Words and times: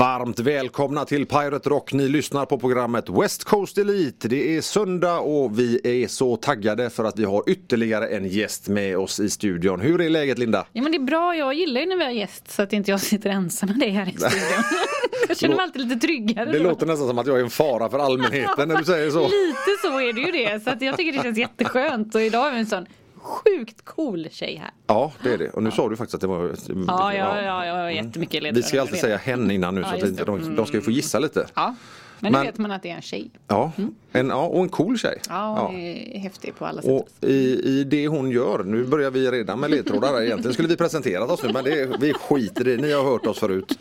Varmt 0.00 0.38
välkomna 0.38 1.04
till 1.04 1.26
Pirate 1.26 1.68
Rock. 1.68 1.92
Ni 1.92 2.08
lyssnar 2.08 2.46
på 2.46 2.58
programmet 2.58 3.08
West 3.08 3.44
Coast 3.44 3.78
Elite. 3.78 4.28
Det 4.28 4.56
är 4.56 4.60
söndag 4.60 5.18
och 5.18 5.58
vi 5.58 5.80
är 6.02 6.08
så 6.08 6.36
taggade 6.36 6.90
för 6.90 7.04
att 7.04 7.18
vi 7.18 7.24
har 7.24 7.50
ytterligare 7.50 8.08
en 8.08 8.28
gäst 8.28 8.68
med 8.68 8.98
oss 8.98 9.20
i 9.20 9.30
studion. 9.30 9.80
Hur 9.80 10.00
är 10.00 10.10
läget 10.10 10.38
Linda? 10.38 10.66
Ja 10.72 10.82
men 10.82 10.92
det 10.92 10.98
är 10.98 11.02
bra, 11.02 11.36
jag 11.36 11.54
gillar 11.54 11.80
ju 11.80 11.86
när 11.86 11.96
vi 11.96 12.04
har 12.04 12.10
gäst 12.10 12.50
så 12.50 12.62
att 12.62 12.72
inte 12.72 12.90
jag 12.90 13.00
sitter 13.00 13.30
ensam 13.30 13.68
med 13.68 13.78
dig 13.78 13.90
här 13.90 14.08
i 14.08 14.10
studion. 14.10 14.64
jag 15.28 15.38
känner 15.38 15.56
mig 15.56 15.62
alltid 15.62 15.88
lite 15.88 16.06
tryggare. 16.06 16.52
Det 16.52 16.58
då. 16.58 16.64
låter 16.64 16.86
nästan 16.86 17.08
som 17.08 17.18
att 17.18 17.26
jag 17.26 17.38
är 17.38 17.44
en 17.44 17.50
fara 17.50 17.90
för 17.90 17.98
allmänheten 17.98 18.68
när 18.68 18.76
du 18.76 18.84
säger 18.84 19.10
så. 19.10 19.22
Lite 19.22 19.80
så 19.82 20.00
är 20.00 20.12
det 20.12 20.20
ju 20.20 20.32
det. 20.32 20.64
Så 20.64 20.70
att 20.70 20.82
jag 20.82 20.96
tycker 20.96 21.12
det 21.12 21.22
känns 21.22 21.38
jätteskönt 21.38 22.14
och 22.14 22.22
idag 22.22 22.40
har 22.40 22.50
vi 22.50 22.58
en 22.58 22.66
sån 22.66 22.86
sjukt 23.22 23.84
cool 23.84 24.28
tjej 24.30 24.56
här. 24.56 24.70
Ja 24.86 25.12
det 25.22 25.32
är 25.34 25.38
det. 25.38 25.50
Och 25.50 25.62
nu 25.62 25.70
sa 25.70 25.88
du 25.88 25.96
faktiskt 25.96 26.14
att 26.14 26.20
det 26.20 26.26
var... 26.26 26.54
Ja, 26.86 27.14
ja, 27.14 27.42
ja, 27.42 27.66
jag 27.66 27.74
har 27.74 27.90
jättemycket 27.90 28.42
ledtrådar. 28.42 28.62
Vi 28.62 28.68
ska 28.68 28.80
alltid 28.80 28.98
säga 28.98 29.16
hen 29.16 29.50
innan 29.50 29.74
nu 29.74 29.82
så 29.82 29.88
Ja, 29.88 29.94
att 29.96 30.08
inte- 30.08 30.24
det. 30.24 30.32
de, 30.32 30.56
de 30.56 30.66
ska 30.66 30.76
ju 30.76 30.82
få 30.82 30.90
gissa 30.90 31.18
lite. 31.18 31.46
Ja, 31.54 31.74
men, 32.20 32.32
Men- 32.32 32.40
nu 32.40 32.46
vet 32.46 32.58
man 32.58 32.70
att 32.72 32.82
det 32.82 32.90
är 32.90 32.94
en 32.96 33.02
tjej. 33.02 33.30
Ja, 33.48 33.72
en, 34.12 34.28
ja 34.28 34.46
och 34.46 34.62
en 34.62 34.68
cool 34.68 34.98
tjej. 34.98 35.20
Ja, 35.28 35.66
hon 35.70 35.76
är 35.80 36.18
häftig 36.18 36.54
på 36.54 36.66
alla 36.66 36.82
sätt. 36.82 36.90
Och 36.90 37.28
i, 37.28 37.60
i 37.64 37.84
det 37.84 38.08
hon 38.08 38.30
gör, 38.30 38.64
nu 38.64 38.84
börjar 38.84 39.10
vi 39.10 39.30
redan 39.30 39.60
med 39.60 39.70
ledtrådar 39.70 40.22
egentligen 40.22 40.52
skulle 40.54 40.68
vi 40.68 40.76
presenterat 40.76 41.30
oss 41.30 41.42
nu 41.42 41.52
men 41.52 41.64
det, 41.64 41.90
vi 42.00 42.12
skiter 42.14 42.68
i 42.68 42.76
det, 42.76 42.82
ni 42.82 42.92
har 42.92 43.04
hört 43.04 43.26
oss 43.26 43.38
förut. 43.38 43.78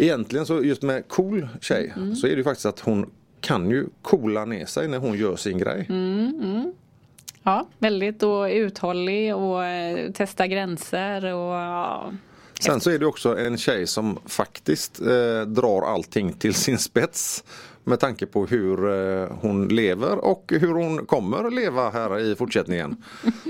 Egentligen 0.00 0.46
så 0.46 0.64
just 0.64 0.82
med 0.82 1.08
cool 1.08 1.48
tjej 1.60 1.94
så 2.20 2.26
är 2.26 2.30
det 2.30 2.36
ju 2.36 2.44
faktiskt 2.44 2.66
att 2.66 2.80
hon 2.80 3.10
kan 3.40 3.70
ju 3.70 3.86
coola 4.02 4.44
ner 4.44 4.66
sig 4.66 4.88
när 4.88 4.98
hon 4.98 5.18
gör 5.18 5.36
sin 5.36 5.58
grej. 5.58 5.86
Ja, 7.42 7.68
väldigt 7.78 8.22
och 8.22 8.44
uthållig 8.44 9.36
och 9.36 9.64
eh, 9.64 10.12
testa 10.12 10.46
gränser 10.46 11.24
och 11.24 11.54
ja. 11.54 12.12
Sen 12.60 12.80
så 12.80 12.90
är 12.90 12.98
det 12.98 13.06
också 13.06 13.38
en 13.38 13.58
tjej 13.58 13.86
som 13.86 14.18
faktiskt 14.26 15.00
eh, 15.00 15.40
drar 15.40 15.82
allting 15.82 16.32
till 16.32 16.54
sin 16.54 16.78
spets 16.78 17.44
med 17.88 18.00
tanke 18.00 18.26
på 18.26 18.46
hur 18.46 18.90
eh, 18.90 19.28
hon 19.40 19.68
lever 19.68 20.24
och 20.24 20.52
hur 20.60 20.74
hon 20.74 21.06
kommer 21.06 21.50
leva 21.50 21.90
här 21.90 22.18
i 22.18 22.36
fortsättningen. 22.36 22.96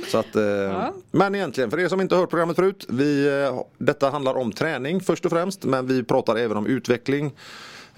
Så 0.09 0.19
att, 0.19 0.37
eh, 0.37 0.89
Men 1.11 1.35
egentligen, 1.35 1.71
för 1.71 1.81
er 1.81 1.89
som 1.89 2.01
inte 2.01 2.15
har 2.15 2.21
hört 2.21 2.31
programmet 2.31 2.57
förut, 2.57 2.87
vi, 2.89 3.43
eh, 3.43 3.61
detta 3.79 4.11
handlar 4.11 4.35
om 4.37 4.53
träning 4.53 5.01
först 5.01 5.25
och 5.25 5.33
främst 5.33 5.65
men 5.65 5.87
vi 5.87 6.03
pratar 6.03 6.37
även 6.37 6.57
om 6.57 6.67
utveckling. 6.67 7.33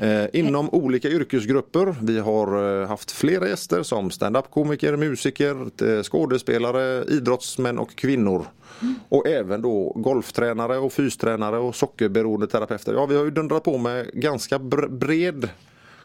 Eh, 0.01 0.27
inom 0.33 0.69
olika 0.71 1.09
yrkesgrupper. 1.09 1.95
Vi 2.03 2.19
har 2.19 2.81
eh, 2.83 2.89
haft 2.89 3.11
flera 3.11 3.49
gäster 3.49 3.83
som 3.83 4.11
stand-up-komiker, 4.11 4.97
musiker, 4.97 5.71
eh, 5.83 6.03
skådespelare, 6.03 7.05
idrottsmän 7.05 7.79
och 7.79 7.95
kvinnor. 7.95 8.47
Och 9.09 9.27
även 9.29 9.63
då 9.63 9.93
golftränare 9.97 10.79
och 10.79 10.93
fystränare 10.93 11.59
och 11.59 11.77
sockerberoende 11.77 12.47
terapeuter. 12.47 12.93
Ja, 12.93 13.07
vi 13.07 13.17
har 13.17 13.25
ju 13.25 13.31
dundrat 13.31 13.65
på 13.65 13.79
med 13.79 14.11
ganska 14.13 14.59
bred 14.91 15.49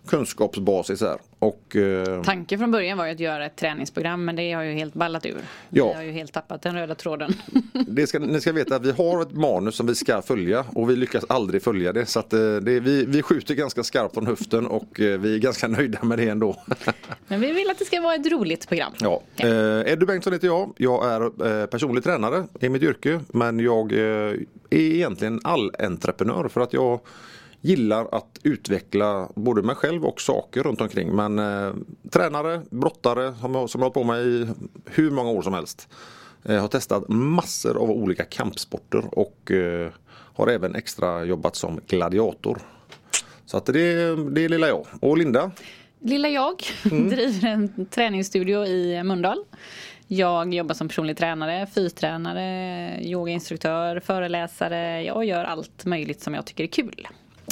kunskapsbasis 0.08 1.02
här. 1.02 1.18
Och, 1.40 1.76
eh, 1.76 2.22
Tanken 2.24 2.60
från 2.60 2.72
början 2.72 2.98
var 2.98 3.06
ju 3.06 3.12
att 3.12 3.20
göra 3.20 3.46
ett 3.46 3.56
träningsprogram 3.56 4.26
men 4.26 4.36
det 4.36 4.54
har 4.54 4.64
ju 4.64 4.74
helt 4.74 4.94
ballat 4.94 5.26
ur. 5.26 5.38
Ja. 5.70 5.88
Vi 5.88 5.94
har 5.94 6.04
ju 6.04 6.12
helt 6.12 6.34
tappat 6.34 6.62
den 6.62 6.76
röda 6.76 6.96
tråden. 6.96 7.34
det 7.88 8.08
ska, 8.08 8.20
ni 8.20 8.42
ska 8.42 8.52
veta 8.52 8.76
att 8.76 8.86
vi 8.86 8.92
har 8.92 9.22
ett 9.22 9.34
manus 9.34 9.76
som 9.76 9.88
vi 9.88 9.96
ska 9.96 10.22
följa 10.22 10.66
och 10.74 10.90
vi 10.90 10.96
lyckas 10.96 11.26
aldrig 11.30 11.64
följa 11.64 11.94
det. 11.94 12.06
Så 12.06 12.20
att, 12.20 12.34
eh, 12.34 12.40
det, 12.40 12.80
vi, 12.80 13.06
vi 13.06 13.22
skjuter 13.22 13.54
ganska 13.54 13.84
skarpt 13.84 14.14
från 14.14 14.28
höften 14.28 14.68
och 14.68 15.00
eh, 15.00 15.20
vi 15.20 15.36
är 15.36 15.40
ganska 15.40 15.68
nöjda 15.68 16.04
med 16.04 16.20
det 16.20 16.30
ändå. 16.30 16.64
Men 17.28 17.42
vi 17.42 17.52
vill 17.52 17.70
att 17.70 17.80
det 17.80 17.86
ska 17.86 18.02
vara 18.02 18.16
ett 18.16 18.32
roligt 18.32 18.68
program. 18.68 18.94
Ja. 19.00 19.22
Eh, 19.36 19.92
Eddie 19.92 20.06
Bengtsson 20.06 20.34
heter 20.34 20.48
jag. 20.48 20.74
Jag 20.78 21.06
är 21.06 21.68
personlig 21.68 22.04
tränare 22.04 22.48
i 22.60 22.70
mitt 22.70 22.84
yrke 22.84 23.20
men 23.28 23.60
jag 23.60 23.92
är 23.92 24.46
egentligen 24.70 25.40
all-entreprenör 25.44 26.48
för 26.48 26.62
att 26.62 26.74
jag 26.74 27.00
gillar 27.66 28.08
att 28.12 28.40
utveckla 28.44 29.30
både 29.36 29.62
mig 29.62 29.76
själv 29.76 30.06
och 30.06 30.22
saker 30.22 30.64
runt 30.64 30.82
omkring. 30.82 31.16
Men 31.16 31.40
eh, 31.40 31.74
tränare, 32.12 32.62
brottare 32.70 33.34
som 33.42 33.56
jag, 33.56 33.70
som 33.70 33.82
jag 33.82 33.90
har 33.90 33.94
hållit 33.94 33.94
på 33.94 34.04
med 34.04 34.22
i 34.22 34.48
hur 34.86 35.12
många 35.12 35.30
år 35.30 35.42
som 35.42 35.54
helst. 35.54 35.88
Eh, 36.46 36.62
har 36.62 36.68
testat 36.68 37.10
massor 37.10 37.78
av 37.78 37.92
olika 37.92 38.24
kampsporter 38.24 39.20
och 39.20 39.52
eh, 39.52 39.92
har 40.10 40.48
även 40.48 40.76
extra 40.76 41.24
jobbat 41.24 41.56
som 41.56 41.80
gladiator. 41.88 42.62
Så 43.46 43.58
att 43.58 43.66
det, 43.66 44.16
det 44.16 44.46
är 44.46 44.50
lilla 44.50 44.68
jag. 44.68 44.88
Och 45.02 45.18
Linda? 45.18 45.52
Lilla 46.00 46.30
jag 46.30 46.64
Mm. 46.92 47.10
driver 47.10 47.48
en 47.48 47.86
träningsstudio 47.86 48.66
i 48.66 49.04
Mölndal. 49.04 49.44
Jag 50.08 50.54
jobbar 50.54 50.76
som 50.76 50.88
personlig 50.88 51.18
tränare, 51.18 51.68
fystränare, 51.76 53.00
yogainstruktör, 53.02 54.00
föreläsare. 54.00 55.04
Jag 55.04 55.26
gör 55.26 55.44
allt 55.44 55.86
möjligt 55.86 56.22
som 56.22 56.34
jag 56.34 56.46
tycker 56.46 56.64
är 56.64 56.68
kul. 56.68 57.08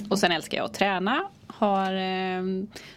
Och 0.09 0.19
sen 0.19 0.31
älskar 0.31 0.57
jag 0.57 0.65
att 0.65 0.73
träna. 0.73 1.23
Har 1.47 1.93
eh, 1.93 2.43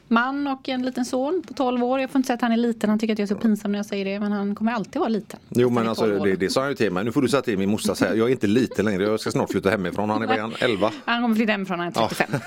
man 0.09 0.47
och 0.47 0.69
en 0.69 0.83
liten 0.83 1.05
son 1.05 1.43
på 1.49 1.55
12 1.55 1.85
år. 1.85 2.01
Jag 2.01 2.11
får 2.11 2.19
inte 2.19 2.27
säga 2.27 2.35
att 2.35 2.41
han 2.41 2.53
är 2.53 2.57
liten, 2.57 2.91
han 2.91 2.99
tycker 2.99 3.13
att 3.13 3.19
jag 3.19 3.31
är 3.31 3.35
så 3.35 3.41
pinsam 3.41 3.73
när 3.73 3.79
jag 3.79 3.87
säger 3.87 4.05
det. 4.05 4.21
Men 4.21 4.33
han 4.33 4.55
kommer 4.55 4.73
alltid 4.73 5.01
vara 5.01 5.09
liten. 5.09 5.41
Jo 5.49 5.71
men 5.71 5.89
alltså 5.89 6.05
12 6.05 6.21
år. 6.21 6.27
det, 6.27 6.37
det 6.37 6.51
sa 6.51 6.61
han 6.61 6.71
ju 6.71 6.77
till 6.77 6.93
mig. 6.93 7.05
Nu 7.05 7.13
får 7.13 7.23
du 7.23 7.29
säga 7.29 7.43
till 7.43 7.59
min 7.59 7.71
morsa 7.71 7.95
säga 7.95 8.15
jag 8.15 8.29
är 8.29 8.33
inte 8.33 8.47
liten 8.47 8.85
längre. 8.85 9.03
Jag 9.03 9.21
ska 9.21 9.31
snart 9.31 9.51
flytta 9.51 9.71
hemifrån. 9.71 10.11
Han 10.11 10.23
är 10.23 10.39
han? 10.39 10.55
11. 10.61 10.93
Han 11.05 11.23
kommer 11.23 11.35
flytta 11.35 11.53
hemifrån 11.53 11.79
när 11.79 11.85
han 11.85 12.05
är 12.05 12.09
35. 12.09 12.41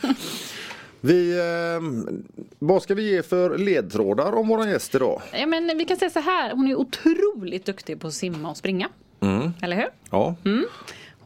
Vi, 1.00 1.38
eh, 1.38 1.82
vad 2.58 2.82
ska 2.82 2.94
vi 2.94 3.10
ge 3.10 3.22
för 3.22 3.58
ledtrådar 3.58 4.32
om 4.32 4.48
våra 4.48 4.68
gäster 4.70 5.00
då? 5.00 5.22
Ja, 5.32 5.46
men 5.46 5.78
vi 5.78 5.84
kan 5.84 5.96
säga 5.96 6.10
så 6.10 6.20
här, 6.20 6.52
hon 6.54 6.68
är 6.68 6.74
otroligt 6.74 7.64
duktig 7.64 8.00
på 8.00 8.06
att 8.06 8.14
simma 8.14 8.50
och 8.50 8.56
springa. 8.56 8.88
Mm. 9.20 9.52
Eller 9.62 9.76
hur? 9.76 9.88
Ja, 10.10 10.34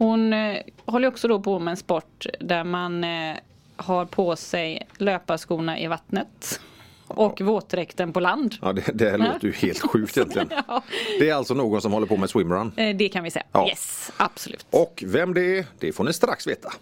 Hon 0.00 0.32
eh, 0.32 0.56
håller 0.84 1.08
också 1.08 1.28
då 1.28 1.40
på 1.40 1.58
med 1.58 1.70
en 1.72 1.76
sport 1.76 2.26
där 2.40 2.64
man 2.64 3.04
eh, 3.04 3.36
har 3.76 4.04
på 4.04 4.36
sig 4.36 4.86
löparskorna 4.98 5.80
i 5.80 5.86
vattnet. 5.86 6.60
Och 7.06 7.40
våtdräkten 7.40 8.12
på 8.12 8.20
land. 8.20 8.54
ja 8.62 8.72
det, 8.72 8.84
det 8.94 9.10
här 9.10 9.18
låter 9.18 9.46
ju 9.46 9.52
helt 9.52 9.80
sjukt 9.80 10.16
egentligen. 10.16 10.48
Ja, 10.68 10.82
Det 11.18 11.30
är 11.30 11.34
alltså 11.34 11.54
någon 11.54 11.82
som 11.82 11.92
håller 11.92 12.06
på 12.06 12.16
med 12.16 12.30
swimrun. 12.30 12.72
eh, 12.76 12.96
det 12.96 13.08
kan 13.08 13.24
vi 13.24 13.30
säga. 13.30 13.44
Ja. 13.52 13.68
Yes, 13.68 14.10
absolut. 14.16 14.66
Och 14.70 15.02
vem 15.06 15.34
det 15.34 15.58
är, 15.58 15.66
det 15.78 15.92
får 15.92 16.04
ni 16.04 16.12
strax 16.12 16.46
veta. 16.46 16.72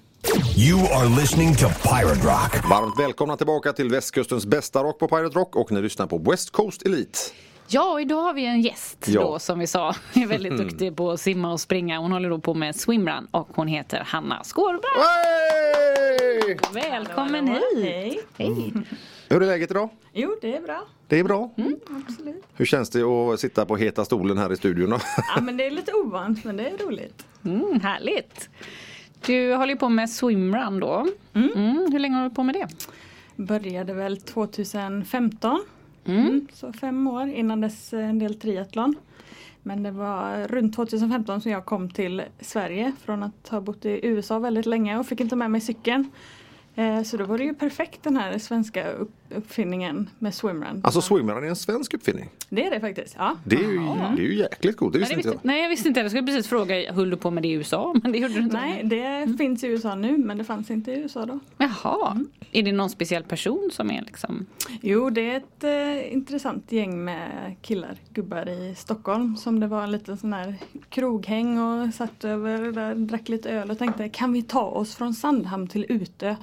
You 0.59 0.81
are 0.81 1.09
listening 1.21 1.55
to 1.57 1.67
Pirate 1.67 2.27
Rock. 2.27 2.71
Varmt 2.71 3.01
välkomna 3.01 3.37
tillbaka 3.37 3.73
till 3.73 3.89
västkustens 3.91 4.47
bästa 4.47 4.83
rock 4.83 4.99
på 4.99 5.09
Pirate 5.09 5.39
Rock 5.39 5.57
och 5.57 5.73
ni 5.73 5.83
lyssnar 5.83 6.07
på 6.07 6.19
West 6.19 6.51
Coast 6.51 6.83
Elite. 6.87 7.19
Ja, 7.71 8.01
idag 8.01 8.23
har 8.23 8.33
vi 8.35 8.47
en 8.47 8.61
gäst 8.61 9.05
Ja. 9.09 9.21
då 9.21 9.39
som 9.39 9.59
vi 9.59 9.67
sa. 9.67 9.95
är 10.15 10.27
väldigt 10.27 10.57
duktig 10.57 10.97
på 10.97 11.11
att 11.11 11.21
simma 11.21 11.53
och 11.53 11.61
springa. 11.61 11.99
Hon 11.99 12.13
håller 12.13 12.31
då 12.31 12.39
på 12.39 12.55
med 12.55 12.77
swimrun 12.77 13.27
och 13.31 13.49
hon 13.55 13.69
heter 13.69 14.01
Hanna 14.07 14.45
Skårberg. 14.45 14.81
Hey! 14.97 16.59
Välkommen 16.75 17.49
Hallå, 17.49 17.61
hit! 17.77 17.85
Hej. 17.85 18.21
Hej! 18.39 18.73
Hur 19.29 19.43
är 19.43 19.47
läget 19.47 19.71
idag? 19.71 19.89
Jo, 20.13 20.37
det 20.41 20.57
är 20.57 20.61
bra. 20.61 20.83
Det 21.07 21.19
är 21.19 21.25
bra. 21.25 21.51
Absolut. 22.09 22.45
Hur 22.55 22.65
känns 22.65 22.91
det 22.91 23.03
att 23.03 23.41
sitta 23.41 23.67
på 23.67 23.77
heta 23.77 24.05
stolen 24.05 24.39
här 24.39 24.53
i 24.53 24.57
studion? 24.57 24.91
då? 24.91 24.99
Ja, 25.37 25.41
men 25.43 25.57
det 25.57 25.67
är 25.67 25.71
lite 25.71 25.93
ovant, 25.93 26.45
men 26.45 26.57
det 26.57 26.69
är 26.69 26.79
roligt. 26.87 27.27
Mm, 27.45 27.81
härligt! 27.81 28.49
Du 29.27 29.55
håller 29.55 29.73
ju 29.73 29.79
på 29.79 29.89
med 29.89 30.11
swimrun 30.11 30.81
då. 30.81 31.07
Mm, 31.35 31.89
hur 31.93 31.99
länge 31.99 32.17
har 32.17 32.25
du 32.29 32.35
på 32.35 32.43
med 32.43 32.55
det? 32.55 32.69
Började 33.37 33.93
väl 33.95 34.21
2015. 34.21 35.61
Mm. 36.09 36.27
mm, 36.27 36.47
så 36.53 36.73
fem 36.73 37.07
år 37.07 37.29
innan 37.29 37.61
dess 37.61 37.93
eh, 37.93 38.09
en 38.09 38.19
del 38.19 38.35
triathlon. 38.35 38.95
Men 39.63 39.83
det 39.83 39.91
var 39.91 40.49
runt 40.49 40.77
2015 40.77 41.41
som 41.41 41.51
jag 41.53 41.65
kom 41.65 41.91
till 41.91 42.23
Sverige 42.41 42.93
från 43.05 43.23
att 43.23 43.49
ha 43.49 43.61
bott 43.61 43.85
i 43.85 44.01
USA 44.07 44.39
väldigt 44.39 44.67
länge 44.67 44.99
och 44.99 45.07
fick 45.07 45.21
inte 45.21 45.37
med 45.37 45.51
mig 45.51 45.61
cykeln. 45.61 46.11
Eh, 46.75 47.03
så 47.03 47.17
då 47.17 47.25
var 47.25 47.39
det 47.39 47.45
ju 47.45 47.55
perfekt 47.55 48.03
den 48.03 48.17
här 48.17 48.39
svenska 48.39 48.91
upp- 48.91 49.28
uppfinningen 49.31 50.11
med 50.19 50.35
swimrun. 50.35 50.81
Alltså 50.85 51.01
swimrun 51.01 51.45
är 51.45 51.49
en 51.49 51.57
svensk 51.57 51.95
uppfinning. 51.95 52.31
Det 52.49 52.67
är 52.67 52.71
det 52.71 52.81
faktiskt, 52.81 53.15
ja. 53.19 53.37
Det 53.45 53.57
är 53.57 53.71
ju, 53.71 53.79
det 54.17 54.23
är 54.23 54.27
ju 54.27 54.35
jäkligt 54.35 54.77
coolt, 54.77 54.93
det 54.93 54.99
Nej, 54.99 55.09
visste 55.09 55.15
det 55.15 55.19
inte 55.19 55.29
jag. 55.29 55.41
nej 55.43 55.63
jag 55.63 55.69
visste 55.69 55.89
inte. 55.89 56.01
Jag 56.01 56.11
skulle 56.11 56.27
precis 56.27 56.47
fråga, 56.49 56.93
höll 56.93 57.11
du 57.11 57.17
på 57.17 57.31
med 57.31 57.43
det 57.43 57.49
i 57.49 57.53
USA? 57.53 57.95
Men 58.03 58.13
det 58.13 58.19
gjorde 58.19 58.35
du 58.35 58.41
inte. 58.41 58.57
Nej, 58.57 58.85
det 58.85 59.37
finns 59.39 59.65
i 59.65 59.67
USA 59.67 59.95
nu 59.95 60.19
men 60.19 60.39
det 60.39 60.45
fanns 60.45 60.71
inte 60.71 60.93
i 60.93 60.99
USA 61.01 61.27
då. 61.27 61.39
Jaha. 61.59 62.25
Är 62.53 62.63
det 62.63 62.73
någon 62.73 62.91
speciell 62.91 63.23
person 63.23 63.71
som 63.73 63.91
är 63.91 64.03
liksom? 64.03 64.47
Jo, 64.81 65.11
det 65.11 65.31
är 65.31 65.37
ett 65.37 65.65
eh, 65.65 66.13
intressant 66.13 66.73
gäng 66.73 67.05
med 67.05 67.57
killar, 67.63 67.97
gubbar 68.15 68.49
i 68.49 68.75
Stockholm 68.75 69.37
som 69.37 69.61
det 69.61 69.67
var 69.67 69.83
en 69.83 69.91
liten 69.93 70.17
sån 70.17 70.33
här 70.33 70.55
kroghäng 70.89 71.59
och 71.59 71.95
satt 71.95 72.25
över 72.25 72.73
där, 72.73 72.95
drack 72.95 73.29
lite 73.29 73.51
öl 73.51 73.71
och 73.71 73.79
tänkte 73.79 74.09
kan 74.09 74.33
vi 74.33 74.43
ta 74.43 74.63
oss 74.65 74.95
från 74.95 75.15
Sandhamn 75.15 75.69
till 75.69 75.87
Utö 75.89 76.37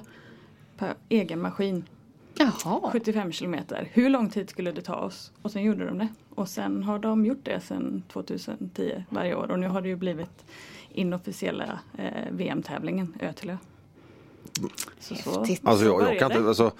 på 0.78 0.86
egen 1.08 1.40
maskin? 1.40 1.84
Jaha. 2.38 2.90
75 2.92 3.32
kilometer. 3.32 3.88
Hur 3.92 4.10
lång 4.10 4.30
tid 4.30 4.50
skulle 4.50 4.72
det 4.72 4.82
ta 4.82 4.94
oss? 4.94 5.32
Och 5.42 5.50
sen 5.50 5.62
gjorde 5.62 5.86
de 5.86 5.98
det. 5.98 6.08
Och 6.34 6.48
sen 6.48 6.82
har 6.82 6.98
de 6.98 7.26
gjort 7.26 7.44
det 7.44 7.60
sedan 7.60 8.02
2010 8.12 9.04
varje 9.10 9.34
år 9.34 9.50
och 9.50 9.58
nu 9.58 9.68
har 9.68 9.80
det 9.80 9.88
ju 9.88 9.96
blivit 9.96 10.44
inofficiella 10.92 11.78
eh, 11.98 12.04
VM-tävlingen 12.30 13.14
Ö 13.20 13.32
till 13.32 13.50
Ö. 13.50 13.56
Så, 15.00 15.14
så. 15.14 15.46
Alltså 15.62 15.84
jag, 15.84 16.02
jag 16.02 16.18
kan 16.18 16.32
inte, 16.32 16.48
alltså, 16.48 16.72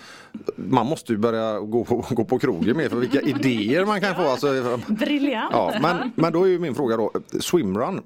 man 0.56 0.86
måste 0.86 1.12
ju 1.12 1.18
börja 1.18 1.60
gå 1.60 1.84
på, 1.84 2.06
gå 2.10 2.24
på 2.24 2.38
krogen 2.38 2.76
mer 2.76 2.88
för 2.88 2.96
vilka 2.96 3.20
idéer 3.22 3.84
man 3.84 4.00
kan 4.00 4.14
få. 4.14 4.22
Alltså, 4.22 4.80
Briljant! 4.88 5.50
ja, 5.52 5.74
men, 5.82 6.12
men 6.14 6.32
då 6.32 6.44
är 6.44 6.48
ju 6.48 6.58
min 6.58 6.74
fråga 6.74 6.96
då, 6.96 7.12
swimrun, 7.40 8.02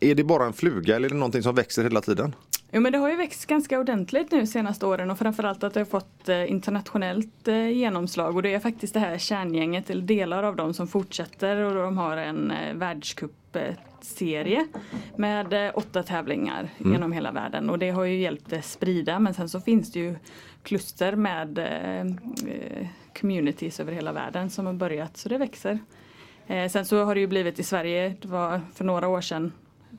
är 0.00 0.14
det 0.14 0.24
bara 0.24 0.46
en 0.46 0.52
fluga 0.52 0.96
eller 0.96 1.08
är 1.08 1.10
det 1.10 1.18
någonting 1.18 1.42
som 1.42 1.54
växer 1.54 1.82
hela 1.82 2.00
tiden? 2.00 2.34
Jo 2.74 2.80
men 2.80 2.92
det 2.92 2.98
har 2.98 3.10
ju 3.10 3.16
växt 3.16 3.46
ganska 3.46 3.80
ordentligt 3.80 4.32
nu 4.32 4.46
senaste 4.46 4.86
åren 4.86 5.10
och 5.10 5.18
framförallt 5.18 5.64
att 5.64 5.74
det 5.74 5.80
har 5.80 5.84
fått 5.84 6.28
eh, 6.28 6.50
internationellt 6.50 7.48
eh, 7.48 7.68
genomslag 7.68 8.36
och 8.36 8.42
det 8.42 8.54
är 8.54 8.58
faktiskt 8.60 8.94
det 8.94 9.00
här 9.00 9.18
kärngänget 9.18 9.90
eller 9.90 10.02
delar 10.02 10.42
av 10.42 10.56
dem 10.56 10.74
som 10.74 10.88
fortsätter 10.88 11.56
och 11.56 11.74
de 11.74 11.98
har 11.98 12.16
en 12.16 12.50
eh, 12.50 12.74
världscupserie 12.74 14.66
med 15.16 15.72
åtta 15.74 16.02
tävlingar 16.02 16.68
Mm. 16.78 16.92
genom 16.92 17.12
hela 17.12 17.32
världen 17.32 17.70
och 17.70 17.78
det 17.78 17.90
har 17.90 18.04
ju 18.04 18.16
hjälpt 18.16 18.50
det 18.50 18.62
sprida 18.62 19.18
men 19.18 19.34
sen 19.34 19.48
så 19.48 19.60
finns 19.60 19.92
det 19.92 20.00
ju 20.00 20.14
kluster 20.62 21.16
med 21.16 21.58
communities 23.20 23.80
över 23.80 23.92
hela 23.92 24.12
världen 24.12 24.50
som 24.50 24.66
har 24.66 24.72
börjat 24.72 25.16
så 25.16 25.28
det 25.28 25.38
växer. 25.38 25.78
Sen 26.70 26.86
så 26.86 27.04
har 27.04 27.14
det 27.14 27.20
ju 27.20 27.26
blivit 27.26 27.58
i 27.58 27.62
Sverige, 27.62 28.16
det 28.20 28.28
var 28.28 28.60
för 28.74 28.84
några 28.84 29.08
år 29.08 29.20
sedan 29.20 29.52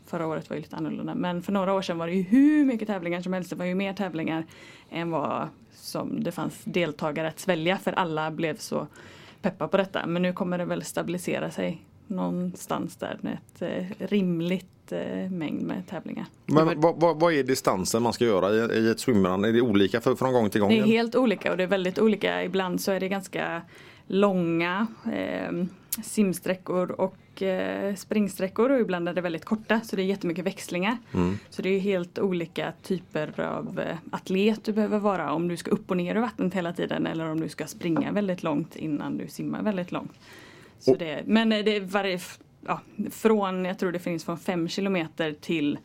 Förra 0.06 0.28
året 0.28 0.50
var 0.50 0.56
ju 0.56 0.62
lite 0.62 0.76
annorlunda 0.76 1.16
men 1.16 1.42
för 1.42 1.52
några 1.52 1.74
år 1.74 1.82
sedan 1.82 1.98
var 1.98 2.08
det 2.08 2.14
ju 2.14 2.22
hur 2.22 2.66
mycket 2.66 2.88
tävlingar 2.88 3.22
som 3.22 3.34
helst. 3.34 3.50
Det 3.50 3.56
var 3.56 3.66
ju 3.66 3.76
mer 3.76 3.94
tävlingar 3.94 4.46
än 4.90 5.12
vad 5.12 5.48
som 5.72 6.24
det 6.24 6.32
fanns 6.32 6.62
deltagare 6.64 7.28
att 7.28 7.40
svälja 7.40 7.78
för 7.78 7.94
alla 7.94 8.32
blev 8.32 8.58
så 8.58 8.88
peppa 9.42 9.68
på 9.68 9.78
detta. 9.78 10.06
Men 10.06 10.22
nu 10.22 10.34
kommer 10.34 10.58
det 10.58 10.66
väl 10.66 10.84
stabilisera 10.84 11.52
sig 11.52 11.82
någonstans 12.08 12.96
där 12.96 13.18
med 13.22 13.34
ett 13.34 13.62
eh, 13.62 14.08
rimligt 14.08 14.92
eh, 14.92 15.32
mängd 15.32 15.62
med 15.62 15.88
tävlingar. 15.88 16.26
Men 16.46 16.82
vad, 16.82 17.02
vad, 17.02 17.20
vad 17.20 17.34
är 17.34 17.44
distansen 17.44 18.04
man 18.04 18.14
ska 18.14 18.26
göra 18.26 18.54
i, 18.54 18.80
i 18.80 18.90
ett 18.90 19.00
swimrun? 19.00 19.46
Är 19.46 19.54
det 19.54 19.62
olika 19.62 20.02
för, 20.02 20.16
från 20.16 20.34
gång 20.34 20.50
till 20.50 20.62
gång? 20.62 20.70
Det 20.70 20.80
är 20.80 20.84
helt 20.84 21.16
olika 21.16 21.52
och 21.52 21.58
det 21.58 21.64
är 21.64 21.68
väldigt 21.68 22.00
olika. 22.00 22.44
Ibland 22.44 22.82
så 22.82 22.92
är 22.92 23.00
det 23.00 23.10
ganska 23.10 23.62
långa 24.08 24.88
eh, 25.14 25.66
simsträckor 26.04 26.92
och 26.92 27.42
eh, 27.42 27.96
springsträckor 27.96 28.70
och 28.72 28.80
ibland 28.80 29.10
är 29.10 29.14
det 29.14 29.22
väldigt 29.22 29.46
korta 29.46 29.82
så 29.84 29.96
det 29.96 30.02
är 30.02 30.06
jättemycket 30.06 30.46
växlingar. 30.46 30.98
Så 31.50 31.62
det 31.62 31.70
är 31.70 31.80
helt 31.80 32.20
olika 32.20 32.74
typer 32.84 33.40
av 33.42 33.80
eh, 33.80 33.96
atlet 34.12 34.64
du 34.64 34.74
behöver 34.74 35.00
vara 35.00 35.34
om 35.34 35.48
du 35.48 35.58
ska 35.58 35.72
upp 35.72 35.92
och 35.92 35.98
ner 35.98 36.16
i 36.16 36.20
vattnet 36.20 36.54
hela 36.54 36.74
tiden 36.74 37.08
eller 37.08 37.30
om 37.30 37.40
du 37.40 37.50
ska 37.50 37.68
springa 37.68 38.12
väldigt 38.12 38.44
långt 38.44 38.76
innan 38.76 39.18
du 39.18 39.28
simmar 39.28 39.64
väldigt 39.64 39.92
långt. 39.92 40.12
Så 40.80 40.92
Och- 40.92 40.98
det, 40.98 41.24
men 41.26 41.52
eh, 41.52 41.64
det 41.66 41.76
är 41.76 41.82
varje, 41.82 42.20
ja, 42.68 42.82
från, 43.12 43.66
jag 43.66 43.80
tror 43.80 43.92
det 43.92 44.00
finns 44.00 44.24
från 44.26 44.38
5 44.38 44.68
kilometer 44.68 45.36
till 45.42 45.78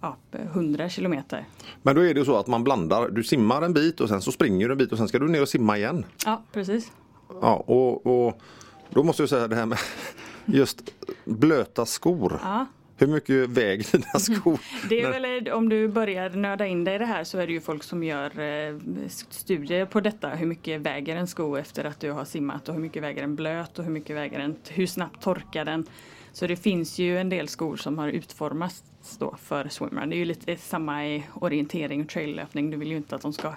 ja, 0.00 0.16
100 0.32 0.88
kilometer. 0.88 1.44
Men 1.82 1.94
då 1.96 2.00
är 2.06 2.14
det 2.14 2.20
ju 2.20 2.26
så 2.26 2.36
att 2.36 2.46
man 2.46 2.64
blandar. 2.64 3.08
Du 3.08 3.22
simmar 3.24 3.62
en 3.62 3.72
bit 3.72 4.00
och 4.00 4.08
sen 4.08 4.20
så 4.22 4.32
springer 4.32 4.68
du 4.68 4.72
en 4.72 4.78
bit 4.78 4.92
och 4.92 4.98
sen 4.98 5.08
ska 5.08 5.18
du 5.18 5.28
ner 5.28 5.42
och 5.42 5.48
simma 5.48 5.78
igen. 5.78 6.04
Ja, 6.26 6.42
precis. 6.52 6.92
Ja, 7.40 7.54
och, 7.66 8.06
och 8.26 8.40
då 8.94 9.02
måste 9.02 9.22
jag 9.22 9.30
säga 9.30 9.48
det 9.48 9.56
här 9.56 9.66
med 9.66 9.78
just 10.44 10.94
blöta 11.24 11.86
skor. 11.86 12.38
Ja. 12.42 12.66
Hur 12.96 13.06
mycket 13.06 13.48
väger 13.48 13.92
dina 13.92 14.18
skor? 14.18 14.60
Det 14.88 15.00
är 15.00 15.10
väl 15.10 15.52
om 15.52 15.68
du 15.68 15.88
börjar 15.88 16.30
nörda 16.30 16.66
in 16.66 16.84
dig 16.84 16.94
i 16.94 16.98
det 16.98 17.06
här 17.06 17.24
så 17.24 17.38
är 17.38 17.46
det 17.46 17.52
ju 17.52 17.60
folk 17.60 17.82
som 17.82 18.04
gör 18.04 18.40
eh, 18.40 18.78
studier 19.08 19.86
på 19.86 20.00
detta. 20.00 20.28
Hur 20.28 20.46
mycket 20.46 20.80
väger 20.80 21.16
en 21.16 21.26
sko 21.26 21.56
efter 21.56 21.84
att 21.84 22.00
du 22.00 22.10
har 22.10 22.24
simmat 22.24 22.68
och 22.68 22.74
hur 22.74 22.82
mycket 22.82 23.02
väger 23.02 23.22
en 23.22 23.36
blöt 23.36 23.78
och 23.78 23.84
hur 23.84 23.92
mycket 23.92 24.16
väger 24.16 24.38
den, 24.38 24.56
hur 24.68 24.86
snabbt 24.86 25.22
torkar 25.22 25.64
den. 25.64 25.86
Så 26.32 26.46
det 26.46 26.56
finns 26.56 26.98
ju 26.98 27.18
en 27.18 27.28
del 27.28 27.48
skor 27.48 27.76
som 27.76 27.98
har 27.98 28.08
utformats 28.08 28.84
då 29.18 29.36
för 29.42 29.68
swimrun. 29.68 30.10
Det 30.10 30.16
är 30.16 30.18
ju 30.18 30.24
lite 30.24 30.56
samma 30.56 31.06
i 31.06 31.26
orientering 31.34 32.02
och 32.02 32.08
traillöpning. 32.08 32.70
Du 32.70 32.76
vill 32.76 32.90
ju 32.90 32.96
inte 32.96 33.16
att 33.16 33.22
de 33.22 33.32
ska 33.32 33.54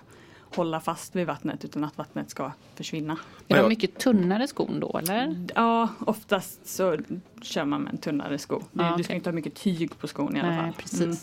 hålla 0.55 0.79
fast 0.79 1.15
vid 1.15 1.27
vattnet 1.27 1.65
utan 1.65 1.83
att 1.83 1.97
vattnet 1.97 2.29
ska 2.29 2.51
försvinna. 2.75 3.17
Är 3.47 3.57
de 3.57 3.69
mycket 3.69 3.99
tunnare 3.99 4.47
skon 4.47 4.79
då 4.79 4.97
eller? 4.97 5.47
Ja, 5.55 5.89
oftast 6.05 6.67
så 6.67 6.97
kör 7.41 7.65
man 7.65 7.81
med 7.81 7.93
en 7.93 7.97
tunnare 7.97 8.37
sko. 8.37 8.63
Du, 8.71 8.83
Ja, 8.83 8.93
du 8.97 9.03
ska 9.03 9.13
inte 9.13 9.29
ha 9.29 9.35
mycket 9.35 9.55
tyg 9.55 9.99
på 9.99 10.07
skon 10.07 10.37
i 10.37 10.39
alla 10.39 10.55
fall. 10.55 10.63
Nej, 10.65 10.73
precis. 10.77 11.01
Mm. 11.01 11.17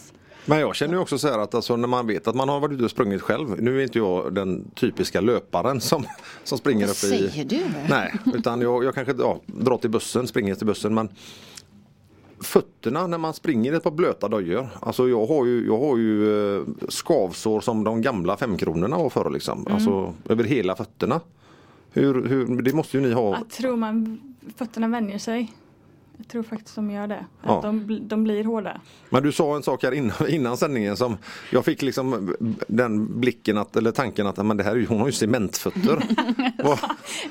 Men 0.44 0.60
jag 0.60 0.76
känner 0.76 0.94
ju 0.94 1.00
också 1.00 1.18
så 1.18 1.28
här 1.28 1.38
att 1.38 1.54
alltså, 1.54 1.76
när 1.76 1.88
man 1.88 2.06
vet 2.06 2.28
att 2.28 2.34
man 2.34 2.48
har 2.48 2.60
varit 2.60 2.72
ute 2.72 2.84
och 2.84 2.90
sprungit 2.90 3.22
själv. 3.22 3.62
Nu 3.62 3.78
är 3.78 3.82
inte 3.82 3.98
jag 3.98 4.34
den 4.34 4.70
typiska 4.74 5.20
löparen 5.20 5.80
som, 5.80 6.06
som 6.44 6.58
springer 6.58 6.86
Vad 6.86 6.90
upp 6.90 6.96
i... 6.96 7.30
säger 7.30 7.44
du? 7.44 7.60
Nej, 7.88 8.14
utan 8.34 8.60
jag, 8.60 8.84
jag 8.84 8.94
kanske 8.94 9.14
ja, 9.18 9.40
drar 9.46 9.76
till 9.76 9.90
bussen, 9.90 10.26
springer 10.26 10.54
till 10.54 10.66
bussen 10.66 10.94
men 10.94 11.08
Fötterna 12.42 13.06
när 13.06 13.18
man 13.18 13.34
springer 13.34 13.72
ett 13.72 13.82
par 13.82 13.90
blöta 13.90 14.28
dojor. 14.28 14.68
Alltså 14.80 15.08
jag 15.08 15.26
har 15.26 15.46
ju, 15.46 15.66
jag 15.66 15.78
har 15.78 15.96
ju 15.96 16.56
eh, 16.56 16.64
skavsår 16.88 17.60
som 17.60 17.84
de 17.84 18.02
gamla 18.02 18.36
femkronorna 18.36 18.98
var 18.98 19.10
förr 19.10 19.30
liksom. 19.30 19.60
Mm. 19.60 19.72
Alltså 19.72 20.14
över 20.28 20.44
hela 20.44 20.76
fötterna. 20.76 21.20
Hur, 21.90 22.28
hur, 22.28 22.62
det 22.62 22.72
måste 22.72 22.96
ju 22.96 23.02
ni 23.02 23.12
ha. 23.12 23.36
Jag 23.36 23.50
tror 23.50 23.76
man 23.76 24.20
fötterna 24.56 24.88
vänjer 24.88 25.18
sig. 25.18 25.52
Jag 26.22 26.28
tror 26.28 26.42
faktiskt 26.42 26.76
de 26.76 26.90
gör 26.90 27.06
det. 27.06 27.26
Ja. 27.42 27.56
Att 27.56 27.62
de, 27.62 27.98
de 28.08 28.24
blir 28.24 28.44
hårda. 28.44 28.80
Men 29.10 29.22
du 29.22 29.32
sa 29.32 29.56
en 29.56 29.62
sak 29.62 29.82
här 29.82 29.92
innan, 29.92 30.14
innan 30.28 30.56
sändningen 30.56 30.96
som 30.96 31.16
jag 31.50 31.64
fick 31.64 31.82
liksom 31.82 32.36
den 32.68 33.20
blicken 33.20 33.58
att, 33.58 33.76
eller 33.76 33.90
tanken 33.90 34.26
att 34.26 34.46
men 34.46 34.56
det 34.56 34.64
här 34.64 34.86
hon 34.88 35.00
har 35.00 35.06
ju 35.06 35.12
cementfötter. 35.12 36.02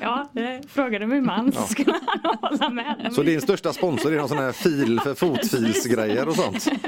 Ja, 0.00 0.28
det 0.32 0.62
frågade 0.68 1.06
min 1.06 1.24
man 1.26 1.52
så 1.52 1.62
skulle 1.62 1.94
han 2.06 2.36
hålla 2.40 2.70
med. 2.70 3.10
Så 3.12 3.22
din 3.22 3.40
största 3.40 3.72
sponsor 3.72 4.12
är 4.12 4.16
någon 4.16 4.28
sån 4.28 4.38
här 4.38 4.52
fil 4.52 5.00
för 5.00 5.14
fotfilsgrejer 5.14 6.28
och 6.28 6.34
sånt? 6.34 6.68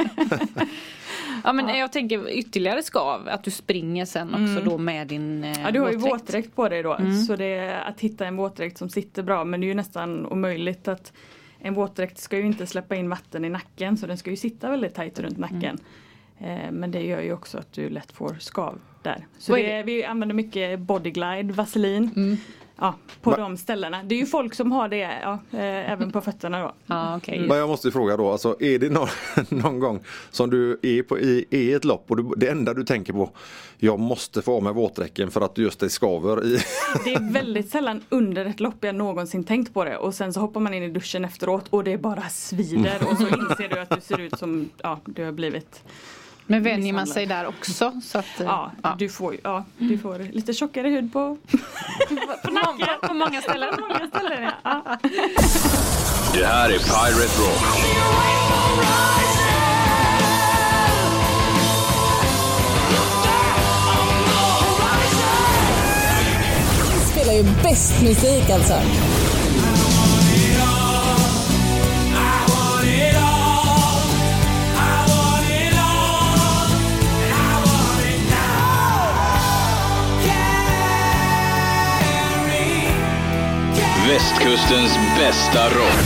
Ja 1.44 1.52
men 1.52 1.68
jag 1.78 1.92
tänker 1.92 2.28
ytterligare 2.28 2.82
skav, 2.82 3.28
att 3.28 3.44
du 3.44 3.50
springer 3.50 4.04
sen 4.04 4.28
också 4.34 4.70
då 4.70 4.78
med 4.78 5.06
din 5.06 5.44
eh, 5.44 5.50
Mm. 5.50 5.62
Ja, 5.62 5.70
du 5.70 5.80
har 5.80 5.90
ju 5.90 5.96
våtdräkt. 5.96 6.56
på 6.56 6.68
dig 6.68 6.82
då. 6.82 6.98
Så 7.26 7.36
det 7.36 7.44
är 7.44 7.80
att 7.80 8.00
hitta 8.00 8.26
en 8.26 8.36
våtdräkt 8.36 8.78
som 8.78 8.88
sitter 8.88 9.22
bra. 9.22 9.44
Men 9.44 9.60
det 9.60 9.66
är 9.66 9.68
ju 9.68 9.74
nästan 9.74 10.26
omöjligt 10.26 10.88
att 10.88 11.12
en 11.64 11.74
våtdräkt 11.74 12.18
ska 12.18 12.36
ju 12.36 12.46
inte 12.46 12.66
släppa 12.66 12.96
in 12.96 13.08
vatten 13.08 13.44
i 13.44 13.48
nacken 13.48 13.96
så 13.96 14.06
den 14.06 14.18
ska 14.18 14.30
ju 14.30 14.36
sitta 14.36 14.70
väldigt 14.70 14.94
tajt 14.94 15.18
runt 15.18 15.38
nacken. 15.38 15.78
Eh, 16.38 16.70
Men 16.72 16.90
det 16.90 17.02
gör 17.02 17.20
ju 17.20 17.32
också 17.32 17.58
att 17.58 17.72
du 17.72 17.88
lätt 17.88 18.12
får 18.12 18.36
skav 18.40 18.78
där. 19.02 19.26
Så 19.38 19.56
det, 19.56 19.82
vi 19.82 20.04
använder 20.04 20.34
mycket 20.34 20.80
bodyglide, 20.80 21.52
vaselin. 21.52 22.36
Ja, 22.78 22.94
på 23.22 23.30
Va- 23.30 23.36
de 23.36 23.56
ställena. 23.56 24.02
Det 24.02 24.14
är 24.14 24.18
ju 24.18 24.26
folk 24.26 24.54
som 24.54 24.72
har 24.72 24.88
det 24.88 24.96
ja, 25.22 25.32
eh, 25.50 25.90
även 25.92 26.12
på 26.12 26.20
fötterna 26.20 26.60
då. 26.62 26.72
Ja 26.86 27.16
okej. 27.16 27.46
Men 27.48 27.56
jag 27.58 27.68
måste 27.68 27.88
ju 27.88 27.92
fråga 27.92 28.16
då, 28.16 28.30
alltså, 28.30 28.56
är 28.60 28.78
det 28.78 28.90
någon, 28.90 29.08
någon 29.48 29.78
gång 29.80 30.00
som 30.30 30.50
du 30.50 30.78
är 30.82 31.02
på, 31.02 31.18
i, 31.18 31.44
i 31.50 31.72
ett 31.72 31.84
lopp 31.84 32.10
och 32.10 32.16
du, 32.16 32.30
det 32.36 32.48
enda 32.48 32.74
du 32.74 32.84
tänker 32.84 33.12
på 33.12 33.30
Jag 33.78 33.98
måste 33.98 34.42
få 34.42 34.56
av 34.56 34.62
mig 34.62 34.72
våtdräkten 34.72 35.30
för 35.30 35.40
att 35.40 35.58
just 35.58 35.80
det 35.80 35.90
skaver 35.90 36.44
i 36.46 36.58
Det 37.04 37.14
är 37.14 37.32
väldigt 37.32 37.70
sällan 37.70 38.00
under 38.08 38.44
ett 38.44 38.60
lopp 38.60 38.76
jag 38.80 38.94
någonsin 38.94 39.44
tänkt 39.44 39.74
på 39.74 39.84
det 39.84 39.96
och 39.96 40.14
sen 40.14 40.32
så 40.32 40.40
hoppar 40.40 40.60
man 40.60 40.74
in 40.74 40.82
i 40.82 40.88
duschen 40.90 41.24
efteråt 41.24 41.64
och 41.70 41.84
det 41.84 41.98
bara 41.98 42.22
svider 42.28 42.98
och 43.10 43.16
så 43.18 43.26
inser 43.28 43.68
du 43.68 43.80
att 43.80 43.90
du 43.90 44.00
ser 44.00 44.20
ut 44.20 44.38
som 44.38 44.68
ja, 44.82 45.00
du 45.04 45.24
har 45.24 45.32
blivit 45.32 45.82
Men 46.46 46.62
vänjer 46.62 46.92
man 46.92 47.06
sig 47.06 47.26
där 47.26 47.46
också? 47.46 48.00
Så 48.04 48.18
att, 48.18 48.40
eh, 48.40 48.46
Ja, 48.82 48.96
Du, 48.98 49.08
får, 49.08 49.36
ja 49.44 49.64
du 49.78 49.98
får 49.98 50.18
lite 50.32 50.52
tjockare 50.52 50.88
hud 50.88 51.12
på, 51.12 51.38
på, 52.44 52.50
många, 52.50 52.86
på 53.02 53.14
många 53.14 53.40
ställen. 53.42 53.74
på 53.74 53.80
många 53.80 54.08
ställen. 54.08 54.42
Ja. 54.42 54.82
Ja. 54.86 54.98
Det 56.34 56.46
här 56.46 56.70
är 56.70 56.78
Pirate 56.78 57.40
Rock. 57.40 58.84
spelar 67.12 67.32
ju 67.32 67.42
bäst 67.62 68.02
musik 68.02 68.50
alltså. 68.50 68.74
Västkustens 84.08 84.98
bästa 85.18 85.64
rock. 85.70 86.04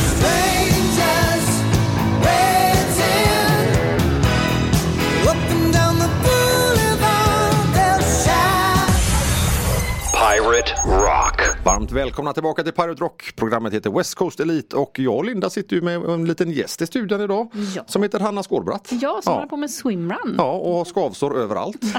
Pirate 10.12 10.74
Rock. 10.84 11.27
Varmt 11.68 11.92
välkomna 11.92 12.32
tillbaka 12.32 12.62
till 12.62 12.72
Pirate 12.72 13.02
Rock. 13.02 13.32
Programmet 13.36 13.72
heter 13.74 13.90
West 13.90 14.14
Coast 14.14 14.40
Elite 14.40 14.76
och 14.76 14.98
jag 14.98 15.16
och 15.16 15.24
Linda 15.24 15.50
sitter 15.50 15.76
ju 15.76 15.82
med 15.82 15.94
en 16.04 16.24
liten 16.24 16.50
gäst 16.50 16.82
i 16.82 16.86
studion 16.86 17.20
idag. 17.20 17.48
Ja. 17.76 17.84
Som 17.86 18.02
heter 18.02 18.20
Hanna 18.20 18.42
Skårbratt. 18.42 18.88
Jag 19.00 19.24
som 19.24 19.30
ja. 19.32 19.36
håller 19.36 19.48
på 19.48 19.56
med 19.56 19.70
swimrun. 19.70 20.34
Ja, 20.38 20.52
och 20.52 20.74
har 20.74 20.84
skavsår 20.84 21.38
överallt. 21.38 21.82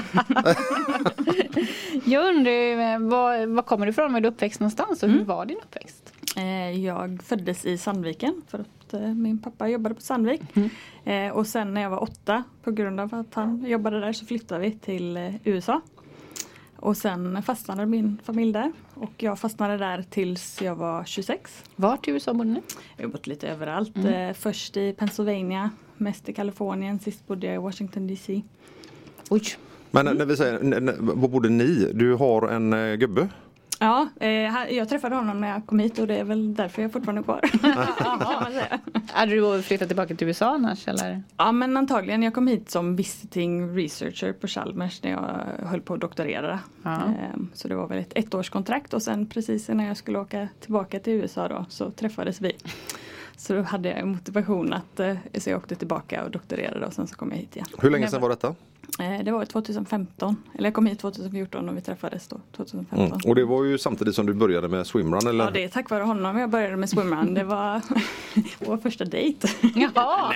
Jag 2.04 2.28
undrar 2.28 2.52
eh, 2.94 2.98
var, 2.98 3.46
var 3.46 3.62
kommer 3.62 3.86
du 3.86 3.90
ifrån? 3.92 4.12
Var 4.12 4.20
du 4.20 4.28
uppväxt 4.28 4.60
någonstans 4.60 5.02
och 5.02 5.08
Mm. 5.08 5.18
hur 5.18 5.26
var 5.26 5.46
din 5.46 5.58
uppväxt? 5.58 6.12
Eh, 6.36 6.70
Jag 6.84 7.20
föddes 7.24 7.64
i 7.64 7.78
Sandviken 7.78 8.42
för 8.48 8.58
att 8.58 8.94
eh, 8.94 9.00
min 9.00 9.38
pappa 9.42 9.68
jobbade 9.68 9.94
på 9.94 10.00
Sandvik. 10.00 10.40
Eh, 11.04 11.28
Och 11.32 11.46
sen 11.46 11.74
när 11.74 11.80
jag 11.82 11.90
var 11.90 12.02
åtta 12.02 12.44
på 12.64 12.70
grund 12.70 13.00
av 13.00 13.14
att 13.14 13.34
han 13.34 13.64
jobbade 13.66 14.00
där 14.00 14.12
så 14.12 14.26
flyttade 14.26 14.60
vi 14.60 14.70
till 14.72 15.38
USA. 15.44 15.80
Och 16.80 16.96
sen 16.96 17.42
fastnade 17.42 17.86
min 17.86 18.18
familj 18.24 18.52
där 18.52 18.72
och 18.94 19.12
jag 19.16 19.38
fastnade 19.38 19.76
där 19.76 20.04
tills 20.10 20.62
jag 20.62 20.74
var 20.74 21.04
26. 21.04 21.64
Vart 21.76 22.08
i 22.08 22.10
USA 22.10 22.34
bodde 22.34 22.50
ni? 22.50 22.62
Jag 22.96 23.04
har 23.04 23.12
bott 23.12 23.26
lite 23.26 23.48
överallt. 23.48 23.96
Eh, 23.96 24.32
först 24.34 24.76
i 24.76 24.92
Pennsylvania, 24.92 25.70
mest 25.96 26.28
i 26.28 26.32
Kalifornien, 26.32 26.98
sist 26.98 27.26
bodde 27.26 27.46
jag 27.46 27.54
i 27.54 27.58
Washington 27.58 28.06
DC. 28.06 28.42
Oj. 29.30 29.42
Men 29.90 30.04
när 30.04 30.24
vi 30.24 30.36
säger, 30.36 30.96
vad 31.00 31.30
borde 31.30 31.48
ni? 31.48 31.90
Du 31.94 32.14
har 32.14 32.48
en 32.48 32.72
eh, 32.72 32.94
gubbe. 32.94 33.28
Ja, 33.82 34.08
eh, 34.20 34.30
jag 34.76 34.88
träffade 34.88 35.14
honom 35.16 35.40
när 35.40 35.48
jag 35.48 35.66
kom 35.66 35.78
hit 35.78 35.98
och 35.98 36.06
det 36.06 36.16
är 36.16 36.24
väl 36.24 36.54
därför 36.54 36.82
jag 36.82 36.92
fortfarande 36.92 37.20
är 37.20 37.22
kvar. 37.22 37.40
Hade 39.12 39.32
du 39.32 39.62
flyttat 39.62 39.88
tillbaka 39.88 40.14
till 40.14 40.26
USA 40.26 40.54
annars 40.54 40.88
eller? 40.88 41.22
Ja 41.36 41.52
men 41.52 41.76
antagligen, 41.76 42.22
jag 42.22 42.34
kom 42.34 42.46
hit 42.46 42.70
som 42.70 42.96
visiting 42.96 43.76
researcher 43.76 44.32
på 44.32 44.46
Chalmers 44.46 45.02
när 45.02 45.10
jag 45.10 45.46
höll 45.68 45.80
på 45.80 45.94
att 45.94 46.00
doktorera. 46.00 46.60
Ja. 46.82 46.90
Ehm, 47.02 47.48
Så 47.54 47.68
det 47.68 47.74
var 47.74 47.86
väl 47.88 47.98
ett 47.98 48.12
ettårskontrakt 48.18 48.94
och 48.94 49.02
sen 49.02 49.26
precis 49.26 49.70
innan 49.70 49.86
jag 49.86 49.96
skulle 49.96 50.18
åka 50.18 50.48
tillbaka 50.60 50.98
till 51.00 51.12
USA 51.12 51.48
då 51.48 51.64
så 51.68 51.90
träffades 51.90 52.40
vi. 52.40 52.52
Så 53.36 53.54
då 53.54 53.62
hade 53.62 53.88
jag 53.88 54.06
motivation 54.08 54.72
att, 54.72 55.00
eh, 55.00 55.14
så 55.38 55.50
jag 55.50 55.56
åkte 55.58 55.74
tillbaka 55.74 56.24
och 56.24 56.30
doktorerade 56.30 56.86
och 56.86 56.92
sen 56.92 57.06
så 57.06 57.16
kom 57.16 57.30
jag 57.30 57.38
hit 57.38 57.56
igen. 57.56 57.68
Hur 57.78 57.90
länge 57.90 58.08
sedan 58.08 58.20
var 58.20 58.28
detta? 58.28 58.54
Eh, 58.98 59.24
Det 59.24 59.30
var 59.32 59.44
2015, 59.44 60.36
eller 60.58 60.66
jag 60.66 60.74
kom 60.74 60.86
hit 60.86 60.98
2014 60.98 61.68
och 61.68 61.76
vi 61.76 61.80
träffades 61.80 62.28
då 62.28 62.40
2015. 62.56 63.06
Mm. 63.06 63.18
Och 63.26 63.34
det 63.34 63.44
var 63.44 63.64
ju 63.64 63.78
samtidigt 63.78 64.14
som 64.14 64.26
du 64.26 64.34
började 64.34 64.68
med 64.68 64.86
swimrun 64.86 65.26
eller? 65.26 65.44
Ja 65.44 65.50
det 65.50 65.64
är 65.64 65.68
tack 65.68 65.90
vare 65.90 66.02
honom 66.02 66.38
jag 66.38 66.50
började 66.50 66.76
med 66.76 66.90
swimrun. 66.90 67.34
Det 67.34 67.44
var 67.44 67.80
vår 68.58 68.76
första 68.76 69.04
dejt. 69.04 69.48
Jaha, 69.74 69.90
va? 69.94 70.32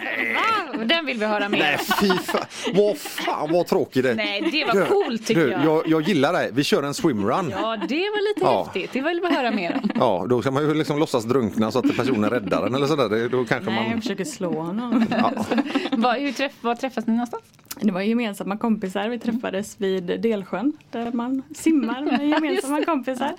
den 0.84 1.06
vill 1.06 1.18
vi 1.18 1.26
höra 1.26 1.48
mer 1.48 1.58
Nej 1.58 1.78
fy 2.00 2.08
fan, 2.08 2.44
vad 2.74 2.98
fan 2.98 3.52
vad 3.52 3.66
tråkig 3.66 4.02
det 4.04 4.14
Nej, 4.14 4.48
det 4.52 4.64
var 4.78 4.86
coolt 4.86 5.26
tycker 5.26 5.44
du, 5.44 5.50
jag. 5.50 5.64
jag. 5.64 5.82
Jag 5.88 6.02
gillar 6.02 6.32
dig, 6.32 6.50
vi 6.52 6.64
kör 6.64 6.82
en 6.82 6.94
swimrun. 6.94 7.50
Ja, 7.50 7.76
det 7.88 7.94
var 7.96 8.28
lite 8.34 8.40
Ja. 8.40 8.64
häftigt. 8.64 8.90
Det 8.92 9.00
vill 9.00 9.20
vi 9.20 9.34
höra 9.36 9.50
mer 9.50 9.80
om. 9.82 9.90
Ja, 9.94 10.26
då 10.28 10.40
ska 10.42 10.50
man 10.50 10.62
ju 10.62 10.74
liksom 10.74 10.98
låtsas 10.98 11.24
drunkna 11.24 11.70
så 11.70 11.78
att 11.78 11.96
personen 11.96 12.30
räddar 12.30 12.62
den 12.64 12.74
eller 12.74 12.86
sådär. 12.86 13.08
Det- 13.08 13.28
Då 13.28 13.44
kanske 13.44 13.70
Nej, 13.70 13.82
jag 13.84 13.90
man... 13.90 14.00
försöker 14.02 14.24
slå 14.24 14.60
honom. 14.62 15.06
Var, 15.92 16.18
hur 16.18 16.32
träff, 16.32 16.52
var 16.60 16.74
träffas 16.74 17.06
ni 17.06 17.12
någonstans? 17.12 17.42
Det 17.80 17.92
var 17.92 18.00
gemensamma 18.00 18.56
kompisar. 18.56 19.08
Vi 19.08 19.18
träffades 19.18 19.80
vid 19.80 20.20
Delsjön 20.20 20.72
där 20.90 21.12
man 21.12 21.42
simmar 21.54 22.02
med 22.02 22.28
gemensamma 22.28 22.84
kompisar. 22.84 23.32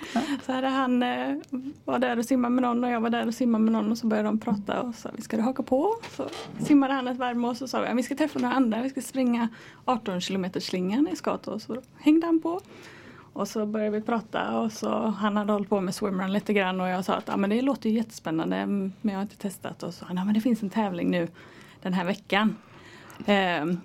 Så 0.46 0.52
hade 0.52 0.68
han 0.68 1.02
eh, 1.02 1.36
var 1.84 1.98
där 1.98 2.18
och 2.18 2.24
simmade 2.24 2.54
med 2.54 2.62
någon 2.62 2.84
och 2.84 2.90
jag 2.90 3.00
var 3.00 3.10
där 3.10 3.26
och 3.26 3.34
simmade 3.34 3.64
med 3.64 3.72
någon 3.72 3.90
och 3.90 3.98
så 3.98 4.06
började 4.06 4.28
de 4.28 4.38
prata 4.38 4.82
och 4.82 4.94
sa 4.94 5.10
vi 5.16 5.22
ska 5.22 5.36
du 5.36 5.42
haka 5.42 5.62
på? 5.62 5.94
Så 6.16 6.28
simmade 6.58 6.94
han 6.94 7.08
ett 7.08 7.16
varv 7.16 7.36
med 7.36 7.50
oss 7.50 7.62
och 7.62 7.70
sa 7.70 7.92
vi 7.92 8.02
ska 8.02 8.14
träffa 8.14 8.38
några 8.38 8.54
andra. 8.54 8.82
Vi 8.82 8.90
ska 8.90 9.00
springa 9.00 9.48
18 9.84 10.20
kilometer 10.20 10.60
slingan 10.60 11.08
i 11.12 11.16
Skato 11.16 11.50
och 11.50 11.62
så 11.62 11.82
hängde 11.98 12.26
han 12.26 12.40
på. 12.40 12.60
Och 13.32 13.48
så 13.48 13.66
började 13.66 13.98
vi 13.98 14.02
prata 14.02 14.58
och 14.58 14.72
så 14.72 15.06
han 15.06 15.36
hade 15.36 15.52
hållit 15.52 15.68
på 15.68 15.80
med 15.80 15.94
swimrun 15.94 16.32
lite 16.32 16.52
grann 16.52 16.80
och 16.80 16.88
jag 16.88 17.04
sa 17.04 17.14
att 17.14 17.28
ah, 17.28 17.36
men 17.36 17.50
det 17.50 17.62
låter 17.62 17.90
ju 17.90 17.96
jättespännande 17.96 18.66
men 18.66 18.92
jag 19.02 19.14
har 19.14 19.22
inte 19.22 19.36
testat 19.36 19.82
och 19.82 19.94
så 19.94 20.00
sa 20.00 20.06
han 20.06 20.18
ah, 20.18 20.24
men 20.24 20.34
det 20.34 20.40
finns 20.40 20.62
en 20.62 20.70
tävling 20.70 21.10
nu 21.10 21.28
den 21.82 21.92
här 21.92 22.04
veckan. 22.04 22.56
Ehm, 23.26 23.80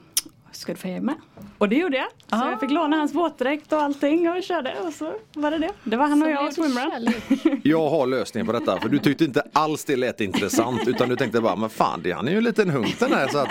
ska 0.51 0.71
du 0.71 0.77
följa 0.77 1.01
med? 1.01 1.15
Och 1.57 1.69
det 1.69 1.75
gjorde 1.75 1.97
jag. 1.97 2.07
Så 2.39 2.45
Ah. 2.45 2.49
jag 2.51 2.59
fick 2.59 2.71
låna 2.71 2.97
hans 2.97 3.13
våtdräkt 3.13 3.73
och 3.73 3.81
allting 3.81 4.29
och 4.29 4.35
vi 4.35 4.41
körde 4.41 4.75
och 4.87 4.93
så 4.93 5.13
var 5.33 5.51
det 5.51 5.57
det. 5.57 5.69
Det 5.83 5.97
var 5.97 6.07
han 6.07 6.23
och 6.23 6.29
jag 6.31 6.47
och 6.47 6.53
swimrun. 6.53 7.13
Jag 7.63 7.89
har 7.89 8.07
lösningen 8.07 8.45
på 8.47 8.51
detta 8.53 8.79
för 8.79 8.89
du 8.89 8.99
tyckte 8.99 9.23
inte 9.23 9.43
alls 9.53 9.85
det 9.85 9.95
lät 9.95 10.21
intressant 10.21 10.87
utan 10.87 11.09
du 11.09 11.15
tänkte 11.15 11.41
bara 11.41 11.55
men 11.55 11.69
fan 11.69 12.01
det, 12.03 12.11
han 12.11 12.27
är 12.27 12.31
ju 12.31 12.37
en 12.37 12.43
liten 12.43 12.69
hunk 12.69 12.99
den 12.99 13.13
här 13.13 13.27
så 13.27 13.37
att 13.37 13.49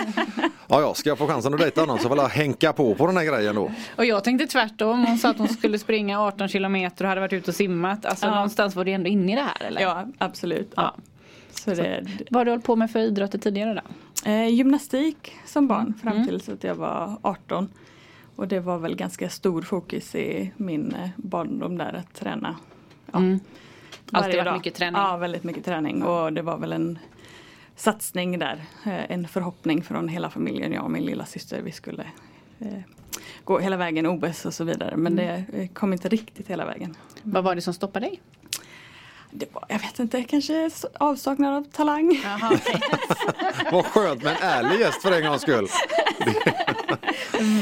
Ja, 0.67 0.81
ja, 0.81 0.93
ska 0.93 1.09
jag 1.09 1.17
få 1.17 1.27
chansen 1.27 1.53
att 1.53 1.59
dejta 1.59 1.81
honom 1.81 1.97
så 1.99 2.07
får 2.09 2.17
jag 2.17 2.27
hänka 2.29 2.73
på 2.73 2.95
på 2.95 3.07
den 3.07 3.17
här 3.17 3.25
grejen 3.25 3.55
då. 3.55 3.71
Och 3.95 4.05
jag 4.05 4.23
tänkte 4.23 4.47
tvärtom. 4.47 5.05
Hon 5.05 5.17
sa 5.17 5.29
att 5.29 5.37
hon 5.37 5.47
skulle 5.47 5.79
springa 5.79 6.21
18 6.21 6.47
kilometer 6.47 7.05
och 7.05 7.09
hade 7.09 7.21
varit 7.21 7.33
ute 7.33 7.51
och 7.51 7.55
simmat. 7.55 8.05
Alltså 8.05 8.25
Ja. 8.25 8.33
någonstans 8.35 8.75
var 8.75 8.85
det 8.85 8.93
ändå 8.93 9.09
inne 9.09 9.31
i 9.31 9.35
det 9.35 9.41
här 9.41 9.67
eller? 9.67 9.81
Ja 9.81 10.05
absolut. 10.17 10.73
Ja. 10.75 10.95
Så 11.63 11.73
det, 11.73 12.07
Vad 12.29 12.39
har 12.39 12.45
du 12.45 12.51
hållit 12.51 12.65
på 12.65 12.75
med 12.75 12.91
för 12.91 12.99
idrotter 12.99 13.37
tidigare 13.39 13.73
då? 13.73 14.29
Eh, 14.29 14.47
gymnastik 14.47 15.33
som 15.45 15.67
barn 15.67 15.81
Mm. 15.81 15.99
fram 15.99 16.27
tills 16.27 16.49
att 16.49 16.63
jag 16.63 16.75
var 16.75 17.17
18. 17.21 17.69
Och 18.35 18.47
det 18.47 18.59
var 18.59 18.77
väl 18.77 18.95
ganska 18.95 19.29
stor 19.29 19.61
fokus 19.61 20.15
i 20.15 20.51
min 20.57 20.95
eh, 20.95 21.09
barndom 21.15 21.77
där 21.77 21.93
att 21.93 22.13
träna. 22.15 22.55
Ja, 23.11 23.19
Mm. 23.19 23.39
Alltid 24.11 24.33
varit 24.35 24.45
dag. 24.45 24.53
mycket 24.57 24.75
träning. 24.75 25.01
Ja, 25.01 25.17
väldigt 25.17 25.43
mycket 25.43 25.65
träning 25.65 26.03
och 26.03 26.33
det 26.33 26.41
var 26.41 26.57
väl 26.57 26.73
en 26.73 26.99
satsning 27.75 28.39
där. 28.39 28.61
Eh, 28.85 29.11
en 29.11 29.27
förhoppning 29.27 29.83
från 29.83 30.07
hela 30.07 30.29
familjen, 30.29 30.71
jag 30.73 30.83
och 30.83 30.91
min 30.91 31.03
lilla 31.05 31.25
syster. 31.25 31.61
Vi 31.61 31.71
skulle 31.71 32.03
eh, 32.59 32.67
gå 33.43 33.59
hela 33.59 33.77
vägen 33.77 34.05
OS 34.07 34.45
och 34.45 34.53
så 34.53 34.63
vidare 34.63 34.97
men 34.97 35.19
Mm. 35.19 35.43
det 35.51 35.67
kom 35.67 35.93
inte 35.93 36.09
riktigt 36.09 36.47
hela 36.47 36.65
vägen. 36.65 36.95
Vad 37.23 37.43
var 37.43 37.55
det 37.55 37.61
som 37.61 37.73
stoppade 37.73 38.05
dig? 38.05 38.21
Det 39.31 39.53
var, 39.53 39.63
jag 39.67 39.79
vet 39.79 39.99
inte, 39.99 40.23
kanske 40.23 40.69
avsaknad 40.93 41.53
av 41.55 41.63
talang. 41.71 42.19
Jaha, 42.23 42.51
okej. 42.55 42.81
Vad 43.71 43.85
skönt 43.85 44.23
med 44.23 44.31
en 44.41 44.41
ärlig 44.49 44.79
gäst 44.79 45.01
för 45.01 45.11
en 45.11 45.27
gångs 45.27 45.41
skull. 45.41 45.67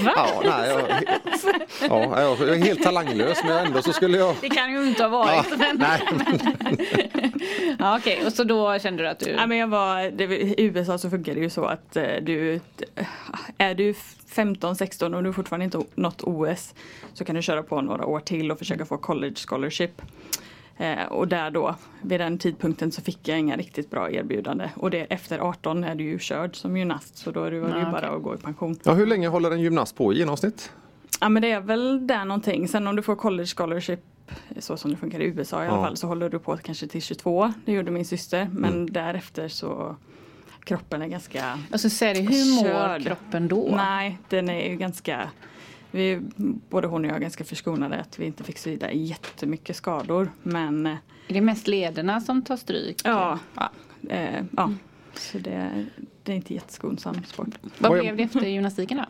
Va? 0.05 0.11
Ja, 0.15 0.41
nej, 0.43 0.69
jag, 0.69 1.05
ja, 1.89 2.21
jag 2.39 2.49
är 2.49 2.55
helt 2.63 2.83
talanglös 2.83 3.43
men 3.43 3.65
ändå 3.67 3.81
så 3.81 3.93
skulle 3.93 4.17
jag 4.17 4.35
Det 4.41 4.49
kan 4.49 4.71
ju 4.71 4.87
inte 4.87 5.03
ha 5.03 5.09
Ja, 5.35 5.43
varit. 5.43 5.59
men... 5.59 5.77
nej, 5.77 6.01
ja, 7.79 7.97
Okej, 7.97 8.25
och 8.25 8.33
så 8.33 8.43
då 8.43 8.79
kände 8.79 9.03
du 9.03 9.09
att 9.09 9.19
du... 9.19 9.29
Ja, 9.29 9.45
men 9.47 9.57
jag 9.57 9.67
var, 9.67 10.11
det, 10.11 10.23
I 10.23 10.63
USA 10.63 10.97
så 10.97 11.09
funkar 11.09 11.33
det 11.35 11.39
ju 11.41 11.49
så 11.49 11.65
att 11.65 11.95
eh, 11.95 12.03
du 12.21 12.59
är 13.57 13.75
du 13.75 13.93
15-16 14.35 15.15
och 15.15 15.23
du 15.23 15.33
fortfarande 15.33 15.65
inte 15.65 15.81
nått 15.95 16.21
OS 16.23 16.73
så 17.13 17.25
kan 17.25 17.35
du 17.35 17.41
köra 17.41 17.63
på 17.63 17.81
några 17.81 18.05
år 18.05 18.19
till 18.19 18.51
och 18.51 18.59
försöka 18.59 18.85
få 18.85 18.97
college 18.97 19.35
scholarship. 19.47 20.01
Eh, 20.81 21.03
och 21.05 21.27
där 21.27 21.51
då, 21.51 21.75
vid 22.01 22.19
den 22.19 22.37
tidpunkten 22.37 22.91
så 22.91 23.01
fick 23.01 23.27
jag 23.27 23.39
inga 23.39 23.57
riktigt 23.57 23.89
bra 23.89 24.11
erbjudande. 24.11 24.69
Och 24.75 24.91
det, 24.91 24.99
efter 25.01 25.39
18 25.39 25.83
är 25.83 25.95
du 25.95 26.03
ju 26.03 26.19
körd 26.19 26.55
som 26.55 26.77
gymnast 26.77 27.17
så 27.17 27.31
då 27.31 27.43
är 27.43 27.51
det 27.51 27.59
var 27.59 27.69
det 27.69 27.75
ju 27.79 27.81
Ja, 27.85 27.91
bara 27.91 28.09
att 28.09 28.23
gå 28.23 28.35
i 28.35 28.37
pension. 28.37 28.79
Ja, 28.83 28.93
hur 28.93 29.05
länge 29.05 29.27
håller 29.27 29.51
en 29.51 29.59
gymnast 29.61 29.95
på 29.97 30.13
i 30.13 30.17
genomsnitt? 30.17 30.71
Ja 31.21 31.29
men 31.29 31.41
det 31.41 31.51
är 31.51 31.59
väl 31.61 32.07
där 32.07 32.25
någonting. 32.25 32.67
Sen 32.67 32.87
om 32.87 32.95
du 32.95 33.01
får 33.01 33.15
college 33.15 33.47
scholarship 33.55 33.99
så 34.59 34.77
som 34.77 34.91
det 34.91 34.97
funkar 34.97 35.19
i 35.19 35.25
USA 35.25 35.63
i 35.63 35.67
alla 35.67 35.77
Ja. 35.77 35.83
fall 35.83 35.97
så 35.97 36.07
håller 36.07 36.29
du 36.29 36.39
på 36.39 36.57
kanske 36.57 36.87
till 36.87 37.01
22. 37.01 37.53
Det 37.65 37.71
gjorde 37.71 37.91
min 37.91 38.05
syster. 38.05 38.49
Men 38.53 38.73
Mm. 38.73 38.89
därefter 38.91 39.47
så 39.47 39.95
kroppen 40.63 41.01
är 41.01 41.07
ganska 41.07 41.59
Alltså 41.71 41.89
Seri, 41.89 42.21
hur 42.21 42.55
mår 42.55 42.63
Körd. 42.69 43.03
kroppen 43.03 43.47
då? 43.47 43.69
Nej, 43.75 44.17
den 44.29 44.49
är 44.49 44.69
ju 44.69 44.75
ganska 44.75 45.29
vi, 45.91 46.21
både 46.69 46.87
hon 46.87 47.05
och 47.05 47.09
jag 47.09 47.15
är 47.15 47.19
ganska 47.21 47.43
förskonade 47.43 47.95
att 47.99 48.19
vi 48.19 48.25
inte 48.25 48.43
fick 48.43 48.57
svida 48.57 48.91
jättemycket 48.91 49.75
skador. 49.75 50.31
Men 50.43 50.85
eh, 50.85 50.95
Är 51.27 51.33
det 51.33 51.41
mest 51.41 51.67
lederna 51.67 52.21
som 52.21 52.41
tar 52.41 52.57
stryk? 52.57 53.01
ja, 53.03 53.39
Ja. 53.55 53.69
eh, 54.09 54.43
ja. 54.57 54.73
så 55.13 55.37
det, 55.37 55.85
det 56.23 56.31
är 56.31 56.35
inte 56.35 56.53
jätteskonsam 56.53 57.23
sport. 57.23 57.47
Vad 57.77 57.91
blev 57.99 58.17
det 58.17 58.23
efter 58.23 58.41
gymnastiken 58.41 58.97
då? 58.97 59.05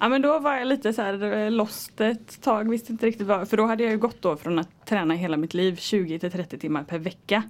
Ja 0.00 0.08
men 0.08 0.22
då 0.22 0.38
var 0.38 0.56
jag 0.56 0.66
lite 0.66 0.92
så 0.92 1.02
här 1.02 1.50
lost 1.50 2.00
ett 2.00 2.42
tag, 2.42 2.70
visste 2.70 2.92
inte 2.92 3.06
riktigt 3.06 3.26
vad. 3.26 3.48
För 3.48 3.56
då 3.56 3.66
hade 3.66 3.82
jag 3.82 3.92
ju 3.92 3.98
gått 3.98 4.22
då 4.22 4.36
från 4.36 4.58
att 4.58 4.86
träna 4.86 5.14
hela 5.14 5.36
mitt 5.36 5.54
liv 5.54 5.76
20 5.76 6.18
till 6.18 6.30
30 6.32 6.58
timmar 6.58 6.84
per 6.84 6.98
vecka. 6.98 7.42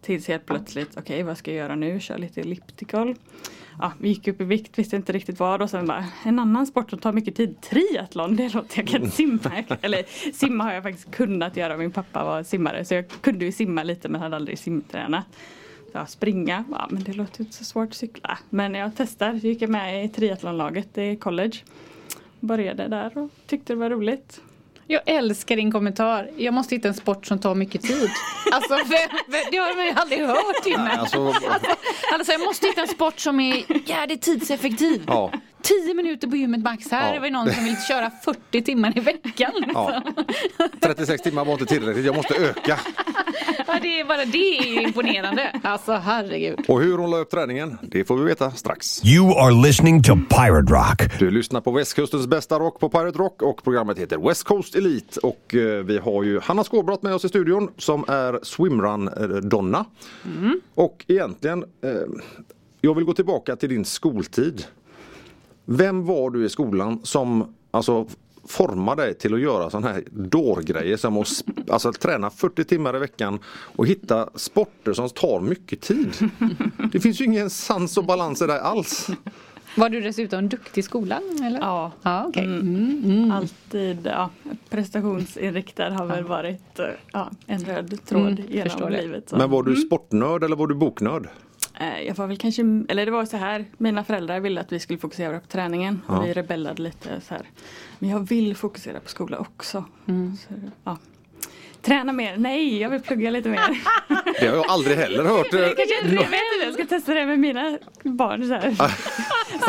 Tills 0.00 0.28
helt 0.28 0.46
plötsligt, 0.46 0.96
okej 0.96 1.22
vad 1.22 1.38
ska 1.38 1.50
jag 1.50 1.58
göra 1.58 1.74
nu? 1.76 2.00
Kör 2.00 2.18
lite 2.18 2.40
elliptical. 2.40 3.14
Ja, 3.80 3.92
gick 4.00 4.28
upp 4.28 4.40
i 4.40 4.44
vikt, 4.44 4.78
visste 4.78 4.96
inte 4.96 5.12
riktigt 5.12 5.40
vad 5.40 5.62
och 5.62 5.70
sen 5.70 5.86
bara 5.86 6.04
en 6.24 6.38
annan 6.38 6.66
sport 6.66 6.90
som 6.90 6.98
tar 6.98 7.12
mycket 7.12 7.34
tid, 7.36 7.60
triathlon, 7.60 8.36
det 8.36 8.54
låter 8.54 8.78
jag 8.78 8.88
kan 8.88 9.10
simma. 9.10 9.64
Eller 9.80 10.04
simma 10.32 10.64
har 10.64 10.72
jag 10.72 10.82
faktiskt 10.82 11.10
kunnat 11.10 11.56
göra, 11.56 11.76
min 11.76 11.90
pappa 11.90 12.24
var 12.24 12.42
simmare 12.42 12.84
så 12.84 12.94
jag 12.94 13.08
kunde 13.20 13.44
ju 13.44 13.52
simma 13.52 13.82
lite 13.82 14.08
men 14.08 14.20
hade 14.20 14.36
aldrig 14.36 14.58
simtränat. 14.58 15.26
Ja, 15.92 16.06
springa, 16.06 16.64
ja, 16.70 16.88
men 16.90 17.02
det 17.02 17.12
låter 17.12 17.40
inte 17.40 17.54
så 17.54 17.64
svårt 17.64 17.88
att 17.88 17.94
cykla. 17.94 18.38
Men 18.50 18.74
jag 18.74 18.90
testar, 18.96 19.32
gick 19.32 19.62
jag 19.62 19.70
med 19.70 20.04
i 20.04 20.08
triathlonlaget 20.08 20.98
i 20.98 21.16
college. 21.16 21.58
Började 22.40 22.88
där 22.88 23.18
och 23.18 23.30
tyckte 23.46 23.72
det 23.72 23.76
var 23.76 23.90
roligt. 23.90 24.40
Jag 24.90 25.00
älskar 25.06 25.56
din 25.56 25.72
kommentar. 25.72 26.30
Jag 26.36 26.54
måste 26.54 26.74
hitta 26.74 26.88
en 26.88 26.94
sport 26.94 27.26
som 27.26 27.38
tar 27.38 27.54
mycket 27.54 27.82
tid. 27.82 28.10
Alltså, 28.52 28.74
vem, 28.74 29.08
vem, 29.28 29.42
det 29.50 29.56
har 29.56 29.76
man 29.76 29.84
ju 29.86 29.92
aldrig 29.92 30.20
hört 30.26 30.66
innan. 30.66 30.98
Alltså, 30.98 31.18
Alltså, 32.12 32.32
jag 32.32 32.40
måste 32.40 32.66
hitta 32.66 32.80
en 32.80 32.88
sport 32.88 33.20
som 33.20 33.40
är 33.40 33.64
jävligt 33.90 34.22
tidseffektiv. 34.22 35.04
ja, 35.06 35.30
10 35.62 35.94
minuter 35.94 36.28
på 36.28 36.36
gymmet 36.36 36.60
max. 36.62 36.90
Här 36.90 37.08
Ja. 37.14 37.16
är 37.16 37.20
det 37.20 37.30
någon 37.30 37.52
som 37.52 37.64
vill 37.64 37.76
köra 37.88 38.10
40 38.24 38.62
timmar 38.62 38.98
i 38.98 39.00
veckan. 39.00 39.50
ja. 39.74 40.02
36 40.80 41.22
timmar 41.22 41.44
var 41.44 41.52
inte 41.52 41.66
tillräckligt, 41.66 42.06
jag 42.06 42.16
måste 42.16 42.34
öka. 42.34 42.78
Ja, 43.66 43.78
det 43.82 44.00
är 44.00 44.04
bara 44.04 44.24
det 44.24 44.58
är 44.58 44.80
imponerande. 44.82 45.60
Alltså 45.62 45.92
herregud. 45.92 46.58
Och 46.68 46.80
hur 46.80 46.98
hon 46.98 47.10
la 47.10 47.16
upp 47.18 47.30
träningen, 47.30 47.78
det 47.82 48.04
får 48.04 48.16
vi 48.16 48.24
veta 48.24 48.50
strax. 48.50 49.04
You 49.04 49.38
are 49.38 49.50
listening 49.66 50.02
to 50.02 50.12
Pirate 50.16 50.72
Rock. 50.72 51.18
Du 51.18 51.30
lyssnar 51.30 51.60
på 51.60 51.70
västkustens 51.70 52.26
bästa 52.26 52.58
rock 52.58 52.80
på 52.80 52.88
Pirate 52.88 53.18
Rock 53.18 53.42
och 53.42 53.64
programmet 53.64 53.98
heter 53.98 54.28
West 54.28 54.44
Coast 54.44 54.74
Elite 54.74 55.20
och 55.20 55.54
eh, 55.54 55.84
vi 55.84 55.98
har 55.98 56.22
ju 56.22 56.40
Hanna 56.40 56.64
Skåbrott 56.64 57.02
med 57.02 57.14
oss 57.14 57.24
i 57.24 57.28
studion 57.28 57.70
som 57.78 58.04
är 58.08 58.40
swimrun-donna. 58.42 59.84
Och 60.74 61.04
egentligen, 61.08 61.62
eh, 61.62 61.90
jag 62.80 62.94
vill 62.94 63.04
gå 63.04 63.12
tillbaka 63.14 63.56
till 63.56 63.68
din 63.68 63.84
skoltid. 63.84 64.64
Vem 65.70 66.06
var 66.06 66.30
du 66.30 66.44
i 66.44 66.48
skolan 66.48 67.00
som 67.02 67.54
alltså 67.70 68.06
formade 68.46 69.02
dig 69.02 69.14
till 69.14 69.34
att 69.34 69.40
göra 69.40 69.70
sådana 69.70 69.92
här 69.92 70.04
dårgrejer 70.10 70.96
som 70.96 71.16
att 71.18 71.28
alltså, 71.70 71.92
träna 71.92 72.30
40 72.30 72.64
timmar 72.64 72.96
i 72.96 72.98
veckan 72.98 73.38
och 73.76 73.86
hitta 73.86 74.28
sporter 74.34 74.92
som 74.92 75.08
tar 75.08 75.40
mycket 75.40 75.80
tid. 75.80 76.08
Det 76.92 77.00
finns 77.00 77.20
ju 77.20 77.24
ingen 77.24 77.50
sans 77.50 77.98
och 77.98 78.04
balans 78.04 78.42
i 78.42 78.46
det 78.46 78.60
alls. 78.60 79.10
Var 79.76 79.88
du 79.88 80.00
dessutom 80.00 80.48
duktig 80.48 80.80
i 80.80 80.82
skolan? 80.82 81.22
Eller? 81.42 81.60
Ja, 81.60 81.92
Ja, 82.02 82.24
okej. 82.28 82.44
Mm. 82.44 82.60
Mm, 82.60 83.02
mm. 83.04 83.30
alltid 83.32 83.98
ja, 84.06 84.30
prestationsinriktad 84.70 85.90
har 85.90 86.06
väl 86.06 86.24
varit 86.24 86.78
eh, 86.78 86.86
ja, 87.12 87.30
en 87.46 87.64
röd 87.64 87.98
tråd 88.06 88.40
Mm, 88.40 88.44
genom 88.48 88.92
livet. 88.92 89.28
Så. 89.28 89.36
Men 89.36 89.50
var 89.50 89.62
du 89.62 89.76
sportnörd 89.76 90.44
eller 90.44 90.56
var 90.56 90.66
du 90.66 90.74
boknörd? 90.74 91.28
Eh, 91.80 92.00
Jag 92.00 92.14
var 92.14 92.26
väl 92.26 92.36
kanske, 92.36 92.62
eller 92.88 93.06
det 93.06 93.12
var 93.12 93.24
så 93.24 93.36
här, 93.36 93.64
mina 93.76 94.04
föräldrar 94.04 94.40
ville 94.40 94.60
att 94.60 94.72
vi 94.72 94.80
skulle 94.80 94.98
fokusera 94.98 95.40
på 95.40 95.46
träningen 95.46 96.00
Ja. 96.08 96.18
och 96.18 96.26
vi 96.26 96.32
rebellade 96.32 96.82
lite 96.82 97.20
så 97.20 97.34
här. 97.34 97.46
Men 97.98 98.10
jag 98.10 98.20
vill 98.20 98.56
fokusera 98.56 99.00
på 99.00 99.08
skola 99.08 99.38
också. 99.38 99.84
Mm. 100.06 100.36
Så, 100.36 100.54
ja. 100.84 100.98
Träna 101.82 102.12
mer, 102.12 102.36
nej 102.36 102.80
jag 102.80 102.90
vill 102.90 103.00
plugga 103.00 103.30
lite 103.30 103.48
mer. 103.48 103.60
Det 104.40 104.46
har 104.46 104.56
jag 104.56 104.64
aldrig 104.68 104.96
heller 104.96 105.24
hört. 105.24 105.46
Jag, 105.52 105.60
vet 105.60 105.78
inte, 106.04 106.28
jag 106.64 106.74
ska 106.74 106.84
testa 106.84 107.14
det 107.14 107.26
med 107.26 107.38
mina 107.38 107.78
barn. 108.02 108.48
Så 108.48 108.54
här. 108.54 108.74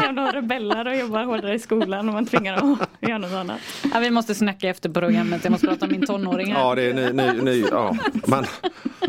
Se 0.02 0.08
om 0.08 0.16
de 0.16 0.32
rebellar 0.32 0.86
och 0.86 0.96
jobbar 0.96 1.24
hårdare 1.24 1.54
i 1.54 1.60
skolan 1.60 2.08
och 2.08 2.14
man 2.14 2.26
tvingar 2.26 2.58
dem 2.58 2.78
att 2.82 3.10
göra 3.10 3.18
något 3.18 3.34
annat. 3.34 3.60
Ja, 3.94 4.00
vi 4.00 4.10
måste 4.10 4.36
snacka 4.36 4.70
efter 4.70 4.90
programmet. 4.90 5.44
Jag 5.44 5.52
måste 5.52 5.68
prata 5.68 5.86
om 5.86 5.92
min 5.92 6.06
tonåring 6.06 6.54
här. 6.54 6.60
Ja, 6.60 6.76
det 6.76 6.82
är 6.82 6.94
ny, 6.94 7.12
ny, 7.12 7.42
ny 7.42 7.66
ja. 7.72 7.96
Men 8.28 8.46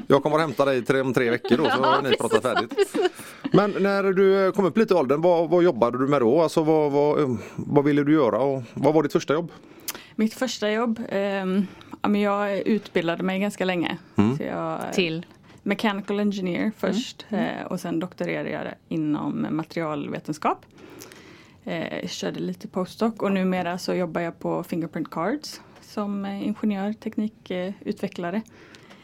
jag 0.07 0.23
kommer 0.23 0.37
att 0.37 0.42
hämta 0.42 0.64
dig 0.64 0.83
tre, 0.83 1.00
om 1.00 1.14
tre 1.14 1.30
veckor 1.30 1.57
då 1.57 1.64
så 1.64 1.83
har 1.83 2.02
ni 2.02 2.16
pratat 2.16 2.42
färdigt. 2.42 2.73
Men 3.52 3.75
när 3.78 4.02
du 4.02 4.52
kom 4.52 4.64
upp 4.64 4.78
lite 4.78 4.95
i 4.95 4.97
åldern, 4.97 5.21
vad, 5.23 5.50
vad 5.50 5.62
jobbade 5.62 5.99
du 5.99 6.07
med 6.09 6.21
då? 6.21 6.42
Alltså 6.42 6.62
vad, 6.62 6.92
vad, 6.92 7.21
eh, 7.21 7.28
vad 7.57 7.85
ville 7.85 8.04
du 8.04 8.12
göra 8.12 8.38
och 8.38 8.62
vad 8.75 8.95
var 8.95 9.02
ditt 9.02 9.12
första 9.12 9.35
jobb? 9.35 9.52
Mitt 10.21 10.35
första 10.35 10.71
jobb, 10.73 11.00
men 12.03 12.21
jag 12.21 12.59
utbildade 12.59 13.23
mig 13.23 13.39
ganska 13.41 13.65
länge. 13.65 13.97
Så 14.37 14.43
jag, 14.45 14.93
Till. 14.93 15.27
Mechanical 15.62 16.21
engineer 16.21 16.73
först 16.79 17.27
eh, 17.31 17.67
och 17.67 17.81
sen 17.81 18.00
doktorerade 18.00 18.50
jag 18.50 18.62
inom 18.89 19.47
materialvetenskap. 19.50 20.67
Eh, 21.65 22.09
körde 22.09 22.41
lite 22.41 22.69
postdoc 22.69 23.15
och 23.19 23.33
numera 23.33 23.79
så 23.79 23.95
jobbar 23.95 24.21
jag 24.21 24.39
på 24.39 24.62
Fingerprint 24.62 25.11
Cards 25.11 25.61
som 25.81 26.25
eh, 26.25 26.47
ingenjör, 26.47 26.93
teknikutvecklare. 26.93 28.43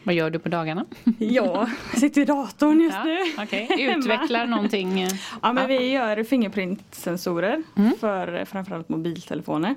Vad 0.03 0.15
gör 0.15 0.29
du 0.29 0.39
på 0.39 0.49
dagarna? 0.49 0.85
Ja, 1.19 1.69
jag 1.91 1.99
sitter 1.99 2.21
i 2.21 2.25
datorn 2.25 2.81
just 2.81 2.95
Ja, 2.95 3.03
nu. 3.03 3.45
Hemma. 3.85 3.95
Utvecklar 3.97 4.45
någonting. 4.45 5.01
eh, 5.01 5.09
Ja 5.41 5.53
men 5.53 5.67
vi 5.67 5.91
gör 5.91 6.23
fingerprintsensorer 6.23 7.63
Mm. 7.77 7.91
för 7.99 8.35
eh, 8.39 8.45
framförallt 8.45 8.89
mobiltelefoner. 8.89 9.75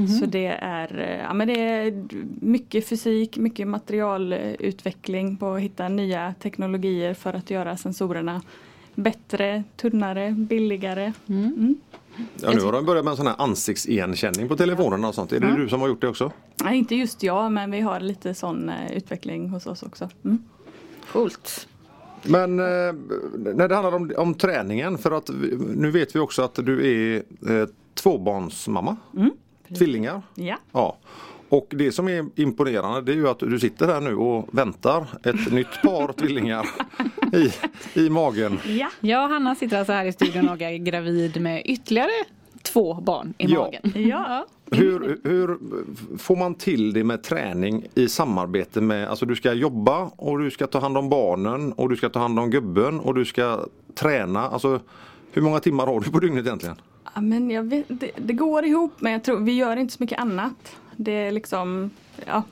Mhm. 0.00 0.08
Så 0.08 0.26
det 0.26 0.46
är, 0.46 0.98
eh, 0.98 1.18
ja, 1.18 1.34
men 1.34 1.48
det 1.48 1.60
är 1.60 2.04
mycket 2.40 2.88
fysik, 2.88 3.36
mycket 3.36 3.68
materialutveckling 3.68 5.36
på 5.36 5.52
att 5.54 5.60
hitta 5.60 5.88
nya 5.88 6.34
teknologier 6.42 7.14
för 7.14 7.34
att 7.34 7.50
göra 7.50 7.76
sensorerna 7.76 8.42
bättre, 8.94 9.64
tunnare, 9.76 10.30
billigare. 10.30 11.12
Mm. 11.26 11.44
Mm. 11.44 11.76
Ja, 12.40 12.50
nu 12.52 12.60
har 12.60 12.72
de 12.72 12.84
börjat 12.84 13.04
med 13.04 13.10
en 13.10 13.16
sån 13.16 13.26
här 13.26 13.34
ansiktsigenkänning 13.38 14.48
på 14.48 14.56
telefonerna 14.56 15.08
och 15.08 15.14
sånt. 15.14 15.32
Är 15.32 15.40
det 15.40 15.56
du 15.56 15.68
som 15.68 15.80
har 15.80 15.88
gjort 15.88 16.00
det 16.00 16.08
också? 16.08 16.32
Nej, 16.64 16.78
inte 16.78 16.94
just 16.94 17.22
jag 17.22 17.52
men 17.52 17.70
vi 17.70 17.80
har 17.80 18.00
lite 18.00 18.34
sån 18.34 18.68
eh, 18.68 18.92
utveckling 18.92 19.48
hos 19.48 19.66
oss 19.66 19.82
också. 19.82 20.08
Mm. 20.24 20.38
Coolt. 21.12 21.68
Men 22.22 22.58
eh, 22.58 22.94
när 23.54 23.68
det 23.68 23.74
handlar 23.74 23.94
om, 23.94 24.12
om 24.16 24.34
träningen 24.34 24.98
för 24.98 25.10
att 25.10 25.30
nu 25.74 25.90
vet 25.90 26.16
vi 26.16 26.20
också 26.20 26.42
att 26.42 26.54
du 26.54 26.90
är 26.90 27.22
eh, 27.50 27.68
tvåbarnsmamma. 27.94 28.96
Tvillingar. 29.78 30.22
Ja. 30.34 30.56
Ja. 30.72 30.96
Och 31.48 31.66
det 31.70 31.92
som 31.92 32.08
är 32.08 32.26
imponerande 32.36 33.00
det 33.02 33.12
är 33.12 33.16
ju 33.16 33.28
att 33.28 33.38
du 33.38 33.58
sitter 33.58 33.86
här 33.88 34.00
nu 34.00 34.14
och 34.16 34.48
väntar 34.52 35.06
ett 35.24 35.52
nytt 35.52 35.82
par 35.82 36.12
tvillingar 36.12 36.66
i, 37.32 37.52
i 38.00 38.10
magen. 38.10 38.58
Ja. 38.66 38.88
Jag 39.00 39.24
och 39.24 39.30
Hanna 39.30 39.54
sitter 39.54 39.78
alltså 39.78 39.92
här 39.92 40.04
i 40.04 40.12
studion 40.12 40.48
och 40.48 40.62
är 40.62 40.76
gravid 40.76 41.40
med 41.40 41.62
ytterligare 41.64 42.10
två 42.62 42.94
barn 42.94 43.34
i 43.38 43.46
Ja. 43.46 43.60
magen. 43.60 44.08
Ja. 44.08 44.46
Hur, 44.72 45.18
hur 45.24 45.58
får 46.18 46.36
man 46.36 46.54
till 46.54 46.92
det 46.92 47.04
med 47.04 47.22
träning 47.22 47.84
i 47.94 48.08
samarbete 48.08 48.80
med, 48.80 49.08
alltså 49.08 49.26
du 49.26 49.36
ska 49.36 49.52
jobba 49.52 50.10
och 50.16 50.38
du 50.38 50.50
ska 50.50 50.66
ta 50.66 50.80
hand 50.80 50.98
om 50.98 51.08
barnen 51.08 51.72
och 51.72 51.88
du 51.88 51.96
ska 51.96 52.08
ta 52.08 52.18
hand 52.18 52.38
om 52.38 52.50
gubben 52.50 53.00
och 53.00 53.14
du 53.14 53.24
ska 53.24 53.64
träna. 53.94 54.40
Alltså 54.40 54.80
hur 55.32 55.42
många 55.42 55.60
timmar 55.60 55.86
har 55.86 56.00
du 56.00 56.10
på 56.10 56.20
dygnet 56.20 56.46
egentligen? 56.46 56.76
Ja, 57.14 57.20
men 57.20 57.50
jag 57.50 57.62
vet, 57.62 57.84
det, 57.88 58.10
det 58.16 58.32
går 58.32 58.64
ihop 58.64 58.92
men 58.98 59.12
jag 59.12 59.24
tror 59.24 59.40
vi 59.40 59.52
gör 59.52 59.76
inte 59.76 59.92
så 59.94 60.02
mycket 60.02 60.18
annat. 60.18 60.76
Det 60.96 61.12
är 61.12 61.30
liksom, 61.30 61.90
ja. 62.26 62.42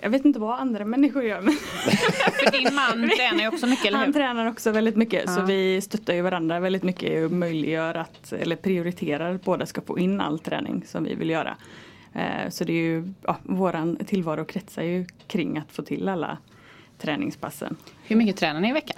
Jag 0.00 0.10
vet 0.10 0.24
inte 0.24 0.38
vad 0.40 0.60
andra 0.60 0.84
människor 0.84 1.22
gör 1.24 1.40
men 1.40 1.52
För 2.32 2.50
din 2.52 2.74
man 2.74 3.10
tränar 3.16 3.40
ju 3.42 3.48
också 3.48 3.66
mycket, 3.66 3.86
eller 3.86 3.98
han 3.98 4.06
hur? 4.06 4.12
tränar 4.12 4.46
också 4.46 4.70
väldigt 4.70 4.96
mycket 4.96 5.30
så 5.30 5.40
Ja. 5.40 5.44
vi 5.44 5.80
stöttar 5.80 6.14
ju 6.14 6.22
varandra 6.22 6.60
väldigt 6.60 6.82
mycket 6.82 7.24
och 7.24 7.32
möjliggör 7.32 7.94
att, 7.94 8.32
eller 8.32 8.56
prioriterar 8.56 9.34
att 9.34 9.44
båda 9.44 9.66
ska 9.66 9.80
få 9.80 9.98
in 9.98 10.20
all 10.20 10.38
träning 10.38 10.84
som 10.86 11.04
vi 11.04 11.14
vill 11.14 11.30
göra. 11.30 11.56
Eh, 12.12 12.50
Så 12.50 12.64
det 12.64 12.72
är 12.72 12.82
ju, 12.82 13.12
ja, 13.22 13.36
våran 13.42 13.96
tillvaro 14.06 14.44
kretsar 14.44 14.82
ju 14.82 15.06
kring 15.26 15.58
att 15.58 15.72
få 15.72 15.82
till 15.82 16.08
alla 16.08 16.38
träningspassen. 16.98 17.76
Hur 18.04 18.16
mycket 18.16 18.36
tränar 18.36 18.60
ni 18.60 18.68
i 18.70 18.72
veckan? 18.72 18.96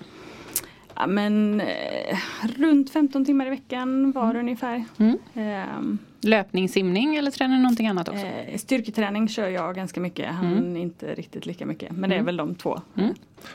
Ja, 0.99 1.07
men 1.07 1.61
eh, 1.61 2.19
runt 2.57 2.91
15 2.91 3.25
timmar 3.25 3.47
i 3.47 3.51
veckan 3.51 4.13
var 4.13 4.37
ungefär. 4.37 4.85
Mm. 4.99 5.99
Löpning, 6.21 6.69
simning 6.69 7.17
eller 7.17 7.31
tränar 7.31 7.57
ni 7.57 7.63
någonting 7.63 7.87
annat 7.87 8.09
också? 8.09 8.27
Eh, 8.27 8.57
styrketräning 8.57 9.29
kör 9.29 9.49
jag 9.49 9.75
ganska 9.75 10.01
mycket, 10.01 10.35
han 10.35 10.77
inte 10.77 11.15
riktigt 11.15 11.47
lika 11.47 11.67
mycket. 11.67 11.93
Men 11.93 12.11
det 12.11 12.17
är 12.17 12.23
väl 12.23 12.37
de 12.37 12.55
två. 12.55 12.81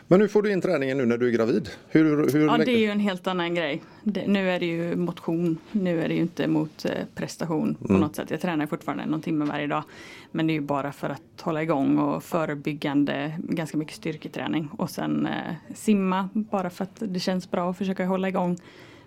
Men 0.07 0.21
hur 0.21 0.27
får 0.27 0.41
du 0.41 0.51
in 0.51 0.61
träningen 0.61 0.97
nu 0.97 1.05
när 1.05 1.17
du 1.17 1.27
är 1.27 1.31
gravid? 1.31 1.69
Hur, 1.87 2.31
hur 2.31 2.45
Ja 2.45 2.57
det 2.57 2.71
är 2.71 2.79
ju 2.79 2.89
en 2.89 2.99
helt 2.99 3.27
annan 3.27 3.55
grej. 3.55 3.81
Det, 4.03 4.27
nu 4.27 4.49
är 4.49 4.59
det 4.59 4.65
ju 4.65 4.95
motion, 4.95 5.57
nu 5.71 6.01
är 6.01 6.07
det 6.07 6.13
ju 6.13 6.21
inte 6.21 6.47
mot 6.47 6.85
eh, 6.85 6.91
prestation 7.15 7.75
på 7.75 7.93
något 7.93 8.15
sätt. 8.15 8.31
Jag 8.31 8.41
tränar 8.41 8.67
fortfarande 8.67 9.05
någon 9.05 9.21
timme 9.21 9.45
varje 9.45 9.67
dag. 9.67 9.83
Men 10.31 10.47
det 10.47 10.53
är 10.53 10.55
ju 10.55 10.61
bara 10.61 10.91
för 10.91 11.09
att 11.09 11.41
hålla 11.41 11.63
igång 11.63 11.97
och 11.97 12.23
förebyggande, 12.23 13.37
ganska 13.37 13.77
mycket 13.77 13.95
styrketräning. 13.95 14.69
Och 14.77 14.89
sen 14.89 15.25
eh, 15.25 15.53
simma 15.75 16.29
bara 16.33 16.69
för 16.69 16.83
att 16.83 16.95
det 16.99 17.19
känns 17.19 17.51
bra 17.51 17.69
att 17.69 17.77
försöka 17.77 18.05
hålla 18.05 18.27
igång. 18.27 18.57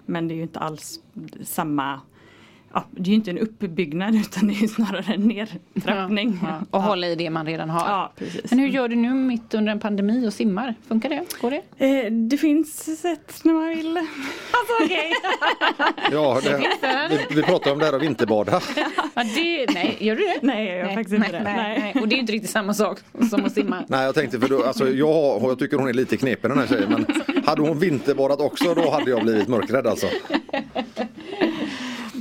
Men 0.06 0.28
det 0.28 0.34
är 0.34 0.36
ju 0.36 0.42
inte 0.42 0.58
alls 0.58 1.00
samma 1.42 2.00
Ja, 2.76 2.84
det 2.90 3.02
är 3.02 3.08
ju 3.08 3.14
inte 3.14 3.30
en 3.30 3.38
uppbyggnad 3.38 4.14
utan 4.14 4.48
det 4.48 4.54
är 4.54 4.68
snarare 4.68 5.14
en 5.14 5.20
nedtrappning. 5.20 6.38
Ja, 6.42 6.60
och 6.70 6.82
hålla 6.82 7.06
i 7.06 7.14
det 7.14 7.30
man 7.30 7.46
redan 7.46 7.70
har. 7.70 7.80
Ja, 7.80 8.12
precis. 8.16 8.50
Men 8.50 8.58
hur 8.58 8.68
gör 8.68 8.88
du 8.88 8.96
nu 8.96 9.10
mitt 9.10 9.54
under 9.54 9.72
en 9.72 9.80
pandemi 9.80 10.28
och 10.28 10.32
simmar? 10.32 10.74
Funkar 10.88 11.08
det? 11.08 11.24
Går 11.40 11.50
det? 11.50 11.86
Eh, 11.86 12.12
det 12.12 12.36
finns 12.36 13.00
sätt 13.00 13.40
när 13.42 13.52
man 13.52 13.68
vill. 13.68 13.96
Alltså 14.50 14.84
okej. 14.84 15.12
Ja, 16.12 16.40
det, 16.44 17.08
vi, 17.10 17.34
vi 17.34 17.42
pratar 17.42 17.72
om 17.72 17.78
det 17.78 17.84
här 17.84 17.92
att 17.92 18.02
vinterbada. 18.02 18.60
Ja, 19.14 19.24
det 19.34 19.66
nej, 19.74 19.96
gör 20.00 20.16
du 20.16 20.22
det? 20.22 20.38
Nej, 20.42 20.66
jag 20.66 20.78
gör 20.78 20.94
faktiskt 20.94 21.14
inte 21.14 21.32
nej, 21.32 21.40
det. 21.40 21.44
Nej, 21.44 21.78
nej. 21.94 22.02
Och 22.02 22.08
det 22.08 22.14
är 22.14 22.16
ju 22.16 22.20
inte 22.20 22.32
riktigt 22.32 22.50
samma 22.50 22.74
sak 22.74 22.98
som 23.30 23.44
att 23.44 23.52
simma. 23.52 23.84
Nej 23.88 24.04
jag 24.04 24.14
tänkte 24.14 24.40
för 24.40 24.48
då, 24.48 24.64
alltså 24.64 24.88
jag, 24.88 25.42
jag 25.42 25.58
tycker 25.58 25.76
hon 25.76 25.88
är 25.88 25.92
lite 25.92 26.16
knepig 26.16 26.50
den 26.50 26.58
här 26.58 26.66
tjejen 26.66 26.90
men 26.90 27.06
hade 27.46 27.62
hon 27.62 27.78
vinterbadat 27.78 28.40
också 28.40 28.74
då 28.74 28.90
hade 28.90 29.10
jag 29.10 29.22
blivit 29.22 29.48
mörkrädd 29.48 29.86
alltså. 29.86 30.06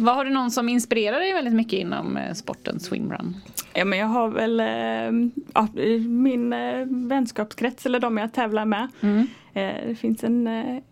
Vad 0.05 0.15
har 0.15 0.25
du 0.25 0.31
någon 0.31 0.51
som 0.51 0.69
inspirerar 0.69 1.19
dig 1.19 1.33
väldigt 1.33 1.53
mycket 1.53 1.79
inom 1.79 2.17
eh, 2.17 2.33
sporten 2.33 2.79
swimrun? 2.79 3.35
Ja, 3.73 3.85
men 3.85 3.99
jag 3.99 4.07
har 4.07 4.29
väl 4.29 4.59
eh, 4.59 5.29
ja, 5.53 5.67
min 6.07 6.53
eh, 6.53 6.85
vänskapskrets 6.85 7.85
eller 7.85 7.99
de 7.99 8.17
jag 8.17 8.33
tävlar 8.33 8.65
med. 8.65 8.87
Eh, 9.53 9.87
det 9.87 9.95
finns 9.99 10.23
en 10.23 10.49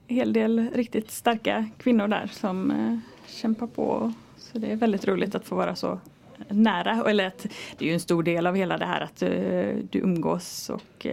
hel 0.07 0.33
del 0.33 0.69
riktigt 0.73 1.11
starka 1.11 1.65
kvinnor 1.77 2.07
där 2.07 2.29
som 2.31 3.01
kämpar 3.27 3.67
på. 3.67 4.13
Så 4.37 4.57
det 4.57 4.71
är 4.71 4.75
väldigt 4.75 5.07
roligt 5.07 5.35
att 5.35 5.45
få 5.45 5.55
vara 5.55 5.75
så 5.75 5.99
nära. 6.47 7.03
Eller 7.09 7.27
att 7.27 7.47
det 7.77 7.85
är 7.85 7.89
ju 7.89 7.93
en 7.93 7.99
stor 7.99 8.23
del 8.23 8.47
av 8.47 8.55
hela 8.55 8.77
det 8.77 8.85
här 8.85 9.01
att 9.01 9.21
eh, 9.21 9.29
du 9.89 9.99
umgås 9.99 10.69
och, 10.69 11.07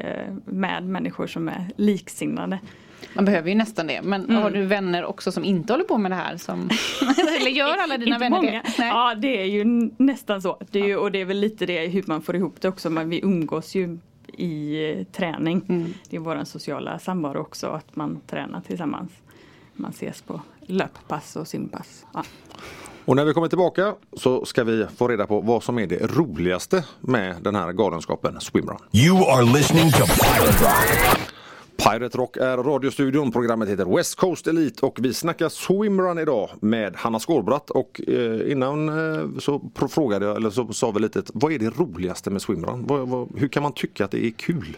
med 0.45 0.85
människor 0.85 1.27
som 1.27 1.49
är 1.49 1.71
liksinnade. 1.77 2.59
Man 3.15 3.25
behöver 3.25 3.49
ju 3.49 3.55
nästan 3.55 3.87
det. 3.87 4.03
Men 4.03 4.37
har 4.37 4.51
du 4.51 4.67
vänner 4.67 5.05
också 5.05 5.33
som 5.33 5.45
inte 5.45 5.73
håller 5.73 5.85
på 5.85 5.99
med 5.99 6.11
det 6.11 6.15
här? 6.15 6.37
Som... 6.37 6.71
Eller 7.41 7.51
gör 7.51 7.77
alla 7.79 7.99
dina 7.99 8.17
Inte 8.17 8.19
vänner 8.25 8.37
många. 8.37 8.51
det? 8.51 8.63
Nej. 8.79 8.89
Ja 8.89 9.15
det 9.15 9.41
är 9.41 9.45
ju 9.45 9.91
nästan 9.97 10.43
så. 10.43 10.59
Det 10.71 10.81
är 10.81 10.87
ju, 10.87 10.97
och 10.97 11.13
det 11.13 11.21
är 11.21 11.25
väl 11.25 11.39
lite 11.41 11.67
det 11.67 11.87
hur 11.87 12.05
man 12.07 12.23
får 12.23 12.37
ihop 12.37 12.57
det 12.61 12.69
också. 12.69 12.91
Men 12.91 13.09
vi 13.09 13.21
umgås 13.23 13.75
ju 13.75 13.99
i 14.33 14.85
eh, 14.91 15.05
träning. 15.05 15.63
Mm. 15.69 15.95
Det 16.11 16.17
är 16.17 16.21
vår 16.21 16.45
sociala 16.45 16.99
samvaro 16.99 17.41
också 17.41 17.67
att 17.67 17.97
man 17.97 18.21
tränar 18.27 18.61
tillsammans. 18.61 19.13
Man 19.75 19.91
ses 19.91 20.23
på 20.23 20.41
löppass 20.61 21.37
och 21.37 21.49
simpass. 21.49 22.07
Ja. 22.15 22.25
Och 23.05 23.17
när 23.17 23.25
vi 23.25 23.33
kommer 23.33 23.49
tillbaka 23.49 23.95
så 24.13 24.45
ska 24.45 24.65
vi 24.65 24.87
få 24.97 25.09
reda 25.09 25.27
på 25.27 25.41
vad 25.41 25.63
som 25.63 25.79
är 25.79 25.87
det 25.87 26.07
roligaste 26.17 26.85
med 27.01 27.37
den 27.43 27.55
här 27.55 27.73
galenskapen 27.73 28.41
swimrun. 28.41 28.79
You 28.93 29.31
are 29.31 29.43
listening 29.43 29.91
to 29.91 29.99
Pirate 29.99 30.65
Rock. 30.65 31.21
Pirate 31.89 32.19
Rock 32.19 32.37
är 32.37 32.57
radiostudion. 32.57 33.33
Programmet 33.33 33.69
heter 33.69 33.97
West 33.97 34.15
Coast 34.15 34.47
Elite 34.47 34.87
och 34.87 34.99
vi 35.03 35.15
snackar 35.15 35.49
swimrun 35.49 36.19
idag 36.19 36.51
med 36.61 36.97
Hanna 36.97 37.19
Skårbratt 37.19 37.71
och 37.71 38.01
eh, 38.09 38.53
innan 38.53 38.89
eh, 38.89 39.39
så 39.39 39.71
frågade 39.89 40.27
jag, 40.27 40.37
eller 40.37 40.51
så 40.51 40.73
sa 40.73 40.91
vi 40.91 41.01
lite, 41.01 41.23
vad 41.35 41.53
är 41.53 41.59
det 41.59 41.71
roligaste 41.71 42.31
med 42.31 42.43
swimrun? 42.43 42.87
Vad, 42.87 43.09
vad, 43.09 43.29
hur 43.39 43.49
kan 43.49 43.63
man 43.63 43.73
tycka 43.73 44.05
att 44.05 44.11
det 44.11 44.27
är 44.27 44.31
kul? 44.31 44.77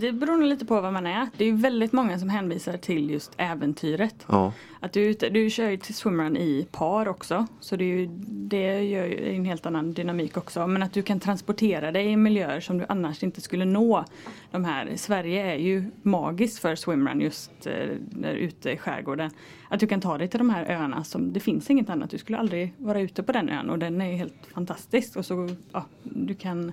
Det 0.00 0.12
beror 0.12 0.36
nog 0.36 0.48
lite 0.48 0.66
på 0.66 0.80
vad 0.80 0.92
man 0.92 1.06
är. 1.06 1.28
Det 1.36 1.44
är 1.44 1.52
väldigt 1.52 1.92
många 1.92 2.18
som 2.18 2.28
hänvisar 2.28 2.76
till 2.76 3.10
just 3.10 3.32
äventyret. 3.36 4.14
Ja. 4.26 4.52
Att 4.82 4.92
du, 4.92 5.12
du 5.12 5.50
kör 5.50 5.70
ju 5.70 5.76
till 5.76 5.94
swimrun 5.94 6.36
i 6.36 6.66
par 6.70 7.08
också. 7.08 7.46
Så 7.60 7.76
det, 7.76 7.84
är 7.84 7.98
ju, 7.98 8.06
det 8.26 8.82
gör 8.82 9.06
ju 9.06 9.36
en 9.36 9.44
helt 9.44 9.66
annan 9.66 9.92
dynamik 9.92 10.36
också. 10.36 10.66
Men 10.66 10.82
att 10.82 10.92
du 10.92 11.02
kan 11.02 11.20
transportera 11.20 11.92
dig 11.92 12.06
i 12.06 12.16
miljöer 12.16 12.60
som 12.60 12.78
du 12.78 12.86
annars 12.88 13.22
inte 13.22 13.40
skulle 13.40 13.64
nå. 13.64 14.04
De 14.50 14.64
här, 14.64 14.96
Sverige 14.96 15.52
är 15.52 15.56
ju 15.56 15.84
magiskt 16.02 16.58
för 16.58 16.74
swimrun 16.74 17.20
just 17.20 17.66
eh, 17.66 17.72
där 18.00 18.32
ute 18.32 18.70
i 18.70 18.76
skärgården. 18.76 19.30
Att 19.68 19.80
du 19.80 19.86
kan 19.86 20.00
ta 20.00 20.18
dig 20.18 20.28
till 20.28 20.38
de 20.38 20.50
här 20.50 20.70
öarna 20.70 21.04
som 21.04 21.32
det 21.32 21.40
finns 21.40 21.70
inget 21.70 21.90
annat. 21.90 22.10
Du 22.10 22.18
skulle 22.18 22.38
aldrig 22.38 22.74
vara 22.76 23.00
ute 23.00 23.22
på 23.22 23.32
den 23.32 23.48
ön 23.48 23.70
och 23.70 23.78
den 23.78 24.00
är 24.00 24.16
helt 24.16 24.46
fantastisk. 24.54 25.16
Och 25.16 25.26
så, 25.26 25.48
ja, 25.72 25.84
du 26.02 26.34
kan 26.34 26.72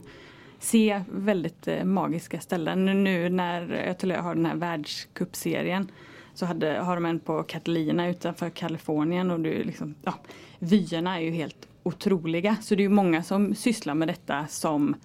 se 0.59 1.01
väldigt 1.11 1.67
eh, 1.67 1.83
magiska 1.83 2.39
ställen. 2.39 3.03
Nu 3.03 3.29
när 3.29 3.71
Ötelö 3.71 4.17
har 4.17 4.35
den 4.35 4.45
här 4.45 4.55
världscupserien 4.55 5.91
så 6.38 6.45
hade, 6.45 6.67
har 6.67 6.95
de 6.95 7.06
en 7.06 7.19
på 7.19 7.43
Catalina 7.43 8.10
utanför 8.10 8.50
Kalifornien 8.50 9.32
och 9.32 9.39
det 9.39 9.60
är 9.60 9.63
liksom, 9.63 9.95
ja, 10.04 10.13
vyerna 10.60 11.17
är 11.17 11.21
ju 11.21 11.32
helt 11.32 11.67
otroliga. 11.84 12.58
Så 12.62 12.76
det 12.76 12.82
är 12.82 12.84
ju 12.84 12.89
många 12.89 13.23
som 13.23 13.56
sysslar 13.56 13.93
med 13.93 14.08
detta 14.08 14.47
som 14.47 14.95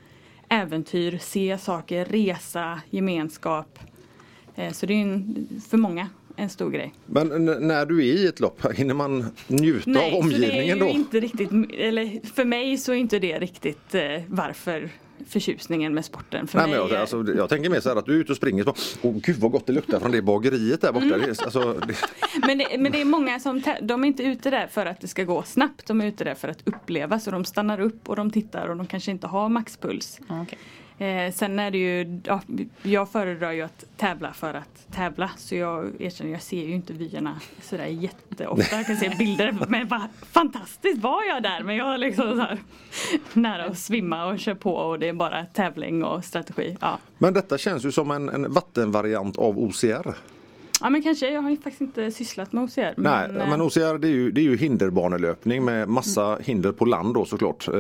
äventyr, 0.49 1.19
se 1.19 1.59
saker, 1.59 2.05
resa, 2.05 2.81
gemenskap. 2.91 3.79
Eh, 4.55 4.73
så 4.73 4.87
det 4.87 4.95
är 4.95 5.03
en, 5.03 5.49
för 5.69 5.77
många 5.79 6.09
en 6.37 6.49
stor 6.49 6.71
grej. 6.71 6.95
Men 7.07 7.29
när 7.45 7.87
du 7.87 7.99
är 7.99 8.13
i 8.13 8.27
ett 8.27 8.41
lopp, 8.41 8.73
hinner 8.75 8.95
man 8.95 9.27
njuta 9.47 9.91
av 9.91 9.95
så 9.95 10.01
det 10.01 10.09
är 10.09 10.19
omgivningen 10.19 10.79
då? 10.79 10.87
inte 10.87 11.21
riktigt, 11.21 11.51
eller 11.79 12.27
för 12.35 12.45
mig 12.45 12.79
så 12.79 12.93
är 12.93 12.97
inte 12.97 13.19
det 13.19 13.39
riktigt 13.39 13.95
eh, 13.95 14.03
varför 14.29 14.91
förtjusningen 15.29 15.95
med 15.95 16.05
sporten. 16.05 16.47
För 16.47 16.59
Nej, 16.59 16.67
mig 16.67 16.79
men 16.79 16.89
jag, 16.89 16.97
är- 16.97 17.01
alltså, 17.01 17.25
jag 17.37 17.49
tänker 17.49 17.71
mer 17.71 17.81
så 17.81 17.89
här 17.89 17.97
att 17.97 18.07
du 18.07 18.15
är 18.17 18.19
ute 18.21 18.33
och 18.33 18.37
springer 18.37 18.69
och 18.69 18.79
så, 18.79 18.99
åh 19.03 19.15
gud 19.23 19.37
vad 19.37 19.51
gott 19.51 19.67
det 19.67 19.73
luktar 19.73 20.01
från 20.01 20.11
det 20.11 20.23
bageriet 20.23 20.81
där 20.81 20.93
borta. 20.93 21.07
Det, 21.07 21.25
är- 21.25 21.29
alltså, 21.45 21.73
det, 21.89 21.95
Men 22.47 22.59
det, 22.59 22.67
men 22.79 22.93
det 22.93 23.01
är 23.01 23.05
många 23.05 23.41
som 23.41 23.63
de 23.83 24.05
är 24.05 24.09
inte 24.09 24.23
ute 24.23 24.51
där 24.51 24.67
för 24.67 24.87
att 24.87 25.01
det 25.01 25.09
ska 25.09 25.25
gå 25.25 25.43
snabbt. 25.43 25.87
De 25.87 26.01
är 26.01 26.07
ute 26.07 26.25
där 26.25 26.35
för 26.35 26.49
att 26.49 26.59
uppleva. 26.65 27.21
Så 27.21 27.31
de 27.31 27.45
stannar 27.45 27.81
upp 27.81 28.09
och 28.09 28.17
de 28.17 28.31
tittar 28.31 28.69
och 28.69 28.77
de 28.77 28.87
kanske 28.87 29.11
inte 29.11 29.27
har 29.27 29.49
maxpuls. 29.49 30.21
Ja, 30.29 30.43
okej. 30.43 30.59
Eh, 30.99 31.33
sen 31.33 31.59
är 31.59 31.71
det 31.71 31.79
ju, 31.79 32.21
ja, 32.25 32.41
jag 32.83 33.13
föredrar 33.13 33.53
ju 33.53 33.63
att 33.63 33.85
tävla 33.97 34.33
för 34.33 34.55
att 34.55 34.87
tävla. 34.93 35.31
Så 35.37 35.55
jag 35.55 35.91
erkänner, 35.99 36.33
jag 36.33 36.43
ser 36.43 36.63
ju 36.63 36.75
inte 36.75 36.93
vyerna 36.93 37.41
sådär 37.63 37.87
jätteofta. 37.87 38.77
Jag 38.77 38.87
kan 38.87 38.97
se 38.97 39.09
bilder 39.19 39.57
men 39.69 39.89
vad 39.89 40.01
fantastiskt 40.33 41.03
var 41.03 41.25
jag 41.29 41.43
där. 41.43 41.63
Men 41.63 41.77
jag 41.77 41.95
är 41.95 41.99
liksom 41.99 42.31
så 42.31 42.41
här, 42.41 42.59
nära 43.33 43.65
att 43.65 43.79
svimma 43.79 44.27
och 44.27 44.39
kör 44.39 44.55
på 44.55 44.75
och 44.75 44.99
det 44.99 45.09
är 45.09 45.13
bara 45.13 45.45
tävling 45.47 46.05
och 46.05 46.25
strategi. 46.25 46.77
Ja. 46.81 46.99
men 47.19 47.35
detta 47.35 47.59
känns 47.59 47.85
ju 47.85 47.93
som 47.93 48.11
en, 48.11 48.29
en 48.29 48.53
vattenvariant 48.53 49.39
av 49.39 49.59
OCR 49.59 50.15
ja 50.83 50.91
men 50.91 51.03
kanske, 51.03 51.31
jag 51.31 51.43
har 51.43 51.51
ju 51.51 51.57
faktiskt 51.57 51.81
inte 51.81 52.11
sysslat 52.11 52.53
med 52.53 52.65
OCR. 52.65 52.95
Nej, 52.97 53.25
eh, 53.31 53.49
men 53.51 53.63
OCR 53.63 53.99
det 53.99 54.09
är, 54.09 54.13
ju, 54.13 54.31
det 54.31 54.41
är 54.41 54.43
ju 54.43 54.57
hinderbanelöpning 54.57 55.65
med 55.65 55.89
massa 55.89 56.39
hinder 56.45 56.73
på 56.73 56.85
land 56.85 57.15
då 57.15 57.25
såklart. 57.25 57.69
Eh, 57.69 57.75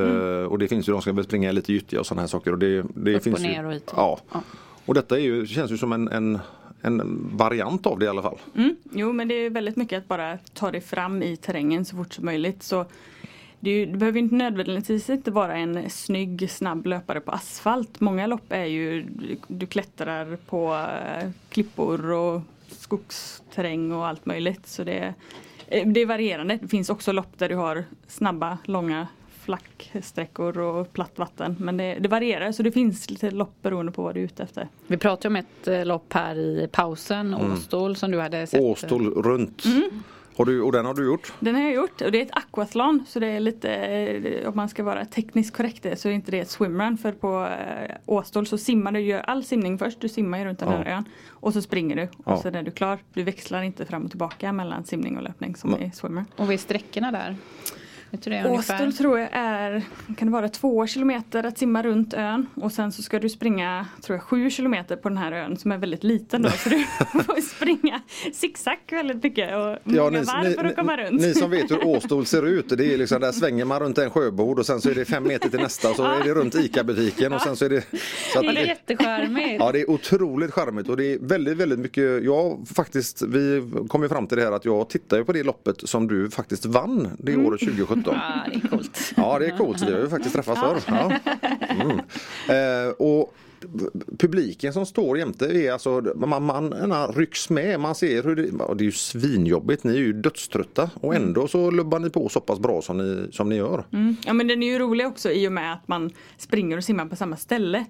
och 0.45 0.59
det 0.59 0.69
finns 0.69 0.89
ju 0.89 0.93
de 0.93 0.97
som 0.97 1.03
ska 1.03 1.13
väl 1.13 1.25
springa 1.25 1.53
lite 1.53 1.73
gyttja 1.73 2.01
och 2.01 2.07
sådana 2.07 2.23
här 2.23 2.29
saker. 2.29 2.53
Och 2.53 2.59
det, 2.59 2.83
det 2.95 3.11
Upp 3.11 3.17
och 3.17 3.23
finns 3.25 3.41
ju, 3.41 3.45
ner 3.49 3.65
och 3.67 3.73
hit 3.73 3.91
och- 3.91 3.99
ja. 3.99 4.19
ja. 4.33 4.43
Och 4.87 4.95
detta 4.95 5.17
är 5.17 5.21
ju, 5.23 5.47
känns 5.47 5.71
ju 5.71 5.79
som 5.79 5.93
en, 5.93 6.09
en, 6.09 6.39
en 6.83 7.29
variant 7.33 7.87
av 7.87 7.99
det 7.99 8.05
i 8.05 8.09
alla 8.09 8.23
fall. 8.23 8.39
Mm, 8.57 8.77
jo 8.93 9.13
men 9.13 9.29
det 9.29 9.35
är 9.35 9.51
väldigt 9.51 9.77
mycket 9.77 9.99
att 9.99 10.09
bara 10.09 10.39
ta 10.55 10.71
dig 10.71 10.81
fram 10.81 11.23
i 11.23 11.37
terrängen 11.37 11.85
så 11.85 11.97
fort 11.97 12.15
som 12.15 12.25
möjligt. 12.25 12.63
Så 12.63 12.85
det, 13.61 13.71
ju, 13.71 13.87
det 13.87 13.97
behöver 13.97 14.19
inte 14.19 14.35
nödvändigtvis 14.35 15.11
inte 15.11 15.31
vara 15.31 15.55
en 15.57 15.91
snygg 15.91 16.51
snabb 16.51 16.87
löpare 16.87 17.21
på 17.21 17.33
asfalt. 17.33 18.01
Många 18.01 18.27
lopp 18.27 18.45
är 18.53 18.65
ju 18.65 19.07
du 19.49 19.67
klättrar 19.67 20.37
på 20.47 20.75
eh, 20.75 21.29
klippor 21.49 22.11
och 22.11 22.41
skogsterräng 22.93 23.93
och 23.93 24.07
allt 24.07 24.27
möjligt. 24.27 24.67
Så 24.67 24.85
det, 24.85 25.15
eh, 25.67 25.87
det 25.87 26.01
är 26.01 26.07
varierande. 26.07 26.59
Det 26.63 26.69
finns 26.69 26.91
också 26.91 27.13
lopp 27.13 27.39
där 27.39 27.49
du 27.49 27.55
har 27.55 27.85
snabba, 28.07 28.59
långa 28.65 29.07
flacksträckor 29.41 30.59
och 30.59 30.93
platt 30.93 31.13
vatten. 31.17 31.57
Men 31.59 31.77
det, 31.77 31.99
det 32.01 32.09
varierar 32.09 32.53
så 32.53 32.63
det 32.63 32.73
finns 32.73 33.11
lite 33.11 33.31
lopp 33.31 33.55
beroende 33.63 33.93
på 33.93 34.03
vad 34.03 34.15
du 34.15 34.21
är 34.21 34.25
ute 34.25 34.43
efter. 34.43 34.69
Vi 34.87 34.97
pratade 34.97 35.29
om 35.29 35.37
ett 35.37 35.69
eh, 35.69 35.85
lopp 35.85 36.13
här 36.13 36.39
i 36.39 36.69
pausen, 36.73 37.35
Åstol, 37.35 37.97
som 37.97 38.11
du 38.11 38.21
hade 38.21 38.47
sett. 38.47 38.61
Åstol 38.61 39.23
runt. 39.23 39.65
Mm. 39.65 40.03
Har 40.37 40.45
du, 40.45 40.63
och 40.63 40.73
den 40.73 40.85
har 40.87 40.95
du 40.95 41.07
gjort? 41.07 41.33
Den 41.41 41.55
har 41.55 41.63
jag 41.63 41.73
gjort 41.75 42.01
och 42.01 42.13
det 42.13 42.19
är 42.19 42.23
ett 42.23 42.37
aquathlon 42.37 43.05
så 43.09 43.19
det 43.21 43.27
är 43.27 43.41
lite, 43.41 43.75
eh, 43.75 44.49
om 44.49 44.57
man 44.57 44.69
ska 44.69 44.83
vara 44.83 45.05
tekniskt 45.05 45.57
korrekt 45.57 45.99
så 46.01 46.09
är 46.09 46.13
inte 46.13 46.31
det 46.31 46.39
ett 46.41 46.51
swimrun 46.51 46.99
för 46.99 47.13
på 47.13 47.47
eh, 47.47 47.97
Åstol 48.07 48.47
så 48.47 48.59
simmar 48.59 48.93
du, 48.93 49.01
gör 49.01 49.21
all 49.21 49.45
simning 49.45 49.79
först, 49.79 50.01
du 50.01 50.09
simmar 50.09 50.39
ju 50.39 50.45
runt 50.45 50.59
den 50.59 50.69
här 50.69 50.85
Ja. 50.85 50.91
ön 50.97 51.05
och 51.29 51.53
så 51.53 51.63
springer 51.63 51.97
du 51.97 52.09
Ja. 52.25 52.33
och 52.33 52.39
sen 52.43 52.55
är 52.55 52.63
du 52.63 52.71
klar. 52.71 52.99
Du 53.13 53.23
växlar 53.23 53.63
inte 53.63 53.85
fram 53.87 54.05
och 54.05 54.11
tillbaka 54.11 54.53
mellan 54.53 54.85
simning 54.85 55.17
och 55.17 55.23
löpning 55.23 55.57
som 55.57 55.71
Men- 55.71 55.83
i 55.83 55.91
swimrun. 55.95 56.25
Och 56.37 56.47
vad 56.47 56.55
är 56.55 56.59
sträckorna 56.59 57.13
där? 57.13 57.37
Åstol 58.47 58.93
tror 58.93 59.19
jag 59.19 59.29
är, 59.33 59.83
kan 60.17 60.29
det 60.29 60.33
vara 60.33 60.49
två 60.49 60.87
kilometer 60.87 61.45
att 61.45 61.59
simma 61.59 61.83
runt 61.83 62.15
ön 62.15 62.47
och 62.55 62.73
sen 62.73 62.93
så 62.93 63.03
ska 63.03 63.19
du 63.19 63.29
springa, 63.29 63.87
tror 64.03 64.17
jag, 64.17 64.23
sju 64.23 64.51
kilometer 64.51 64.97
på 64.97 65.09
den 65.09 65.19
här 65.19 65.33
ön 65.33 65.57
som 65.57 65.73
är 65.73 65.79
väldigt 65.79 66.05
liten 66.05 66.43
då 66.43 66.51
så 66.51 66.69
du 66.69 66.79
får 67.25 67.41
springa 67.41 68.01
zigzag 68.33 68.79
väldigt 68.91 69.23
mycket 69.23 69.57
och 69.57 69.79
många 69.85 70.11
varv 70.11 70.53
för 70.53 70.65
att 70.65 70.77
komma 70.77 70.97
runt. 70.97 71.21
ni 71.21 71.35
som 71.35 71.51
vet 71.51 71.71
hur 71.71 71.87
Åstol 71.87 72.27
ser 72.27 72.47
ut, 72.47 72.69
det 72.69 72.95
är 72.95 72.99
liksom 72.99 73.21
där 73.21 73.33
svänger 73.33 73.65
man 73.65 73.81
runt 73.81 73.99
en 73.99 74.11
sjöbord 74.11 74.59
och 74.59 74.67
sen 74.67 74.81
så 74.81 74.91
är 74.91 74.95
det 74.95 75.05
fem 75.05 75.23
meter 75.25 75.49
till 75.49 75.61
nästa 75.61 75.91
och 75.91 75.97
så 75.97 76.05
är 76.05 76.25
det 76.25 76.35
runt 76.35 76.55
ICA-butiken 76.55 77.33
och 77.33 77.41
sen 77.41 77.57
så 77.57 77.65
är 77.65 77.69
det... 77.69 77.85
Så 78.33 78.39
att 78.39 78.55
Det 78.55 78.61
är 78.61 78.67
jättecharmigt. 78.67 79.57
Ja 79.59 79.73
det 79.73 79.81
är 79.81 79.91
otroligt 79.91 80.51
charmigt 80.53 80.89
och 80.89 80.97
det 80.97 81.13
är 81.13 81.19
väldigt 81.19 81.57
väldigt 81.57 81.79
mycket 81.79 82.25
Jag 82.25 82.69
faktiskt 82.75 83.23
Vi 83.23 83.71
kom 83.89 84.03
ju 84.03 84.09
fram 84.09 84.27
till 84.27 84.39
det 84.39 84.45
här 84.45 84.53
att 84.53 84.65
jag 84.65 84.89
tittar 84.89 85.17
ju 85.17 85.25
på 85.25 85.33
det 85.33 85.43
loppet 85.43 85.89
som 85.89 86.09
du 86.09 86.31
faktiskt 86.31 86.67
vann 86.67 87.09
det 87.19 87.37
året 87.37 87.61
2017 87.61 88.02
Ja, 88.07 88.45
det 88.53 88.57
är 88.57 88.69
coolt. 88.69 89.13
Ja 89.17 89.39
det 89.39 89.47
är 89.47 89.57
coolt, 89.57 89.83
vi 89.83 89.93
har 89.93 90.01
ju 90.01 90.09
faktiskt 90.09 90.35
träffats 90.35 90.61
förr. 90.61 90.81
Ja. 90.87 91.13
Mm. 91.69 92.01
Eh, 92.49 92.93
och 92.99 93.35
publiken 94.19 94.73
som 94.73 94.87
står 94.87 95.19
jämte 95.19 95.47
är 95.47 95.73
alltså 95.73 96.03
man, 96.17 96.45
man, 96.45 96.73
rycks 97.15 97.51
med, 97.51 97.81
man 97.81 97.95
ser 97.95 98.23
hur 98.23 98.37
det, 98.37 98.65
och 98.65 98.77
det 98.77 98.83
är 98.83 98.87
ju 98.87 98.93
svinjobbigt, 98.93 99.85
ni 99.85 99.93
är 99.93 99.99
ju 99.99 100.13
dödströtta 100.13 100.91
och 100.95 101.15
ändå 101.15 101.49
så 101.49 101.71
lubbar 101.71 101.99
ni 101.99 102.11
på 102.11 102.29
så 102.29 102.41
pass 102.41 102.59
bra 102.59 102.83
som 102.83 102.99
ni, 102.99 103.33
som 103.33 103.49
ni 103.49 103.57
gör. 103.57 103.85
Mm. 103.93 104.17
Ja 104.27 104.33
men 104.33 104.47
den 104.47 104.63
är 104.63 104.67
ju 104.67 104.79
rolig 104.79 105.07
också 105.07 105.31
i 105.31 105.49
och 105.49 105.53
med 105.53 105.73
att 105.73 105.89
man 105.89 106.11
springer 106.37 106.77
och 106.77 106.85
simmar 106.85 107.07
på 107.07 107.17
samma 107.17 107.37
ställe. 107.37 107.85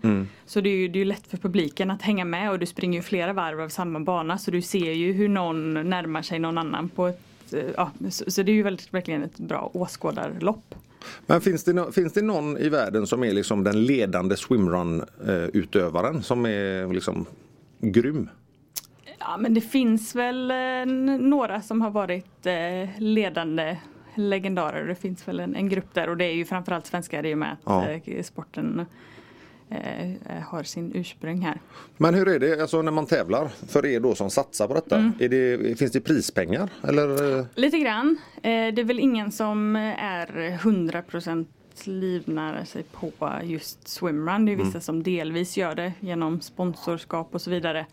Så 0.47 0.61
det 0.61 0.71
är 0.71 0.77
ju 0.77 0.89
det 0.89 0.99
är 0.99 1.01
ju 1.01 1.05
lätt 1.05 1.27
för 1.27 1.37
publiken 1.37 1.91
att 1.91 2.03
hänga 2.03 2.25
med 2.25 2.51
och 2.51 2.59
du 2.59 2.67
springer 2.67 2.99
ju 2.99 3.03
flera 3.03 3.33
varv 3.33 3.61
av 3.61 3.69
samma 3.69 4.01
bana 4.01 4.39
så 4.39 4.51
du 4.51 4.63
ser 4.63 4.93
ju 4.93 5.13
hur 5.13 5.29
någon 5.29 5.75
närmar 5.91 6.23
sig 6.23 6.39
någon 6.39 6.59
annan 6.59 6.89
på 6.89 7.07
ett 7.07 7.21
eh, 7.55 7.65
Ja, 7.77 7.91
så, 8.11 8.31
så 8.31 8.43
det 8.43 8.53
är 8.53 8.55
ju 8.55 8.63
väldigt, 8.63 8.95
verkligen 8.95 9.23
ett 9.23 9.39
bra 9.39 9.71
åskådarlopp. 9.75 10.75
Men 11.27 11.41
finns 11.41 11.65
det, 11.65 11.73
no, 11.73 11.93
finns 11.93 12.13
det 12.13 12.23
någon 12.23 12.59
i 12.59 12.69
världen 12.69 13.07
som 13.07 13.25
är 13.25 13.33
liksom 13.33 13.65
den 13.65 13.85
ledande 13.85 14.37
swimrun-utövaren 14.37 16.23
som 16.23 16.47
är 16.47 16.95
liksom 16.95 17.27
grym? 17.81 18.29
Ja 19.19 19.37
men 19.37 19.55
det 19.55 19.61
finns 19.61 20.15
väl 20.15 20.51
eh, 20.51 20.87
några 21.21 21.63
som 21.63 21.81
har 21.81 21.91
varit 21.91 22.47
eh, 22.47 23.01
ledande 23.03 23.77
legendarer. 24.15 24.87
Det 24.87 24.95
finns 24.95 25.29
väl 25.29 25.41
en, 25.41 25.55
en 25.55 25.69
grupp 25.69 25.95
där 25.95 26.09
och 26.09 26.17
det 26.17 26.25
är 26.25 26.35
ju 26.35 26.45
framförallt 26.45 26.87
svenskar 26.87 27.27
i 27.27 27.35
och 27.35 27.39
med 27.39 27.53
att 27.53 27.59
Ja. 27.65 27.89
eh, 27.89 28.23
sporten 28.23 28.81
eh, 28.81 28.81
eh, 28.81 28.87
har 30.49 30.63
sin 30.63 30.93
ursprung 30.95 31.41
här. 31.43 31.61
Men 31.97 32.15
hur 32.15 32.29
är 32.29 32.39
det 32.39 32.61
alltså 32.63 32.83
när 32.83 32.93
man 32.93 33.07
tävlar 33.07 33.49
för 33.49 33.87
er 33.87 34.01
då 34.01 34.15
som 34.15 34.31
satsar 34.31 34.69
på 34.69 34.75
detta? 34.75 35.13
Är 35.19 35.29
det, 35.29 35.79
finns 35.79 35.93
det 35.93 36.01
prispengar? 36.01 36.71
Eller? 36.89 37.39
eh, 37.39 37.47
Lite 37.55 37.79
grann. 37.79 38.17
Eh, 38.37 38.41
det 38.43 38.81
är 38.81 38.85
väl 38.85 38.99
ingen 39.01 39.33
som 39.33 39.77
är 39.77 40.27
100% 40.59 41.47
livnär 41.85 42.65
sig 42.65 42.83
på 42.83 43.13
just 43.43 43.89
swimrun. 43.89 44.47
Det 44.47 44.53
är 44.53 44.57
vissa 44.57 44.81
som 44.81 45.03
delvis 45.03 45.57
gör 45.57 45.75
det 45.75 45.93
genom 46.01 46.41
sponsorskap 46.41 47.35
och 47.35 47.43
så 47.43 47.51
vidare. 47.51 47.87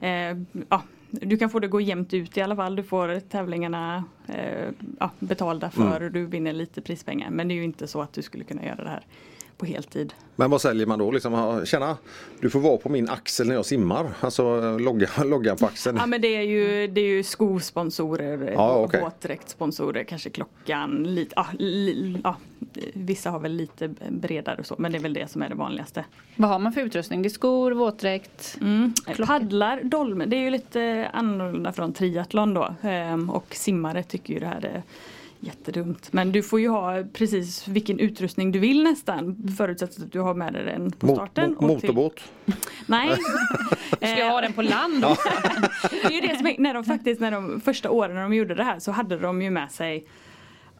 Eh, 0.00 0.36
ja, 0.68 0.82
du 1.10 1.36
kan 1.36 1.50
få 1.50 1.58
det 1.58 1.68
gå 1.68 1.80
jämnt 1.80 2.14
ut 2.14 2.36
i 2.36 2.42
alla 2.42 2.56
fall. 2.56 2.76
Du 2.76 2.82
får 2.82 3.20
tävlingarna 3.20 4.04
eh, 4.28 4.68
ja, 5.00 5.10
betalda 5.18 5.70
för 5.70 6.02
och 6.02 6.12
du 6.12 6.26
vinner 6.26 6.52
lite 6.52 6.80
prispengar. 6.80 7.30
Men 7.30 7.48
det 7.48 7.54
är 7.54 7.56
ju 7.56 7.64
inte 7.64 7.86
så 7.86 8.02
att 8.02 8.12
du 8.12 8.22
skulle 8.22 8.44
kunna 8.44 8.64
göra 8.64 8.84
det 8.84 8.90
här 8.90 9.04
på 9.56 9.66
heltid. 9.66 10.14
Men 10.36 10.50
vad 10.50 10.60
säljer 10.60 10.86
man 10.86 10.98
då? 10.98 11.10
Liksom, 11.10 11.62
tjena, 11.64 11.96
du 12.40 12.50
får 12.50 12.60
vara 12.60 12.76
på 12.76 12.88
min 12.88 13.08
axel 13.10 13.48
när 13.48 13.54
jag 13.54 13.66
simmar. 13.66 14.06
Alltså 14.20 14.78
logga, 14.78 15.08
loggan 15.24 15.56
på 15.56 15.66
axeln. 15.66 15.96
Ja 15.96 16.06
men 16.06 16.20
det 16.20 16.36
är 16.36 16.42
ju, 16.42 16.86
det 16.86 17.00
är 17.00 17.04
ju 17.04 17.22
skosponsorer, 17.22 18.52
Ja, 18.52 18.76
okej. 18.76 19.00
våtdräktssponsorer, 19.00 20.04
kanske 20.04 20.30
klockan, 20.30 21.14
lite, 21.14 21.32
ja, 21.36 21.46
li, 21.58 22.20
ja, 22.24 22.36
vissa 22.94 23.30
har 23.30 23.38
väl 23.38 23.52
lite 23.52 23.88
bredare 24.10 24.56
och 24.58 24.66
så 24.66 24.74
men 24.78 24.92
det 24.92 24.98
är 24.98 25.02
väl 25.02 25.12
det 25.14 25.30
som 25.30 25.42
är 25.42 25.48
det 25.48 25.54
vanligaste. 25.54 26.04
Vad 26.36 26.50
har 26.50 26.58
man 26.58 26.72
för 26.72 26.80
utrustning? 26.80 27.22
Det 27.22 27.28
är 27.28 27.30
skor, 27.30 27.72
våtdräkt? 27.72 28.56
Mm. 28.60 28.92
Paddlar, 29.26 29.80
dolmen, 29.82 30.30
det 30.30 30.36
är 30.36 30.40
ju 30.40 30.50
lite 30.50 31.10
annorlunda 31.12 31.72
från 31.72 31.92
triathlon 31.92 32.54
då. 32.54 32.74
Ehm, 32.82 33.30
och 33.30 33.46
simmare 33.54 34.02
tycker 34.02 34.34
ju 34.34 34.40
det 34.40 34.46
här 34.46 34.64
är 34.64 34.82
jättedumt. 35.40 36.12
Men 36.12 36.32
du 36.32 36.42
får 36.42 36.60
ju 36.60 36.68
ha 36.68 37.02
precis 37.12 37.68
vilken 37.68 37.98
utrustning 37.98 38.52
du 38.52 38.58
vill 38.58 38.82
nästan 38.82 39.48
förutsatt 39.58 39.90
att 39.98 40.12
du 40.12 40.20
har 40.20 40.34
med 40.34 40.52
dig 40.52 40.64
den 40.64 40.90
på 40.92 41.06
Mot, 41.06 41.16
starten. 41.16 41.50
mot, 41.50 41.58
till- 41.58 41.66
motorbåt. 41.68 42.20
Nej. 42.86 43.10
Ska 43.96 44.18
jag 44.18 44.30
ha 44.30 44.40
den 44.40 44.52
på 44.52 44.62
land 44.62 45.04
också? 45.04 45.28
det 45.90 46.04
är 46.04 46.10
ju 46.10 46.20
det 46.20 46.36
som 46.36 46.46
är, 46.46 46.54
när 46.58 46.74
de 46.74 46.84
faktiskt 46.84 47.20
när 47.20 47.30
de 47.30 47.60
första 47.60 47.90
åren 47.90 48.14
när 48.14 48.22
de 48.22 48.34
gjorde 48.34 48.54
det 48.54 48.64
här 48.64 48.78
så 48.78 48.90
hade 48.92 49.18
de 49.18 49.42
ju 49.42 49.50
med 49.50 49.70
sig 49.70 50.06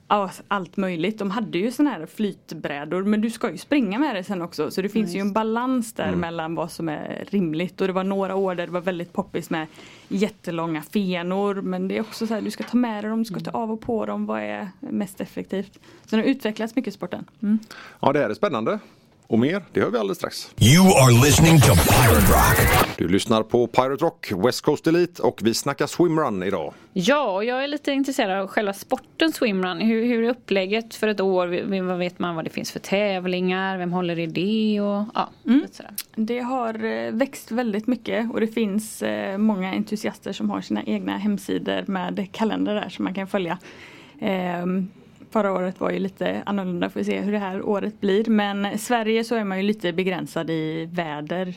allt 0.09 0.77
möjligt. 0.77 1.19
De 1.19 1.31
hade 1.31 1.59
ju 1.59 1.71
såna 1.71 1.91
här 1.91 2.07
flytbrädor 2.07 3.03
men 3.03 3.21
du 3.21 3.31
ska 3.31 3.51
ju 3.51 3.59
springa 3.59 3.99
med 3.99 4.17
det 4.17 4.25
sen 4.25 4.43
också. 4.43 4.71
Så 4.71 4.83
det 4.83 4.89
finns 4.89 5.15
ju 5.15 5.21
en 5.21 5.33
balans 5.33 5.93
där 5.93 6.15
mellan 6.15 6.55
vad 6.55 6.71
som 6.71 6.89
är 6.89 7.25
rimligt. 7.31 7.81
Och 7.81 7.87
det 7.87 7.93
var 7.93 8.05
några 8.05 8.35
år 8.35 8.55
där 8.55 8.67
det 8.67 8.73
var 8.73 8.81
väldigt 8.81 9.13
poppis 9.13 9.51
med 9.51 9.67
jättelånga 10.09 10.83
fenor. 10.83 11.55
Men 11.55 11.89
det 11.89 11.97
är 11.97 12.01
också 12.01 12.27
så 12.27 12.35
här, 12.35 12.41
du 12.41 12.51
ska 12.51 12.65
ta 12.65 12.77
med 12.77 13.05
dig 13.05 13.11
dem, 13.11 13.19
du 13.19 13.25
ska 13.25 13.41
ta 13.41 13.51
av 13.51 13.73
och 13.73 13.81
på 13.81 14.07
dem. 14.07 14.27
Vad 14.27 14.41
är 14.41 14.69
mest 14.81 15.21
effektivt? 15.21 15.75
Så 16.05 16.17
den 16.17 16.21
har 16.21 16.27
utvecklats 16.27 16.77
mycket 16.77 16.95
sporten. 16.95 17.25
Mm. 17.43 17.59
Ja, 18.01 18.13
det 18.13 18.19
här 18.19 18.31
är 18.31 18.35
spännande. 18.35 18.79
Och 19.29 19.39
mer, 19.39 19.65
det 19.73 19.81
hör 19.81 19.91
vi 19.91 19.99
alldeles 19.99 20.19
strax. 20.19 20.51
You 20.61 20.87
are 20.87 21.13
listening 21.27 21.61
to 21.61 21.67
Pirate 21.67 22.33
Rock. 22.33 22.97
Du 22.99 23.09
lyssnar 23.09 23.43
på 23.43 23.67
Pirate 23.67 24.05
Rock, 24.05 24.33
West 24.47 24.61
Coast 24.61 24.87
Elite 24.87 25.23
och 25.23 25.41
vi 25.43 25.55
snackar 25.55 25.87
swimrun 25.87 26.43
idag. 26.43 26.75
Ja, 26.93 27.31
och 27.31 27.45
jag 27.45 27.65
är 27.65 27.69
lite 27.69 27.93
intresserad 27.93 28.41
av 28.41 28.47
själva 28.47 28.73
sporten 28.73 29.33
swimrun. 29.33 29.81
Hur, 29.81 30.07
hur 30.07 30.25
är 30.25 30.29
upplägget 30.29 30.95
för 30.95 31.09
ett 31.09 31.21
år? 31.21 31.81
Vad 31.83 31.99
vet 31.99 32.19
man 32.19 32.35
vad 32.35 32.45
det 32.45 32.51
finns 32.51 32.73
för 32.73 32.81
tävlingar? 32.81 33.79
Vem 33.79 33.93
håller 33.93 34.19
i 34.19 34.27
det? 34.27 34.81
Och, 34.81 35.05
ja, 35.15 35.31
sådär. 35.73 35.93
Det 36.15 36.41
har 36.41 36.85
eh, 36.85 37.11
växt 37.13 37.51
väldigt 37.51 37.87
mycket 37.87 38.33
och 38.33 38.41
det 38.41 38.47
finns 38.49 39.03
eh, 39.03 39.39
många 39.39 39.73
entusiaster 39.73 40.33
som 40.33 40.51
har 40.51 40.61
sina 40.61 40.83
egna 40.83 41.19
hemsidor 41.19 41.85
med 41.87 42.29
kalender 42.33 42.75
där 42.75 42.89
som 42.89 43.05
man 43.05 43.15
kan 43.15 43.27
följa. 43.27 43.59
Förra 45.31 45.53
året 45.53 45.81
var 45.81 45.91
ju 45.91 45.99
lite 45.99 46.43
annorlunda, 46.47 46.91
får 46.91 47.01
vi 47.01 47.05
se 47.05 47.21
hur 47.21 47.33
det 47.33 47.39
här 47.39 47.63
året 47.69 48.01
blir. 48.01 48.25
Men 48.31 48.79
Sverige 48.79 49.25
så 49.25 49.35
är 49.35 49.45
man 49.45 49.57
ju 49.57 49.63
lite 49.63 49.93
begränsad 49.93 50.51
i 50.51 50.89
väder. 50.93 51.55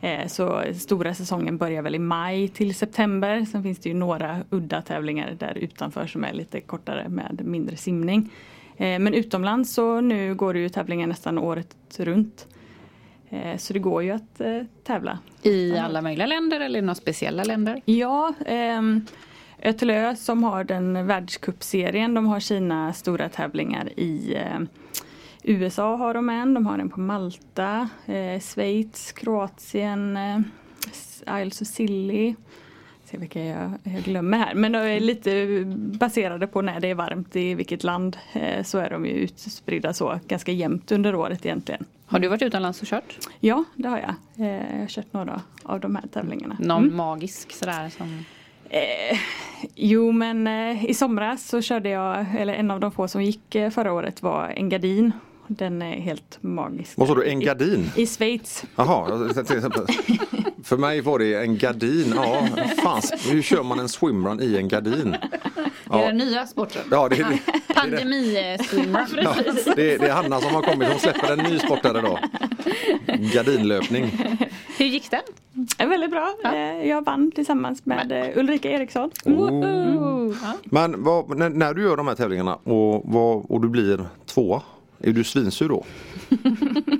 Eh, 0.00 0.26
Så 0.26 0.62
stora 0.74 1.14
säsongen 1.14 1.58
börjar 1.58 1.82
väl 1.82 1.94
i 1.94 1.98
maj 1.98 2.48
till 2.48 2.74
september. 2.74 3.44
Sen 3.44 3.62
finns 3.62 3.78
det 3.78 3.88
ju 3.88 3.94
några 3.94 4.38
udda 4.50 4.82
tävlingar 4.82 5.36
där 5.38 5.58
utanför 5.58 6.06
som 6.06 6.24
är 6.24 6.32
lite 6.32 6.60
kortare 6.60 7.08
med 7.08 7.40
mindre 7.44 7.76
simning. 7.76 8.30
Eh, 8.76 8.98
Men 8.98 9.14
utomlands 9.14 9.72
så 9.74 10.00
nu 10.00 10.34
går 10.34 10.54
det 10.54 10.60
ju 10.60 10.68
tävlingar 10.68 11.06
nästan 11.06 11.38
året 11.38 11.76
runt. 11.98 12.46
Eh, 13.30 13.56
Så 13.56 13.72
det 13.72 13.78
går 13.78 14.02
ju 14.02 14.10
att 14.10 14.40
tävla. 14.84 15.18
I 15.42 15.76
alla 15.76 16.02
möjliga 16.02 16.26
länder 16.26 16.60
eller 16.60 16.78
i 16.78 16.82
några 16.82 16.94
speciella 16.94 17.44
länder? 17.44 17.82
Ja, 17.84 18.34
ehm, 18.46 19.06
Ötelö 19.62 20.16
som 20.16 20.44
har 20.44 20.64
den 20.64 21.06
världscupserien, 21.06 22.14
de 22.14 22.26
har 22.26 22.40
sina 22.40 22.92
stora 22.92 23.28
tävlingar 23.28 23.88
i 23.98 24.34
eh, 24.34 24.60
USA 25.42 25.96
har 25.96 26.14
de 26.14 26.28
en, 26.28 26.54
de 26.54 26.66
har 26.66 26.78
en 26.78 26.88
på 26.90 27.00
Malta, 27.00 27.88
eh, 28.06 28.40
Schweiz, 28.40 29.12
Kroatien, 29.12 30.16
eh, 30.16 30.38
Isles 31.42 31.62
of 31.62 31.68
Scilly. 31.68 32.34
Se 33.04 33.16
vilka 33.18 33.44
jag, 33.44 33.72
jag 33.82 34.02
glömmer 34.02 34.38
här. 34.38 34.54
Men 34.54 34.72
de 34.72 34.78
är 34.78 35.00
lite 35.00 35.62
baserade 36.00 36.46
på 36.46 36.62
när 36.62 36.80
det 36.80 36.88
är 36.90 36.94
varmt 36.94 37.36
i 37.36 37.54
vilket 37.54 37.84
land. 37.84 38.16
Eh, 38.32 38.62
så 38.64 38.78
är 38.78 38.90
de 38.90 39.06
ju 39.06 39.12
utspridda 39.12 39.92
så 39.92 40.20
ganska 40.28 40.52
jämnt 40.52 40.92
under 40.92 41.14
året 41.14 41.46
egentligen. 41.46 41.84
Har 42.06 42.18
du 42.18 42.28
varit 42.28 42.42
utomlands 42.42 42.82
och 42.82 42.88
kört? 42.88 43.18
Ja, 43.40 43.64
det 43.74 43.88
har 43.88 43.98
jag. 43.98 44.14
Eh, 44.46 44.72
jag 44.74 44.80
har 44.80 44.86
kört 44.86 45.12
några 45.12 45.40
av 45.62 45.80
de 45.80 45.96
här 45.96 46.04
tävlingarna. 46.12 46.56
Någon 46.60 46.84
Mm. 46.84 46.96
magisk 46.96 47.52
sådär 47.52 47.88
som... 47.88 48.24
Eh, 48.70 49.18
jo 49.74 50.12
men 50.12 50.46
eh, 50.46 50.84
i 50.84 50.94
somras 50.94 51.48
så 51.48 51.60
körde 51.62 51.88
jag, 51.88 52.26
eller 52.38 52.54
en 52.54 52.70
av 52.70 52.80
de 52.80 52.92
få 52.92 53.08
som 53.08 53.22
gick 53.22 53.54
eh, 53.54 53.70
förra 53.70 53.92
året 53.92 54.22
var 54.22 54.48
en 54.56 54.68
gardin. 54.68 55.12
Den 55.46 55.82
är 55.82 56.00
helt 56.00 56.38
magisk. 56.40 56.92
Vad 56.96 57.08
sa 57.08 57.14
du, 57.14 57.28
en 57.28 57.40
gardin? 57.40 57.90
I, 57.96 58.02
i 58.02 58.06
Schweiz. 58.06 58.64
Jaha, 58.76 59.06
för 60.64 60.76
mig 60.76 61.00
var 61.00 61.18
det 61.18 61.34
en 61.34 61.58
gardin. 61.58 62.12
Ja, 62.16 62.48
fan, 62.82 63.02
hur 63.30 63.42
kör 63.42 63.62
man 63.62 63.78
en 63.78 63.88
swimrun 63.88 64.40
i 64.42 64.56
en 64.56 64.68
gardin? 64.68 65.16
Är 65.92 65.98
det 65.98 66.06
den 66.06 66.16
nya 66.16 66.46
sporten? 66.46 66.82
Ja, 66.90 67.08
det, 67.08 67.16
det, 67.16 67.74
Pandemi-swimrun. 67.74 69.22
ja, 69.22 69.34
det, 69.76 69.98
det 69.98 70.08
är 70.08 70.12
Hanna 70.12 70.40
som 70.40 70.54
har 70.54 70.62
kommit. 70.62 70.88
Hon 70.88 70.98
släpper 70.98 71.32
en 71.32 71.38
ny 71.38 71.58
sport 71.58 71.78
här 71.82 71.98
idag. 71.98 72.18
Gardinlöpning. 73.34 74.04
Hur 74.78 74.86
gick 74.86 75.10
den? 75.10 75.20
Är 75.78 75.86
väldigt 75.86 76.10
bra. 76.10 76.34
Eh, 76.44 76.88
jag 76.88 77.04
vann 77.04 77.30
tillsammans 77.30 77.86
med 77.86 78.12
eh, 78.12 78.38
Ulrika 78.38 78.70
Eriksson. 78.70 79.10
Ja. 79.24 80.52
Men 80.64 81.02
vad, 81.02 81.38
när, 81.38 81.48
när 81.48 81.74
du 81.74 81.82
gör 81.82 81.96
de 81.96 82.08
här 82.08 82.14
tävlingarna 82.14 82.54
och, 82.54 83.02
vad, 83.04 83.44
och 83.48 83.60
du 83.60 83.68
blir 83.68 84.04
tvåa, 84.26 84.62
är 84.98 85.12
du 85.12 85.24
svinsur 85.24 85.68
då? 85.68 85.84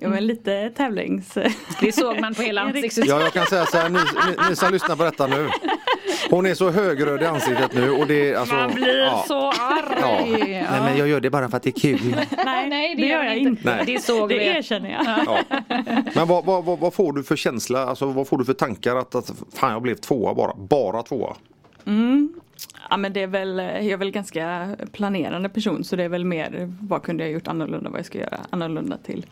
Jo 0.00 0.10
men 0.10 0.26
lite 0.26 0.70
tävlings... 0.70 1.38
Det 1.80 1.92
såg 1.92 2.20
man 2.20 2.34
på 2.34 2.42
hela 2.42 2.60
ansiktsuttrycket. 2.60 3.16
Ja, 3.18 3.22
jag 3.22 3.32
kan 3.32 3.46
säga 3.46 3.66
så 3.66 3.76
här, 3.76 3.88
ni, 3.88 3.98
ni, 3.98 4.48
ni 4.48 4.56
som 4.56 4.72
lyssnar 4.72 4.96
på 4.96 5.04
detta 5.04 5.26
nu. 5.26 5.48
Hon 6.30 6.46
är 6.46 6.54
så 6.54 6.70
högröd 6.70 7.22
i 7.22 7.26
ansiktet 7.26 7.74
nu 7.74 7.90
och 7.90 8.06
det 8.06 8.30
är 8.32 8.36
alltså... 8.36 8.54
Man 8.54 8.74
blir 8.74 8.98
ja. 8.98 9.24
så 9.28 9.48
arg. 9.48 9.98
Ja. 10.00 10.20
Ja. 10.26 10.46
Nej 10.46 10.80
men 10.84 10.96
jag 10.98 11.08
gör 11.08 11.20
det 11.20 11.30
bara 11.30 11.48
för 11.48 11.56
att 11.56 11.62
det 11.62 11.70
är 11.70 11.80
kul. 11.80 12.16
Nej, 12.44 12.68
Nej, 12.68 12.94
det 12.94 13.06
gör 13.06 13.24
jag 13.24 13.36
inte. 13.36 13.62
Nej. 13.64 13.82
Det 13.86 13.98
såg 13.98 14.28
Det 14.28 14.38
vi. 14.38 14.44
erkänner 14.46 14.90
jag. 14.90 15.04
Ja. 15.26 15.38
Men 16.14 16.28
vad, 16.28 16.44
vad, 16.44 16.64
vad, 16.64 16.78
vad 16.78 16.94
får 16.94 17.12
du 17.12 17.22
för 17.22 17.36
känsla, 17.36 17.86
alltså 17.86 18.06
vad 18.06 18.28
får 18.28 18.38
du 18.38 18.44
för 18.44 18.52
tankar 18.52 18.96
att, 18.96 19.14
att 19.14 19.32
fan 19.54 19.72
jag 19.72 19.82
blev 19.82 19.94
tvåa 19.94 20.34
bara, 20.34 20.54
bara 20.56 21.02
tvåa? 21.02 21.36
Ja 22.90 22.96
men 22.96 23.12
det 23.12 23.22
är 23.22 23.26
väl, 23.26 23.58
jag 23.58 23.84
är 23.86 23.96
väl 23.96 24.10
ganska 24.10 24.76
planerande 24.92 25.48
person 25.48 25.84
så 25.84 25.96
det 25.96 26.02
är 26.02 26.08
väl 26.08 26.24
mer 26.24 26.72
vad 26.80 27.02
kunde 27.02 27.24
jag 27.24 27.32
gjort 27.32 27.48
annorlunda, 27.48 27.90
vad 27.90 27.98
jag 27.98 28.06
ska 28.06 28.18
göra 28.18 28.40
annorlunda 28.50 28.96
till 28.96 29.26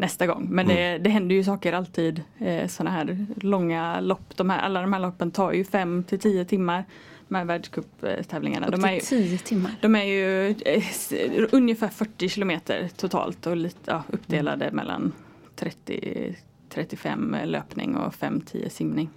nästa 0.00 0.26
gång. 0.26 0.46
Men 0.50 0.66
det, 0.66 0.98
det 0.98 1.10
händer 1.10 1.34
ju 1.34 1.44
saker 1.44 1.72
alltid. 1.72 2.22
Eh, 2.38 2.68
sådana 2.68 2.90
här 2.90 3.26
långa 3.40 4.00
lopp, 4.00 4.36
de 4.36 4.50
här, 4.50 4.58
alla 4.58 4.80
de 4.80 4.92
här 4.92 5.00
loppen 5.00 5.30
tar 5.30 5.52
ju 5.52 5.64
5 5.64 6.04
till 6.04 6.18
10 6.18 6.44
timmar. 6.44 6.84
De 7.28 7.34
här 7.34 7.44
världscuptävlingarna. 7.44 8.66
Upp 8.66 8.72
De 8.72 8.84
är, 8.84 8.92
ju, 8.92 9.00
till 9.00 9.08
tio 9.08 9.38
timmar. 9.38 9.74
de 9.80 9.96
är 9.96 10.04
ju 10.04 10.50
eh, 10.50 11.48
ungefär 11.52 11.88
40 11.88 12.28
kilometer 12.28 12.88
totalt 12.96 13.46
och 13.46 13.56
lite 13.56 13.78
ja, 13.84 14.02
uppdelade 14.08 14.70
mellan 14.72 15.12
30 15.56 16.36
35 16.70 17.36
löpning 17.44 17.96
och 17.96 18.14
5-10 18.14 18.68
simning. 18.68 19.10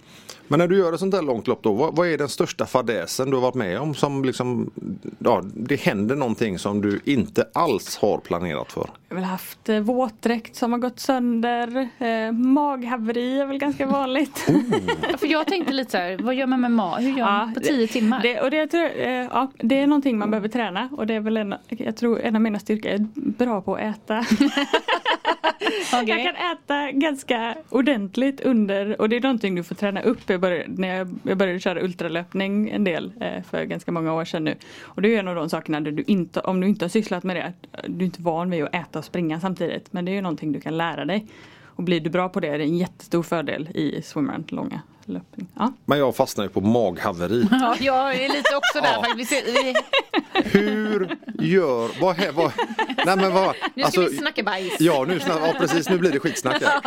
Men 0.48 0.58
när 0.58 0.68
du 0.68 0.78
gör 0.78 0.92
ett 0.92 1.00
sånt 1.00 1.14
där 1.14 1.22
långt 1.22 1.46
lopp 1.46 1.62
då, 1.62 1.72
vad, 1.72 1.96
vad 1.96 2.08
är 2.08 2.18
den 2.18 2.28
största 2.28 2.66
fadäsen 2.66 3.30
du 3.30 3.36
har 3.36 3.42
varit 3.42 3.54
med 3.54 3.78
om 3.78 3.94
som 3.94 4.24
liksom, 4.24 4.70
ja 5.18 5.42
det 5.54 5.80
händer 5.80 6.16
någonting 6.16 6.58
som 6.58 6.80
du 6.80 7.00
inte 7.04 7.48
alls 7.54 7.96
har 7.96 8.18
planerat 8.18 8.72
för? 8.72 8.90
Jag 9.08 9.16
har 9.16 9.20
väl 9.20 9.24
haft 9.24 9.68
eh, 9.68 9.78
våtdräkt 9.78 10.56
som 10.56 10.72
har 10.72 10.78
gått 10.78 11.00
sönder. 11.00 11.88
Eh, 11.98 12.32
maghaveri 12.32 13.40
är 13.40 13.46
väl 13.46 13.58
ganska 13.58 13.86
vanligt. 13.86 14.46
Ja, 15.10 15.18
För 15.18 15.26
jag 15.26 15.46
tänkte 15.46 15.72
lite 15.72 15.90
så 15.90 15.96
här, 15.96 16.18
vad 16.22 16.34
gör 16.34 16.46
man 16.46 16.60
med 16.60 16.70
mat? 16.70 17.00
Hur 17.00 17.10
gör 17.10 17.24
man 17.24 17.54
på 17.54 17.60
tio 17.60 17.88
timmar? 17.88 18.22
Det, 18.22 18.40
och 18.40 18.50
det, 18.50 18.66
tror 18.66 18.84
eh, 18.96 19.08
ja, 19.08 19.52
det 19.56 19.80
är 19.80 19.86
någonting 19.86 20.18
man 20.18 20.30
behöver 20.30 20.48
träna 20.48 20.88
och 20.96 21.06
det 21.06 21.14
är 21.14 21.20
väl 21.20 21.36
en, 21.36 21.54
jag 21.68 21.96
tror 21.96 22.20
en 22.20 22.36
av 22.36 22.42
mina 22.42 22.58
styrkor 22.58 22.90
är 22.90 23.06
bra 23.14 23.60
på 23.60 23.74
att 23.74 23.80
äta. 23.80 24.24
Okej. 24.30 24.50
Jag 25.92 26.06
kan 26.06 26.52
äta 26.52 26.92
ganska 26.92 27.43
ordentligt 27.70 28.40
under 28.40 29.00
och 29.00 29.08
det 29.08 29.16
är 29.16 29.20
någonting 29.20 29.54
du 29.54 29.62
får 29.62 29.74
träna 29.74 30.02
upp. 30.02 30.18
Jag 30.26 30.40
började, 30.40 30.64
när 30.68 30.96
jag, 30.96 31.08
jag 31.22 31.38
började 31.38 31.60
köra 31.60 31.80
ultralöpning 31.80 32.70
en 32.70 32.84
del 32.84 33.12
eh, 33.20 33.42
för 33.42 33.64
ganska 33.64 33.92
många 33.92 34.14
år 34.14 34.24
sedan 34.24 34.44
nu. 34.44 34.54
Och 34.82 35.02
det 35.02 35.14
är 35.14 35.18
en 35.18 35.28
av 35.28 35.34
de 35.34 35.50
sakerna 35.50 35.80
där 35.80 35.92
du 35.92 36.04
inte, 36.06 36.40
om 36.40 36.60
du 36.60 36.68
inte 36.68 36.84
har 36.84 36.90
sysslat 36.90 37.24
med 37.24 37.36
det, 37.36 37.44
att 37.44 37.84
eh, 37.84 37.90
du 37.90 38.04
är 38.04 38.06
inte 38.06 38.22
van 38.22 38.50
vid 38.50 38.64
att 38.64 38.74
äta 38.74 38.98
och 38.98 39.04
springa 39.04 39.40
samtidigt. 39.40 39.92
Men 39.92 40.04
det 40.04 40.10
är 40.10 40.14
ju 40.14 40.20
någonting 40.20 40.52
du 40.52 40.60
kan 40.60 40.76
lära 40.76 41.04
dig. 41.04 41.26
Och 41.64 41.82
blir 41.82 42.00
du 42.00 42.10
bra 42.10 42.28
på 42.28 42.40
det 42.40 42.48
är 42.48 42.58
det 42.58 42.64
en 42.64 42.78
jättestor 42.78 43.22
fördel 43.22 43.68
i 43.74 44.02
swimrun, 44.02 44.44
långa 44.48 44.80
löpning. 45.08 45.48
Ja. 45.56 45.72
Men 45.84 45.98
jag 45.98 46.16
fastnar 46.16 46.44
ju 46.44 46.50
på 46.50 46.60
maghaveri. 46.60 47.48
Ja, 47.50 47.76
jag 47.80 48.14
är 48.14 48.28
lite 48.28 48.56
också 48.56 48.80
där 48.80 48.92
Ja. 48.94 49.02
faktiskt. 49.04 49.32
Hur 50.34 51.16
gör, 51.38 52.00
vad, 52.00 52.16
hä- 52.16 52.32
vad 52.34 52.52
nej 53.06 53.16
men 53.16 53.32
vad, 53.32 53.54
nu 53.74 53.82
ska 53.84 54.00
vi 54.00 54.16
snacka 54.16 54.42
bajs. 54.42 54.76
Ja, 54.80 55.04
nu 55.08 55.20
ja 55.28 55.54
precis, 55.58 55.88
nu 55.88 55.98
blir 55.98 56.12
det 56.12 56.20
skitsnack 56.20 56.62
här. 56.62 56.80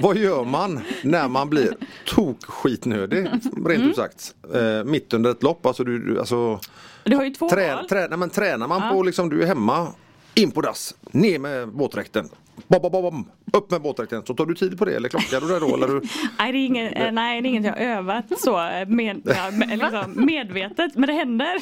Vad 0.00 0.16
gör 0.16 0.44
man 0.44 0.80
när 1.02 1.28
man 1.28 1.50
blir 1.50 1.76
tok-skitnödig, 2.06 3.28
rent 3.66 3.84
ut 3.84 3.96
sagt? 3.96 4.34
Eh, 4.54 4.84
mitt 4.84 5.12
under 5.14 5.30
ett 5.30 5.42
lopp, 5.42 5.66
alltså 5.66 5.84
du, 5.84 5.98
du 5.98 6.18
alltså 6.18 6.60
Du 7.04 7.16
har 7.16 7.24
ju 7.24 7.30
två 7.30 7.48
trä, 7.50 7.74
val. 7.74 7.88
trä, 7.88 8.06
nej, 8.08 8.18
men 8.18 8.30
Tränar 8.30 8.68
man 8.68 8.92
på 8.92 9.02
liksom, 9.02 9.28
du 9.30 9.42
är 9.42 9.46
hemma, 9.46 9.88
in 10.34 10.50
på 10.50 10.60
dass, 10.60 10.94
ner 11.10 11.38
med 11.38 11.68
våtdräkten. 11.68 12.28
Bom, 12.68 12.82
bom, 12.82 12.92
bom, 12.92 13.30
upp 13.52 13.70
med 13.70 13.80
våtdräkten. 13.80 14.22
Så 14.26 14.34
tar 14.34 14.46
du 14.46 14.54
tid 14.54 14.78
på 14.78 14.84
det 14.84 14.96
eller 14.96 15.08
klockar 15.08 15.40
du 15.40 15.48
det 15.48 15.58
då? 15.58 15.74
Eller 15.74 15.88
du... 15.88 16.00
Nej, 16.38 16.52
det 16.52 16.58
är, 16.58 16.66
ingen, 16.66 16.92
eh, 16.92 17.12
nej, 17.12 17.40
det 17.40 17.48
är 17.48 17.50
inget 17.50 17.64
jag 17.64 17.72
har 17.72 17.80
övat 17.80 18.24
så 18.38 18.52
med, 18.86 19.20
ja, 19.24 19.50
med, 19.52 19.68
liksom, 19.68 20.26
medvetet, 20.26 20.94
men 20.94 21.06
det 21.06 21.12
händer. 21.12 21.60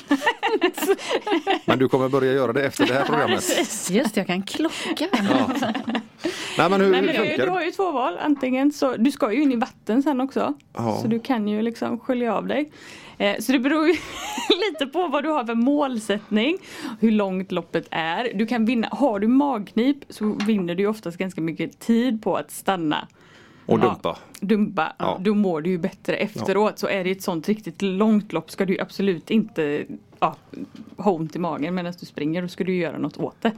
Men 1.66 1.78
du 1.78 1.88
kommer 1.88 2.08
börja 2.08 2.32
göra 2.32 2.52
det 2.52 2.66
efter 2.66 2.86
det 2.86 2.94
här 2.94 3.04
programmet. 3.04 3.44
Just 3.90 4.16
jag 4.16 4.26
kan 4.26 4.42
klocka. 4.42 5.08
Ja. 5.12 5.50
Nej 6.58 6.70
men 6.70 6.80
hur 6.80 6.90
Nej, 6.90 7.02
men 7.02 7.06
du, 7.06 7.12
funkar 7.12 7.46
du 7.46 7.50
har 7.50 7.62
ju 7.62 7.70
två 7.70 7.90
val. 7.90 8.18
Antingen 8.20 8.72
så, 8.72 8.96
du 8.96 9.12
ska 9.12 9.32
ju 9.32 9.42
in 9.42 9.52
i 9.52 9.56
vatten 9.56 10.02
sen 10.02 10.20
också. 10.20 10.54
Ja. 10.76 10.98
Så 11.02 11.08
du 11.08 11.20
kan 11.20 11.48
ju 11.48 11.62
liksom 11.62 11.98
skölja 11.98 12.34
av 12.34 12.46
dig. 12.46 12.70
Eh, 13.18 13.38
så 13.40 13.52
det 13.52 13.58
beror 13.58 13.86
ju 13.86 13.92
lite 14.70 14.86
på 14.86 15.08
vad 15.08 15.24
du 15.24 15.28
har 15.28 15.44
för 15.44 15.54
målsättning. 15.54 16.58
Hur 17.00 17.10
långt 17.10 17.52
loppet 17.52 17.88
är. 17.90 18.30
Du 18.34 18.46
kan 18.46 18.64
vinna, 18.64 18.88
har 18.92 19.20
du 19.20 19.26
magknip 19.28 19.96
så 20.08 20.38
vinner 20.46 20.74
du 20.74 20.86
oftast 20.86 21.18
ganska 21.18 21.40
mycket 21.40 21.78
tid 21.78 22.22
på 22.22 22.36
att 22.36 22.50
stanna. 22.50 23.08
Och 23.66 23.78
Ja, 23.78 23.82
dumpa. 23.82 24.18
dumpa. 24.40 24.92
Ja. 24.98 25.18
Då 25.20 25.34
mår 25.34 25.60
du 25.60 25.70
ju 25.70 25.78
bättre 25.78 26.16
efteråt. 26.16 26.78
Så 26.78 26.86
är 26.88 27.04
det 27.04 27.10
ett 27.10 27.22
sånt 27.22 27.48
riktigt 27.48 27.82
långt 27.82 28.32
lopp 28.32 28.50
ska 28.50 28.64
du 28.64 28.80
absolut 28.80 29.30
inte 29.30 29.84
ja, 30.20 30.36
ha 30.96 31.10
ont 31.10 31.36
i 31.36 31.38
magen 31.38 31.74
medan 31.74 31.92
du 32.00 32.06
springer. 32.06 32.42
Då 32.42 32.48
ska 32.48 32.64
du 32.64 32.76
göra 32.76 32.98
något 32.98 33.16
åt 33.16 33.36
det. 33.40 33.52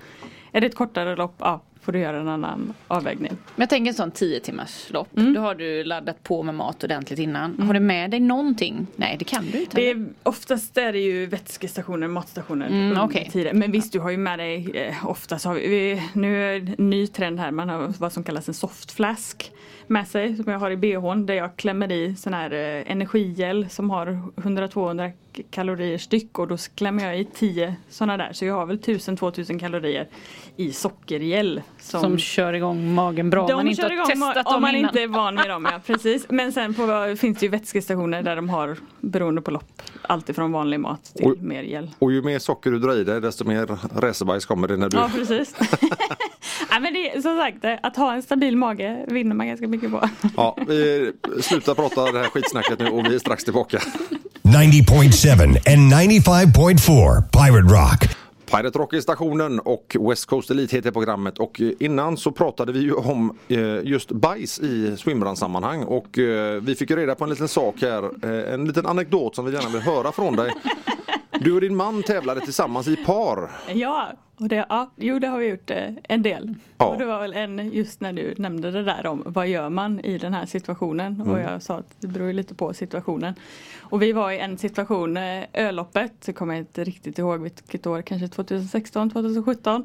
Är 0.53 0.61
det 0.61 0.67
ett 0.67 0.75
kortare 0.75 1.17
lopp, 1.17 1.35
ja, 1.39 1.61
får 1.83 1.93
du 1.93 1.99
göra 1.99 2.17
en 2.21 2.29
annan 2.29 2.73
avvägning. 2.89 3.31
Men 3.31 3.63
jag 3.63 3.69
tänker 3.71 3.89
en 3.89 3.95
sån 3.95 4.11
10 4.11 4.41
timmars 4.41 4.87
lopp. 4.91 5.17
Mm. 5.19 5.35
Då 5.35 5.41
har 5.41 5.55
du 5.55 5.85
laddat 5.85 6.23
på 6.23 6.43
med 6.43 6.55
mat 6.55 6.85
ordentligt 6.85 7.19
innan. 7.19 7.59
Har 7.59 7.75
du 7.75 7.81
med 7.81 8.11
dig 8.11 8.21
någonting? 8.21 8.87
Nej 8.97 9.17
det 9.19 9.25
kan 9.25 9.45
du 9.53 9.61
inte. 9.61 9.77
Det 9.77 9.91
är, 9.91 10.07
oftast 10.23 10.77
är 10.79 10.93
det 10.93 10.99
ju 11.01 11.27
vätskestationer, 11.27 12.09
matstationer. 12.09 12.67
Mm, 12.67 12.89
under 12.89 13.05
okej. 13.05 13.29
tiden. 13.33 13.59
Men 13.59 13.73
visst, 13.73 13.93
du 13.93 13.99
har 14.01 14.11
ju 14.11 14.17
med 14.17 14.39
dig, 14.39 14.71
eh, 14.75 15.07
oftast 15.07 15.45
har 15.45 15.55
vi, 15.55 15.69
vi, 15.69 16.03
nu 16.13 16.55
är 16.57 16.61
det 16.61 16.75
en 16.79 16.91
ny 16.91 17.07
trend 17.07 17.41
här, 17.41 17.51
man 17.51 17.69
har 17.69 17.93
vad 17.99 18.13
som 18.13 18.25
kallas 18.25 18.49
en 18.49 18.55
soft 18.55 18.93
flask 18.93 19.53
med 19.87 20.09
sig 20.09 20.37
som 20.37 20.53
jag 20.53 20.59
har 20.59 20.71
i 20.71 20.77
bhn 20.77 21.27
där 21.27 21.35
jag 21.35 21.57
klämmer 21.57 21.93
i 21.93 22.15
sån 22.17 22.35
här 22.35 22.51
eh, 22.53 22.93
energigel 22.93 23.67
som 23.71 23.91
har 23.91 24.07
100-200 24.37 25.13
k- 25.37 25.43
kalorier 25.51 25.99
styck 25.99 26.39
och 26.39 26.49
då 26.49 26.57
klämmer 26.75 27.05
jag 27.05 27.21
i 27.21 27.25
10 27.25 27.75
sådana 27.89 28.17
där 28.17 28.33
så 28.33 28.45
jag 28.45 28.55
har 28.55 28.67
väl 28.67 28.79
1000-2000 28.79 29.59
kalorier 29.59 30.09
i 30.57 30.73
sockergel. 30.73 31.63
Som 31.83 32.19
kör 32.19 32.53
igång 32.53 32.95
magen 32.95 33.31
bra 33.31 33.41
om 33.43 33.49
de 33.49 33.55
man 33.55 33.69
inte 33.69 33.83
kör 33.83 33.89
har 33.89 33.95
igång 33.95 34.07
testat 34.07 34.47
om 34.47 34.53
dem 34.53 34.63
man 34.63 34.75
innan. 34.75 34.89
inte 34.91 35.03
är 35.03 35.07
van 35.09 35.35
med 35.35 35.49
dem, 35.49 35.69
ja 35.73 35.81
precis. 35.87 36.27
Men 36.29 36.53
sen 36.53 36.75
på, 36.75 37.15
finns 37.19 37.39
det 37.39 37.47
ju 37.47 37.51
vätskestationer 37.51 38.23
där 38.23 38.37
de 38.37 38.49
har, 38.49 38.77
beroende 39.01 39.43
på 39.43 39.51
lopp, 39.51 39.83
alltifrån 40.03 40.53
vanlig 40.53 40.81
mat 40.81 41.05
till 41.17 41.27
Och- 41.27 41.39
mer 41.39 41.63
gel. 41.63 41.91
Och 41.99 42.13
ju 42.13 42.23
mer 42.23 42.39
socker 42.39 42.71
du 42.71 42.79
drar 42.79 42.97
i 43.01 43.05
dig 43.05 43.21
desto 43.21 43.45
mer 43.45 43.69
racerbajs 44.01 44.47
kommer 44.47 44.69
det 44.69 44.77
när 44.77 44.89
du... 44.91 44.97
Ja 44.97 45.11
precis. 45.15 45.55
ja, 46.71 46.81
men 46.81 46.93
det, 46.95 47.11
är- 47.17 47.21
som 47.21 47.37
sagt, 47.39 47.65
eh, 47.65 47.75
att 47.83 47.97
ha 47.97 48.15
en 48.15 48.23
stabil 48.23 48.57
mage 48.57 49.05
vinner 49.09 49.35
man 49.35 49.49
ganska 49.49 49.69
mycket 49.69 49.91
på. 49.91 50.09
Ja, 50.37 50.57
vi 50.69 51.13
slutar 51.43 51.75
prata 51.75 52.13
det 52.13 52.19
här 52.19 52.27
skitsnacket 52.27 52.79
nu 52.79 52.87
och 52.89 53.07
vi 53.07 53.15
är 53.15 53.19
strax 53.19 53.45
tillbaka. 53.45 53.79
90.7 54.43 55.33
and 55.43 55.57
95.4 55.93 57.23
Pirate 57.33 57.75
Rock. 57.75 58.20
Pirate 58.51 58.79
Rock 58.79 58.93
är 58.93 59.01
stationen 59.01 59.61
och 59.61 59.97
West 60.01 60.27
Coast 60.27 60.51
Elite 60.51 60.77
heter 60.77 60.91
programmet 60.91 61.39
och 61.39 61.61
eh, 61.61 61.73
innan 61.79 62.17
så 62.17 62.33
pratade 62.33 62.73
vi 62.73 62.81
ju 62.81 62.93
om 62.93 63.39
eh, 63.49 63.59
just 63.85 64.13
bajs 64.13 64.59
i 64.59 64.97
swimrun-sammanhang 64.97 65.83
och 65.83 66.19
eh, 66.19 66.61
vi 66.63 66.75
fick 66.75 66.91
ju 66.91 66.97
reda 66.97 67.15
på 67.15 67.25
en 67.25 67.31
liten 67.31 67.49
sak 67.49 67.75
här, 67.81 68.25
en 68.25 68.65
liten 68.65 68.87
anekdot 68.87 69.35
som 69.35 69.45
vi 69.45 69.53
gärna 69.53 69.69
vill 69.69 69.81
höra 69.81 70.13
från 70.13 70.37
dig. 70.37 70.53
Du 71.43 71.53
och 71.53 71.61
din 71.61 71.77
man 71.77 72.03
tävlade 72.03 72.41
tillsammans 72.41 72.89
i 72.89 72.97
par. 72.97 73.51
ja, 73.75 74.13
och 74.37 74.49
det, 74.49 74.67
ja, 74.69 74.91
jo 74.97 75.19
det 75.19 75.27
har 75.27 75.39
vi 75.39 75.49
gjort 75.49 75.71
eh, 75.71 75.89
en 76.03 76.23
del. 76.23 76.55
Ja. 76.79 76.87
Och 76.87 76.99
det 76.99 77.05
var 77.05 77.21
väl 77.21 77.33
en 77.33 77.71
just 77.73 78.01
när 78.01 78.13
du 78.13 78.35
nämnde 78.39 78.71
det 78.71 78.83
där 78.83 79.07
om 79.07 79.23
vad 79.27 79.49
gör 79.49 79.69
man 79.69 80.01
i 80.01 80.19
den 80.19 80.35
här 80.35 80.47
situationen 80.47 81.21
och 81.21 81.41
jag 81.41 81.63
sa 81.63 81.77
att 81.77 81.95
det 82.01 82.07
beror 82.07 82.33
lite 82.33 82.55
på 82.55 82.75
situationen. 82.75 83.35
Och 83.79 84.03
vi 84.03 84.13
var 84.13 84.31
i 84.31 84.39
en 84.39 84.59
situation, 84.59 85.17
eh, 85.17 85.45
öloppet, 85.53 86.13
så 86.21 86.33
kommer 86.33 86.55
jag 86.55 86.63
inte 86.63 86.85
riktigt 86.85 87.19
ihåg 87.19 87.41
vilket 87.41 87.87
år, 87.87 88.03
kanske 88.03 88.29
2016, 88.29 89.11
2017. 89.11 89.85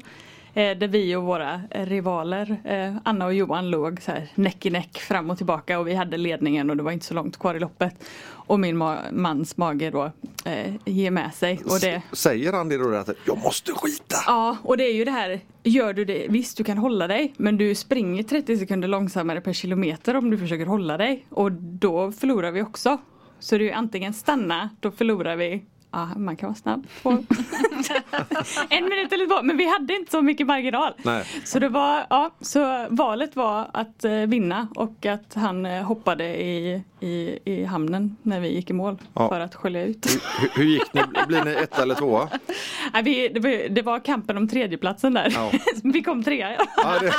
Eh, 0.56 0.78
där 0.78 0.88
vi 0.88 1.16
och 1.16 1.22
våra 1.22 1.60
eh, 1.70 1.86
rivaler, 1.86 2.56
eh, 2.64 2.96
Anna 3.04 3.26
och 3.26 3.34
Johan, 3.34 3.70
låg 3.70 4.02
så 4.02 4.10
här 4.12 4.28
näck 4.34 4.66
i 4.66 4.70
näck 4.70 4.98
fram 4.98 5.30
och 5.30 5.36
tillbaka 5.36 5.78
och 5.78 5.88
vi 5.88 5.94
hade 5.94 6.16
ledningen 6.16 6.70
och 6.70 6.76
det 6.76 6.82
var 6.82 6.92
inte 6.92 7.06
så 7.06 7.14
långt 7.14 7.36
kvar 7.38 7.54
i 7.54 7.60
loppet. 7.60 8.04
Och 8.28 8.60
min 8.60 8.76
ma- 8.82 9.12
mans 9.12 9.56
mage 9.56 9.90
då 9.90 10.10
eh, 10.44 10.74
ger 10.84 11.10
med 11.10 11.34
sig. 11.34 11.60
Och 11.64 11.80
det, 11.80 12.02
Säger 12.12 12.52
han 12.52 12.68
det 12.68 12.76
då 12.78 12.94
att 12.96 13.10
jag 13.26 13.38
måste 13.38 13.72
skita? 13.72 14.16
Ja, 14.26 14.56
och 14.62 14.76
det 14.76 14.84
är 14.84 14.94
ju 14.94 15.04
det 15.04 15.10
här, 15.10 15.40
gör 15.62 15.92
du 15.92 16.04
det, 16.04 16.26
visst 16.28 16.56
du 16.56 16.64
kan 16.64 16.78
hålla 16.78 17.06
dig 17.06 17.34
men 17.36 17.56
du 17.56 17.74
springer 17.74 18.22
30 18.22 18.56
sekunder 18.58 18.88
långsammare 18.88 19.40
per 19.40 19.52
kilometer 19.52 20.16
om 20.16 20.30
du 20.30 20.38
försöker 20.38 20.66
hålla 20.66 20.96
dig 20.96 21.26
och 21.30 21.52
då 21.52 22.12
förlorar 22.12 22.50
vi 22.50 22.62
också. 22.62 22.98
Så 23.38 23.58
det 23.58 23.64
är 23.64 23.66
ju 23.66 23.72
antingen 23.72 24.14
stanna, 24.14 24.70
då 24.80 24.90
förlorar 24.90 25.36
vi 25.36 25.64
Ja, 25.92 26.08
man 26.16 26.36
kan 26.36 26.48
vara 26.48 26.56
snabb 26.56 26.86
på 27.02 27.10
en 28.70 28.84
minut 28.88 29.12
eller 29.12 29.26
två, 29.26 29.42
men 29.42 29.56
vi 29.56 29.70
hade 29.70 29.94
inte 29.94 30.10
så 30.10 30.22
mycket 30.22 30.46
marginal. 30.46 30.92
Nej. 31.02 31.24
Så 31.44 31.58
det 31.58 31.68
var, 31.68 32.06
ja, 32.10 32.30
så 32.40 32.86
valet 32.90 33.36
var 33.36 33.70
att 33.72 34.04
eh, 34.04 34.12
vinna 34.12 34.68
och 34.74 35.06
att 35.06 35.34
han 35.34 35.66
eh, 35.66 35.82
hoppade 35.82 36.24
i, 36.42 36.82
i, 37.00 37.38
i 37.44 37.64
hamnen 37.64 38.16
när 38.22 38.40
vi 38.40 38.48
gick 38.48 38.70
i 38.70 38.72
mål 38.72 38.98
Ja. 39.14 39.28
för 39.28 39.40
att 39.40 39.54
skölja 39.54 39.84
ut. 39.84 40.06
Hur, 40.40 40.48
hur 40.54 40.64
gick 40.64 40.92
ni? 40.94 41.02
Blir 41.28 41.44
ni 41.44 41.50
ett 41.50 41.78
eller 41.78 41.94
tvåa? 41.94 42.28
Nej, 42.92 43.02
vi, 43.02 43.28
det, 43.28 43.40
var, 43.40 43.68
det 43.68 43.82
var 43.82 43.98
kampen 44.00 44.36
om 44.36 44.48
tredjeplatsen 44.48 45.14
där. 45.14 45.32
Ja. 45.34 45.50
vi 45.84 46.02
kom 46.02 46.22
trea. 46.24 46.52
Ja. 46.58 46.66
Ja, 46.76 46.98
det, 47.00 47.12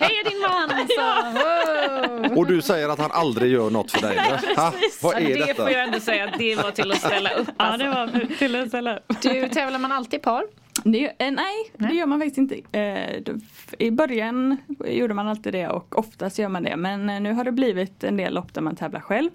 Hej 0.00 0.22
din 0.24 0.40
man! 0.40 0.88
Så, 0.88 2.22
wow. 2.28 2.38
och 2.38 2.46
du 2.46 2.62
säger 2.62 2.88
att 2.88 2.98
han 2.98 3.10
aldrig 3.12 3.52
gör 3.52 3.70
något 3.70 3.90
för 3.90 4.00
dig? 4.00 4.16
eller? 4.18 4.56
Ha, 4.56 4.72
vad 5.02 5.14
Ja, 5.14 5.18
är 5.20 5.28
det 5.38 5.46
detta? 5.46 5.62
får 5.62 5.70
jag 5.70 5.82
ändå 5.84 6.00
säga 6.00 6.24
att 6.24 6.38
det 6.38 6.56
var 6.56 6.70
till 6.70 6.92
att 6.92 6.98
ställa 6.98 7.30
upp. 7.40 7.48
Ja, 7.48 7.64
Alltså. 7.64 7.86
det 7.86 7.90
var 7.94 8.36
till 8.38 8.56
att 8.56 8.68
ställa 8.68 8.96
upp. 8.96 9.04
Du, 9.22 9.48
tävlar 9.48 9.78
man 9.78 9.92
alltid 9.92 10.20
i 10.20 10.22
par? 10.22 10.44
Det, 10.84 11.04
eh, 11.06 11.12
nej, 11.18 11.36
det 11.76 11.84
Nej. 11.86 11.96
gör 11.96 12.06
man 12.06 12.20
faktiskt 12.20 12.38
inte. 12.38 12.78
Eh, 12.78 13.22
då- 13.22 13.32
I 13.78 13.90
början 13.90 14.56
gjorde 14.86 15.14
man 15.14 15.28
alltid 15.28 15.52
det 15.52 15.68
och 15.68 15.98
oftast 15.98 16.38
gör 16.38 16.48
man 16.48 16.62
det. 16.62 16.76
Men 16.76 17.10
eh, 17.10 17.20
nu 17.20 17.32
har 17.32 17.44
det 17.44 17.52
blivit 17.52 18.04
en 18.04 18.16
del 18.16 18.34
lopp 18.34 18.54
där 18.54 18.62
man 18.62 18.76
tävlar 18.76 19.00
själv. 19.00 19.30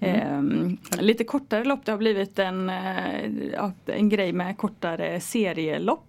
Eh, 0.00 0.42
lite 1.00 1.24
kortare 1.24 1.64
lopp, 1.64 1.84
det 1.84 1.92
har 1.92 1.98
blivit 1.98 2.38
en, 2.38 2.70
en 3.86 4.08
grej 4.08 4.32
med 4.32 4.56
kortare 4.56 5.20
serielopp. 5.20 6.08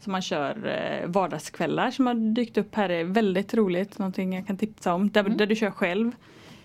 Som 0.00 0.12
man 0.12 0.22
kör 0.22 0.66
eh, 1.02 1.08
vardagskvällar 1.08 1.90
som 1.90 2.06
har 2.06 2.14
dykt 2.14 2.58
upp 2.58 2.74
här 2.74 2.88
är 2.88 3.04
väldigt 3.04 3.54
roligt. 3.54 3.98
Någonting 3.98 4.34
jag 4.34 4.46
kan 4.46 4.56
tipsa 4.56 4.94
om. 4.94 5.10
Där, 5.10 5.22
där 5.22 5.46
du 5.46 5.56
kör 5.56 5.70
själv. 5.70 6.12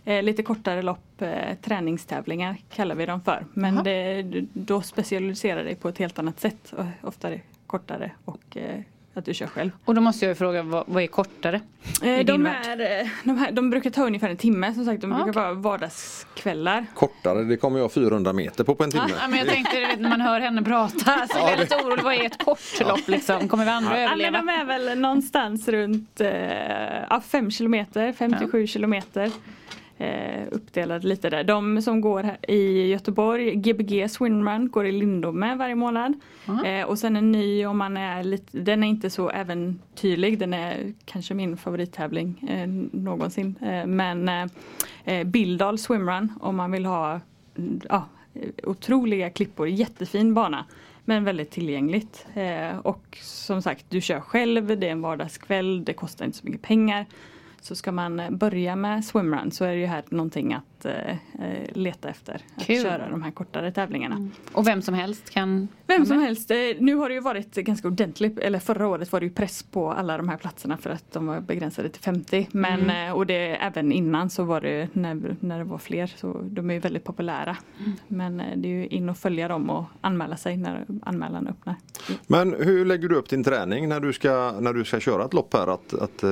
Eh, 0.06 0.24
lite 0.24 0.44
kortare 0.44 0.82
lopp, 0.82 1.22
eh, 1.22 1.30
träningstävlingar 1.62 2.58
kallar 2.76 2.96
vi 2.96 3.06
dem 3.06 3.22
för. 3.22 3.46
Men 3.54 3.84
det, 3.84 4.24
då 4.54 4.82
specialiserar 4.82 5.64
dig 5.64 5.76
på 5.76 5.90
ett 5.90 5.98
helt 5.98 6.20
annat 6.20 6.40
sätt. 6.40 6.74
Och 6.78 6.86
Ofta 7.08 7.28
är 7.28 7.32
det 7.32 7.42
kortare 7.68 8.12
och 8.26 8.58
eh, 8.58 8.80
att 9.14 9.26
du 9.26 9.34
kör 9.34 9.48
själv. 9.48 9.72
Och 9.86 9.96
då 9.96 10.02
måste 10.02 10.26
jag 10.26 10.30
ju 10.32 10.36
fråga, 10.36 10.64
vad, 10.64 10.84
vad 10.88 11.04
är 11.04 11.08
kortare? 11.08 11.56
Eh, 12.04 12.26
de, 12.26 12.46
är, 12.46 13.02
eh, 13.02 13.08
de, 13.24 13.38
här, 13.38 13.52
de 13.52 13.70
brukar 13.70 13.90
ta 13.90 14.06
ungefär 14.06 14.30
en 14.30 14.38
timme 14.38 14.74
som 14.74 14.86
sagt. 14.86 15.02
De 15.02 15.12
Ah, 15.12 15.16
brukar 15.16 15.32
okej. 15.32 15.42
vara 15.42 15.54
vardagskvällar. 15.54 16.86
Kortare, 16.96 17.44
det 17.44 17.58
kommer 17.58 17.80
jag 17.80 17.92
400 17.92 18.34
meter 18.34 18.64
på 18.64 18.76
på 18.76 18.84
en 18.84 18.92
timme. 18.92 19.04
Ja, 19.22 19.28
men 19.28 19.40
jag 19.40 19.48
tänkte 19.48 19.80
vet, 19.80 20.00
när 20.00 20.10
man 20.10 20.22
hör 20.22 20.40
henne 20.40 20.62
prata 20.64 21.28
så 21.32 21.38
är 21.46 21.50
jag 21.50 21.60
lite 21.60 21.76
orolig. 21.76 22.04
Vad 22.04 22.14
är 22.14 22.26
ett 22.26 22.44
kort 22.46 22.80
lopp 22.88 23.08
liksom? 23.08 23.48
Kommer 23.48 23.66
vi 23.66 23.72
andra 23.72 23.90
Ja, 24.02 24.08
men 24.16 24.22
överleva? 24.22 24.38
de 24.38 24.50
är 24.50 24.66
väl 24.66 25.00
någonstans 25.00 25.68
runt 25.68 26.22
eh, 26.22 26.30
ja, 27.10 27.22
5 27.28 27.52
kilometer, 27.52 28.14
57 28.14 28.68
kilometer. 28.68 29.32
Eh, 30.02 30.48
uppdelade 30.52 31.08
lite 31.08 31.30
där. 31.30 31.44
De 31.44 31.82
som 31.82 32.02
går 32.02 32.26
i 32.48 32.88
Göteborg, 32.88 33.56
Gbg 33.56 34.10
Swimrun, 34.10 34.70
går 34.70 34.86
i 34.86 34.92
Lindome 34.92 35.56
varje 35.56 35.76
månad. 35.76 36.14
Eh, 36.66 36.86
och 36.86 37.00
sen 37.00 37.16
en 37.16 37.32
ny 37.32 37.66
om 37.66 37.78
man 37.78 37.98
är 37.98 38.24
lite, 38.24 38.58
den 38.60 38.84
är 38.84 38.88
inte 38.88 39.10
så 39.10 39.30
äventyrlig, 39.30 40.40
den 40.40 40.54
är 40.54 40.94
kanske 41.06 41.34
min 41.34 41.58
favorittävling 41.58 42.44
eh, 42.50 42.68
någonsin. 43.00 43.56
Eh, 43.62 43.86
men 43.86 44.30
eh, 44.30 44.46
eh, 45.06 45.24
Bildal 45.24 45.78
Swimrun 45.78 46.34
om 46.42 46.56
man 46.56 46.72
vill 46.72 46.86
ha 46.86 47.20
mm, 47.58 47.82
ja, 47.90 48.06
otroliga 48.64 49.30
klippor, 49.30 49.68
jättefin 49.68 50.34
bana. 50.34 50.66
Men 51.06 51.24
väldigt 51.24 51.52
tillgängligt. 51.52 52.26
Eh, 52.34 52.78
och 52.78 53.18
som 53.22 53.62
sagt, 53.62 53.86
du 53.90 54.02
kör 54.02 54.20
själv, 54.20 54.80
det 54.80 54.88
är 54.88 54.92
en 54.92 55.02
vardagskväll, 55.02 55.86
det 55.86 55.94
kostar 55.94 56.26
inte 56.26 56.38
så 56.38 56.46
mycket 56.46 56.62
pengar. 56.62 57.06
Så 57.62 57.76
ska 57.76 57.92
man 57.92 58.22
börja 58.30 58.76
med 58.76 59.06
swimrun 59.06 59.52
så 59.52 59.66
är 59.66 59.74
det 59.74 59.80
ju 59.80 59.86
här 59.86 60.04
någonting 60.10 60.54
att 60.54 60.86
eh, 60.86 61.12
eh 61.12 61.18
leta 61.74 62.10
efter. 62.10 62.42
Att 62.56 62.66
Kul. 62.66 62.82
köra 62.82 63.10
de 63.10 63.24
här 63.24 63.32
kortare 63.32 63.72
tävlingarna. 63.72 64.30
Och 64.54 64.68
vem 64.68 64.82
som 64.82 64.94
helst 64.94 65.30
kan 65.30 65.68
Vem 65.88 66.06
som 66.06 66.20
helst. 66.20 66.52
Eh, 66.52 66.58
Nu 66.80 66.96
har 66.96 67.10
det 67.10 67.16
ju 67.16 67.22
varit 67.22 67.56
ganska 67.56 67.88
ordentligt, 67.88 68.40
eller 68.40 68.60
förra 68.60 68.88
året 68.88 69.12
var 69.12 69.20
det 69.20 69.26
ju 69.26 69.34
press 69.34 69.64
på 69.64 69.92
alla 69.92 70.18
de 70.18 70.30
här 70.30 70.38
platserna 70.38 70.78
för 70.78 70.90
att 70.90 71.12
de 71.12 71.28
var 71.28 71.40
begränsade 71.42 71.90
till 71.90 72.02
50. 72.02 72.48
Men 72.52 72.90
eh, 72.90 73.12
och 73.12 73.26
det 73.26 73.56
även 73.56 73.92
innan 73.92 74.30
så 74.30 74.44
var 74.44 74.62
det 74.62 74.90
när, 74.94 75.36
när 75.40 75.58
det 75.58 75.64
var 75.64 75.78
fler 75.78 76.08
så 76.08 76.42
de 76.44 76.70
är 76.70 76.74
ju 76.74 76.80
väldigt 76.80 77.04
populära. 77.04 77.58
Men 78.08 78.40
eh, 78.40 78.58
det 78.58 78.68
är 78.68 78.72
ju 78.72 78.88
in 78.88 79.10
och 79.10 79.18
följa 79.18 79.48
dem 79.48 79.70
och 79.70 79.84
anmäla 80.02 80.38
sig 80.38 80.58
när 80.58 80.86
anmälan 81.04 81.48
öppnar. 81.48 81.76
Men 82.28 82.54
hur 82.54 82.86
lägger 82.86 83.10
du 83.10 83.16
upp 83.16 83.30
din 83.30 83.44
träning 83.44 83.90
när 83.90 84.00
du 84.00 84.14
ska, 84.14 84.54
när 84.60 84.74
du 84.74 84.86
ska 84.86 85.00
köra 85.00 85.26
ett 85.26 85.34
lopp 85.34 85.54
här? 85.54 85.68
Att, 85.68 85.94
att, 85.94 86.24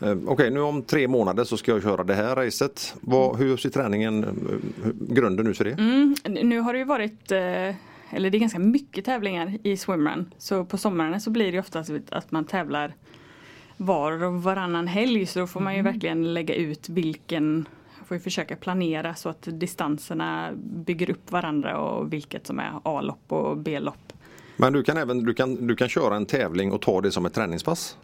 eh, 0.00 0.08
eh, 0.08 0.16
Okej, 0.26 0.50
nu 0.50 0.60
om 0.60 0.82
tre 0.82 1.08
månader 1.08 1.44
så 1.44 1.56
ska 1.56 1.72
jag 1.72 1.82
köra 1.82 2.04
det 2.04 2.14
här 2.14 2.36
racet. 2.36 2.94
Vad, 3.00 3.38
hur 3.38 3.56
ser 3.56 3.70
träningen, 3.70 4.24
eh, 4.24 4.90
grunden 5.14 5.46
ut 5.46 5.56
för 5.56 5.64
det? 5.64 5.72
Mm, 5.72 6.16
nu 6.24 6.60
har 6.60 6.72
det 6.72 6.78
ju 6.78 6.84
varit 6.84 7.32
eh, 7.32 7.74
eller 8.10 8.30
det 8.30 8.36
är 8.36 8.40
ganska 8.40 8.58
mycket 8.58 9.04
tävlingar 9.04 9.58
i 9.62 9.76
swimrun. 9.76 10.34
Så 10.38 10.64
på 10.64 10.78
somrarna 10.78 11.20
så 11.20 11.30
blir 11.30 11.52
det 11.52 11.58
oftast 11.58 11.90
att 12.10 12.30
man 12.30 12.44
tävlar 12.44 12.94
var 13.76 14.24
och 14.24 14.42
varannan 14.42 14.86
helg. 14.86 15.26
Så 15.26 15.38
då 15.38 15.46
får 15.46 15.60
man 15.60 15.76
ju 15.76 15.82
verkligen 15.82 16.34
lägga 16.34 16.54
ut 16.54 16.88
vilken 16.88 17.68
får 18.08 18.16
ju 18.16 18.20
försöka 18.20 18.56
planera 18.56 19.14
så 19.14 19.28
att 19.28 19.48
distanserna 19.50 20.50
bygger 20.56 21.10
upp 21.10 21.32
varandra 21.32 21.78
och 21.78 22.12
vilket 22.12 22.46
som 22.46 22.58
är 22.58 22.80
A-lopp 22.82 23.32
och 23.32 23.56
B-lopp. 23.56 24.12
Men 24.56 24.72
du 24.72 24.82
kan 24.82 24.96
även 24.96 25.24
du 25.24 25.34
kan, 25.34 25.66
du 25.66 25.76
kan 25.76 25.88
köra 25.88 26.16
en 26.16 26.26
tävling 26.26 26.72
och 26.72 26.82
ta 26.82 27.00
det 27.00 27.12
som 27.12 27.26
ett 27.26 27.34
träningspass? 27.34 27.96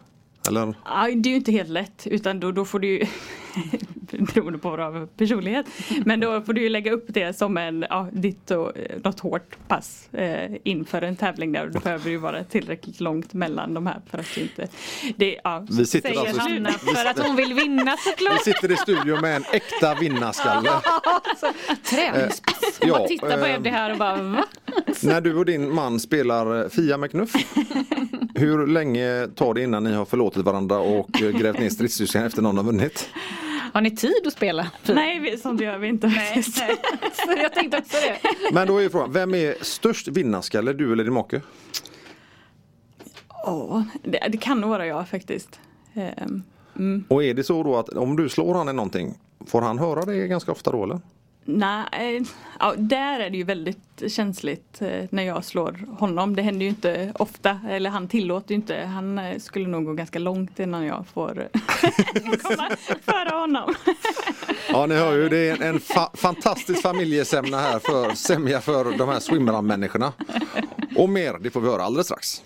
Eller? 0.49 0.75
Ja, 0.85 1.07
det 1.17 1.29
är 1.29 1.31
ju 1.31 1.37
inte 1.37 1.53
helt 1.53 1.69
lätt 1.69 2.07
utan 2.07 2.41
då, 2.41 2.53
då 2.53 2.65
får 2.65 2.79
du 2.79 2.89
ju 2.89 3.07
beroende 4.35 4.59
på 4.59 4.77
för 4.77 5.07
personlighet. 5.07 5.67
Men 6.05 6.21
då 6.21 6.41
får 6.41 6.53
du 6.53 6.62
ju 6.62 6.69
lägga 6.69 6.93
upp 6.93 7.05
det 7.09 7.37
som 7.37 7.57
en, 7.57 7.87
ja, 7.91 8.09
ditt 8.12 8.51
och, 8.51 8.77
eh, 8.79 8.97
något 9.05 9.21
hårt 9.21 9.57
pass 9.69 10.09
eh, 10.12 10.51
inför 10.65 11.03
en 11.03 11.17
tävling 11.17 11.53
där 11.53 11.67
och 11.67 11.73
då 11.73 11.81
behöver 11.81 12.05
det 12.05 12.11
ju 12.11 12.17
vara 12.17 12.45
tillräckligt 12.45 13.01
långt 13.01 13.33
mellan 13.33 13.75
de 13.75 13.87
här 13.87 14.01
för 14.11 14.19
att 14.19 14.27
det 14.35 14.41
inte 14.41 14.69
det, 15.17 15.41
ja, 15.45 15.67
Vi 15.71 15.87
sitter 15.87 16.09
Säger 16.09 16.21
alltså 16.21 16.41
Hanna 16.41 16.71
för 16.73 17.07
att 17.11 17.27
hon 17.27 17.37
vill 17.37 17.55
vinna 17.55 17.97
vi 18.05 18.11
såklart. 18.11 18.43
sitter 18.45 18.73
i 18.73 18.77
studion 18.77 19.21
med 19.21 19.37
en 19.37 19.45
äkta 19.53 19.95
vinnarskalle. 19.95 20.71
Träningspass. 21.91 22.79
ja, 22.81 22.87
Ja, 22.89 22.99
Man 22.99 23.09
tittar 23.09 23.39
på 23.39 23.47
eh, 23.47 23.55
Eddie 23.55 23.71
här 23.71 23.91
och 23.93 23.99
bara 23.99 24.23
va? 24.23 24.45
När 25.03 25.21
du 25.21 25.35
och 25.37 25.45
din 25.45 25.75
man 25.75 26.01
spelar 26.01 26.62
eh, 26.62 26.69
Fia 26.69 26.97
med 26.99 27.11
knuff. 27.11 27.33
Hur 28.35 28.67
länge 28.67 29.27
tar 29.35 29.55
det 29.55 29.62
innan 29.62 29.85
ni 29.85 29.93
har 29.93 30.05
förlåtit 30.05 30.45
varandra 30.45 30.79
och 30.79 31.23
eh, 31.23 31.31
grävt 31.31 31.59
ner 31.59 31.69
stridsyxan 31.69 32.25
efter 32.25 32.43
någon 32.43 32.57
har 32.57 32.65
vunnit? 32.65 33.09
Har 33.75 33.81
ni 33.81 33.91
tid 33.97 34.27
att 34.27 34.33
spela? 34.33 34.70
Nej, 34.87 35.39
sånt 35.39 35.61
gör 35.61 35.79
vi 35.79 35.89
inte. 35.89 36.07
Nej, 36.07 36.35
nej. 36.59 36.77
Så 37.12 37.33
jag 37.43 37.55
tänkte 37.55 37.79
också 37.79 37.97
det. 37.97 38.18
Men 38.53 38.66
då 38.68 38.79
är 38.83 38.89
frågan, 38.89 39.12
vem 39.12 39.35
är 39.35 39.55
störst 39.61 40.09
vinnarskalle, 40.09 40.72
du 40.72 40.93
eller 40.93 41.05
din 41.05 41.12
make? 41.12 41.41
Ja, 43.29 43.85
det, 44.03 44.29
det 44.29 44.39
kan 44.39 44.61
nog 44.61 44.70
vara 44.70 44.87
jag 44.87 45.09
faktiskt. 45.09 45.61
Ehm, 45.95 47.05
Och 47.09 47.25
är 47.25 47.35
det 47.35 47.45
så 47.45 47.62
då 47.62 47.77
att 47.77 47.89
om 47.89 48.16
du 48.16 48.29
slår 48.29 48.55
han 48.55 48.68
i 48.68 48.72
någonting, 48.72 49.18
får 49.47 49.62
han 49.62 49.79
höra 49.79 50.05
det 50.05 50.27
ganska 50.29 50.53
ofta 50.53 50.72
då 50.72 50.85
eller? 50.85 51.01
Nej, 51.45 52.17
eh, 52.17 52.23
ja, 52.61 52.75
där 52.77 53.21
är 53.21 53.31
det 53.31 53.37
ju 53.37 53.45
väldigt 53.45 54.03
känsligt 54.09 54.83
eh, 54.83 55.05
när 55.11 55.23
jag 55.23 55.45
slår 55.45 55.81
honom. 55.99 56.37
Det 56.37 56.43
händer 56.43 56.63
ju 56.65 56.69
inte 56.69 57.13
ofta, 57.15 57.61
eller 57.69 57.91
han 57.91 58.09
tillåter 58.09 58.51
ju 58.51 58.55
inte. 58.57 58.77
Han 58.77 59.19
eh, 59.19 59.39
skulle 59.39 59.69
nog 59.69 59.85
gå 59.85 59.93
ganska 59.93 60.19
långt 60.19 60.59
innan 60.59 60.85
jag 60.87 61.05
får 61.15 61.35
komma 62.43 62.71
före 63.03 63.35
honom. 63.41 63.75
Ja 64.69 64.87
ni 64.87 64.95
hör 64.95 65.13
ju, 65.13 65.29
det 65.29 65.39
är 65.39 65.53
en, 65.57 65.63
en 65.63 65.79
fa- 65.81 66.17
fantastisk 66.17 66.83
familjesämja 66.83 67.59
här 67.59 67.79
för 67.79 68.15
sämja 68.15 68.61
för 68.61 68.99
de 68.99 69.09
här 69.09 69.21
swimrun-människorna. 69.21 70.13
Och 70.97 71.09
mer, 71.09 71.39
det 71.41 71.51
får 71.51 71.61
vi 71.61 71.69
höra 71.69 71.83
alldeles 71.83 72.07
strax. 72.07 72.43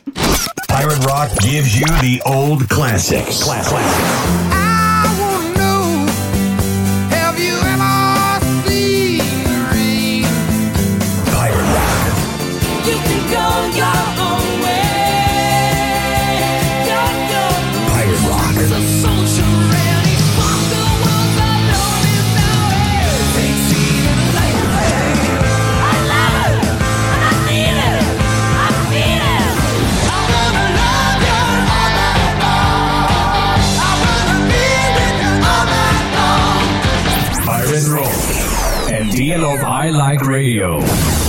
Pirate 0.69 1.07
Rock 1.09 1.45
gives 1.45 1.81
you 1.81 1.89
the 2.01 2.21
old 2.31 2.69
classics. 2.69 3.45
Classic. 3.45 4.88
Of 39.49 39.64
I 39.64 39.91
Like 39.91 40.20
Radio. 40.22 41.28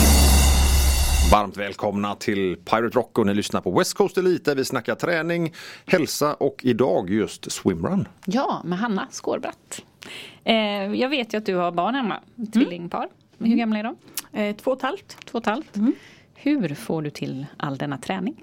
Varmt 1.31 1.57
välkomna 1.57 2.15
till 2.15 2.55
Pirate 2.55 2.97
Rock 2.97 3.17
och 3.17 3.25
ni 3.25 3.33
lyssnar 3.33 3.61
på 3.61 3.71
West 3.71 3.93
Coast 3.93 4.17
Elite 4.17 4.51
där 4.51 4.55
vi 4.55 4.65
snackar 4.65 4.95
träning, 4.95 5.53
hälsa 5.85 6.33
och 6.33 6.61
idag 6.63 7.09
just 7.09 7.51
swimrun. 7.51 8.07
Ja, 8.25 8.61
med 8.65 8.79
Hanna 8.79 9.07
Skårbratt. 9.11 9.81
Eh, 10.43 10.55
jag 10.93 11.09
vet 11.09 11.33
ju 11.33 11.37
att 11.37 11.45
du 11.45 11.55
har 11.55 11.71
barn 11.71 11.95
hemma, 11.95 12.19
tvillingpar. 12.53 13.07
Hur 13.37 13.55
gamla 13.55 13.79
är 13.79 13.83
de? 13.83 13.95
Eh, 14.39 14.55
två 14.55 14.71
och 14.71 14.77
ett 14.77 14.83
halvt. 14.83 15.17
Två 15.25 15.37
och 15.37 15.43
ett 15.43 15.49
halvt. 15.49 15.75
Hur 16.35 16.75
får 16.75 17.01
du 17.01 17.09
till 17.09 17.45
all 17.57 17.77
denna 17.77 17.97
träning? 17.97 18.35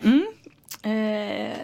Eh, 0.83 1.57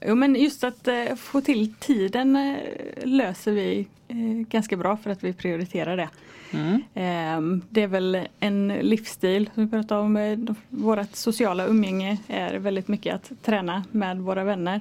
jo 0.00 0.14
men 0.14 0.34
just 0.34 0.64
att 0.64 0.88
eh, 0.88 1.14
få 1.16 1.40
till 1.40 1.74
tiden 1.74 2.36
eh, 2.36 2.56
löser 3.04 3.52
vi 3.52 3.86
eh, 4.08 4.16
ganska 4.48 4.76
bra 4.76 4.96
för 4.96 5.10
att 5.10 5.24
vi 5.24 5.32
prioriterar 5.32 5.96
det. 5.96 6.08
Eh, 6.94 7.40
det 7.70 7.82
är 7.82 7.86
väl 7.86 8.18
en 8.40 8.68
livsstil 8.68 9.50
som 9.54 9.64
vi 9.64 9.70
pratade 9.70 10.00
om. 10.00 10.16
Eh, 10.16 10.38
vårt 10.68 11.14
sociala 11.14 11.66
umgänge 11.66 12.18
är 12.28 12.54
väldigt 12.54 12.88
mycket 12.88 13.14
att 13.14 13.32
träna 13.42 13.84
med 13.90 14.18
våra 14.18 14.44
vänner. 14.44 14.80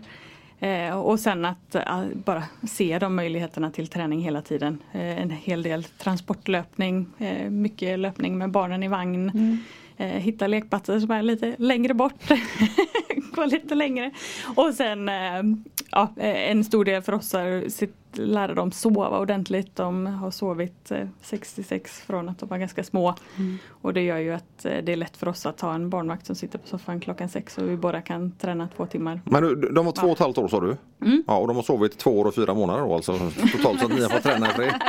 Eh, 0.60 1.00
och 1.00 1.20
sen 1.20 1.46
att 1.46 1.76
eh, 1.76 2.04
bara 2.14 2.44
se 2.68 3.00
de 3.00 3.16
möjligheterna 3.16 3.72
till 3.72 3.88
träning 3.88 4.22
hela 4.22 4.42
tiden. 4.42 4.80
En 4.92 5.30
hel 5.30 5.64
del 5.64 5.84
transportlöpning, 5.84 7.06
mycket 7.50 8.00
löpning 8.00 8.38
med 8.38 8.52
barnen 8.52 8.84
i 8.84 8.88
vagn. 8.88 9.30
Eh, 9.30 9.58
hitta 9.98 10.48
lekplatser 10.48 11.00
som 11.00 11.12
är 11.12 11.22
lite 11.22 11.56
längre 11.58 11.94
bort. 11.94 12.14
Gå 13.32 13.46
lite 13.46 13.76
längre. 13.76 14.12
Och 14.56 14.74
sen 14.74 15.10
eh, 15.10 15.44
ja, 15.92 16.14
eh, 16.18 16.52
en 16.52 16.64
stor 16.64 16.86
del 16.86 17.02
för 17.02 17.14
oss 17.14 17.34
är 17.34 17.66
att 17.66 18.18
lära 18.18 18.54
dem 18.54 18.72
sova 18.72 19.20
ordentligt. 19.20 19.76
De 19.76 20.06
har 20.06 20.32
sovit 20.32 20.92
eh, 20.92 21.08
66 21.22 22.02
från 22.02 22.30
att 22.30 22.40
de 22.40 22.50
var 22.50 22.58
ganska 22.58 22.84
små. 22.84 23.16
Och 23.70 23.94
det 23.94 24.02
gör 24.02 24.18
ju 24.18 24.34
att 24.34 24.66
eh, 24.66 24.78
det 24.84 24.92
är 24.92 24.96
lätt 24.96 25.18
för 25.18 25.28
oss 25.28 25.46
att 25.46 25.62
ha 25.62 25.74
en 25.74 25.90
barnvakt 25.90 26.26
som 26.26 26.36
sitter 26.36 26.60
på 26.60 26.68
soffan 26.68 27.00
klockan 27.00 27.30
sex 27.30 27.58
och 27.58 27.70
vi 27.70 27.78
båda 27.78 28.02
kan 28.02 28.32
träna 28.32 28.70
två 28.78 28.86
timmar. 28.86 29.22
Men 29.26 29.44
du, 29.44 29.56
de 29.56 29.86
var 29.86 29.92
två 29.92 30.08
och 30.08 30.14
ett 30.14 30.20
halvt 30.20 30.38
år 30.38 30.48
sa 30.48 30.60
du? 30.60 30.78
Ja, 31.28 31.38
och 31.38 31.48
de 31.48 31.56
har 31.56 31.64
sovit 31.64 31.98
två 31.98 32.20
år 32.20 32.26
och 32.26 32.36
fyra 32.36 32.54
månader 32.54 32.82
då 32.82 32.94
alltså 32.94 33.20
totalt 33.58 33.80
så 33.80 33.86
att 33.86 33.94
ni 33.94 34.02
har 34.02 34.10
fått 34.10 34.24
träna 34.24 34.50
i 34.50 34.54
fred. 34.54 34.74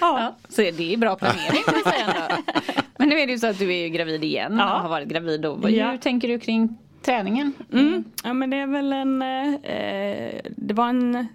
Ja, 0.00 0.36
så 0.48 0.60
det 0.62 0.94
är 0.94 0.96
bra 0.96 1.16
planering 1.16 1.62
kan 1.66 1.74
man 1.74 1.92
säga. 1.92 2.38
Men 3.06 3.14
nu 3.16 3.20
är 3.22 3.26
det 3.26 3.32
ju 3.32 3.38
så 3.38 3.46
att 3.46 3.58
du 3.58 3.74
är 3.74 3.88
gravid 3.88 4.24
igen 4.24 4.56
Ja. 4.58 4.74
och 4.74 4.80
har 4.80 4.88
varit 4.88 5.08
gravid 5.08 5.40
då. 5.40 5.56
Hur 5.56 5.68
Ja. 5.68 5.96
tänker 6.00 6.28
du 6.28 6.38
kring 6.38 6.76
träningen? 7.02 7.52
Mm. 7.72 8.04
Ja 8.24 8.32
men 8.32 8.50
det 8.50 8.56
är 8.56 8.66
väl 8.66 8.92
en 8.92 9.22
eh, 9.22 10.40
Det 10.56 10.74
var 10.74 10.88
en 10.88 11.26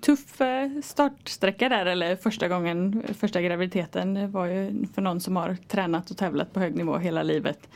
tuff 0.00 0.40
eh, 0.40 0.70
startsträcka 0.82 1.68
där 1.68 1.86
eller 1.86 2.16
första 2.16 2.48
gången 2.48 3.02
Första 3.18 3.42
graviditeten 3.42 4.30
var 4.32 4.46
ju 4.46 4.86
för 4.94 5.02
någon 5.02 5.20
som 5.20 5.36
har 5.36 5.56
tränat 5.68 6.10
och 6.10 6.16
tävlat 6.16 6.52
på 6.52 6.60
hög 6.60 6.74
nivå 6.76 6.96
hela 6.98 7.22
livet 7.22 7.68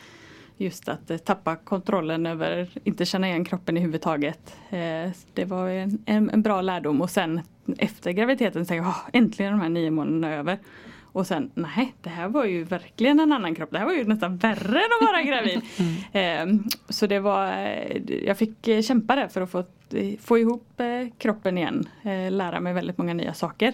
Just 0.56 0.88
att 0.88 1.10
eh, 1.10 1.16
tappa 1.16 1.56
kontrollen 1.56 2.26
över 2.26 2.68
Inte 2.84 3.04
känna 3.04 3.28
igen 3.28 3.44
kroppen 3.44 3.76
i 3.76 3.80
huvud 3.80 4.00
taget 4.00 4.56
eh, 4.70 5.10
Det 5.34 5.44
var 5.44 5.68
en, 5.68 5.98
en, 6.06 6.30
en 6.30 6.42
bra 6.42 6.60
lärdom 6.60 7.00
och 7.00 7.10
sen 7.10 7.40
Efter 7.78 8.10
graviditeten 8.10 8.66
säger 8.66 8.82
jag 8.82 8.88
"Ah, 8.90 9.08
äntligen 9.12 9.52
de 9.52 9.60
här 9.60 9.68
nio 9.68 9.90
månaderna 9.90 10.34
över 10.34 10.58
och 11.14 11.26
sen, 11.26 11.50
nej, 11.54 11.94
det 12.02 12.10
här 12.10 12.28
var 12.28 12.44
ju 12.44 12.64
verkligen 12.64 13.20
en 13.20 13.32
annan 13.32 13.54
kropp. 13.54 13.70
Det 13.70 13.78
här 13.78 13.86
var 13.86 13.92
ju 13.92 14.04
nästan 14.04 14.36
värre 14.36 14.78
än 14.78 14.90
att 15.00 15.06
vara 15.06 15.22
gravid. 15.30 15.60
Eh, 16.12 16.70
så 16.88 17.06
det 17.06 17.18
var, 17.18 17.46
jag 18.24 18.38
fick 18.38 18.68
eh, 18.68 18.82
kämpa 18.82 19.16
där 19.16 19.28
för 19.28 19.40
att 19.40 19.50
få, 19.50 19.64
få 20.20 20.38
ihop 20.38 20.80
eh, 20.80 21.08
kroppen 21.18 21.58
igen. 21.58 21.88
Eh, 22.02 22.30
lära 22.30 22.60
mig 22.60 22.72
väldigt 22.72 22.98
många 22.98 23.14
nya 23.14 23.34
saker. 23.34 23.68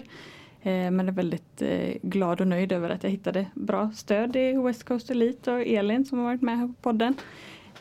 Eh, 0.61 0.91
men 0.91 0.99
är 0.99 1.11
väldigt 1.11 1.61
eh, 1.61 1.93
glad 2.01 2.41
och 2.41 2.47
nöjd 2.47 2.71
över 2.71 2.89
att 2.89 3.03
jag 3.03 3.09
hittade 3.09 3.45
bra 3.53 3.91
stöd 3.95 4.35
i 4.35 4.53
West 4.53 4.83
Coast 4.83 5.09
Elite 5.09 5.51
och 5.51 5.61
Elin 5.61 6.05
som 6.05 6.17
har 6.17 6.25
varit 6.25 6.41
med 6.41 6.57
här 6.57 6.67
på 6.67 6.73
podden. 6.73 7.13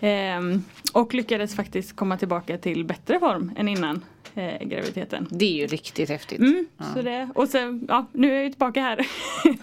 Ehm, 0.00 0.62
och 0.92 1.14
lyckades 1.14 1.54
faktiskt 1.54 1.96
komma 1.96 2.16
tillbaka 2.16 2.58
till 2.58 2.84
bättre 2.84 3.18
form 3.18 3.52
än 3.56 3.68
innan. 3.68 4.04
Eh, 4.34 4.66
graviditeten. 4.66 5.26
Det 5.30 5.44
är 5.44 5.60
ju 5.60 5.66
riktigt 5.66 6.08
häftigt. 6.08 6.38
Mm, 6.38 6.66
så 6.94 7.02
det, 7.02 7.28
och 7.34 7.48
sen, 7.48 7.86
ja, 7.88 8.06
nu 8.12 8.30
är 8.30 8.34
jag 8.34 8.44
ju 8.44 8.50
tillbaka 8.50 8.80
här 8.80 9.06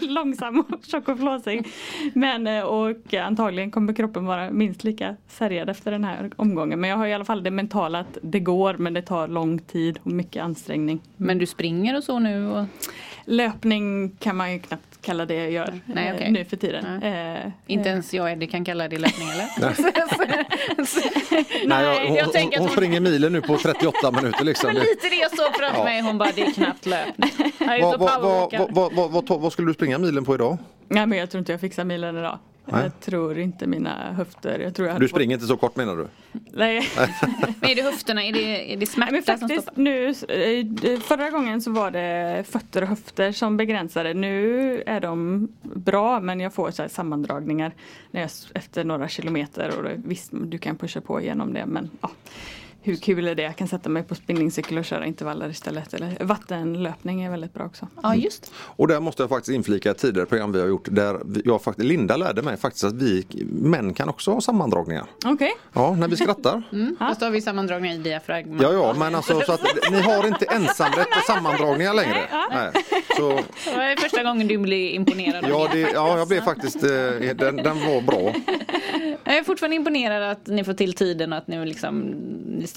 långsam 0.08 0.60
och 0.60 0.84
tjock 0.84 1.08
och 1.08 1.18
flåsig. 1.18 1.66
Men 2.14 2.46
eh, 2.46 2.62
och 2.62 3.14
antagligen 3.14 3.70
kommer 3.70 3.92
kroppen 3.92 4.26
vara 4.26 4.50
minst 4.50 4.84
lika 4.84 5.16
sargad 5.28 5.70
efter 5.70 5.90
den 5.90 6.04
här 6.04 6.30
omgången. 6.36 6.80
Men 6.80 6.90
jag 6.90 6.96
har 6.96 7.06
i 7.06 7.14
alla 7.14 7.24
fall 7.24 7.42
det 7.42 7.50
mentala 7.50 7.98
att 8.00 8.18
det 8.22 8.40
går 8.40 8.74
men 8.74 8.94
det 8.94 9.02
tar 9.02 9.28
lång 9.28 9.58
tid 9.58 9.98
och 10.02 10.12
mycket 10.12 10.42
ansträngning. 10.42 11.00
Men 11.16 11.38
du 11.38 11.46
springer 11.46 11.96
och 11.96 12.04
så 12.04 12.18
nu? 12.18 12.46
Och... 12.46 12.64
Löpning 13.30 14.10
kan 14.18 14.36
man 14.36 14.52
ju 14.52 14.58
knappt 14.58 14.82
kalla 15.02 15.26
det 15.26 15.34
jag 15.34 15.50
gör 15.50 15.80
Nej, 15.86 16.08
eh, 16.08 16.14
okej. 16.14 16.30
nu 16.30 16.44
för 16.44 16.56
tiden. 16.56 17.02
Eh, 17.02 17.52
Inte 17.66 17.88
eh, 17.88 17.92
ens 17.92 18.14
jag 18.14 18.32
Eddie 18.32 18.46
kan 18.46 18.64
kalla 18.64 18.88
det 18.88 18.98
löpning 18.98 19.28
eller? 19.28 19.48
Nej, 21.66 21.84
jag, 22.02 22.06
hon, 22.06 22.14
jag 22.16 22.24
hon, 22.24 22.34
hon 22.42 22.52
hon- 22.58 22.68
springer 22.68 23.00
milen 23.00 23.32
nu 23.32 23.40
på 23.40 23.56
38 23.58 24.10
minuter 24.10 24.44
liksom. 24.44 24.66
Men 24.66 24.76
lite 24.82 25.08
det 25.08 25.14
jag 25.16 25.30
såg 25.30 25.56
framför 25.56 25.78
Ja. 25.78 25.84
mig. 25.84 26.00
Hon 26.02 26.18
bara, 26.18 26.30
det 26.34 26.42
är 26.42 26.50
knappt 26.52 26.86
löpning. 26.86 27.30
Vad, 28.70 28.92
vad, 29.10 29.24
to- 29.28 29.38
vad 29.40 29.52
skulle 29.52 29.68
du 29.68 29.74
springa 29.74 29.98
milen 29.98 30.24
på 30.24 30.34
idag? 30.34 30.58
Nej 30.88 31.06
men 31.06 31.18
jag 31.18 31.30
tror 31.30 31.38
inte 31.38 31.52
jag 31.52 31.60
fixar 31.60 31.84
milen 31.84 32.16
idag. 32.16 32.38
Nej. 32.72 32.82
Jag 32.82 33.00
tror 33.00 33.38
inte 33.38 33.66
mina 33.66 34.12
höfter. 34.12 34.58
Jag 34.58 34.74
tror 34.74 34.88
jag 34.88 35.00
Du 35.00 35.08
springer 35.08 35.34
inte 35.34 35.46
så 35.46 35.56
kort 35.56 35.76
menar 35.76 35.96
du? 35.96 36.08
Nej. 36.52 36.88
Men 37.60 37.70
är 37.70 37.74
det 37.74 37.82
höfterna? 37.82 38.24
Är 38.24 38.32
det, 38.32 38.72
är 38.72 38.76
det 38.76 38.86
smärta 38.86 39.12
Men 39.12 39.22
som 39.22 39.38
faktiskt 39.38 39.62
stoppar? 39.62 39.82
nu, 39.82 40.08
eh, 40.08 41.00
förra 41.00 41.30
gången 41.30 41.62
så 41.62 41.70
var 41.70 41.90
det 41.90 42.44
fötter 42.48 42.82
och 42.82 42.88
höfter 42.88 43.32
som 43.32 43.56
begränsade. 43.56 44.14
Nu 44.14 44.82
är 44.86 45.00
de 45.00 45.48
bra 45.62 46.20
men 46.20 46.40
jag 46.40 46.54
får 46.54 46.70
så 46.70 46.82
här 46.82 46.88
sammandragningar 46.88 47.72
när 48.10 48.20
jag, 48.20 48.30
efter 48.54 48.84
några 48.84 49.08
kilometer 49.08 49.76
och 49.76 49.82
det, 49.82 50.00
visst 50.04 50.30
du 50.32 50.58
kan 50.58 50.76
pusha 50.76 51.00
på 51.00 51.20
igenom 51.20 51.52
det 51.52 51.66
men 51.66 51.90
ja, 52.00 52.10
hur 52.88 52.96
kul 52.96 53.28
är 53.28 53.34
det? 53.34 53.42
Jag 53.42 53.56
kan 53.56 53.68
sätta 53.68 53.88
mig 53.88 54.02
på 54.02 54.14
spinningcykel 54.14 54.78
och 54.78 54.84
köra 54.84 55.06
intervaller 55.06 55.50
istället. 55.50 55.94
Eller 55.94 56.24
vattenlöpning 56.24 57.22
är 57.22 57.30
väldigt 57.30 57.54
bra 57.54 57.64
också. 57.64 57.88
Ja, 58.02 58.14
just 58.14 58.52
Och 58.56 58.88
där 58.88 59.00
måste 59.00 59.22
jag 59.22 59.30
faktiskt 59.30 59.54
inflika 59.54 59.90
ett 59.90 59.98
tidigare 59.98 60.26
program 60.26 60.52
vi 60.52 60.60
har 60.60 60.66
gjort 60.66 60.88
där 60.90 61.20
jag 61.44 61.62
faktiskt, 61.62 61.88
Linda 61.88 62.16
lärde 62.16 62.42
mig 62.42 62.56
faktiskt 62.56 62.84
att 62.84 62.94
vi 62.94 63.26
män 63.50 63.94
kan 63.94 64.08
också 64.08 64.30
ha 64.32 64.40
sammandragningar. 64.40 65.04
Okej, 65.24 65.52
Ja, 65.72 65.94
när 65.94 66.08
vi 66.08 66.16
skrattar. 66.16 66.62
mm. 66.72 66.96
Fast 66.98 67.20
då 67.20 67.26
har 67.26 67.30
vi 67.30 67.40
sammandragningar 67.40 67.94
i 67.94 67.98
diafragma. 67.98 68.62
Ja, 68.62 68.72
ja, 68.72 68.94
men 68.98 69.14
alltså 69.14 69.40
så 69.40 69.52
att 69.52 69.60
ni 69.90 70.00
har 70.00 70.26
inte 70.26 70.44
ensamrätt 70.44 71.10
på 71.10 71.32
sammandragningar 71.32 71.94
längre. 71.94 72.22
Nej. 72.50 72.70
Så, 73.16 73.28
Det 73.64 73.76
var 73.76 74.00
första 74.00 74.22
gången 74.22 74.48
du 74.48 74.58
blev 74.58 74.94
imponerad 74.94 75.44
ja, 75.48 75.68
det. 75.72 75.82
det, 75.82 75.90
ja, 75.90 76.18
jag 76.18 76.28
blev 76.28 76.40
faktiskt, 76.40 76.84
eh, 76.84 76.90
den, 77.36 77.56
den 77.56 77.78
var 77.86 78.00
bra. 78.00 78.34
Jag 79.24 79.36
är 79.36 79.42
fortfarande 79.42 79.76
imponerad 79.76 80.30
att 80.30 80.46
ni 80.46 80.64
får 80.64 80.72
till 80.72 80.92
tiden 80.92 81.32
och 81.32 81.38
att 81.38 81.46
ni, 81.46 81.66
liksom, 81.66 82.14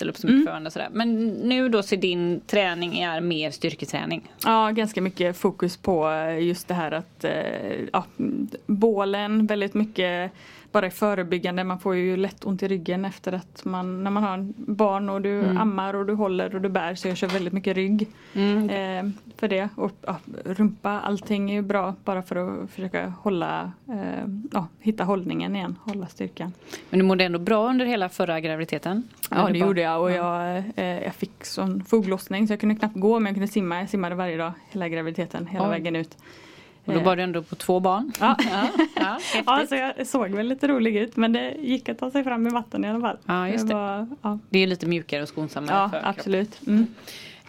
ni 0.02 0.06
ställer 0.06 0.12
upp 0.12 0.18
så 0.18 0.28
mycket 0.28 0.44
för 0.44 0.52
varandra. 0.52 0.68
och 0.68 0.74
Sådär. 0.74 0.90
Men 0.92 1.28
nu 1.28 1.70
då 1.70 1.84
så 1.84 1.96
din 1.96 2.42
träning 2.48 3.00
är 3.00 3.22
mer 3.22 3.52
styrketräning. 3.52 4.32
Ja, 4.46 4.72
ganska 4.72 5.02
mycket 5.02 5.38
fokus 5.38 5.78
på 5.78 6.10
eh, 6.10 6.40
just 6.40 6.68
det 6.68 6.74
här 6.74 6.92
att 6.92 7.24
eh, 7.24 7.32
ja, 7.94 8.06
bålen, 8.66 9.46
väldigt 9.46 9.74
mycket 9.74 10.32
bara 10.72 10.88
i 10.88 10.92
förebyggande. 10.92 11.64
Man 11.64 11.80
får 11.80 11.96
ju 11.96 12.18
lätt 12.18 12.46
ont 12.46 12.64
i 12.64 12.68
ryggen 12.68 13.06
efter 13.06 13.32
att 13.34 13.66
man, 13.66 14.04
när 14.04 14.12
man 14.12 14.24
har 14.24 14.48
barn 14.58 15.10
och 15.10 15.22
du 15.22 15.46
ammar 15.46 15.94
och 15.94 16.06
du 16.06 16.14
håller 16.14 16.56
och 16.56 16.62
du 16.62 16.70
bär 16.70 16.96
så 16.96 17.08
jag 17.08 17.18
kör 17.18 17.28
väldigt 17.28 17.54
mycket 17.54 17.76
rygg. 17.78 18.02
Eh, 18.72 19.10
för 19.38 19.48
det. 19.48 19.70
Och 19.76 19.92
ja, 20.02 20.18
rumpa, 20.46 20.90
allting 21.00 21.50
är 21.52 21.56
ju 21.56 21.62
bra 21.62 21.96
bara 22.06 22.22
för 22.24 22.36
att 22.64 22.70
försöka 22.72 23.14
hålla, 23.22 23.72
eh, 23.90 24.26
ja, 24.52 24.68
hitta 24.80 25.04
hållningen 25.04 25.56
igen, 25.56 25.76
hålla 25.84 26.08
styrkan. 26.08 26.54
Men 26.90 27.00
du 27.00 27.06
mådde 27.06 27.24
ändå 27.24 27.40
bra 27.40 27.70
under 27.70 27.86
hela 27.86 28.10
förra 28.10 28.40
graviditeten? 28.40 29.04
Ja 29.30 29.36
det 29.36 29.42
bara- 29.44 29.54
gjorde 29.68 29.82
jag 29.82 30.02
och 30.02 30.12
Ja. 30.12 30.46
jag, 30.48 30.64
eh, 30.76 31.04
jag 31.04 31.16
fick 31.16 31.46
sån 31.46 31.84
foglossning 31.84 32.48
så 32.48 32.54
jag 32.54 32.60
kunde 32.60 32.76
knappt 32.76 32.96
gå 32.96 33.20
men 33.20 33.26
jag 33.26 33.36
kunde 33.36 33.48
simma. 33.48 33.80
Jag 33.80 33.90
simmade 33.90 34.16
varje 34.16 34.38
dag 34.38 34.52
hela 34.70 34.90
graviditeten, 34.90 35.48
hela 35.48 35.64
Oj. 35.66 35.70
vägen 35.70 35.96
ut. 35.96 36.18
Och 36.86 36.94
då 36.94 37.00
Eh, 37.00 37.06
var 37.06 37.16
du 37.16 37.24
ändå 37.24 37.44
på 37.44 37.56
två 37.56 37.80
barn? 37.80 38.12
Ja. 38.20 38.36
ja, 38.52 38.68
ja. 38.96 39.20
Ja, 39.46 39.66
så 39.70 39.76
jag 39.76 40.08
såg 40.08 40.30
väl 40.30 40.48
lite 40.48 40.68
rolig 40.68 40.96
ut 40.98 41.16
men 41.16 41.34
det 41.34 41.56
gick 41.60 41.90
att 41.90 42.00
ta 42.00 42.12
sig 42.12 42.24
fram 42.24 42.48
i 42.48 42.50
vatten 42.50 42.86
i 42.86 42.90
alla 42.90 43.00
fall. 43.02 43.18
Ja, 43.26 43.48
just 43.50 43.68
det. 43.68 43.74
Var, 43.74 44.08
ja, 44.22 44.40
Det 44.50 44.60
är 44.60 44.68
lite 44.68 44.86
mjukare 44.86 45.22
och 45.22 45.28
skonsammare 45.28 45.76
ja 45.76 45.90
för 45.90 45.98
kroppen. 45.98 46.10
absolut. 46.18 46.60
Mm. 46.68 46.88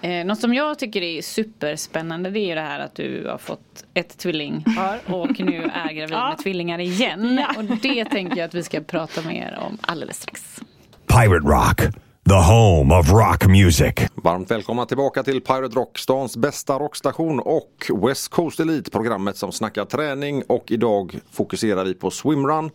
Eh, 0.00 0.24
något 0.26 0.38
som 0.40 0.54
jag 0.54 0.78
tycker 0.78 1.02
är 1.02 1.22
superspännande 1.22 2.30
det 2.30 2.40
är 2.40 2.48
ju 2.48 2.54
det 2.54 2.60
här 2.60 2.80
att 2.80 2.94
du 2.94 3.26
har 3.30 3.38
fått 3.38 3.84
ett 3.94 4.18
tvillingpar 4.18 4.98
och 5.14 5.40
nu 5.40 5.70
är 5.74 5.92
gravid 5.92 6.14
Ja. 6.16 6.28
med 6.28 6.38
tvillingar 6.38 6.78
igen. 6.78 7.38
Ja. 7.48 7.54
Och 7.58 7.64
det 7.64 8.04
tänker 8.04 8.36
jag 8.36 8.44
att 8.46 8.54
vi 8.54 8.62
ska 8.62 8.80
prata 8.80 9.22
mer 9.22 9.58
om 9.66 9.78
alldeles 9.80 10.16
strax. 10.22 10.60
Pirate 11.06 11.48
Rock, 11.48 11.94
the 12.32 12.38
home 12.38 12.94
of 12.94 13.10
rock 13.10 13.46
music. 13.46 13.94
Varmt 14.14 14.50
välkomna 14.50 14.86
tillbaka 14.86 15.22
till 15.22 15.40
Pirate 15.40 15.76
Rock, 15.76 15.98
stans 15.98 16.36
bästa 16.36 16.78
rockstation 16.78 17.40
och 17.40 17.90
West 18.02 18.28
Coast 18.28 18.60
Elite, 18.60 18.90
programmet 18.90 19.36
som 19.36 19.52
snackar 19.52 19.84
träning 19.84 20.42
och 20.46 20.72
idag 20.72 21.18
fokuserar 21.32 21.84
vi 21.84 21.94
på 21.94 22.10
swimrun. 22.10 22.70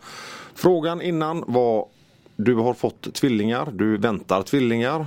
Frågan 0.56 1.02
innan 1.02 1.44
var 1.48 1.86
du 2.36 2.56
har 2.56 2.74
fått 2.74 3.14
tvillingar, 3.14 3.72
du 3.72 3.98
väntar 3.98 4.42
tvillingar. 4.42 5.06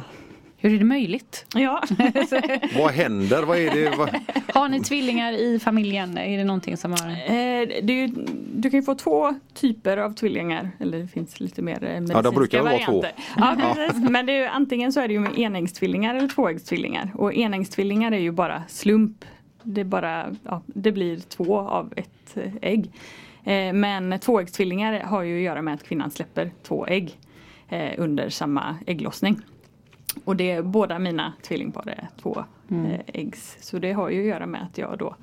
Hur 0.62 0.74
är 0.74 0.78
det 0.78 0.84
möjligt? 0.84 1.46
Ja. 1.54 1.82
Vad 2.76 2.90
händer? 2.90 3.42
Vad 3.42 3.58
är 3.58 3.70
det? 3.70 3.96
Vad... 3.96 4.10
Har 4.54 4.68
ni 4.68 4.80
tvillingar 4.80 5.32
i 5.32 5.58
familjen? 5.58 6.18
Är 6.18 6.38
det 6.38 6.44
någonting 6.44 6.76
som 6.76 6.92
har... 6.92 7.10
Eh, 7.10 7.68
det 7.82 7.92
är 7.92 8.06
ju, 8.06 8.08
du 8.54 8.70
kan 8.70 8.80
ju 8.80 8.82
få 8.82 8.94
två 8.94 9.34
typer 9.54 9.96
av 9.96 10.14
tvillingar. 10.14 10.70
Eller 10.80 10.98
det 10.98 11.08
finns 11.08 11.40
lite 11.40 11.62
mer 11.62 11.84
eh, 11.84 11.88
medicinska 11.88 12.18
Ja, 12.18 12.22
det 12.22 12.30
brukar 12.32 12.62
vara 12.62 12.78
två. 12.78 12.92
varianter. 12.92 13.12
Ja, 13.36 13.74
precis. 13.74 14.10
Men 14.10 14.26
det 14.26 14.32
är 14.32 14.38
ju, 14.38 14.46
antingen 14.46 14.92
så 14.92 15.00
är 15.00 15.08
det 15.08 15.14
ju 15.14 15.20
med 15.20 15.38
enäggstvillingar 15.38 16.14
eller 16.14 16.28
tvåäggstvillingar. 16.28 17.10
Och 17.14 17.34
enäggstvillingar 17.34 18.12
är 18.12 18.18
ju 18.18 18.30
bara 18.30 18.62
slump. 18.68 19.24
Det, 19.62 19.80
är 19.80 19.84
bara, 19.84 20.36
ja, 20.44 20.62
det 20.66 20.92
blir 20.92 21.20
två 21.20 21.58
av 21.58 21.92
ett 21.96 22.36
eh, 22.36 22.52
ägg. 22.62 22.90
Eh, 23.44 23.72
men 23.72 24.18
tvåäggstvillingar 24.18 25.00
har 25.00 25.22
ju 25.22 25.36
att 25.36 25.44
göra 25.44 25.62
med 25.62 25.74
att 25.74 25.82
kvinnan 25.82 26.10
släpper 26.10 26.50
två 26.62 26.86
ägg 26.86 27.18
eh, 27.68 27.90
under 27.98 28.28
samma 28.28 28.76
ägglossning. 28.86 29.40
Och 30.24 30.36
det 30.36 30.50
är 30.50 30.62
båda 30.62 30.98
mina 30.98 31.32
tvillingpar 31.42 31.88
är 31.88 32.08
två 32.22 32.44
eh, 32.68 33.00
äggs. 33.06 33.56
Så 33.60 33.78
det 33.78 33.92
har 33.92 34.08
ju 34.08 34.20
att 34.20 34.26
göra 34.26 34.46
med 34.46 34.62
att 34.62 34.78
jag 34.78 34.98
då 34.98 35.16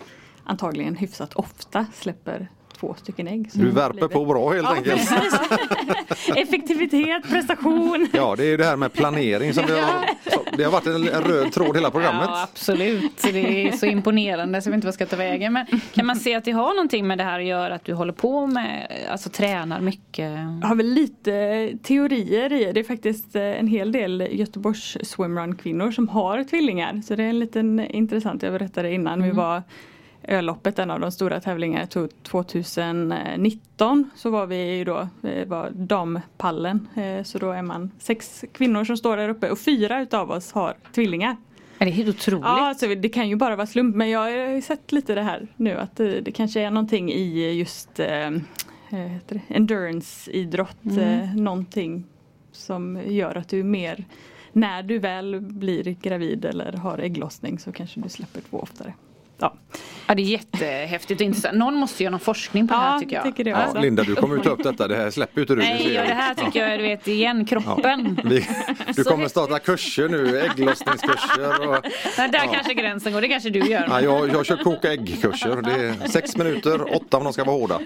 antagligen 0.44 0.96
hyfsat 0.96 1.34
ofta 1.34 1.86
släpper 1.94 2.48
två 2.80 2.96
stycken 3.00 3.28
ägg. 3.28 3.52
Så 3.52 3.58
Du 3.60 3.70
värper 3.70 4.08
på 4.08 4.26
bra 4.26 4.50
helt 4.50 4.68
Ja, 4.68 4.76
enkelt. 4.76 5.10
Effektivitet, 6.36 7.30
prestation. 7.30 8.08
Ja, 8.14 8.36
det 8.38 8.44
är 8.44 8.48
ju 8.48 8.58
det 8.58 8.66
här 8.66 8.76
med 8.76 8.94
planering 8.94 9.54
som 9.54 9.66
vi 9.68 9.80
har, 9.80 10.06
det 10.58 10.64
har 10.64 10.72
varit 10.72 10.88
en, 10.88 11.04
röd 11.08 11.52
tråd 11.54 11.76
hela 11.76 11.92
programmet. 11.92 12.30
Ja 12.30 12.44
absolut, 12.44 13.22
det 13.24 13.68
är 13.68 13.72
så 13.72 13.86
imponerande 13.86 14.62
så 14.62 14.68
jag 14.68 14.72
vet 14.72 14.76
inte 14.78 14.86
vad 14.88 14.92
jag 14.92 14.94
ska 14.94 15.06
ta 15.06 15.16
vägen. 15.16 15.54
Men 15.54 15.66
kan 15.94 16.06
man 16.06 16.16
se 16.16 16.36
att 16.36 16.46
det 16.46 16.52
har 16.52 16.76
någonting 16.76 17.08
med 17.08 17.18
det 17.18 17.24
här 17.24 17.40
att 17.40 17.46
göra 17.46 17.76
att 17.76 17.86
du 17.86 17.94
håller 17.94 18.14
på 18.14 18.48
med, 18.48 18.88
alltså 19.12 19.30
tränar 19.30 19.82
mycket? 19.82 20.32
Jag 20.62 20.68
har 20.68 20.76
väl 20.76 20.86
lite 20.94 21.32
teorier 21.84 22.54
i 22.54 22.72
det. 22.74 22.80
är 22.80 22.84
faktiskt 22.84 23.36
eh, 23.36 23.42
en 23.42 23.68
hel 23.68 23.92
del 23.92 24.28
Göteborgs 24.32 24.98
swimrun 25.04 25.56
kvinnor 25.56 25.92
som 25.92 26.10
har 26.10 26.44
tvillingar. 26.44 27.02
Så 27.06 27.16
det 27.16 27.24
är 27.24 27.30
en 27.30 27.40
liten 27.40 27.80
intressant, 27.80 28.44
jag 28.44 28.54
berättade 28.54 28.94
innan, 28.94 29.24
vi 29.24 29.32
var 29.32 29.64
Öloppet, 30.28 30.80
en 30.80 30.92
av 30.92 31.00
de 31.00 31.12
stora 31.12 31.42
tävlingarna, 31.42 31.88
tog 31.88 32.24
2019 32.24 34.10
så 34.16 34.30
var 34.30 34.46
vi 34.46 34.78
ju 34.78 34.84
då 34.84 35.08
eh, 35.24 35.48
var 35.48 35.70
dampallen. 35.70 36.88
Eh, 36.96 37.24
Så 37.24 37.38
då 37.38 37.52
är 37.52 37.62
man 37.62 37.92
sex 38.00 38.46
kvinnor 38.54 38.84
som 38.84 38.98
står 38.98 39.18
där 39.18 39.30
uppe 39.30 39.50
och 39.50 39.60
fyra 39.60 40.02
utav 40.02 40.32
oss 40.32 40.52
har 40.52 40.76
tvillingar. 40.96 41.36
Är 41.80 41.86
det 41.86 41.92
helt 41.92 42.10
otroligt? 42.10 42.44
Ja, 42.46 42.68
alltså, 42.70 42.88
det 42.96 43.10
kan 43.10 43.30
ju 43.30 43.36
bara 43.36 43.56
vara 43.56 43.68
slump 43.68 43.96
men 43.96 44.10
jag 44.10 44.20
har 44.20 44.30
ju 44.30 44.62
sett 44.62 44.92
lite 44.92 45.16
det 45.16 45.22
här 45.22 45.48
nu 45.56 45.74
att 45.78 45.96
det, 45.96 46.22
det 46.22 46.32
kanske 46.32 46.62
är 46.62 46.72
någonting 46.72 47.12
i 47.12 47.52
just 47.52 48.00
eh, 48.00 48.28
eh, 48.28 49.12
endurance-idrott. 49.48 50.78
Eh, 51.00 51.36
någonting 51.36 52.04
som 52.52 53.02
gör 53.06 53.36
att 53.36 53.50
du 53.50 53.60
är 53.60 53.64
mer 53.64 54.06
när 54.54 54.84
du 54.84 55.00
väl 55.00 55.42
blir 55.42 55.84
gravid 56.02 56.46
eller 56.46 56.74
har 56.74 56.98
ägglossning 56.98 57.60
så 57.60 57.72
kanske 57.72 58.00
du 58.00 58.10
släpper 58.10 58.42
två 58.42 58.60
oftare. 58.60 58.94
Ja, 59.40 59.54
Ja, 60.10 60.16
det 60.16 60.22
är 60.22 60.24
jättehäftigt 60.24 61.22
och 61.22 61.26
intressant. 61.26 61.58
Någon 61.58 61.76
måste 61.76 62.04
göra 62.04 62.12
någon 62.12 62.20
forskning 62.20 62.68
på 62.68 62.74
det 62.74 62.80
här 62.80 62.94
ja 62.94 63.00
tycker 63.00 63.16
jag. 63.16 63.24
tycker 63.24 63.44
det 63.44 63.50
Ja, 63.50 63.68
också. 63.68 63.82
Linda, 63.82 64.04
du 64.04 64.16
kommer 64.16 64.36
ju 64.36 64.42
ta 64.42 64.50
upp 64.50 64.64
detta. 64.64 64.88
Det 64.88 64.96
här 64.96 65.12
släpper 65.12 65.38
ju 65.38 65.42
inte 65.44 65.56
du. 65.56 65.62
Nej, 65.62 65.94
ja, 65.94 66.04
det 66.04 66.14
här 66.14 66.34
tycker 66.36 66.68
jag 66.70 66.80
du 66.80 66.84
vet 66.84 67.08
igen, 67.08 67.46
kroppen. 67.46 68.20
Vi, 68.26 68.48
du 68.96 69.04
kommer 69.04 69.28
starta 69.28 69.60
kurser 69.60 70.10
nu, 70.10 70.40
ägglossningskurser. 70.40 71.70
Och, 71.70 71.86
Nej, 72.18 72.30
där 72.30 72.54
kanske 72.54 72.74
gränsen 72.74 73.14
går, 73.14 73.22
det 73.22 73.28
kanske 73.28 73.50
du 73.50 73.60
gör. 73.60 73.86
ja, 73.90 74.02
jag, 74.02 74.30
jag 74.30 74.46
kör 74.46 74.58
koka 74.58 74.92
äggkurser. 74.94 75.62
Det 75.62 75.72
är 75.88 76.08
sex 76.10 76.38
minuter, 76.38 76.96
åtta 76.96 77.18
om 77.18 77.24
de 77.24 77.34
ska 77.34 77.44
vara 77.44 77.58
hårda. 77.58 77.80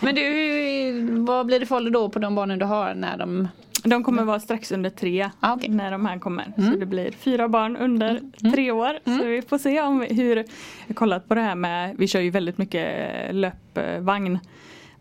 Men 0.00 0.14
du, 0.14 1.16
vad 1.18 1.46
blir 1.46 1.60
det 1.60 1.66
för 1.66 1.76
ålder 1.76 1.90
då 1.90 2.08
på 2.08 2.18
de 2.18 2.34
barnen 2.34 2.58
du 2.58 2.64
har 2.64 2.94
när 2.94 3.16
de... 3.16 3.48
De 3.84 4.04
kommer 4.04 4.24
vara 4.24 4.40
strax 4.40 4.72
under 4.72 4.90
tre 4.90 5.30
Ah, 5.40 5.54
okej. 5.54 5.68
när 5.68 5.90
de 5.90 6.06
här 6.06 6.18
kommer. 6.18 6.52
Så 6.56 6.76
det 6.78 6.86
blir 6.86 7.10
fyra 7.10 7.48
barn 7.48 7.76
under 7.76 8.20
tre 8.52 8.70
år. 8.70 8.98
Så 9.04 9.24
vi 9.24 9.42
får 9.42 9.58
se 9.58 9.80
om 9.80 10.00
hur, 10.10 10.36
jag 10.36 10.44
har 10.88 10.94
kollat 10.94 11.28
på 11.28 11.34
det 11.34 11.40
här 11.40 11.54
med, 11.54 11.94
vi 11.98 12.08
kör 12.08 12.20
ju 12.20 12.30
väldigt 12.30 12.58
mycket 12.58 12.86
löpvagn. 13.34 14.38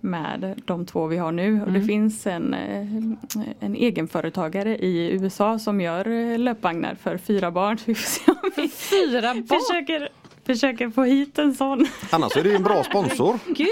med 0.03 0.61
de 0.65 0.85
två 0.85 1.07
vi 1.07 1.17
har 1.17 1.31
nu. 1.31 1.61
Och 1.65 1.71
det 1.71 1.81
finns 1.81 2.27
en, 2.27 2.53
eh, 2.53 2.87
en 3.59 3.75
egenföretagare 3.75 4.77
i 4.77 5.11
USA 5.11 5.59
som 5.59 5.81
gör 5.81 6.07
eh, 6.07 6.39
löpvagnar 6.39 6.95
för 6.95 7.17
fyra 7.17 7.51
barn. 7.51 7.77
Så 7.77 7.85
vi 7.87 7.95
får 7.95 8.03
se 8.09 8.31
om 8.31 8.51
vi 8.55 8.67
Fyra 8.69 9.33
barn. 9.33 9.47
försöker, 9.47 10.09
försöker 10.45 10.89
få 10.89 11.03
hit 11.03 11.39
en 11.39 11.55
sån. 11.55 11.87
Annars 12.09 12.37
är 12.37 12.43
det 12.43 12.49
ju 12.49 12.55
en 12.55 12.63
bra 12.63 12.83
sponsor. 12.83 13.39
Gud! 13.47 13.67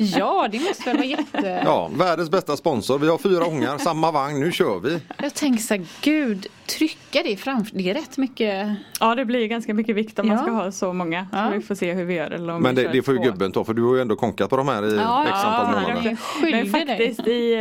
Ja. 0.00 0.48
det 0.52 0.60
måste 0.60 0.84
väl 0.84 0.96
vara 0.96 1.06
jätte... 1.06 1.62
Ja, 1.64 1.90
världens 1.94 2.30
bästa 2.30 2.56
sponsor. 2.56 2.98
Vi 2.98 3.08
har 3.08 3.18
fyra 3.18 3.46
ångar, 3.46 3.78
samma 3.78 4.10
vagn, 4.10 4.40
nu 4.40 4.52
kör 4.52 4.80
vi. 4.80 5.00
Jag 5.22 5.34
tänker 5.34 5.62
så 5.62 5.74
här, 5.74 5.86
gud, 6.00 6.46
trycka 6.66 7.22
det 7.24 7.36
framför. 7.36 7.76
Det 7.76 7.90
är 7.90 7.94
rätt 7.94 8.18
mycket. 8.18 8.76
Ja 9.00 9.14
det 9.14 9.24
blir 9.24 9.46
ganska 9.46 9.74
mycket 9.74 9.96
vikt 9.96 10.18
om 10.18 10.28
man 10.28 10.36
Ja. 10.36 10.42
ska 10.42 10.52
ha 10.52 10.72
så 10.72 10.92
många. 10.92 11.26
Ja. 11.32 11.46
Så 11.48 11.54
vi 11.58 11.60
får 11.62 11.74
se 11.74 11.92
hur 11.92 12.04
vi 12.04 12.14
gör. 12.14 12.30
Eller 12.30 12.52
om 12.54 12.62
Men 12.62 12.74
vi 12.74 12.82
det, 12.82 12.88
det 12.92 13.02
får 13.02 13.14
ju 13.14 13.20
gubben 13.20 13.52
ta 13.52 13.64
för 13.64 13.74
du 13.74 13.82
har 13.82 13.94
ju 13.94 14.00
ändå 14.00 14.16
konkat 14.16 14.50
på 14.50 14.56
de 14.56 14.68
här 14.68 14.94
i 14.94 14.96
Ja, 14.96 15.24
x 15.28 15.32
antal 15.44 15.74
ja, 15.74 15.80
månader. 15.80 16.16
Men 16.42 16.50
dig. 16.52 16.66
faktiskt 16.86 17.26
i, 17.28 17.54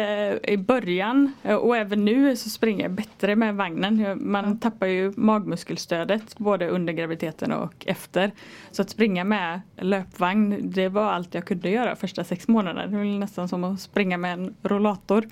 eh, 0.44 0.54
i 0.54 0.58
början 0.58 1.34
eh, 1.44 1.56
och 1.56 1.78
även 1.78 2.06
nu 2.06 2.36
så 2.36 2.50
springer 2.50 2.84
jag 2.84 2.92
bättre 2.92 3.36
med 3.36 3.56
vagnen. 3.56 4.18
Man 4.32 4.60
tappar 4.60 4.88
ju 4.88 5.14
magmuskelstödet 5.16 6.38
både 6.38 6.70
under 6.70 6.94
graviditeten 6.94 7.52
och 7.52 7.74
efter. 7.86 8.32
Så 8.72 8.82
att 8.82 8.90
springa 8.90 9.24
med 9.24 9.62
löpvagn 9.78 10.72
det 10.72 10.90
var 10.90 11.04
allt 11.12 11.34
jag 11.34 11.46
kunde 11.46 11.70
göra 11.70 11.96
första 11.96 12.24
sex 12.24 12.48
månaderna. 12.48 12.88
Det 12.88 12.98
var 12.98 13.04
nästan 13.20 13.48
som 13.50 13.64
att 13.64 13.82
springa 13.82 14.18
med 14.18 14.34
en 14.34 14.56
rollator. 14.64 15.26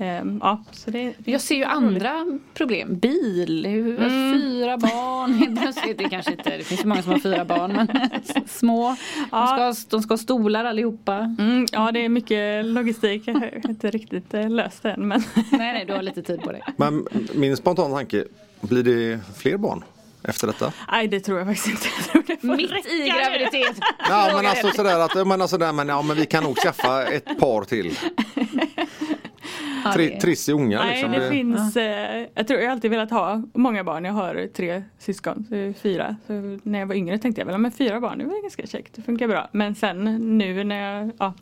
Ehm, 0.00 0.40
Ja, 0.42 0.64
så 0.72 0.90
det, 0.90 1.14
Jag 1.24 1.40
ser 1.40 1.54
ju 1.56 1.64
andra 1.64 2.26
problem. 2.54 2.98
Bil, 2.98 3.66
Mm. 3.66 3.96
fyra 4.40 4.78
barn. 4.78 5.58
Det 5.98 6.08
kanske 6.08 6.30
inte, 6.32 6.56
det 6.56 6.64
finns 6.64 6.84
ju 6.84 6.86
många 6.88 7.02
som 7.02 7.12
har 7.12 7.18
fyra 7.18 7.44
barn 7.44 7.72
men 7.72 7.88
små. 8.48 8.96
De 9.30 9.46
ska, 9.74 9.74
de 9.96 10.02
ska 10.02 10.12
ha 10.12 10.18
stolar 10.18 10.64
allihopa. 10.64 11.16
Mm, 11.38 11.66
ja 11.72 11.92
det 11.92 12.04
är 12.04 12.08
mycket 12.08 12.64
logistik. 12.64 13.22
Jag 13.26 13.34
har 13.34 13.68
inte 13.68 13.90
riktigt 13.90 14.34
eh, 14.34 14.50
löst 14.50 14.82
det 14.82 14.90
än. 14.90 15.08
Men 15.08 15.20
Nej, 15.34 15.72
nej, 15.72 15.84
du 15.84 15.92
har 15.92 16.02
lite 16.02 16.22
tid 16.22 16.40
på 16.42 16.52
dig. 16.52 16.62
Men 16.76 17.06
min 17.34 17.56
spontana 17.56 17.94
tanke, 17.94 18.24
blir 18.60 18.82
det 18.82 19.20
fler 19.38 19.56
barn 19.56 19.84
efter 20.22 20.46
detta? 20.46 20.72
nej 20.92 21.08
det 21.08 21.20
tror 21.20 21.38
jag 21.38 21.46
faktiskt 21.46 21.68
inte. 21.68 21.88
Jag 21.96 22.04
tror 22.12 22.22
det 22.26 22.40
får 22.40 22.56
Mitt 22.56 22.70
räcka 22.70 22.88
i 22.88 23.08
graviditet. 23.08 23.78
Ja 24.08 24.30
men 24.36 24.46
alltså 24.46 24.70
sådär 24.70 25.00
att, 25.00 25.26
men 25.26 25.40
alltså 25.42 25.58
där, 25.58 25.72
men, 25.72 25.88
ja, 25.88 26.02
men 26.02 26.16
vi 26.16 26.26
kan 26.26 26.44
nog 26.44 26.56
skaffa 26.56 27.04
ett 27.06 27.38
par 27.40 27.64
till. 27.64 27.98
Tri, 29.94 30.08
det- 30.08 30.20
trissiga 30.20 30.56
ungar 30.56 30.78
Nej 30.78 30.90
liksom. 30.90 31.12
det 31.12 31.18
Det- 31.20 31.30
finns, 31.30 31.76
eh, 31.76 32.26
jag 32.34 32.46
tror 32.48 32.60
jag 32.60 32.72
alltid 32.72 32.90
velat 32.90 33.10
ha 33.10 33.42
många 33.54 33.84
barn. 33.84 34.04
Jag 34.04 34.12
har 34.12 34.48
tre 34.56 34.82
syskon, 34.98 35.46
så 35.48 35.72
fyra. 35.82 36.16
Så 36.26 36.58
när 36.62 36.78
jag 36.78 36.86
var 36.86 36.94
yngre 36.94 37.18
tänkte 37.18 37.40
jag 37.40 37.46
väl, 37.46 37.58
men 37.58 37.70
fyra 37.72 38.00
barn 38.00 38.18
det 38.18 38.24
var 38.24 38.42
ganska 38.42 38.66
käckt, 38.66 38.94
det 38.94 39.02
funkar 39.02 39.28
bra. 39.28 39.48
Men 39.52 39.74
sen 39.74 40.04
nu 40.38 40.64
när 40.64 40.92
jag, 40.98 41.10
ja, 41.18 41.34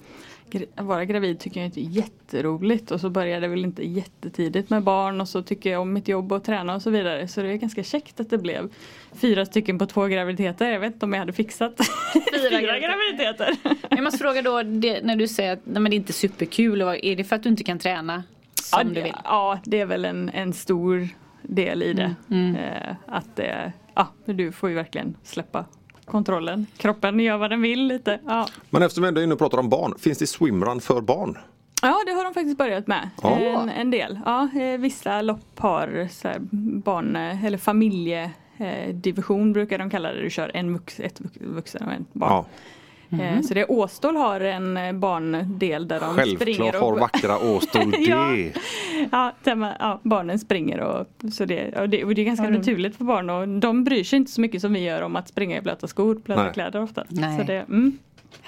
att 0.75 0.85
vara 0.85 1.05
gravid 1.05 1.39
tycker 1.39 1.61
jag 1.61 1.67
inte 1.67 1.81
är 1.81 1.91
jätteroligt 1.91 2.91
och 2.91 3.01
så 3.01 3.11
började 3.11 3.47
jag 3.47 3.51
väl 3.51 3.65
inte 3.65 3.87
jättetidigt 3.87 4.71
med 4.71 4.83
barn 4.83 5.21
och 5.21 5.29
så 5.29 5.43
tycker 5.43 5.71
jag 5.71 5.83
om 5.83 5.93
mitt 5.93 6.09
jobb 6.09 6.33
och 6.33 6.45
träna 6.45 6.75
och 6.75 6.83
så 6.83 6.91
vidare. 6.91 7.29
Så 7.29 7.43
det 7.43 7.49
är 7.49 7.57
ganska 7.57 7.83
käckt 7.83 8.21
att 8.21 8.31
det 8.31 8.39
blev 8.39 8.73
fyra 9.13 9.47
stycken 9.47 9.79
på 9.79 9.87
två 9.87 10.07
graviditeter. 10.07 10.71
Jag 10.71 10.81
vet 10.81 10.93
inte 10.93 11.07
om 11.07 11.13
jag 11.13 11.21
hade 11.21 11.33
fixat 11.33 11.73
fyra, 12.51 12.79
graviditeter. 12.79 13.57
Jag 13.91 14.05
måste 14.05 14.19
fråga 14.19 14.43
då, 14.43 14.63
det, 14.63 15.03
när 15.03 15.17
du 15.17 15.29
säger 15.29 15.53
att 15.53 15.61
nej, 15.65 15.83
men 15.83 15.91
det 15.91 15.95
är 15.95 15.99
inte 15.99 16.13
superkul, 16.13 16.81
är 16.81 17.17
det 17.17 17.25
för 17.25 17.37
att 17.37 17.43
du 17.43 17.49
inte 17.49 17.65
kan 17.65 17.79
träna 17.79 18.23
som 18.63 18.89
ja, 18.89 18.95
du 18.95 19.03
vill? 19.03 19.17
Ja, 19.25 19.59
det 19.65 19.81
är 19.81 19.87
väl 19.87 20.05
en, 20.05 20.29
en 20.29 20.53
stor 20.53 21.09
del 21.43 21.83
i 21.83 21.93
det. 21.93 22.15
Mm, 22.31 22.57
Eh, 22.57 22.95
att 23.07 23.37
det, 23.37 23.73
ja, 23.95 24.09
du 24.25 24.53
får 24.53 24.69
ju 24.69 24.75
verkligen 24.75 25.17
släppa 25.23 25.65
kontrollen. 26.07 26.67
Kroppen 26.77 27.21
gör 27.21 27.37
vad 27.37 27.51
den 27.51 27.63
vill 27.63 27.87
lite. 27.87 28.21
Ja. 28.27 28.47
Men 28.71 28.83
eftersom 28.83 29.03
vi 29.03 29.09
ändå 29.09 29.21
är 29.21 29.25
inne 29.25 29.33
och 29.33 29.39
pratar 29.39 29.59
om 29.59 29.69
barn, 29.69 29.95
finns 29.99 30.19
det 30.19 30.27
swimrun 30.27 30.81
för 30.81 31.01
barn? 31.01 31.39
ja, 31.83 31.97
det 32.07 32.13
har 32.13 32.25
de 32.25 32.35
faktiskt 32.35 32.59
börjat 32.59 32.87
med. 32.87 33.11
Ja. 33.23 33.31
En, 33.39 33.69
en 33.69 33.91
del. 33.91 34.21
Ja, 34.25 34.49
eh, 34.61 34.79
vissa 34.81 35.23
lopp 35.23 35.59
har 35.59 36.09
barn 36.83 37.17
eller 37.17 37.59
familjedivision 37.59 39.53
brukar 39.53 39.79
de 39.79 39.91
kalla 39.91 40.13
det. 40.13 40.23
Du 40.23 40.31
kör 40.31 40.51
en 40.57 40.73
vux, 40.73 41.01
ett 41.01 41.21
vux- 41.21 41.39
vuxen 41.55 41.87
och 41.87 41.93
en 41.93 42.07
barn. 42.13 42.31
Ja, 42.33 42.47
Eh, 43.11 43.41
Så 43.43 43.55
det 43.55 43.61
är 43.61 43.71
Åstol 43.71 44.17
har 44.17 44.41
en 44.41 44.77
eh, 44.77 44.93
barndel 44.93 45.89
där 45.89 46.01
de 46.01 46.15
springer 46.15 46.37
självklart 46.39 46.75
har 46.75 46.99
vackra 46.99 47.39
Åstol 47.39 47.91
det. 47.91 47.97
Ja. 49.13 49.33
Ja, 49.45 49.67
ja, 49.79 50.01
barnen 50.03 50.39
springer 50.39 50.81
och, 50.81 51.07
så 51.33 51.45
det, 51.45 51.81
och 51.81 51.89
det, 51.89 52.05
och 52.05 52.15
det 52.15 52.23
är 52.23 52.27
ganska 52.27 52.51
naturligt 52.51 52.97
för 52.97 53.05
barn 53.05 53.31
och 53.31 53.49
de 53.49 53.85
bryr 53.85 54.05
sig 54.05 54.17
inte 54.17 54.33
så 54.33 54.41
mycket 54.41 54.61
som 54.61 54.73
vi 54.73 54.81
gör 54.81 55.03
om 55.03 55.17
att 55.17 55.29
springa 55.29 55.57
i 55.59 55.61
blöta 55.61 55.87
skor, 55.89 56.15
blöta 56.15 56.43
Nej. 56.43 56.53
kläder 56.53 56.83
ofta. 56.83 57.05
Nej. 57.09 57.39
Så 57.39 57.45
det, 57.45 57.55
mm, 57.59 57.99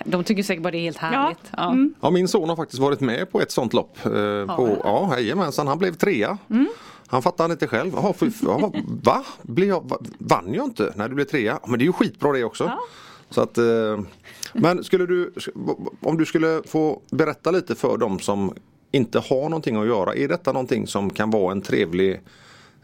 De 0.04 0.24
tycker 0.24 0.42
säkert 0.42 0.62
bara 0.62 0.70
det 0.70 0.78
är 0.78 0.82
helt 0.82 0.98
ja, 1.00 1.06
härligt. 1.08 1.52
Ja. 1.56 1.70
Mm, 1.70 1.94
Ja, 2.00 2.10
min 2.10 2.28
son 2.28 2.48
har 2.48 2.56
faktiskt 2.56 2.82
varit 2.82 3.00
med 3.00 3.32
på 3.32 3.40
ett 3.40 3.50
sånt 3.50 3.72
lopp. 3.72 3.98
Eh, 4.04 4.10
på, 4.56 4.78
ja, 4.84 5.10
jajamensan, 5.18 5.66
han 5.66 5.78
blev 5.78 5.92
trea. 5.94 6.38
Han 7.10 7.22
fattade 7.22 7.52
inte 7.52 7.66
själv. 7.66 7.92
Jaha, 7.96 8.12
fy, 8.12 8.30
ja, 8.42 8.72
va? 9.04 9.24
Blev 9.42 9.68
jag, 9.68 9.88
va? 9.88 9.96
Vann 10.18 10.54
jag 10.54 10.64
inte? 10.64 10.92
Nej, 10.96 11.08
du 11.08 11.14
blev 11.14 11.24
trea. 11.24 11.58
Ja, 11.62 11.68
Men 11.68 11.78
det 11.78 11.82
är 11.82 11.86
ju 11.86 11.92
skitbra 11.92 12.32
det 12.32 12.44
också. 12.44 12.72
Så 13.30 13.40
att, 13.40 13.58
eh, 13.58 13.64
men 14.54 14.84
skulle 14.84 15.06
du, 15.06 15.32
om 16.00 16.18
du 16.18 16.24
skulle 16.26 16.62
få 16.66 17.02
berätta 17.10 17.50
lite 17.50 17.74
för 17.74 17.96
dem 17.96 18.18
som 18.18 18.54
inte 18.90 19.18
har 19.18 19.48
någonting 19.48 19.76
att 19.76 19.86
göra. 19.86 20.14
Är 20.14 20.28
detta 20.28 20.52
någonting 20.52 20.86
som 20.86 21.10
kan 21.10 21.30
vara 21.30 21.52
en 21.52 21.62
trevlig 21.62 22.20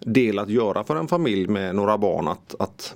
del 0.01 0.39
att 0.39 0.49
göra 0.49 0.85
för 0.85 0.97
en 0.97 1.09
familj 1.09 1.49
med 1.49 1.75
några 1.75 1.99
barn? 1.99 2.29
Att, 2.29 2.55
att, 2.59 2.95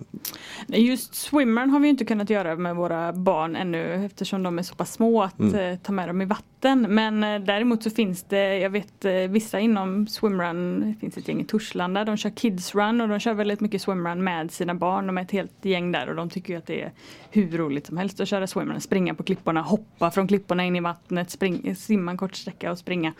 Just 0.67 1.15
swimmern 1.15 1.71
har 1.71 1.81
vi 1.81 1.89
inte 1.89 2.05
kunnat 2.05 2.31
göra 2.31 2.57
med 2.57 2.77
våra 2.77 3.13
barn 3.13 3.57
ännu 3.57 4.07
eftersom 4.07 4.43
de 4.43 4.59
är 4.59 4.63
så 4.63 4.75
pass 4.75 4.93
små 4.93 5.23
att 5.23 5.41
eh, 5.41 5.75
ta 5.83 5.93
med 5.93 6.09
dem 6.09 6.23
i 6.23 6.25
vatten. 6.25 6.87
Men 6.89 7.25
eh, 7.25 7.41
däremot 7.41 7.83
så 7.83 7.91
finns 7.91 8.23
det, 8.23 8.59
jag 8.59 8.71
vet 8.71 9.05
eh, 9.05 9.13
vissa 9.13 9.61
inom 9.61 10.07
swimrun, 10.07 10.81
det 10.81 11.01
finns 11.01 11.17
ett 11.17 11.29
gäng 11.29 11.41
i 11.41 11.45
Torslanda, 11.45 12.05
de 12.05 12.17
kör 12.17 12.31
kids 12.31 12.75
run 12.75 13.01
och 13.01 13.09
de 13.09 13.19
kör 13.19 13.35
väldigt 13.35 13.61
mycket 13.61 13.83
swimrun 13.83 14.25
med 14.25 14.51
sina 14.51 14.75
barn. 14.75 15.07
De 15.07 15.19
är 15.19 15.23
ett 15.23 15.31
helt 15.31 15.65
gäng 15.65 15.93
där 15.93 16.09
och 16.09 16.17
de 16.17 16.31
tycker 16.31 16.53
ju 16.53 16.59
att 16.59 16.67
det 16.67 16.83
är 16.83 16.93
hur 17.31 17.59
roligt 17.59 17.87
som 17.87 17.97
helst 17.97 18.21
att 18.21 18.29
köra 18.29 18.47
swimrun. 18.47 18.81
Springa 18.81 19.15
på 19.15 19.23
klipporna, 19.23 19.63
hoppa 19.63 20.11
från 20.11 20.29
klipporna 20.29 20.65
in 20.65 20.77
i 20.77 20.81
vattnet, 20.81 21.31
spring, 21.31 21.77
simma 21.77 22.11
en 22.11 22.17
kort 22.17 22.37
sträcka 22.37 22.71
och 22.71 22.79
springa. 22.79 23.13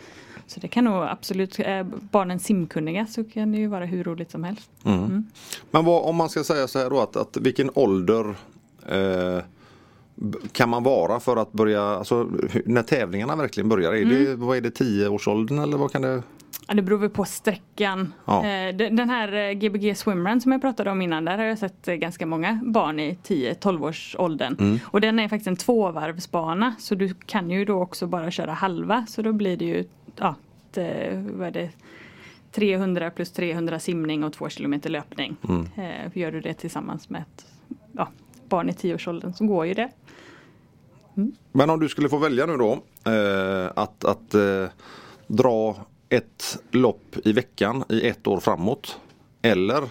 Så 0.49 0.59
det 0.59 0.67
kan 0.67 0.83
nog 0.83 1.03
absolut, 1.03 1.59
är 1.59 1.83
barnen 2.11 2.39
simkunniga 2.39 3.05
så 3.05 3.23
kan 3.23 3.51
det 3.51 3.57
ju 3.57 3.67
vara 3.67 3.85
hur 3.85 4.03
roligt 4.03 4.31
som 4.31 4.43
helst. 4.43 4.71
Men 5.71 5.85
vad, 5.85 6.03
om 6.03 6.15
man 6.15 6.29
ska 6.29 6.43
säga 6.43 6.67
så 6.67 6.79
här 6.79 6.89
då 6.89 6.99
att, 7.01 7.15
att 7.15 7.37
vilken 7.37 7.69
ålder 7.73 8.35
eh, 8.89 9.43
kan 10.51 10.69
man 10.69 10.83
vara 10.83 11.19
för 11.19 11.37
att 11.37 11.51
börja, 11.51 11.81
alltså 11.83 12.29
när 12.65 12.83
tävlingarna 12.83 13.35
verkligen 13.35 13.69
börjar? 13.69 13.93
Är 13.93 14.05
det, 14.05 14.35
vad 14.35 14.57
är 14.57 14.61
det, 14.61 14.79
10-årsåldern 14.79 15.59
eller 15.59 15.77
vad 15.77 15.91
kan 15.91 16.01
det? 16.01 16.23
Ja, 16.67 16.73
det 16.75 16.81
beror 16.81 16.97
väl 16.97 17.09
på 17.09 17.25
sträckan. 17.25 18.13
Ja. 18.25 18.45
Eh, 18.45 18.75
de- 18.75 18.89
Den 18.89 19.09
här 19.09 19.33
eh, 19.33 19.51
Gbg 19.51 19.97
Swimrun 19.97 20.41
som 20.41 20.51
jag 20.51 20.61
pratade 20.61 20.91
om 20.91 21.01
innan, 21.01 21.25
där 21.25 21.37
har 21.37 21.45
jag 21.45 21.57
sett 21.57 21.87
eh, 21.87 21.93
ganska 21.95 22.25
många 22.25 22.59
barn 22.63 22.99
i 22.99 23.17
10-12 23.27 23.83
års 23.87 24.15
åldern. 24.19 24.79
Och 24.83 25.01
den 25.01 25.19
är 25.19 25.27
faktiskt 25.29 25.47
en 25.47 25.55
tvåvarvsbana 25.55 26.75
så 26.79 26.95
du 26.95 27.13
kan 27.25 27.51
ju 27.51 27.65
då 27.65 27.81
också 27.81 28.07
bara 28.07 28.31
köra 28.31 28.53
halva 28.53 29.05
så 29.09 29.21
då 29.21 29.33
blir 29.33 29.57
det 29.57 29.65
ju 29.65 29.85
ja, 30.19 30.35
eh, 30.81 31.19
vad 31.19 31.47
är 31.47 31.51
det, 31.51 31.69
300 32.51 33.11
plus 33.11 33.31
300 33.31 33.79
simning 33.79 34.23
och 34.23 34.33
2 34.33 34.49
kilometer 34.49 34.89
löpning. 34.89 35.35
Eh, 35.77 36.17
Gör 36.17 36.31
du 36.31 36.41
det 36.41 36.53
tillsammans 36.53 37.09
med 37.09 37.21
ett 37.21 37.45
ja, 37.91 38.07
barn 38.49 38.69
i 38.69 38.71
10-årsåldern 38.71 39.33
så 39.33 39.45
går 39.45 39.65
ju 39.65 39.73
det. 39.73 39.89
Men 41.51 41.69
om 41.69 41.79
du 41.79 41.89
skulle 41.89 42.09
få 42.09 42.17
välja 42.17 42.45
nu 42.45 42.57
då 42.57 42.71
eh, 43.11 43.71
att, 43.75 44.05
att 44.05 44.33
eh, 44.33 44.65
dra 45.27 45.75
ett 46.09 46.63
lopp 46.71 47.15
i 47.23 47.33
veckan 47.33 47.83
i 47.89 48.07
ett 48.07 48.27
år 48.27 48.39
framåt 48.39 48.99
eller 49.41 49.83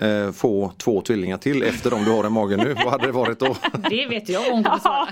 eh, 0.00 0.32
få 0.32 0.72
två 0.78 1.00
tvillingar 1.00 1.36
till 1.36 1.62
efter 1.62 1.90
de 1.90 2.04
du 2.04 2.10
har 2.10 2.26
i 2.26 2.30
magen 2.30 2.60
nu. 2.60 2.74
Vad 2.74 2.90
hade 2.90 3.06
det 3.06 3.12
varit 3.12 3.38
då? 3.38 3.56
Det 3.90 4.06
vet 4.06 4.28
jag 4.28 4.44
kommer 4.46 4.78
svara. 4.78 5.08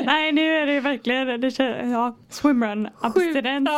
Nej 0.04 0.32
nu 0.32 0.56
är 0.56 0.66
det 0.66 0.80
verkligen 0.80 1.26
det, 1.40 1.48
kän- 1.48 1.92
ja, 1.92 2.16
swimrun 2.30 2.88
abstinens. 3.00 3.68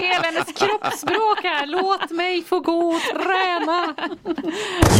Hela 0.00 0.22
hennes 0.22 0.46
kroppsspråk 0.52 1.38
här. 1.42 1.66
Låt 1.66 2.10
mig 2.10 2.42
få 2.44 2.60
gå 2.60 2.88
och 2.88 3.00
träna. 3.00 3.94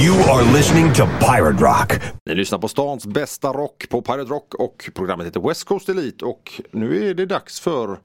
You 0.05 0.31
are 0.31 0.53
listening 0.57 0.93
to 0.95 1.03
Pirate 1.21 1.65
Rock. 1.65 1.93
Ni 2.27 2.35
lyssnar 2.35 2.59
på 2.59 2.69
stans 2.69 3.07
bästa 3.07 3.49
rock 3.53 3.89
på 3.91 4.03
Pirate 4.03 4.31
Rock 4.31 4.55
och 4.55 4.91
programmet 4.95 5.27
heter 5.27 5.49
West 5.49 5.65
Coast 5.65 5.89
Elite 5.89 6.25
och 6.25 6.61
nu 6.71 7.09
är 7.11 7.15
det 7.15 7.27
dags 7.27 7.61
för 7.61 7.99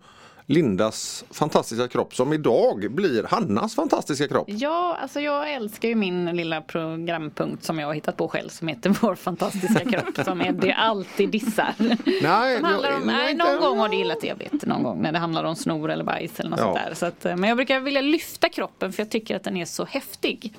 Lindas 0.47 1.25
fantastiska 1.31 1.87
kropp 1.87 2.15
som 2.15 2.33
idag 2.33 2.91
blir 2.91 3.23
Hannas 3.23 3.75
fantastiska 3.75 4.27
kropp. 4.27 4.45
Ja, 4.49 4.97
alltså 5.01 5.19
jag 5.21 5.53
älskar 5.53 5.89
ju 5.89 5.95
min 5.95 6.25
lilla 6.25 6.61
programpunkt 6.61 7.63
som 7.63 7.79
jag 7.79 7.87
har 7.87 7.93
hittat 7.93 8.17
på 8.17 8.27
själv 8.27 8.49
som 8.49 8.67
heter 8.67 8.89
Vår 9.01 9.15
fantastiska 9.15 9.79
kropp 9.79 10.25
som 10.25 10.41
Eddie 10.41 10.71
alltid 10.71 11.29
dissar. 11.29 11.73
Nej, 12.23 12.55
Som 12.55 12.63
handlar 12.65 12.89
om, 12.91 12.95
jag- 12.99 13.05
nej, 13.07 13.33
någon 13.35 13.59
gång 13.59 13.77
har 13.79 13.89
det 13.89 13.95
gillat 13.95 14.21
det, 14.21 14.27
jag 14.27 14.35
vet. 14.35 14.65
Någon 14.65 14.83
gång 14.83 15.01
när 15.01 15.11
det 15.11 15.19
handlar 15.19 15.43
om 15.43 15.55
snor 15.55 15.91
eller 15.91 16.03
bajs 16.03 16.39
eller 16.39 16.49
något 16.49 16.59
Ja. 16.59 16.65
sånt 16.65 16.79
där. 16.87 16.93
Så 16.93 17.05
att, 17.05 17.25
eh, 17.25 17.35
men 17.35 17.47
jag 17.49 17.57
brukar 17.57 17.79
vilja 17.79 18.01
lyfta 18.01 18.49
kroppen 18.49 18.93
för 18.93 19.03
jag 19.03 19.09
tycker 19.11 19.35
att 19.35 19.43
den 19.43 19.57
är 19.57 19.65
så 19.65 19.85
häftig. 19.85 20.53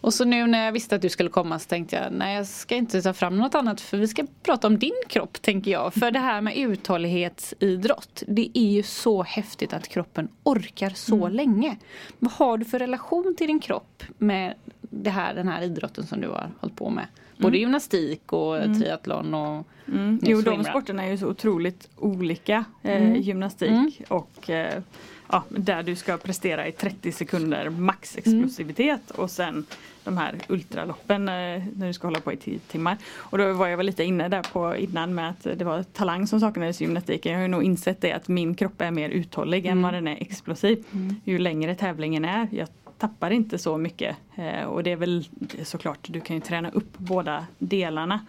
Och 0.00 0.14
så 0.14 0.24
nu 0.24 0.46
när 0.46 0.64
jag 0.64 0.72
visste 0.72 0.94
att 0.96 1.02
du 1.02 1.08
skulle 1.08 1.30
komma 1.30 1.58
så 1.58 1.68
tänkte 1.68 1.96
jag 1.96 2.04
nej 2.12 2.36
jag 2.36 2.46
ska 2.46 2.74
inte 2.74 3.02
ta 3.02 3.12
fram 3.12 3.36
något 3.38 3.54
annat 3.54 3.80
för 3.80 3.96
vi 3.96 4.08
ska 4.08 4.26
prata 4.42 4.66
om 4.66 4.78
din 4.78 4.92
kropp 5.08 5.42
tänker 5.42 5.70
jag. 5.70 5.94
För 5.94 6.10
det 6.10 6.18
här 6.18 6.40
med 6.40 6.56
uthållighetsidrott 6.56 8.22
det 8.26 8.50
är 8.54 8.70
ju 8.72 8.82
så 8.82 9.13
häftigt 9.22 9.72
att 9.72 9.88
kroppen 9.88 10.28
orkar 10.42 10.90
så 10.90 11.28
länge. 11.28 11.76
Vad 12.18 12.32
har 12.32 12.58
du 12.58 12.64
för 12.64 12.78
relation 12.78 13.34
till 13.38 13.46
din 13.46 13.60
kropp 13.60 14.02
med 14.18 14.54
det 14.80 15.10
här, 15.10 15.34
den 15.34 15.48
här 15.48 15.62
idrotten 15.62 16.06
som 16.06 16.20
du 16.20 16.28
har 16.28 16.50
hållit 16.60 16.76
på 16.76 16.90
med? 16.90 17.06
Både 17.38 17.58
gymnastik 17.58 18.32
och 18.32 18.56
triathlon 18.80 19.34
och 19.34 19.66
Mm. 19.88 20.20
Jo, 20.22 20.40
de 20.40 20.64
sporterna 20.64 21.04
är 21.04 21.10
ju 21.10 21.18
så 21.18 21.26
otroligt 21.28 21.88
olika. 21.96 22.64
Eh, 22.82 23.02
Mm. 23.02 23.20
Gymnastik 23.22 24.02
och 24.08 24.50
eh, 24.50 24.82
ja, 25.30 25.44
där 25.48 25.82
du 25.82 25.96
ska 25.96 26.16
prestera 26.16 26.66
i 26.68 26.72
30 26.72 27.12
sekunder 27.12 27.70
max 27.70 28.16
explosivitet 28.16 29.10
och 29.10 29.30
sen 29.30 29.66
de 30.04 30.16
här 30.18 30.34
ultraloppen 30.48 31.28
eh, 31.28 31.34
när 31.76 31.86
du 31.86 31.92
ska 31.92 32.06
hålla 32.06 32.20
på 32.20 32.32
i 32.32 32.36
10 32.36 32.58
timmar. 32.58 32.96
Och 33.16 33.38
då 33.38 33.52
var 33.52 33.66
jag 33.68 33.76
väl 33.76 33.86
lite 33.86 34.04
inne 34.04 34.28
där 34.28 34.42
på 34.52 34.76
innan 34.76 35.14
med 35.14 35.30
att 35.30 35.42
det 35.58 35.64
var 35.64 35.82
talang 35.82 36.26
som 36.26 36.40
saknades 36.40 36.80
i 36.80 36.84
gymnastiken. 36.84 37.32
Jag 37.32 37.38
har 37.38 37.42
ju 37.42 37.48
nog 37.48 37.62
insett 37.62 38.00
det 38.00 38.12
att 38.12 38.28
min 38.28 38.54
kropp 38.54 38.80
är 38.80 38.90
mer 38.90 39.08
uthållig 39.08 39.66
än 39.66 39.82
vad 39.82 39.94
den 39.94 40.08
är 40.08 40.16
explosiv. 40.22 40.84
Ju 41.24 41.38
längre 41.38 41.74
tävlingen 41.74 42.24
är. 42.24 42.48
Jag 42.52 42.68
tappar 42.98 43.30
inte 43.30 43.58
så 43.58 43.76
mycket 43.78 44.16
eh, 44.36 44.64
och 44.64 44.82
det 44.82 44.92
är 44.92 44.96
väl 44.96 45.28
såklart 45.62 45.98
du 46.02 46.20
kan 46.20 46.36
ju 46.36 46.40
träna 46.42 46.70
upp 46.70 46.98
båda 46.98 47.46
delarna. 47.58 48.20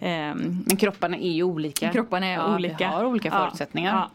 Ehm, 0.00 0.64
Men 0.66 0.76
kropparna 0.76 1.16
är 1.16 1.30
ju 1.32 1.42
olika. 1.42 1.92
Kropparna 1.92 2.26
är 2.26 2.32
ja, 2.34 2.54
olika. 2.54 2.76
Vi 2.78 2.84
har 2.84 3.04
olika 3.04 3.28
Ja, 3.28 3.44
förutsättningar. 3.44 3.94
ja. 3.94 4.10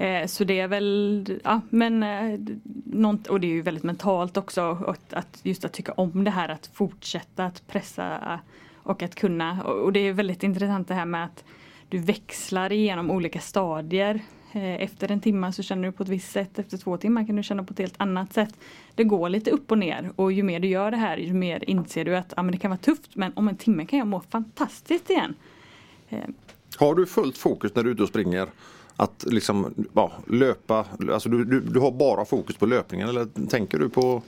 Eh, 0.00 0.26
Så 0.26 0.44
det 0.44 0.60
är 0.60 0.68
väl, 0.68 1.40
ja 1.44 1.60
men 1.70 2.02
eh, 2.02 2.38
nånt- 2.84 3.26
och 3.26 3.40
det 3.40 3.46
är 3.46 3.52
ju 3.52 3.62
väldigt 3.62 3.84
mentalt 3.84 4.36
också 4.36 4.60
att, 4.86 5.12
att 5.12 5.40
just 5.42 5.64
att 5.64 5.72
tycka 5.72 5.92
om 5.92 6.24
det 6.24 6.30
här 6.30 6.48
att 6.48 6.66
fortsätta 6.72 7.44
att 7.44 7.66
pressa 7.66 8.40
och 8.82 9.02
att 9.02 9.14
kunna 9.14 9.62
och 9.62 9.84
och 9.84 9.92
det 9.92 10.00
är 10.00 10.12
väldigt 10.12 10.42
intressant 10.42 10.88
det 10.88 10.94
här 10.94 11.04
med 11.04 11.24
att 11.24 11.44
du 11.88 11.98
växlar 11.98 12.72
igenom 12.72 13.10
olika 13.10 13.40
stadier. 13.40 14.20
Eh, 14.52 14.82
efter 14.82 15.10
en 15.10 15.20
timme 15.20 15.52
så 15.52 15.62
känner 15.62 15.86
du 15.88 15.92
på 15.92 16.02
ett 16.02 16.08
visst 16.08 16.32
sätt, 16.32 16.58
efter 16.58 16.76
två 16.78 16.96
timmar 16.96 17.26
kan 17.26 17.36
du 17.36 17.42
känna 17.42 17.64
på 17.64 17.72
ett 17.72 17.78
helt 17.78 17.94
annat 18.00 18.32
sätt. 18.32 18.54
Det 18.94 19.04
går 19.04 19.28
lite 19.28 19.50
upp 19.50 19.70
och 19.70 19.78
ner 19.78 20.12
och 20.16 20.32
ju 20.32 20.42
mer 20.42 20.60
du 20.60 20.68
gör 20.68 20.90
det 20.90 20.96
här 20.96 21.16
ju 21.16 21.32
mer 21.34 21.64
inser 21.70 22.04
du 22.04 22.16
att 22.16 22.32
ja, 22.36 22.42
men 22.42 22.52
det 22.52 22.58
kan 22.58 22.70
vara 22.70 22.78
tufft 22.78 23.16
men 23.16 23.32
om 23.36 23.48
en 23.48 23.56
timme 23.56 23.86
kan 23.86 23.98
jag 23.98 24.08
må 24.08 24.20
fantastiskt 24.20 25.10
igen. 25.10 25.34
Eh. 26.08 26.18
Har 26.76 26.94
du 26.94 27.06
fullt 27.06 27.38
fokus 27.38 27.74
när 27.74 27.82
du 27.82 27.90
är 27.90 27.94
ute 27.94 28.02
och 28.02 28.08
springer? 28.08 28.46
Att 29.00 29.24
liksom 29.26 29.74
ja, 29.94 30.12
löpa, 30.26 30.86
alltså 31.12 31.28
du, 31.28 31.44
du, 31.44 31.60
du 31.60 31.80
har 31.80 31.90
bara 31.90 32.24
fokus 32.24 32.56
på 32.56 32.66
löpningen 32.66 33.08
eller 33.08 33.46
tänker 33.48 33.78
du 33.78 33.88
på 33.88 34.22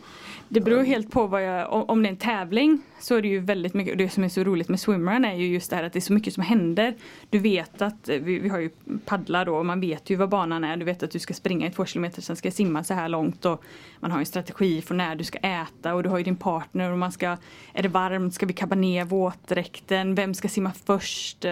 det 0.55 0.61
beror 0.61 0.83
helt 0.83 1.11
på 1.11 1.27
vad 1.27 1.45
jag, 1.45 1.73
om- 1.91 2.03
det 2.03 2.09
är 2.09 2.11
en 2.11 2.17
tävling 2.17 2.83
så 3.01 3.15
är 3.15 3.23
det 3.23 3.29
ju 3.29 3.41
väldigt 3.41 3.75
mycket, 3.75 3.93
och 3.93 3.97
det 3.99 4.09
som 4.09 4.25
är 4.25 4.29
så 4.29 4.45
roligt 4.45 4.69
med 4.69 4.81
swimrun 4.81 5.25
är 5.25 5.35
ju 5.35 5.47
just 5.47 5.71
det 5.71 5.77
här 5.77 5.85
att 5.85 5.93
det 5.93 5.99
är 5.99 6.01
så 6.01 6.13
mycket 6.13 6.35
som 6.35 6.43
händer. 6.43 6.95
Du 7.31 7.39
vet 7.39 7.83
att, 7.83 8.09
eh, 8.09 8.19
vi, 8.21 8.39
vi 8.39 8.49
har 8.49 8.59
ju 8.59 8.71
paddlar 9.05 9.45
då 9.45 9.57
och 9.57 9.67
man 9.67 9.81
vet 9.81 10.11
ju 10.11 10.17
vad 10.17 10.29
banan 10.29 10.65
är. 10.65 10.77
Du 10.77 10.85
vet 10.85 11.03
att 11.03 11.11
du 11.11 11.19
ska 11.19 11.35
springa 11.35 11.67
i 11.67 11.71
två 11.71 11.85
kilometer, 11.85 12.23
sen 12.23 12.37
ska 12.37 12.47
jag 12.47 12.55
simma 12.55 12.85
så 12.85 12.95
här 12.95 13.09
långt 13.09 13.45
och 13.45 13.63
man 14.01 14.11
har 14.11 14.19
en 14.19 14.27
strategi 14.27 14.83
för 14.83 14.95
när 14.95 15.17
du 15.17 15.25
ska 15.25 15.39
äta 15.39 15.95
och 15.95 16.03
du 16.03 16.09
har 16.09 16.19
ju 16.19 16.25
din 16.25 16.37
partner 16.37 16.93
och 16.93 16.99
man 16.99 17.13
ska, 17.13 17.37
är 17.73 17.83
det 17.83 17.89
varmt, 17.89 18.35
ska 18.35 18.47
vi 18.47 18.53
kabba 18.53 18.75
ner 18.75 19.05
våtdräkten, 19.05 20.15
vem 20.15 20.35
ska 20.35 20.49
simma 20.49 20.73
först? 20.85 21.45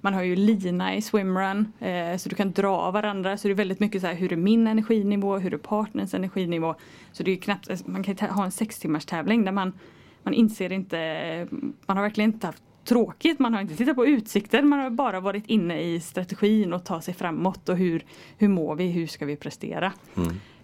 Man 0.00 0.14
har 0.14 0.22
ju 0.22 0.36
lina 0.36 0.94
i 0.94 1.02
swimrun 1.02 1.72
eh, 1.80 2.16
så 2.16 2.28
du 2.28 2.34
kan 2.34 2.52
dra 2.52 2.90
varandra 2.90 3.36
så 3.36 3.48
det 3.48 3.52
är 3.52 3.54
väldigt 3.54 3.80
mycket 3.80 4.00
så 4.00 4.06
här 4.06 4.14
hur 4.14 4.32
är 4.32 4.36
min 4.36 4.66
energinivå, 4.66 5.38
hur 5.38 5.54
är 5.54 5.58
partners 5.58 6.14
energinivå. 6.14 6.74
Så 7.12 7.22
det 7.22 7.30
är 7.30 7.34
ju 7.34 7.40
knappt, 7.40 7.70
alltså, 7.70 7.90
man 7.90 8.02
kan 8.02 8.14
ju 8.14 8.18
ha 8.32 8.44
en 8.44 8.50
sex 8.50 8.78
timmars 8.78 9.04
tävling 9.04 9.44
där 9.44 9.52
man, 9.52 9.72
man 10.22 10.34
inser 10.34 10.72
inte, 10.72 11.48
man 11.86 11.96
har 11.96 12.04
verkligen 12.04 12.32
inte 12.32 12.46
haft 12.46 12.62
tråkigt, 12.84 13.38
man 13.38 13.54
har 13.54 13.60
inte 13.60 13.76
tittat 13.76 13.96
på 13.96 14.06
utsikter, 14.06 14.62
man 14.62 14.78
har 14.78 14.90
bara 14.90 15.20
varit 15.20 15.46
inne 15.46 15.80
i 15.80 16.00
strategin 16.00 16.72
och 16.72 16.84
ta 16.84 17.00
sig 17.00 17.14
framåt 17.14 17.68
och 17.68 17.76
hur, 17.76 18.04
hur 18.38 18.48
mår 18.48 18.74
vi, 18.74 18.86
hur 18.86 19.06
ska 19.06 19.26
vi 19.26 19.36
prestera. 19.36 19.92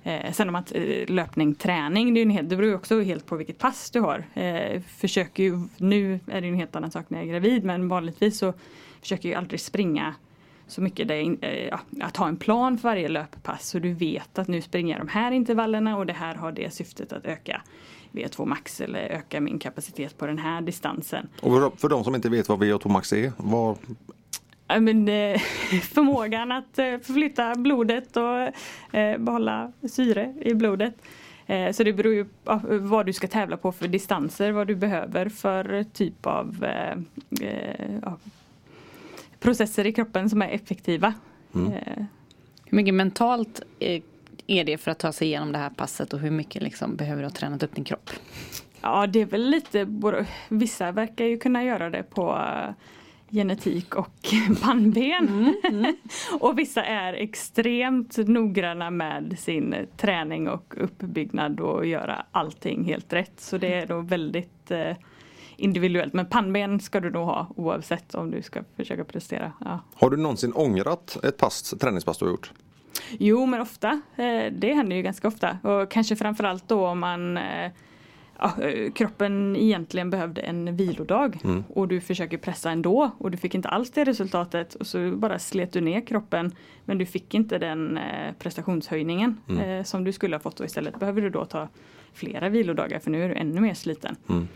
Eh, 0.02 0.32
sen 0.32 0.48
om 0.48 0.54
att 0.54 0.74
eh, 0.74 1.06
löpning, 1.06 1.54
träning, 1.54 2.14
det, 2.14 2.20
är 2.20 2.22
en 2.22 2.30
helt, 2.30 2.48
det 2.48 2.56
beror 2.56 2.74
också 2.74 3.00
helt 3.00 3.26
på 3.26 3.36
vilket 3.36 3.58
pass 3.58 3.90
du 3.90 4.00
har. 4.00 4.24
Eh, 4.34 4.80
försöker 4.80 5.42
ju, 5.42 5.60
nu 5.76 6.20
är 6.26 6.40
det 6.40 6.48
en 6.48 6.54
helt 6.54 6.76
annan 6.76 6.90
sak 6.90 7.04
när 7.08 7.18
jag 7.18 7.26
är 7.26 7.32
gravid 7.32 7.64
men 7.64 7.88
vanligtvis 7.88 8.38
så 8.38 8.52
försöker 9.00 9.28
jag 9.28 9.38
aldrig 9.38 9.60
springa 9.60 10.14
så 10.68 10.80
mycket. 10.80 11.08
Det, 11.08 11.36
eh, 11.40 11.68
ja, 11.68 11.80
att 12.00 12.16
ha 12.16 12.28
en 12.28 12.36
plan 12.36 12.78
för 12.78 12.88
varje 12.88 13.08
löppass 13.08 13.68
så 13.68 13.78
du 13.78 13.92
vet 13.92 14.38
att 14.38 14.48
nu 14.48 14.62
springer 14.62 14.96
jag 14.96 15.06
de 15.06 15.08
här 15.10 15.32
intervallerna 15.32 15.96
och 15.96 16.06
det 16.06 16.12
här 16.12 16.34
har 16.34 16.52
det 16.52 16.74
syftet 16.74 17.12
att 17.12 17.24
öka 17.24 17.62
V2 18.12 18.46
max 18.46 18.80
eller 18.80 18.98
öka 18.98 19.40
min 19.40 19.58
kapacitet 19.58 20.18
på 20.18 20.26
den 20.26 20.38
här 20.38 20.60
distansen. 20.60 21.28
Och 21.40 21.80
för, 21.80 21.88
de 21.88 22.04
som 22.04 22.14
inte 22.14 22.28
vet 22.28 22.48
vad 22.48 22.62
VO2 22.62 22.88
max 22.88 23.12
är, 23.12 23.32
vad, 23.36 23.78
Ja, 24.70 24.80
men, 24.80 25.08
eh, 25.08 25.38
förmågan 25.82 26.52
att 26.52 26.78
eh, 26.78 26.84
förflytta 26.84 27.54
blodet 27.54 28.16
och 28.16 28.38
eh, 28.98 29.18
behålla 29.18 29.72
syre 29.90 30.34
i 30.40 30.54
blodet. 30.54 30.94
Så 31.72 31.84
det 31.84 31.92
beror 31.92 32.14
ju 32.14 32.24
på 32.24 32.60
vad 32.64 33.06
du 33.06 33.12
ska 33.12 33.28
tävla 33.28 33.56
på 33.56 33.72
för 33.72 33.88
distanser, 33.88 34.52
vad 34.52 34.66
du 34.66 34.74
behöver 34.74 35.28
för 35.28 35.84
typ 35.92 36.26
av 36.26 36.66
processer 39.40 39.86
i 39.86 39.92
kroppen 39.92 40.30
som 40.30 40.42
är 40.42 40.48
effektiva. 40.48 41.14
Eh, 41.54 42.04
Hur 42.64 42.76
mycket 42.76 42.94
mentalt 42.94 43.62
eh, 43.78 44.02
är 44.46 44.64
det 44.64 44.78
för 44.78 44.90
att 44.90 44.98
ta 44.98 45.12
sig 45.12 45.28
igenom 45.28 45.52
det 45.52 45.58
här 45.58 45.70
passet 45.70 46.12
och 46.12 46.20
hur 46.20 46.30
mycket 46.30 46.62
liksom 46.62 46.96
behöver 46.96 47.22
du 47.22 47.26
ha 47.28 47.32
tränat 47.34 47.62
upp 47.62 47.74
din 47.74 47.84
kropp? 47.84 48.10
Ja, 48.80 49.06
det 49.06 49.20
är 49.20 49.26
väl 49.26 49.50
lite, 49.50 49.86
vissa 50.48 50.92
verkar 50.92 51.24
ju 51.24 51.38
kunna 51.38 51.64
göra 51.64 51.90
det 51.90 52.02
på 52.02 52.30
eh, 52.30 52.70
genetik 53.30 53.94
och 53.94 54.28
pannben. 54.62 55.54
och 56.40 56.58
vissa 56.58 56.84
är 56.84 57.12
extremt 57.12 58.16
noggranna 58.16 58.90
med 58.90 59.38
sin 59.38 59.74
träning 59.96 60.48
och 60.48 60.74
uppbyggnad 60.76 61.60
och 61.60 61.86
göra 61.86 62.26
allting 62.32 62.84
helt 62.84 63.12
rätt. 63.12 63.40
Så 63.40 63.58
det 63.58 63.74
är 63.74 63.86
då 63.86 64.00
väldigt 64.00 64.70
eh, 64.70 64.96
individuellt. 65.58 66.12
Men 66.12 66.26
pannben 66.26 66.80
ska 66.80 67.00
du 67.00 67.10
nog 67.10 67.26
ha 67.26 67.46
oavsett 67.56 68.14
om 68.14 68.30
du 68.30 68.42
ska 68.42 68.60
försöka 68.76 69.04
prestera. 69.04 69.52
Ja. 69.60 69.80
har 69.94 70.10
du 70.10 70.16
någonsin 70.16 70.52
ångrat 70.54 71.24
ett 71.24 71.36
pass, 71.36 71.74
träningspass 71.80 72.18
du 72.18 72.24
har 72.24 72.32
gjort? 72.32 72.52
Jo 73.18 73.46
men 73.46 73.60
ofta. 73.60 74.00
Eh, 74.16 74.52
det 74.52 74.72
händer 74.74 74.96
ju 74.96 75.02
ganska 75.02 75.28
ofta. 75.28 75.58
Och 75.62 75.90
kanske 75.90 76.16
framförallt 76.16 76.68
då 76.68 76.86
om 76.86 76.98
man 76.98 77.36
eh, 77.36 77.72
ja, 78.38 78.62
eh, 78.62 78.92
kroppen 78.92 79.56
egentligen 79.56 80.10
behövde 80.10 80.40
en 80.40 80.76
vilodag 80.76 81.38
och 81.68 81.88
du 81.88 82.00
försöker 82.00 82.38
pressa 82.38 82.70
ändå 82.70 83.10
och 83.18 83.30
du 83.30 83.36
fick 83.36 83.54
inte 83.54 83.68
alls 83.68 83.90
det 83.90 84.04
resultatet 84.04 84.74
och 84.74 84.86
så 84.86 85.12
bara 85.16 85.38
slet 85.38 85.72
du 85.72 85.80
ner 85.80 86.00
kroppen 86.00 86.52
men 86.84 86.98
du 86.98 87.06
fick 87.06 87.34
inte 87.34 87.58
den 87.58 87.98
eh, 87.98 88.32
prestationshöjningen 88.38 89.40
eh, 89.60 89.84
som 89.84 90.04
du 90.04 90.12
skulle 90.12 90.36
ha 90.36 90.40
fått 90.40 90.60
och 90.60 90.66
istället 90.66 90.98
behöver 90.98 91.22
du 91.22 91.30
då 91.30 91.44
ta 91.44 91.68
flera 92.12 92.48
vilodagar 92.48 92.98
för 92.98 93.10
nu 93.10 93.24
är 93.24 93.28
du 93.28 93.34
ännu 93.34 93.60
mer 93.60 93.74
sliten. 93.74 94.16
Så 94.26 94.46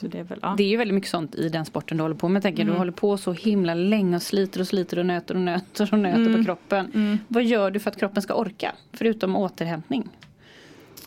det 0.00 0.18
är 0.18 0.24
väl, 0.24 0.38
ja. 0.42 0.54
Det 0.56 0.62
är 0.64 0.68
ju 0.68 0.76
väldigt 0.76 0.94
mycket 0.94 1.10
sånt 1.10 1.34
i 1.34 1.48
den 1.48 1.64
sporten 1.64 1.96
du 1.96 2.02
håller 2.04 2.14
på 2.14 2.28
med. 2.28 2.36
Jag 2.36 2.42
tänker, 2.42 2.64
Du 2.64 2.72
håller 2.72 2.92
på 2.92 3.16
så 3.16 3.32
himla 3.32 3.74
länge 3.74 4.16
och 4.16 4.22
sliter 4.22 4.60
och 4.60 4.66
sliter 4.66 4.98
och 4.98 5.06
nöter 5.06 5.34
och 5.34 5.40
nöter 5.40 5.88
och 5.92 5.98
nöter 5.98 6.36
på 6.38 6.44
kroppen. 6.44 7.18
Vad 7.28 7.44
gör 7.44 7.70
du 7.70 7.80
för 7.80 7.90
att 7.90 7.98
kroppen 7.98 8.22
ska 8.22 8.34
orka? 8.34 8.72
Förutom 8.92 9.36
återhämtning. 9.36 10.08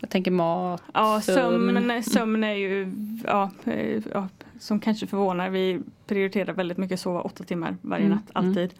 Jag 0.01 0.09
tänker 0.09 0.31
mat, 0.31 0.83
Ja, 0.93 1.21
sömn. 1.21 1.75
sömn, 1.75 2.03
sömn 2.03 2.43
är 2.43 2.53
ju, 2.53 2.91
ja, 3.25 3.51
eh, 3.63 4.01
ja, 4.13 4.27
som 4.59 4.79
kanske 4.79 5.07
förvånar. 5.07 5.49
Vi 5.49 5.79
prioriterar 6.07 6.53
väldigt 6.53 6.77
mycket 6.77 6.99
sova 6.99 7.21
åtta 7.21 7.43
timmar 7.43 7.77
varje 7.81 8.05
Mm, 8.05 8.17
natt, 8.17 8.29
alltid. 8.33 8.73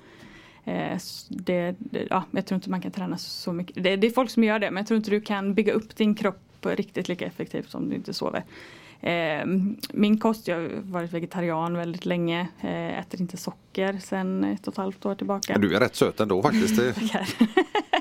Eh, 0.63 0.97
det, 1.29 1.75
ja, 2.09 2.23
jag 2.31 2.45
tror 2.45 2.55
inte 2.55 2.69
man 2.69 2.81
kan 2.81 2.91
träna 2.91 3.17
så 3.17 3.53
mycket. 3.53 3.83
Det, 3.83 3.95
det 3.95 4.07
är 4.07 4.11
folk 4.11 4.29
som 4.29 4.43
gör 4.43 4.59
det, 4.59 4.71
men 4.71 4.81
jag 4.81 4.87
tror 4.87 4.97
inte 4.97 5.09
du 5.11 5.21
kan 5.21 5.53
bygga 5.53 5.73
upp 5.73 5.95
din 5.95 6.15
kropp 6.15 6.41
riktigt 6.61 7.07
lika 7.07 7.25
effektivt 7.25 7.69
som 7.69 7.89
du 7.89 7.95
inte 7.95 8.13
sover. 8.13 8.43
Eh, 9.01 9.45
min 9.93 10.17
kost, 10.17 10.47
jag 10.47 10.55
har 10.55 10.69
varit 10.81 11.13
vegetarian 11.13 11.77
väldigt 11.77 12.05
länge, 12.05 12.47
eh, 12.61 12.99
äter 12.99 13.21
inte 13.21 13.37
socker 13.37 13.97
sedan 14.01 14.43
ett 14.43 14.67
och 14.67 14.73
ett 14.73 14.77
halvt 14.77 15.05
år 15.05 15.15
tillbaka. 15.15 15.57
Du 15.57 15.75
är 15.75 15.79
rätt 15.79 15.95
söt 15.95 16.19
ändå 16.19 16.41
faktiskt. 16.41 16.77
Det, 16.77 16.93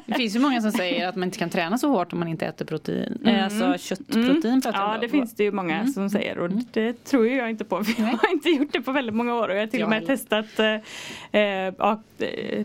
Det 0.06 0.14
finns 0.14 0.36
ju 0.36 0.40
många 0.40 0.60
som 0.60 0.72
säger 0.72 1.08
att 1.08 1.16
man 1.16 1.24
inte 1.24 1.38
kan 1.38 1.50
träna 1.50 1.78
så 1.78 1.88
hårt 1.88 2.12
om 2.12 2.18
man 2.18 2.28
inte 2.28 2.46
äter 2.46 2.64
protein. 2.64 3.18
Eh, 3.26 3.44
Alltså 3.44 3.74
köttprotein 3.78 4.60
pratar 4.62 4.80
Ja 4.80 4.92
jag 4.92 5.00
det 5.00 5.08
finns 5.08 5.34
det 5.34 5.44
ju 5.44 5.52
många 5.52 5.86
som 5.86 6.10
säger 6.10 6.38
och 6.38 6.50
det 6.72 7.04
tror 7.04 7.26
jag 7.26 7.50
inte 7.50 7.64
på. 7.64 7.84
För 7.84 8.02
jag 8.02 8.08
har 8.08 8.32
inte 8.32 8.48
gjort 8.48 8.72
det 8.72 8.80
på 8.80 8.92
väldigt 8.92 9.14
många 9.14 9.34
år 9.34 9.48
och 9.48 9.54
jag 9.54 9.60
har 9.60 9.66
till 9.66 9.80
Jag 9.80 9.86
och 9.86 9.90
med 9.90 10.00
heller. 10.02 10.16
testat 10.16 10.58
eh, 11.32 11.40
eh, 11.40 11.74
ja, 11.78 12.02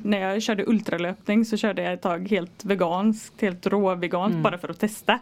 när 0.04 0.20
jag 0.20 0.42
körde 0.42 0.64
ultralöpning 0.68 1.46
så 1.46 1.58
körde 1.58 1.82
jag 1.82 1.94
ett 1.94 2.02
tag 2.02 2.28
helt 2.30 2.66
veganskt, 2.66 3.42
helt 3.42 3.68
råveganskt 3.68 4.40
bara 4.40 4.58
för 4.58 4.70
att 4.70 4.80
testa. 4.80 5.20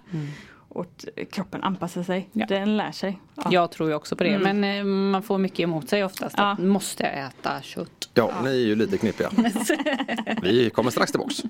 Och 0.78 1.06
kroppen 1.32 1.64
anpassar 1.64 2.04
sig, 2.04 2.30
Ja. 2.34 2.46
den 2.50 2.78
lär 2.78 2.92
sig. 2.92 3.20
Ja. 3.36 3.44
Jag 3.52 3.72
tror 3.72 3.90
ju 3.90 3.96
också 3.96 4.16
på 4.16 4.24
det. 4.24 4.40
Men 4.40 4.64
eh, 4.64 4.84
man 4.84 5.24
får 5.24 5.38
mycket 5.38 5.60
emot 5.60 5.90
sig 5.90 6.04
oftast. 6.04 6.36
Ja. 6.38 6.52
Att 6.52 6.60
måste 6.60 7.04
jag 7.04 7.14
äta 7.28 7.62
kött? 7.62 8.10
Ja, 8.14 8.32
ni 8.44 8.50
är 8.50 8.66
ju 8.66 8.76
lite 8.76 8.98
knepiga. 8.98 9.30
Vi 10.42 10.70
kommer 10.70 10.92
strax 10.92 11.12
tillbaks. 11.12 11.44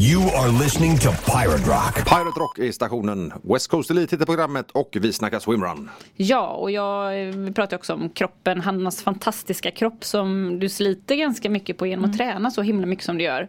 You 0.00 0.22
are 0.22 0.52
listening 0.64 0.98
to 0.98 1.08
Pirate 1.26 1.70
Rock. 1.70 1.94
Pirate 1.94 2.40
Rock 2.40 2.58
är 2.58 2.72
stationen. 2.72 3.32
West 3.42 3.68
Coast 3.68 3.90
Elite 3.90 4.16
heter 4.16 4.26
programmet 4.26 4.70
och 4.70 4.96
vi 5.00 5.12
snackar 5.12 5.38
swimrun. 5.38 5.90
Ja, 6.16 6.46
och 6.48 6.70
jag 6.70 7.22
eh, 7.28 7.34
vi 7.34 7.52
pratar 7.52 7.76
också 7.76 7.94
om 7.94 8.10
kroppen. 8.10 8.60
Hannas 8.60 9.02
fantastiska 9.02 9.70
kropp 9.70 10.04
som 10.04 10.58
du 10.58 10.68
sliter 10.68 11.14
ganska 11.16 11.50
mycket 11.50 11.78
på 11.78 11.86
genom 11.86 12.04
att 12.10 12.16
träna 12.16 12.50
så 12.50 12.62
himla 12.62 12.86
mycket 12.86 13.04
som 13.04 13.18
du 13.18 13.24
gör. 13.24 13.48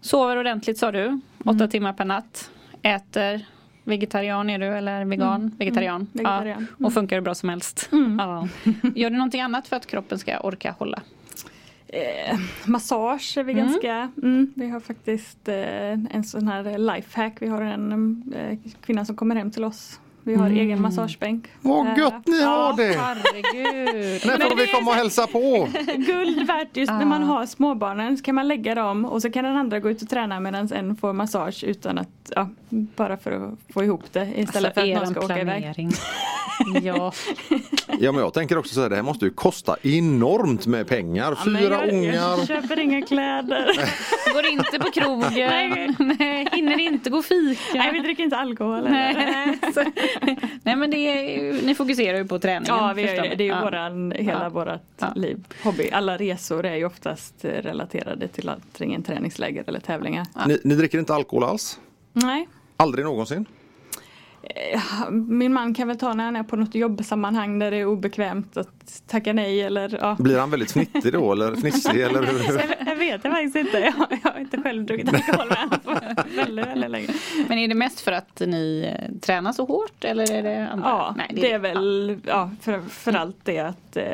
Sover 0.00 0.36
ordentligt 0.36 0.78
sa 0.78 0.92
du, 0.92 1.20
åtta 1.44 1.68
timmar 1.68 1.92
per 1.92 2.04
natt. 2.04 2.50
Äter 2.82 3.46
Vegetarian 3.88 4.50
är 4.50 4.58
du 4.58 4.66
eller 4.66 5.04
vegan? 5.04 5.56
Vegetarian. 5.58 6.06
vegetarian. 6.12 6.66
Ja. 6.78 6.86
Och 6.86 6.92
funkar 6.92 7.16
hur 7.16 7.22
bra 7.22 7.34
som 7.34 7.48
helst. 7.48 7.88
Ja. 8.18 8.48
Gör 8.94 9.10
du 9.10 9.16
någonting 9.16 9.40
annat 9.40 9.68
för 9.68 9.76
att 9.76 9.86
kroppen 9.86 10.18
ska 10.18 10.40
orka 10.40 10.74
hålla? 10.78 11.02
Eh, 11.88 12.38
massage 12.66 13.38
är 13.38 13.42
vi 13.42 13.52
ganska, 13.52 14.10
mm, 14.22 14.52
vi 14.56 14.68
har 14.68 14.80
faktiskt 14.80 15.48
eh, 15.48 15.92
en 15.92 16.24
sån 16.24 16.48
här 16.48 16.78
lifehack. 16.78 17.42
Vi 17.42 17.46
har 17.46 17.62
en 17.62 18.22
eh, 18.36 18.58
kvinna 18.80 19.04
som 19.04 19.16
kommer 19.16 19.36
hem 19.36 19.50
till 19.50 19.64
oss. 19.64 20.00
Vi 20.28 20.34
har 20.34 20.50
egen 20.50 20.82
massagebänk. 20.82 21.46
Vad 21.60 21.86
Eh, 21.86 21.98
gött 21.98 22.26
ni 22.26 22.42
har 22.42 22.76
det! 22.76 22.98
Herregud. 22.98 24.26
När 24.26 24.48
får 24.48 24.56
vi 24.56 24.66
komma 24.66 24.90
och 24.90 24.96
hälsa 24.96 25.26
på? 25.26 25.68
Guld 25.96 26.46
värt 26.46 26.76
just 26.76 26.92
när 26.92 27.04
man 27.04 27.22
har 27.22 27.46
småbarnen 27.46 28.18
så 28.18 28.24
kan 28.24 28.34
man 28.34 28.48
lägga 28.48 28.74
dem 28.74 29.04
och 29.04 29.22
så 29.22 29.30
kan 29.30 29.44
den 29.44 29.56
andra 29.56 29.80
gå 29.80 29.90
ut 29.90 30.02
och 30.02 30.08
träna 30.08 30.40
medan 30.40 30.72
en 30.72 30.96
får 30.96 31.12
massage 31.12 31.64
utan 31.64 31.98
att, 31.98 32.08
ja, 32.36 32.48
bara 32.68 33.16
för 33.16 33.32
att 33.32 33.72
få 33.74 33.84
ihop 33.84 34.02
det 34.12 34.28
istället 34.36 34.74
för 34.74 34.80
att 34.92 35.02
någon 35.02 35.06
ska 35.14 35.20
åka 35.24 35.40
iväg. 35.40 35.62
planering. 35.62 35.90
ja. 36.82 37.12
Ja, 38.00 38.12
men 38.12 38.20
jag 38.20 38.34
tänker 38.34 38.58
också 38.58 38.74
så 38.74 38.82
här, 38.82 38.88
det 38.90 38.96
här 38.96 39.02
måste 39.02 39.24
ju 39.24 39.30
kosta 39.30 39.76
enormt 39.82 40.66
med 40.66 40.88
pengar. 40.88 41.36
Ja, 41.38 41.44
Fyra 41.44 41.60
jag, 41.86 41.88
ungar. 41.94 42.14
Jag 42.14 42.46
köper 42.46 42.78
inga 42.78 43.02
kläder. 43.02 43.70
Går 44.34 44.46
inte 44.46 44.78
på 44.78 44.90
krogen. 44.90 45.30
Nej. 45.34 45.94
Nej. 46.18 46.48
Hinner 46.52 46.78
inte 46.80 47.10
gå 47.10 47.22
fika. 47.22 47.60
Nej 47.74 47.92
vi 47.92 48.00
dricker 48.00 48.22
inte 48.22 48.36
alkohol. 48.36 48.78
eller? 48.78 48.90
Nej. 48.90 49.58
Nej 50.62 50.76
men 50.76 50.90
det 50.90 50.96
är, 50.96 51.52
ni 51.66 51.74
fokuserar 51.74 52.18
ju 52.18 52.24
på 52.26 52.38
träningen. 52.38 52.64
Ja, 52.76 52.92
vi 52.96 53.02
det. 53.02 53.22
vi. 53.22 53.28
Det 53.36 53.42
är 53.42 53.46
ju 53.46 53.52
Ja. 53.52 53.60
våran, 53.60 54.12
hela 54.16 54.42
Ja. 54.42 54.48
vårat 54.48 54.82
Ja. 54.98 55.12
liv. 55.16 55.44
Hobby. 55.62 55.90
Alla 55.92 56.16
resor 56.16 56.66
är 56.66 56.74
ju 56.76 56.84
oftast 56.84 57.44
eh, 57.44 57.48
relaterade 57.50 58.28
till 58.28 58.48
antingen 58.48 59.02
träningsläger 59.02 59.64
eller 59.66 59.80
tävlingar. 59.80 60.26
Ni, 60.46 60.60
ni 60.64 60.74
dricker 60.74 60.98
inte 60.98 61.14
alkohol 61.14 61.44
alls? 61.44 61.80
Nej. 62.12 62.48
Aldrig 62.76 63.04
någonsin? 63.04 63.44
Eh, 64.54 65.10
Min 65.10 65.52
man 65.52 65.74
kan 65.74 65.88
väl 65.88 65.98
ta 65.98 66.14
när 66.14 66.24
han 66.24 66.36
är 66.36 66.42
på 66.42 66.56
något 66.56 66.74
jobbsammanhang 66.74 67.58
där 67.58 67.70
det 67.70 67.76
är 67.76 67.84
obekvämt 67.86 68.56
att 68.56 69.02
tacka 69.06 69.32
nej 69.32 69.62
eller 69.62 69.98
ja. 70.00 70.16
Blir 70.18 70.38
han 70.38 70.50
väldigt 70.50 70.70
fnittig 70.70 71.12
då 71.12 71.32
eller 71.32 71.54
fnissig 71.56 72.00
eller 72.00 72.22
hur? 72.22 72.38
Jag, 72.58 72.88
jag 72.88 72.96
vet 72.96 73.22
det 73.22 73.30
faktiskt 73.30 73.56
inte. 73.56 73.78
Jag, 73.78 73.94
jag 74.24 74.30
har 74.32 74.40
inte 74.40 74.62
själv 74.62 74.84
druckit 74.86 75.14
alkohol 75.14 75.48
med 75.48 75.58
honom 75.58 76.00
väldigt, 76.36 76.66
väldigt 76.66 76.90
länge. 76.90 77.08
Men 77.48 77.58
är 77.58 77.68
det 77.68 77.74
mest 77.74 78.00
för 78.00 78.12
att 78.12 78.40
ni 78.46 78.94
eh, 78.98 79.18
tränar 79.20 79.52
så 79.52 79.64
hårt 79.64 80.04
eller 80.04 80.32
är 80.32 80.42
det 80.42 80.68
andra? 80.68 80.88
Ja, 80.88 81.14
Nej, 81.16 81.32
det, 81.40 81.52
är 81.52 81.58
väl 81.58 82.16
ja, 82.26 82.50
för, 82.60 82.80
för 82.80 83.12
allt 83.12 83.36
det 83.44 83.58
att 83.58 83.96
eh, 83.96 84.04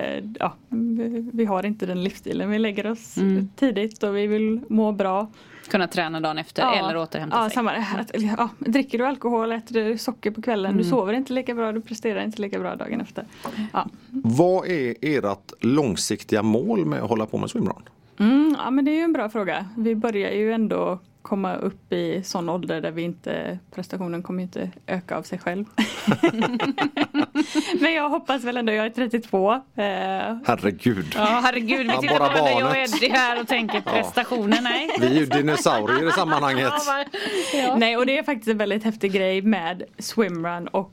ja, 0.41 0.55
vi- 0.69 1.31
vi 1.33 1.45
har 1.45 1.67
inte 1.67 1.87
den 1.87 2.05
livsstilen. 2.05 2.51
Vi 2.51 2.59
lägger 2.59 2.87
oss 2.91 3.17
Mm. 3.17 3.49
tidigt 3.57 4.03
och 4.03 4.17
vi 4.17 4.27
vill 4.27 4.61
må 4.69 4.93
bra. 4.93 5.29
Kunna 5.69 5.89
träna 5.89 6.21
dagen 6.21 6.39
efter 6.39 6.63
Ja. 6.63 6.75
eller 6.75 6.97
återhämta 6.97 7.37
ja, 7.37 7.45
sig. 7.49 7.55
Samma, 7.55 7.71
att, 7.73 8.11
ja, 8.39 8.49
dricker 8.59 8.99
du 8.99 9.07
alkohol, 9.07 9.53
äter 9.53 9.75
du 9.85 9.99
socker 9.99 10.31
på 10.31 10.43
kvällen, 10.43 10.71
Mm. 10.71 10.83
du 10.83 10.89
sover 10.89 11.13
inte 11.13 11.33
lika 11.33 11.55
bra, 11.55 11.73
du 11.73 11.81
presterar 11.81 12.23
inte 12.25 12.43
lika 12.43 12.59
bra 12.59 12.77
dagen 12.77 13.01
efter. 13.01 13.25
Ja. 13.73 13.87
Vad 14.11 14.67
är 14.67 14.95
ert 15.01 15.53
långsiktiga 15.61 16.43
mål 16.43 16.87
med 16.87 17.03
att 17.03 17.09
hålla 17.09 17.27
på 17.27 17.39
med 17.39 17.51
swimrun? 17.51 17.83
Mm, 18.19 18.57
ja 18.65 18.71
men 18.71 18.85
det 18.85 18.91
är 18.91 18.95
ju 18.97 19.01
en 19.03 19.13
bra 19.13 19.29
fråga. 19.29 19.67
Vi 19.77 19.95
börjar 19.95 20.31
ju 20.31 20.53
ändå 20.53 20.99
komma 21.25 21.57
upp 21.57 21.93
i 21.93 22.23
sån 22.25 22.49
ålder 22.49 22.81
där 22.81 22.91
vi 22.91 23.03
inte, 23.03 23.59
prestationen 23.75 24.23
kommer 24.23 24.43
inte 24.43 24.71
öka 24.87 25.17
av 25.17 25.23
sig 25.23 25.39
själv. 25.39 25.65
men 27.81 27.93
jag 27.93 28.09
hoppas 28.09 28.45
väl 28.45 28.57
ändå, 28.57 28.73
jag 28.73 28.87
är 28.87 28.91
32. 28.91 29.53
Eh, 29.53 29.61
Herregud. 30.47 31.07
Ja 31.15 31.41
herregud, 31.45 31.87
vi 31.87 31.99
tittar 31.99 32.19
bara 32.19 32.29
på 32.29 32.39
jag 32.39 32.57
och 32.57 32.63
barnet. 32.63 32.95
Eddie 32.95 33.09
här 33.09 33.41
och 33.41 33.49
tänker 33.49 33.81
prestationer, 33.81 34.59
nej. 34.63 34.91
Vi 35.01 35.07
är 35.07 35.21
ju 35.21 35.27
dinosaurier 35.27 36.09
i 36.09 36.13
sammanhanget. 36.13 36.73
Ja. 37.55 37.77
Nej 37.77 37.97
och 37.97 38.07
det 38.07 38.19
är 38.19 38.23
faktiskt 38.23 38.49
en 38.49 38.59
väldigt 38.59 38.85
häftig 38.85 39.13
grej 39.13 39.43
med 39.43 39.83
swimrun 39.99 40.69
och 40.69 40.93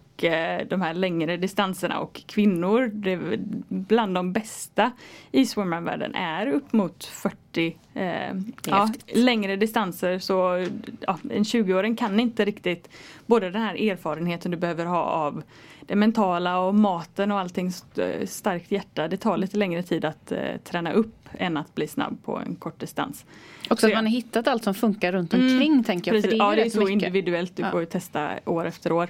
de 0.70 0.82
här 0.82 0.94
längre 0.94 1.38
distanserna 1.38 2.00
och 2.00 2.22
kvinnor. 2.26 2.92
Det, 2.94 3.20
bland 3.68 4.16
de 4.16 4.34
bästa 4.34 4.92
i 5.32 5.46
swimrunvärlden 5.46 6.16
är 6.16 6.48
upp 6.48 6.74
mot 6.74 7.04
40 7.06 7.78
eh, 7.94 8.36
ja, 8.66 8.90
längre 9.16 9.56
distanser. 9.56 10.20
Så 10.20 10.68
ja, 11.00 11.20
en 11.30 11.44
20-åring 11.44 11.96
kan 11.96 12.20
inte 12.20 12.46
riktigt 12.46 12.90
både 13.26 13.50
den 13.50 13.62
här 13.62 13.90
erfarenheten 13.90 14.52
du 14.52 14.58
behöver 14.58 14.86
ha 14.86 15.04
av 15.04 15.44
det 15.86 15.96
mentala 15.96 16.60
och 16.60 16.76
maten 16.76 17.32
och 17.32 17.40
allting 17.40 17.68
st- 17.68 18.28
starkt 18.28 18.72
hjärta. 18.72 19.08
Det 19.08 19.18
tar 19.18 19.38
lite 19.38 19.58
längre 19.58 19.84
tid 19.84 20.06
att 20.06 20.32
eh, 20.32 20.40
träna 20.64 20.92
upp 20.94 21.16
än 21.38 21.58
att 21.58 21.76
bli 21.76 21.88
snabb 21.88 22.18
på 22.26 22.38
en 22.38 22.56
kort 22.56 22.80
distans. 22.80 23.26
Också 23.70 23.88
att 23.88 23.94
man 23.94 24.06
har 24.06 24.12
hittat 24.12 24.48
allt 24.48 24.64
som 24.64 24.74
funkar 24.74 25.12
runt 25.12 25.34
omkring 25.34 25.84
tänker 25.84 26.14
jag. 26.14 26.22
För 26.22 26.28
Precis. 26.28 26.40
det 26.40 26.44
är 26.46 26.50
ja, 26.50 26.56
det 26.56 26.62
är 26.62 26.70
så 26.70 26.80
mycket. 26.80 26.92
individuellt. 26.94 27.56
Du 27.56 27.64
Ja. 27.64 27.72
får 27.72 27.80
ju 27.80 27.86
testa 27.86 28.30
år 28.46 28.66
efter 28.66 28.92
år. 28.92 29.10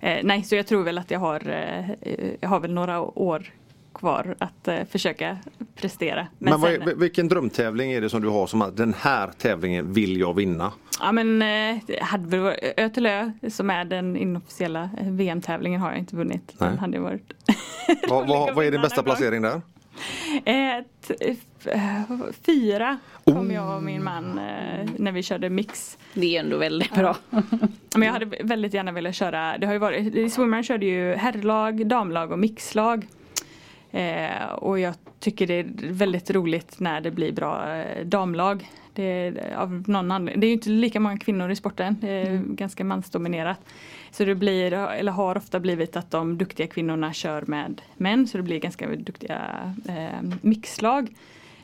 Eh, 0.00 0.18
nej, 0.24 0.42
så 0.42 0.54
jag 0.56 0.66
tror 0.66 0.82
väl 0.82 0.98
att 0.98 1.10
jag 1.10 1.18
har, 1.20 1.48
eh, 1.48 1.90
eh, 1.90 2.30
jag 2.40 2.48
har 2.48 2.60
väl 2.60 2.72
några 2.74 3.00
år 3.00 3.46
kvar 3.98 4.34
att 4.38 4.68
eh, 4.68 4.84
försöka 4.84 5.38
prestera. 5.76 6.26
Men 6.38 6.60
vad 6.60 6.70
sen- 6.70 6.98
vilken 6.98 7.28
drömtävling 7.28 7.92
är 7.92 8.00
det 8.00 8.08
som 8.10 8.20
du 8.22 8.28
har 8.28 8.46
som 8.46 8.62
att 8.62 8.76
den 8.76 8.94
här 9.00 9.30
tävlingen 9.38 9.92
vill 9.92 10.16
jag 10.20 10.34
vinna? 10.34 10.72
Ja 11.00 11.12
men 11.12 11.42
eh, 11.42 11.76
hade 12.00 12.28
väl 12.28 12.40
varit 12.40 12.58
Ö 12.76 12.88
till 12.88 13.06
Ö 13.06 13.32
som 13.50 13.70
är 13.70 13.84
den 13.84 14.16
inofficiella 14.16 14.90
eh, 15.00 15.10
VM-tävlingen 15.10 15.80
har 15.80 15.90
jag 15.90 15.98
inte 15.98 16.16
vunnit. 16.16 16.54
Den 16.58 16.68
Nej. 16.68 16.78
hade 16.78 16.98
varit 16.98 17.32
Vad, 18.08 18.28
vad, 18.28 18.54
vad 18.54 18.64
är 18.64 18.70
din 18.70 18.80
bästa 18.82 19.02
placering 19.02 19.42
där? 19.42 19.60
Eh, 20.44 20.84
t- 21.08 21.14
f- 21.20 21.66
eh, 21.66 22.02
fyra 22.46 22.98
kom 23.24 23.50
jag 23.50 23.76
och 23.76 23.82
min 23.82 24.04
man 24.04 24.38
eh, 24.38 24.88
när 24.96 25.12
vi 25.12 25.22
körde 25.22 25.50
mix. 25.50 25.98
Det 26.14 26.36
är 26.36 26.40
ändå 26.40 26.56
väldigt 26.56 26.94
bra. 26.94 27.16
Men 27.94 28.02
jag 28.02 28.12
hade 28.12 28.26
väldigt 28.44 28.74
gärna 28.74 28.92
velat 28.92 29.14
köra, 29.14 29.58
det 29.58 29.66
har 29.66 29.72
ju 29.72 29.78
varit, 29.78 30.14
i 30.14 30.30
Swimrun 30.30 30.62
körde 30.62 30.86
ju 30.86 31.14
herrlag, 31.14 31.86
damlag 31.86 32.32
och 32.32 32.38
mixlag. 32.38 33.06
Eh, 33.90 34.52
och 34.52 34.78
jag 34.78 34.94
tycker 35.20 35.46
det 35.46 35.54
är 35.54 35.92
väldigt 35.92 36.30
roligt 36.30 36.80
när 36.80 37.00
det 37.00 37.10
blir 37.10 37.32
bra 37.32 37.76
eh, 37.76 38.04
damlag. 38.06 38.70
Det 38.92 39.02
är, 39.02 39.54
av 39.56 39.84
någon 39.86 40.10
anledning. 40.10 40.40
det 40.40 40.46
är 40.46 40.48
ju 40.48 40.54
inte 40.54 40.70
lika 40.70 41.00
många 41.00 41.18
kvinnor 41.18 41.50
i 41.50 41.56
sporten, 41.56 41.96
det 42.00 42.08
är 42.08 42.38
ganska 42.38 42.84
mansdominerat. 42.84 43.60
Så 44.10 44.24
det 44.24 44.34
blir, 44.34 44.72
eller 44.72 45.12
har 45.12 45.36
ofta 45.36 45.60
blivit 45.60 45.96
att 45.96 46.10
de 46.10 46.38
duktiga 46.38 46.66
kvinnorna 46.66 47.12
kör 47.12 47.42
med 47.46 47.82
män 47.96 48.26
så 48.26 48.36
det 48.36 48.42
blir 48.42 48.60
ganska 48.60 48.86
duktiga 48.86 49.74
eh, 49.88 50.28
mixlag. 50.40 51.14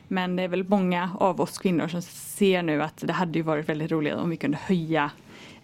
Men 0.07 0.35
det 0.35 0.43
är 0.43 0.47
väl 0.47 0.69
många 0.69 1.09
av 1.19 1.41
oss 1.41 1.57
kvinnor 1.57 1.87
som 1.87 2.01
ser 2.01 2.61
nu 2.61 2.83
att 2.83 2.97
det 2.97 3.13
hade 3.13 3.39
ju 3.39 3.43
varit 3.43 3.69
väldigt 3.69 3.91
roligt 3.91 4.13
om 4.13 4.29
vi 4.29 4.37
kunde 4.37 4.57
höja 4.57 5.11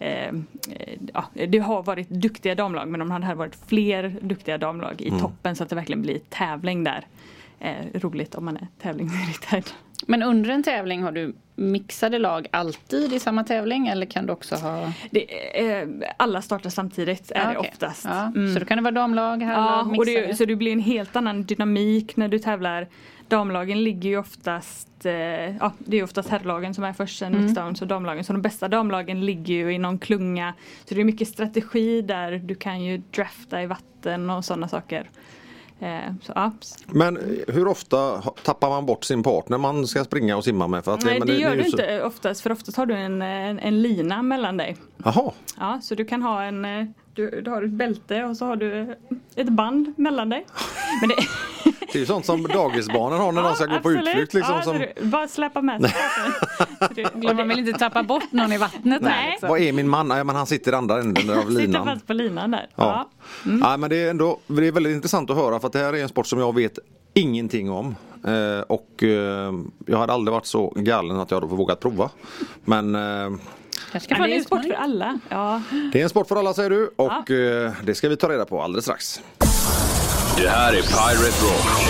eh, 0.02 0.28
eh, 0.28 0.98
ja, 1.14 1.24
det 1.48 1.58
har 1.58 1.82
varit 1.82 2.08
duktiga 2.08 2.54
damlag 2.54 2.88
men 2.88 3.02
om 3.02 3.08
det 3.08 3.14
hade 3.14 3.34
varit 3.34 3.56
fler 3.66 4.16
duktiga 4.20 4.58
damlag 4.58 5.00
i 5.00 5.10
toppen 5.10 5.56
så 5.56 5.62
att 5.62 5.68
det 5.68 5.76
verkligen 5.76 6.02
blir 6.02 6.18
tävling 6.28 6.84
där. 6.84 7.06
Eh, 7.60 7.74
roligt 7.94 8.34
om 8.34 8.44
man 8.44 8.56
är 8.56 8.66
tävlingsinriktad. 8.82 9.62
Men 10.06 10.22
under 10.22 10.50
en 10.50 10.62
tävling 10.62 11.02
har 11.02 11.12
du 11.12 11.34
mixade 11.54 12.18
lag 12.18 12.46
alltid 12.50 13.12
i 13.12 13.18
samma 13.18 13.44
tävling 13.44 13.86
eller 13.88 14.06
kan 14.06 14.26
du 14.26 14.32
också 14.32 14.54
ha? 14.56 14.92
Det, 15.10 15.60
eh, 15.70 15.88
alla 16.16 16.42
startar 16.42 16.70
samtidigt 16.70 17.30
är 17.30 17.40
Ja, 17.40 17.50
det 17.50 17.58
oftast. 17.58 18.04
Ja, 18.04 18.32
Mm. 18.34 18.54
Så 18.54 18.60
då 18.60 18.66
kan 18.66 18.78
det 18.78 18.82
vara 18.82 18.94
damlag, 18.94 19.42
Ja, 19.42 19.46
herrlag, 19.46 19.98
och 19.98 20.06
det, 20.06 20.14
mixade? 20.14 20.36
så 20.36 20.44
det 20.44 20.56
blir 20.56 20.72
en 20.72 20.80
helt 20.80 21.16
annan 21.16 21.42
dynamik 21.42 22.16
när 22.16 22.28
du 22.28 22.38
tävlar. 22.38 22.88
Damlagen 23.36 23.84
ligger 23.84 24.10
ju 24.10 24.18
oftast, 24.18 25.06
eh, 25.06 25.12
ja 25.56 25.72
det 25.78 25.96
är 25.98 26.02
oftast 26.04 26.28
herrlagen 26.28 26.74
som 26.74 26.84
är 26.84 26.92
först, 26.92 27.18
sen 27.18 27.32
Mm. 27.34 27.44
mixdowns 27.46 27.82
och 27.82 27.88
damlagen. 27.88 28.24
Så 28.24 28.32
de 28.32 28.42
bästa 28.42 28.68
damlagen 28.68 29.26
ligger 29.26 29.54
ju 29.54 29.72
i 29.74 29.78
någon 29.78 29.98
klunga. 29.98 30.54
Så 30.88 30.94
det 30.94 31.00
är 31.00 31.04
mycket 31.04 31.28
strategi 31.28 32.02
där, 32.02 32.32
du 32.32 32.54
kan 32.54 32.82
ju 32.82 32.98
drafta 32.98 33.62
i 33.62 33.66
vatten 33.66 34.30
och 34.30 34.44
sådana 34.44 34.68
saker. 34.68 35.10
Eh, 35.80 36.14
så, 36.22 36.32
ja. 36.34 36.52
Men 36.86 37.18
hur 37.48 37.66
ofta 37.68 38.22
tappar 38.42 38.68
man 38.68 38.86
bort 38.86 39.04
sin 39.04 39.22
partner 39.22 39.58
man 39.58 39.86
ska 39.86 40.04
springa 40.04 40.36
och 40.36 40.44
simma 40.44 40.66
med? 40.68 40.84
För 40.84 40.94
att 40.94 41.04
Nej 41.04 41.18
men 41.18 41.28
det 41.28 41.34
gör 41.36 41.50
är 41.52 41.56
du 41.56 41.62
så- 41.64 41.68
inte 41.70 42.02
oftast 42.02 42.40
för 42.40 42.52
oftast 42.52 42.76
har 42.76 42.86
du 42.86 42.94
en, 42.94 43.22
en, 43.22 43.58
en 43.58 43.82
lina 43.82 44.22
mellan 44.22 44.56
dig. 44.56 44.76
Jaha, 45.04 45.32
Ja, 45.58 45.78
så 45.82 45.94
du 45.94 46.04
kan 46.04 46.22
ha 46.22 46.42
en, 46.42 46.64
eh, 46.64 46.84
du, 47.14 47.40
du 47.40 47.50
har 47.50 47.62
ett 47.62 47.70
bälte 47.70 48.24
och 48.24 48.36
så 48.36 48.46
har 48.46 48.56
du 48.56 48.96
ett 49.36 49.48
band 49.48 49.94
mellan 49.96 50.28
dig. 50.28 50.46
Men 51.00 51.08
det, 51.08 51.14
det 51.92 51.94
är 51.94 52.00
ju 52.00 52.06
sånt 52.06 52.26
som 52.26 52.42
dagisbarnen 52.42 53.18
har 53.18 53.32
när 53.32 53.42
de 53.42 53.54
ska 53.54 53.66
gå 53.66 53.78
på 53.78 53.92
utflykt. 53.92 54.34
Liksom, 54.34 54.54
ja, 54.54 54.62
som, 54.62 54.84
bara 55.10 55.28
släppa 55.28 55.62
med 55.62 55.80
sig 55.82 55.94
Man 57.34 57.48
vill 57.48 57.58
inte 57.58 57.78
tappa 57.78 58.02
bort 58.02 58.32
någon 58.32 58.52
i 58.52 58.58
vattnet 58.58 59.02
Nej. 59.02 59.12
här. 59.12 59.30
Liksom. 59.30 59.48
Vad 59.48 59.60
är 59.60 59.72
min 59.72 59.88
man? 59.88 60.08
Nej, 60.08 60.24
men 60.24 60.36
han 60.36 60.46
sitter 60.46 60.72
i 60.72 60.74
andra 60.74 61.00
änden 61.00 61.30
av 61.30 61.42
Sitter 61.42 61.50
linan. 61.50 61.86
fast 61.86 62.06
på 62.06 62.12
linan 62.12 62.50
där. 62.50 62.66
Ja. 62.74 63.08
Ja. 63.44 63.52
Ja, 63.60 63.76
men 63.76 63.90
det 63.90 63.96
är 63.96 64.10
ändå 64.10 64.38
det 64.46 64.66
är 64.66 64.72
väldigt 64.72 64.94
intressant 64.94 65.30
att 65.30 65.36
höra 65.36 65.60
för 65.60 65.66
att 65.66 65.72
det 65.72 65.78
här 65.78 65.92
är 65.92 66.02
en 66.02 66.08
sport 66.08 66.26
som 66.26 66.38
jag 66.38 66.54
vet 66.54 66.78
ingenting 67.14 67.70
om. 67.70 67.94
Eh, 68.26 68.60
och 68.60 69.02
eh, 69.02 69.52
jag 69.86 69.98
hade 69.98 70.12
aldrig 70.12 70.32
varit 70.32 70.46
så 70.46 70.72
galen 70.76 71.16
att 71.20 71.30
jag 71.30 71.40
hade 71.40 71.54
vågat 71.54 71.80
prova. 71.80 72.10
Men 72.64 72.94
eh, 72.94 73.38
Kanske 73.92 74.14
få 74.14 74.22
det 74.22 74.32
är 74.32 74.36
en 74.36 74.44
sport 74.44 74.62
för 74.62 74.72
alla. 74.72 75.18
Ja. 75.28 75.62
det 75.92 75.98
är 75.98 76.02
en 76.02 76.08
sport 76.08 76.28
för 76.28 76.36
alla 76.36 76.54
säger 76.54 76.70
du 76.70 76.90
och 76.96 77.30
eh, 77.30 77.72
det 77.84 77.94
ska 77.94 78.08
vi 78.08 78.16
ta 78.16 78.28
reda 78.28 78.44
på 78.44 78.62
alldeles 78.62 78.84
strax. 78.84 79.20
Det 80.42 80.48
här 80.48 80.72
är 80.72 80.82
Pirate 80.82 81.44
Rock. 81.44 81.82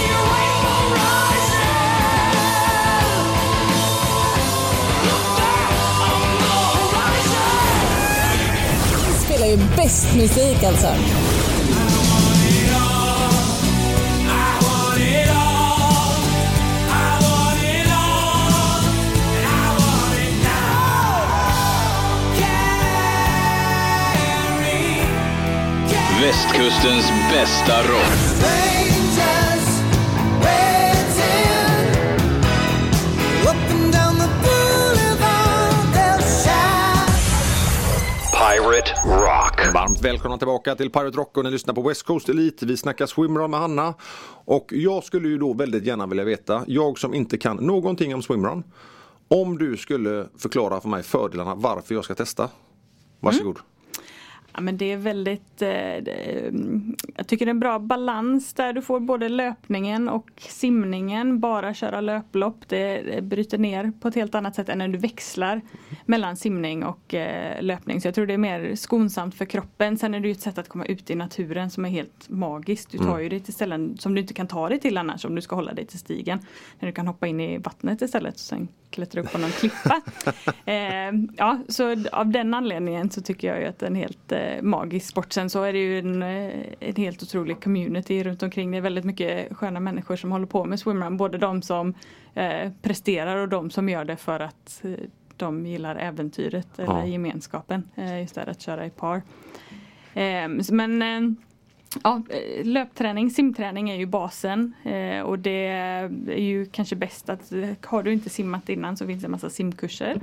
spelar 9.24 9.46
ju 9.46 9.56
bäst 9.76 10.14
musik 10.14 10.64
alltså. 10.64 10.86
Västkustens 26.22 27.10
bästa 27.32 27.82
rock. 27.82 28.12
Pirate 38.32 38.92
Rock. 39.06 39.74
Varmt 39.74 40.04
välkomna 40.04 40.38
tillbaka 40.38 40.74
till 40.74 40.90
Pirate 40.90 41.16
Rock 41.16 41.36
och 41.36 41.44
ni 41.44 41.50
lyssnar 41.50 41.74
på 41.74 41.82
West 41.82 42.02
Coast 42.02 42.28
Elite. 42.28 42.66
Vi 42.66 42.76
snackar 42.76 43.06
swimrun 43.06 43.50
med 43.50 43.60
Hanna. 43.60 43.94
Och 44.44 44.72
jag 44.72 45.04
skulle 45.04 45.28
ju 45.28 45.38
då 45.38 45.52
väldigt 45.52 45.84
gärna 45.84 46.06
vilja 46.06 46.24
veta, 46.24 46.64
jag 46.66 46.98
som 46.98 47.14
inte 47.14 47.38
kan 47.38 47.56
någonting 47.56 48.14
om 48.14 48.22
swimrun. 48.22 48.64
Om 49.28 49.58
du 49.58 49.76
skulle 49.76 50.26
förklara 50.38 50.80
för 50.80 50.88
mig 50.88 51.02
fördelarna 51.02 51.54
varför 51.54 51.94
jag 51.94 52.04
ska 52.04 52.14
testa. 52.14 52.48
Varsågod. 53.20 53.58
Ja, 54.54 54.60
men 54.60 54.76
det 54.76 54.92
är 54.92 54.96
väldigt, 54.96 55.62
eh, 55.62 55.70
mm, 55.70 56.96
jag 57.16 57.26
tycker 57.26 57.46
det 57.46 57.48
är 57.48 57.54
en 57.54 57.60
bra 57.60 57.78
balans 57.78 58.54
där 58.54 58.72
du 58.72 58.82
får 58.82 59.00
både 59.00 59.28
löpningen 59.28 60.08
och 60.08 60.30
simningen. 60.36 61.40
Bara 61.40 61.74
köra 61.74 62.00
löplopp, 62.00 62.68
det, 62.68 63.24
bryter 63.24 63.58
ner 63.58 63.92
på 64.00 64.08
ett 64.08 64.14
helt 64.14 64.34
annat 64.34 64.54
sätt 64.54 64.68
än 64.68 64.78
när 64.78 64.88
du 64.88 64.98
växlar 64.98 65.60
mellan 66.06 66.36
simning 66.36 66.84
och 66.84 67.14
eh, 67.14 67.62
löpning. 67.62 68.00
Så 68.00 68.08
jag 68.08 68.14
tror 68.14 68.26
det 68.26 68.34
är 68.34 68.38
mer 68.38 68.74
skonsamt 68.74 69.34
för 69.34 69.44
kroppen. 69.44 69.98
Sen 69.98 70.14
är 70.14 70.20
det 70.20 70.28
ju 70.28 70.32
ett 70.32 70.40
sätt 70.40 70.58
att 70.58 70.68
komma 70.68 70.84
ut 70.84 71.10
i 71.10 71.14
naturen 71.14 71.70
som 71.70 71.84
är 71.84 71.88
helt 71.88 72.28
magiskt. 72.28 72.90
Du 72.90 72.98
tar 72.98 73.18
ju 73.18 73.28
dig 73.28 73.40
till 73.40 73.54
ställen 73.54 73.96
som 73.98 74.14
du 74.14 74.20
inte 74.20 74.34
kan 74.34 74.46
ta 74.46 74.68
dig 74.68 74.80
till 74.80 74.98
annars 74.98 75.24
om 75.24 75.34
du 75.34 75.40
ska 75.40 75.54
hålla 75.54 75.72
dig 75.72 75.86
till 75.86 75.98
stigen. 75.98 76.38
När 76.80 76.86
du 76.88 76.92
kan 76.92 77.06
hoppa 77.06 77.26
in 77.26 77.40
i 77.40 77.58
vattnet 77.58 78.02
istället 78.02 78.34
och 78.34 78.40
sen 78.40 78.68
klättra 78.92 79.20
upp 79.20 79.32
på 79.32 79.38
någon 79.38 79.50
klippa. 79.50 80.02
eh, 80.64 81.12
ja, 81.36 81.58
så 81.68 81.96
av 82.12 82.30
den 82.30 82.54
anledningen 82.54 83.10
så 83.10 83.20
tycker 83.20 83.48
jag 83.48 83.60
ju 83.60 83.66
att 83.66 83.78
det 83.78 83.86
är 83.86 83.90
en 83.90 83.96
helt 83.96 84.32
eh, 84.32 84.38
magisk 84.62 85.06
sport. 85.06 85.32
Sen 85.32 85.50
så 85.50 85.62
är 85.62 85.72
det 85.72 85.78
ju 85.78 85.98
en, 85.98 86.22
eh, 86.22 86.50
en 86.80 86.96
helt 86.96 87.22
otrolig 87.22 87.62
community 87.62 88.24
runt 88.24 88.42
omkring. 88.42 88.70
Det 88.70 88.76
är 88.76 88.80
väldigt 88.80 89.04
mycket 89.04 89.56
sköna 89.56 89.80
människor 89.80 90.16
som 90.16 90.32
håller 90.32 90.46
på 90.46 90.64
med 90.64 90.80
swimrun. 90.80 91.16
Både 91.16 91.38
de 91.38 91.62
som 91.62 91.94
eh, 92.34 92.70
presterar 92.82 93.36
och 93.36 93.48
de 93.48 93.70
som 93.70 93.88
gör 93.88 94.04
det 94.04 94.16
för 94.16 94.40
att 94.40 94.80
eh, 94.84 94.90
de 95.36 95.66
gillar 95.66 95.96
äventyret 95.96 96.78
eller 96.78 96.98
Ja. 96.98 97.06
gemenskapen 97.06 97.88
eh, 97.94 98.22
istället 98.22 98.48
att 98.56 98.60
köra 98.62 98.86
i 98.86 98.90
par. 98.90 99.16
Eh, 100.14 100.48
men 100.72 101.02
eh, 101.02 101.20
Ja, 102.04 102.22
eh, 102.30 102.64
löpträning, 102.66 103.30
simträning 103.30 103.90
är 103.90 103.94
ju 103.96 104.06
basen 104.06 104.72
eh, 104.84 105.20
och 105.22 105.38
det 105.38 105.66
är 105.66 106.40
ju 106.40 106.66
kanske 106.66 106.96
bäst 106.96 107.28
att 107.30 107.52
eh, 107.52 107.68
har 107.84 108.02
du 108.02 108.12
inte 108.12 108.30
simmat 108.30 108.68
innan 108.68 108.96
så 108.96 109.06
finns 109.06 109.22
det 109.22 109.26
en 109.26 109.30
massa 109.30 109.50
simkurser. 109.50 110.20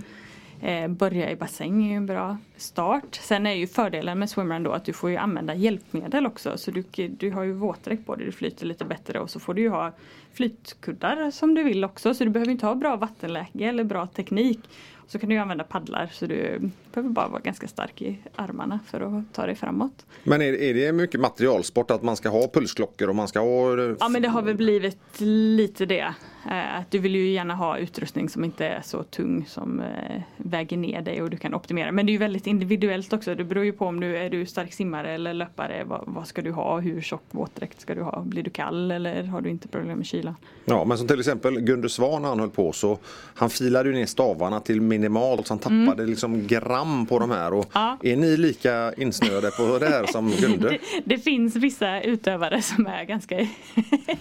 Eh, 0.62 0.88
börja 0.88 1.32
i 1.32 1.36
bassäng 1.36 1.86
är 1.86 1.90
ju 1.90 1.96
en 1.96 2.06
bra 2.06 2.38
start. 2.58 3.20
Sen 3.22 3.48
är 3.48 3.54
ju 3.54 3.68
fördelen 3.68 4.20
med 4.20 4.30
swimrun 4.30 4.64
då 4.64 4.72
att 4.72 4.86
du 4.86 4.94
får 4.94 5.10
ju 5.10 5.18
använda 5.18 5.54
hjälpmedel 5.54 6.26
också. 6.26 6.58
Så 6.58 6.72
du, 6.72 6.84
du 7.08 7.32
har 7.32 7.44
ju 7.44 7.54
våtdräkt 7.54 8.06
på 8.06 8.16
dig, 8.16 8.26
du 8.26 8.32
flyter 8.32 8.66
lite 8.66 8.86
bättre 8.86 9.20
och 9.20 9.30
så 9.30 9.40
får 9.40 9.54
du 9.54 9.62
ju 9.62 9.70
ha 9.70 9.92
flytkuddar 10.34 11.32
som 11.32 11.56
du 11.56 11.64
vill 11.64 11.84
också. 11.84 12.14
Så 12.14 12.24
du 12.24 12.30
behöver 12.30 12.52
inte 12.52 12.66
ha 12.66 12.76
bra 12.76 12.96
vattenläge 12.96 13.66
eller 13.66 13.84
bra 13.84 14.08
teknik. 14.08 14.60
Så 15.08 15.20
kan 15.20 15.30
du 15.30 15.36
ju 15.36 15.42
använda 15.42 15.64
paddlar 15.64 16.10
så 16.14 16.26
du 16.26 16.72
behöver 16.94 17.10
bara 17.10 17.28
vara 17.28 17.42
ganska 17.42 17.68
stark 17.68 18.02
i 18.02 18.20
armarna 18.36 18.80
för 18.88 19.02
att 19.02 19.34
ta 19.34 19.46
dig 19.46 19.56
framåt. 19.56 20.06
Men 20.24 20.42
är, 20.42 20.54
är 20.54 20.74
det 20.74 20.92
mycket 20.92 21.20
materialsport 21.20 21.92
att 21.92 22.04
man 22.04 22.16
ska 22.16 22.30
ha 22.30 22.48
pulsklockor 22.48 23.10
och 23.10 23.16
man 23.16 23.28
ska 23.28 23.40
ha 23.40 23.80
eh, 23.80 23.96
Ja 24.00 24.10
men 24.10 24.22
det 24.22 24.28
har 24.28 24.42
väl 24.42 24.56
blivit 24.56 25.20
lite 25.20 25.86
det. 25.86 26.14
Eh, 26.46 26.76
Att 26.80 26.92
du 26.92 27.00
vill 27.00 27.16
ju 27.16 27.30
gärna 27.30 27.56
ha 27.56 27.78
utrustning 27.78 28.30
som 28.30 28.44
inte 28.44 28.66
är 28.68 28.82
så 28.82 29.04
tung 29.04 29.46
som 29.48 29.80
eh, 29.80 30.22
väger 30.38 30.78
ner 30.78 31.02
dig 31.02 31.22
och 31.22 31.30
du 31.30 31.38
kan 31.38 31.54
optimera. 31.54 31.92
Men 31.92 32.06
det 32.06 32.10
är 32.10 32.14
ju 32.14 32.18
väldigt 32.18 32.48
individuellt 32.48 33.14
också. 33.14 33.36
Det 33.36 33.44
beror 33.44 33.66
ju 33.66 33.72
på 33.72 33.86
om 33.86 34.00
du 34.00 34.18
är 34.18 34.30
du 34.30 34.46
stark 34.46 34.74
simmare 34.74 35.12
eller 35.12 35.34
löpare. 35.34 35.84
Vad, 35.86 36.04
vad 36.08 36.28
ska 36.28 36.42
du 36.42 36.52
ha? 36.52 36.80
Hur 36.80 37.02
tjock 37.02 37.24
våtdräkt 37.32 37.82
ska 37.82 37.96
du 37.96 38.02
ha? 38.02 38.22
Blir 38.22 38.44
du 38.44 38.50
kall 38.50 38.92
eller 38.92 39.24
har 39.24 39.42
du 39.42 39.50
inte 39.50 39.68
problem 39.68 39.98
med 39.98 40.06
kylan? 40.08 40.36
Ja 40.66 40.86
men 40.86 40.98
som 40.98 41.08
till 41.08 41.20
exempel 41.20 41.60
Gunde 41.60 41.90
Svan 41.90 42.24
han 42.24 42.40
höll 42.40 42.50
på 42.50 42.72
så 42.72 42.98
Han 43.36 43.50
filade 43.50 43.90
ju 43.90 43.96
ner 43.96 44.06
stavarna 44.06 44.60
till 44.60 44.82
minimalt 44.82 45.48
så 45.48 45.54
han 45.54 45.60
tappade 45.86 46.06
liksom 46.10 46.48
gram 46.48 47.06
på 47.06 47.20
de 47.20 47.32
här. 47.32 47.54
Och 47.54 47.60
Mm. 47.60 47.70
Ja. 47.74 47.98
Är 48.04 48.16
ni 48.16 48.38
lika 48.38 48.94
insnöade 48.98 49.52
på 49.52 49.78
det 49.80 49.86
här 49.90 50.06
som 50.06 50.30
Gunde? 50.42 50.70
Det, 50.70 50.80
det 51.06 51.18
finns 51.18 51.56
vissa 51.56 52.02
utövare 52.02 52.62
som 52.62 52.88
är 52.88 53.04
ganska 53.04 53.40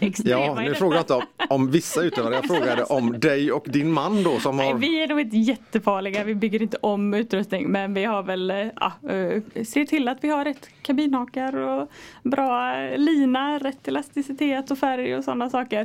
extrema 0.00 0.40
Ja, 0.46 0.60
nu 0.60 0.74
frågar 0.74 0.96
jag 0.96 1.02
inte 1.02 1.14
om, 1.14 1.22
om 1.48 1.70
vissa 1.70 2.02
utövare. 2.08 2.34
Jag 2.34 2.44
frågade 2.44 2.84
om 2.84 3.20
dig 3.20 3.52
och 3.52 3.66
din 3.68 3.92
man 3.92 4.22
då 4.22 4.40
som 4.40 4.56
Nej, 4.56 4.72
har 4.72 4.78
vi 4.78 5.02
är 5.02 5.08
nog 5.08 5.20
inte 5.20 5.36
jättefarliga. 5.36 6.24
Vi 6.24 6.34
bygger 6.34 6.62
inte 6.62 6.76
om 6.80 7.14
utrustning. 7.14 7.68
Men 7.68 7.94
vi 7.94 8.04
har 8.04 8.22
väl, 8.22 8.50
eh, 8.50 8.56
ja, 8.56 8.92
eh, 9.10 9.42
ser 9.64 9.84
till 9.84 10.08
att 10.08 10.24
vi 10.24 10.28
har 10.28 10.44
rätt 10.44 10.68
kabinhakar 10.82 11.56
och 11.56 11.90
bra 12.22 12.74
lina, 12.96 13.58
rätt 13.58 13.88
elasticitet 13.88 14.70
och 14.70 14.78
färg 14.78 15.16
och 15.16 15.24
sådana 15.24 15.50
saker. 15.50 15.80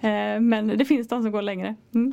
Eh, 0.00 0.40
Men 0.40 0.78
det 0.78 0.84
finns 0.84 1.08
de 1.08 1.22
som 1.22 1.32
går 1.32 1.42
längre. 1.42 1.74
Mm. 1.94 2.12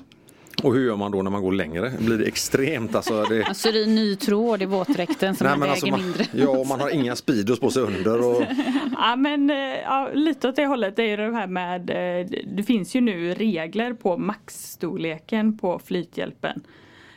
Och 0.63 0.73
hur 0.73 0.85
gör 0.85 0.95
man 0.95 1.11
då 1.11 1.21
när 1.21 1.31
man 1.31 1.41
går 1.41 1.51
längre? 1.51 1.93
Blir 1.99 2.17
det 2.17 2.25
extremt? 2.25 2.95
Alltså, 2.95 3.23
det... 3.23 3.43
Man 3.45 3.55
syr 3.55 3.75
i 3.75 3.87
ny 3.87 4.15
tråd 4.15 4.61
i 4.61 4.65
våtdräkten 4.65 5.35
som 5.35 5.47
Nej, 5.47 5.53
väger 5.53 5.59
men 5.59 5.69
alltså 5.69 5.87
man, 5.87 6.01
mindre. 6.01 6.25
ja, 6.31 6.49
och 6.49 6.67
man 6.67 6.79
har 6.79 6.89
inga 6.89 7.15
speedos 7.15 7.59
på 7.59 7.71
sig 7.71 7.83
under. 7.83 8.27
Och, 8.27 8.43
Ja 9.01 9.15
men 9.15 9.49
eh, 9.49 9.55
ja, 9.83 10.09
lite 10.13 10.49
åt 10.49 10.55
det 10.55 10.65
hållet. 10.65 10.95
Det 10.95 11.03
är 11.03 11.07
ju 11.07 11.17
det 11.17 11.33
här 11.33 11.47
med, 11.47 11.89
eh, 11.89 12.27
det 12.55 12.63
finns 12.63 12.95
ju 12.95 13.01
nu 13.01 13.33
regler 13.33 13.93
på 13.93 14.17
maxstorleken 14.17 15.57
på 15.57 15.79
flythjälpen. 15.79 16.61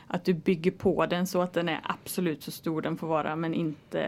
Att 0.07 0.25
du 0.25 0.33
bygger 0.33 0.71
på 0.71 1.05
den 1.05 1.27
så 1.27 1.41
att 1.41 1.53
den 1.53 1.69
är 1.69 1.79
absolut 1.83 2.43
så 2.43 2.51
stor 2.51 2.81
den 2.81 2.97
får 2.97 3.07
vara 3.07 3.35
men 3.35 3.53
inte 3.53 4.01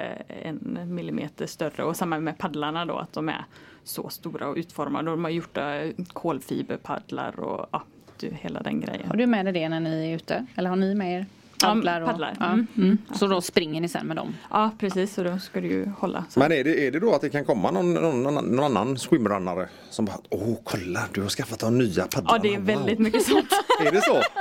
en 0.43 0.79
millimeter 0.87 1.45
större. 1.47 1.83
Och 1.83 1.95
samma 1.95 2.19
med 2.19 2.37
paddlarna 2.37 2.85
då 2.85 2.97
att 2.97 3.13
de 3.13 3.29
är 3.29 3.45
så 3.83 4.09
stora 4.09 4.47
och 4.47 4.55
utformade. 4.55 5.11
Och 5.11 5.17
de 5.17 5.23
har 5.23 5.31
gjort 5.31 5.57
eh, 5.57 6.05
kolfiberpaddlar 6.13 7.39
och 7.39 7.65
ja, 7.71 7.83
du, 8.19 8.31
hela 8.41 8.61
den 8.61 8.79
grejen. 8.81 9.07
Har 9.09 9.15
du 9.15 9.25
med 9.25 9.45
dig 9.45 9.53
det 9.53 9.69
när 9.69 9.79
ni 9.79 10.11
är 10.11 10.15
ute? 10.15 10.45
Eller 10.55 10.69
har 10.69 10.75
ni 10.75 10.95
med 10.95 11.19
er 11.19 11.25
paddlar? 11.63 12.01
och- 12.01 12.07
paddlar. 12.07 12.33
Ja. 12.39 12.45
Mm. 12.45 12.67
Mm. 12.77 12.97
Så 13.13 13.27
då 13.27 13.41
springer 13.41 13.81
ni 13.81 13.87
sen 13.89 14.07
med 14.07 14.15
dem? 14.17 14.35
Ja 14.51 14.71
precis, 14.79 15.13
så 15.13 15.23
då 15.23 15.39
ska 15.39 15.61
du 15.61 15.67
ju 15.67 15.89
hålla. 15.99 16.25
Så. 16.29 16.39
men 16.39 16.51
är 16.51 16.63
det, 16.63 16.87
är 16.87 16.91
det 16.91 16.99
då 16.99 17.13
att 17.15 17.21
det 17.21 17.29
kan 17.29 17.45
komma 17.45 17.71
någon, 17.71 17.93
någon, 17.93 18.23
någon, 18.23 18.59
annan 18.63 18.97
swimrunnare 18.97 19.67
som 19.89 20.05
bara 20.05 20.17
Åh 20.29 20.55
kolla 20.63 20.99
du 21.13 21.21
har 21.21 21.29
skaffat 21.29 21.59
de 21.59 21.77
nya 21.77 22.07
paddlarna. 22.07 22.37
Ja 22.45 22.49
det 22.49 22.55
är 22.55 22.59
väldigt 22.59 22.97
wow. 22.97 23.03
mycket 23.03 23.23
sånt. 23.23 23.47
Är 23.85 23.91
det 23.91 24.01
så? 24.01 24.21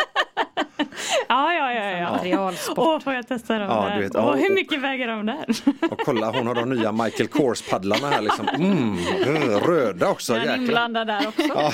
Ja 1.29 1.53
ja 1.55 1.73
ja. 1.73 1.91
ja. 1.99 2.11
Materialsport. 2.13 2.79
Åh, 2.79 3.01
får 3.01 3.13
jag 3.13 3.29
testa 3.29 3.59
dem 3.59 3.69
Ja, 3.71 3.85
där? 3.89 3.97
du 3.97 4.03
vet, 4.03 4.15
Åh, 4.17 4.35
hur 4.37 4.49
och- 4.51 4.55
mycket 4.55 4.81
väger 4.81 5.09
de 5.09 5.27
där? 5.27 5.45
Och 5.91 5.99
kolla 6.05 6.31
hon 6.31 6.47
har 6.47 6.55
de 6.55 6.71
nya 6.71 6.93
Michael 6.93 7.29
Kors 7.29 7.63
paddlarna 7.71 8.09
här 8.11 8.23
liksom. 8.23 8.49
Mm, 8.49 8.97
röda 9.61 10.09
också. 10.11 10.33
Är 10.33 10.39
han 10.39 10.47
Jäklar. 10.47 10.63
inblandad 10.63 11.07
där 11.07 11.29
också? 11.29 11.43
Ja. 11.49 11.73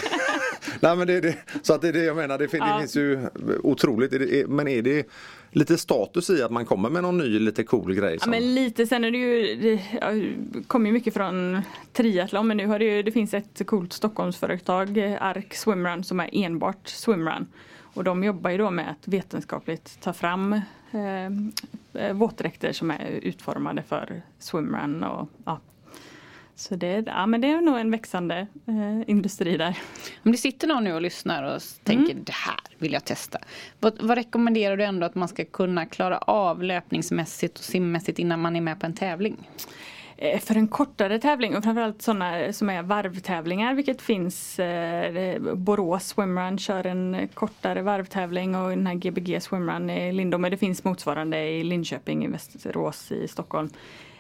Nej, 0.80 0.96
men 0.96 1.06
det, 1.06 1.20
det, 1.20 1.36
så 1.62 1.74
att 1.74 1.82
det 1.82 1.88
är 1.88 1.92
det 1.92 2.04
jag 2.04 2.16
menar. 2.16 2.38
Det, 2.38 2.46
det 2.46 2.56
Ja. 2.56 2.78
finns 2.78 2.96
ju 2.96 3.18
otroligt. 3.62 4.12
Är 4.12 4.18
det- 4.18 4.40
är- 4.40 4.46
Men 4.46 4.68
är 4.68 4.82
det 4.82 5.06
lite 5.50 5.78
status 5.78 6.30
i 6.30 6.42
att 6.42 6.50
man 6.50 6.64
kommer 6.66 6.90
med 6.90 7.02
någon 7.02 7.18
ny 7.18 7.38
lite 7.38 7.64
cool 7.64 7.94
grej? 7.94 8.12
Ja, 8.12 8.18
Som, 8.20 8.30
men 8.30 8.54
lite 8.54 8.86
sen 8.86 9.04
är 9.04 9.10
det 9.10 9.18
ju, 9.18 9.54
det 9.56 9.82
ja, 10.00 10.08
kommer 10.66 10.86
ju 10.86 10.92
mycket 10.92 11.14
från 11.14 11.62
triathlon 11.92 12.46
men 12.48 12.56
nu 12.56 12.66
har 12.66 12.78
det 12.78 12.84
ju, 12.84 13.02
det 13.02 13.12
finns 13.12 13.34
ett 13.34 13.66
coolt 13.66 13.92
Stockholmsföretag, 13.92 14.98
Ark 15.20 15.54
Swimrun 15.54 16.04
som 16.04 16.20
är 16.20 16.30
enbart 16.32 16.88
swimrun. 16.88 17.46
Och 17.94 18.04
de 18.04 18.24
jobbar 18.24 18.50
ju 18.50 18.58
då 18.58 18.70
med 18.70 18.90
att 18.90 19.08
vetenskapligt 19.08 19.98
ta 20.00 20.12
fram 20.12 20.52
eh, 20.92 21.26
eh, 22.04 22.12
våtdräkter 22.12 22.72
som 22.72 22.90
är 22.90 23.10
utformade 23.22 23.82
för 23.82 24.22
swimrun 24.38 25.04
och 25.04 25.28
ja. 25.44 25.60
Så 26.60 26.76
det, 26.76 27.02
ja, 27.06 27.26
men 27.26 27.40
det 27.40 27.50
är 27.50 27.60
nog 27.60 27.78
en 27.78 27.90
växande 27.90 28.46
eh, 28.66 29.10
industri 29.10 29.56
där. 29.56 29.78
Om 30.24 30.32
det 30.32 30.38
sitter 30.38 30.68
någon 30.68 30.84
nu 30.84 30.94
och 30.94 31.02
lyssnar 31.02 31.54
och 31.54 31.62
tänker 31.84 32.14
det 32.14 32.32
här 32.32 32.60
vill 32.78 32.92
jag 32.92 33.04
testa. 33.04 33.38
Vad, 33.78 34.02
vad 34.02 34.18
rekommenderar 34.18 34.76
du 34.76 34.84
ändå 34.84 35.06
att 35.06 35.14
man 35.14 35.28
ska 35.28 35.44
kunna 35.44 35.86
klara 35.86 36.18
av 36.18 36.62
löpningsmässigt 36.62 37.58
och 37.58 37.64
simmässigt 37.64 38.18
innan 38.18 38.40
man 38.40 38.56
är 38.56 38.60
med 38.60 38.80
på 38.80 38.86
en 38.86 38.94
tävling? 38.94 39.48
Eh, 40.16 40.40
För 40.40 40.54
en 40.54 40.68
kortare 40.68 41.18
tävling 41.18 41.56
och 41.56 41.64
framförallt 41.64 42.02
sådana 42.02 42.52
som 42.52 42.70
är 42.70 42.82
varvtävlingar 42.82 43.74
vilket 43.74 44.02
finns 44.02 44.58
eh, 44.58 45.38
Borås 45.54 46.06
Swimrun 46.08 46.58
kör 46.58 46.86
en 46.86 47.28
kortare 47.34 47.82
varvtävling 47.82 48.56
och 48.56 48.70
den 48.70 48.86
här 48.86 48.94
Gbg 48.94 49.42
Swimrun 49.42 49.90
i 49.90 50.12
Lindome. 50.12 50.50
Det 50.50 50.56
finns 50.56 50.84
motsvarande 50.84 51.38
i 51.48 51.64
Linköping, 51.64 52.24
i 52.24 52.28
Västerås, 52.28 53.12
i 53.12 53.28
Stockholm. 53.28 53.70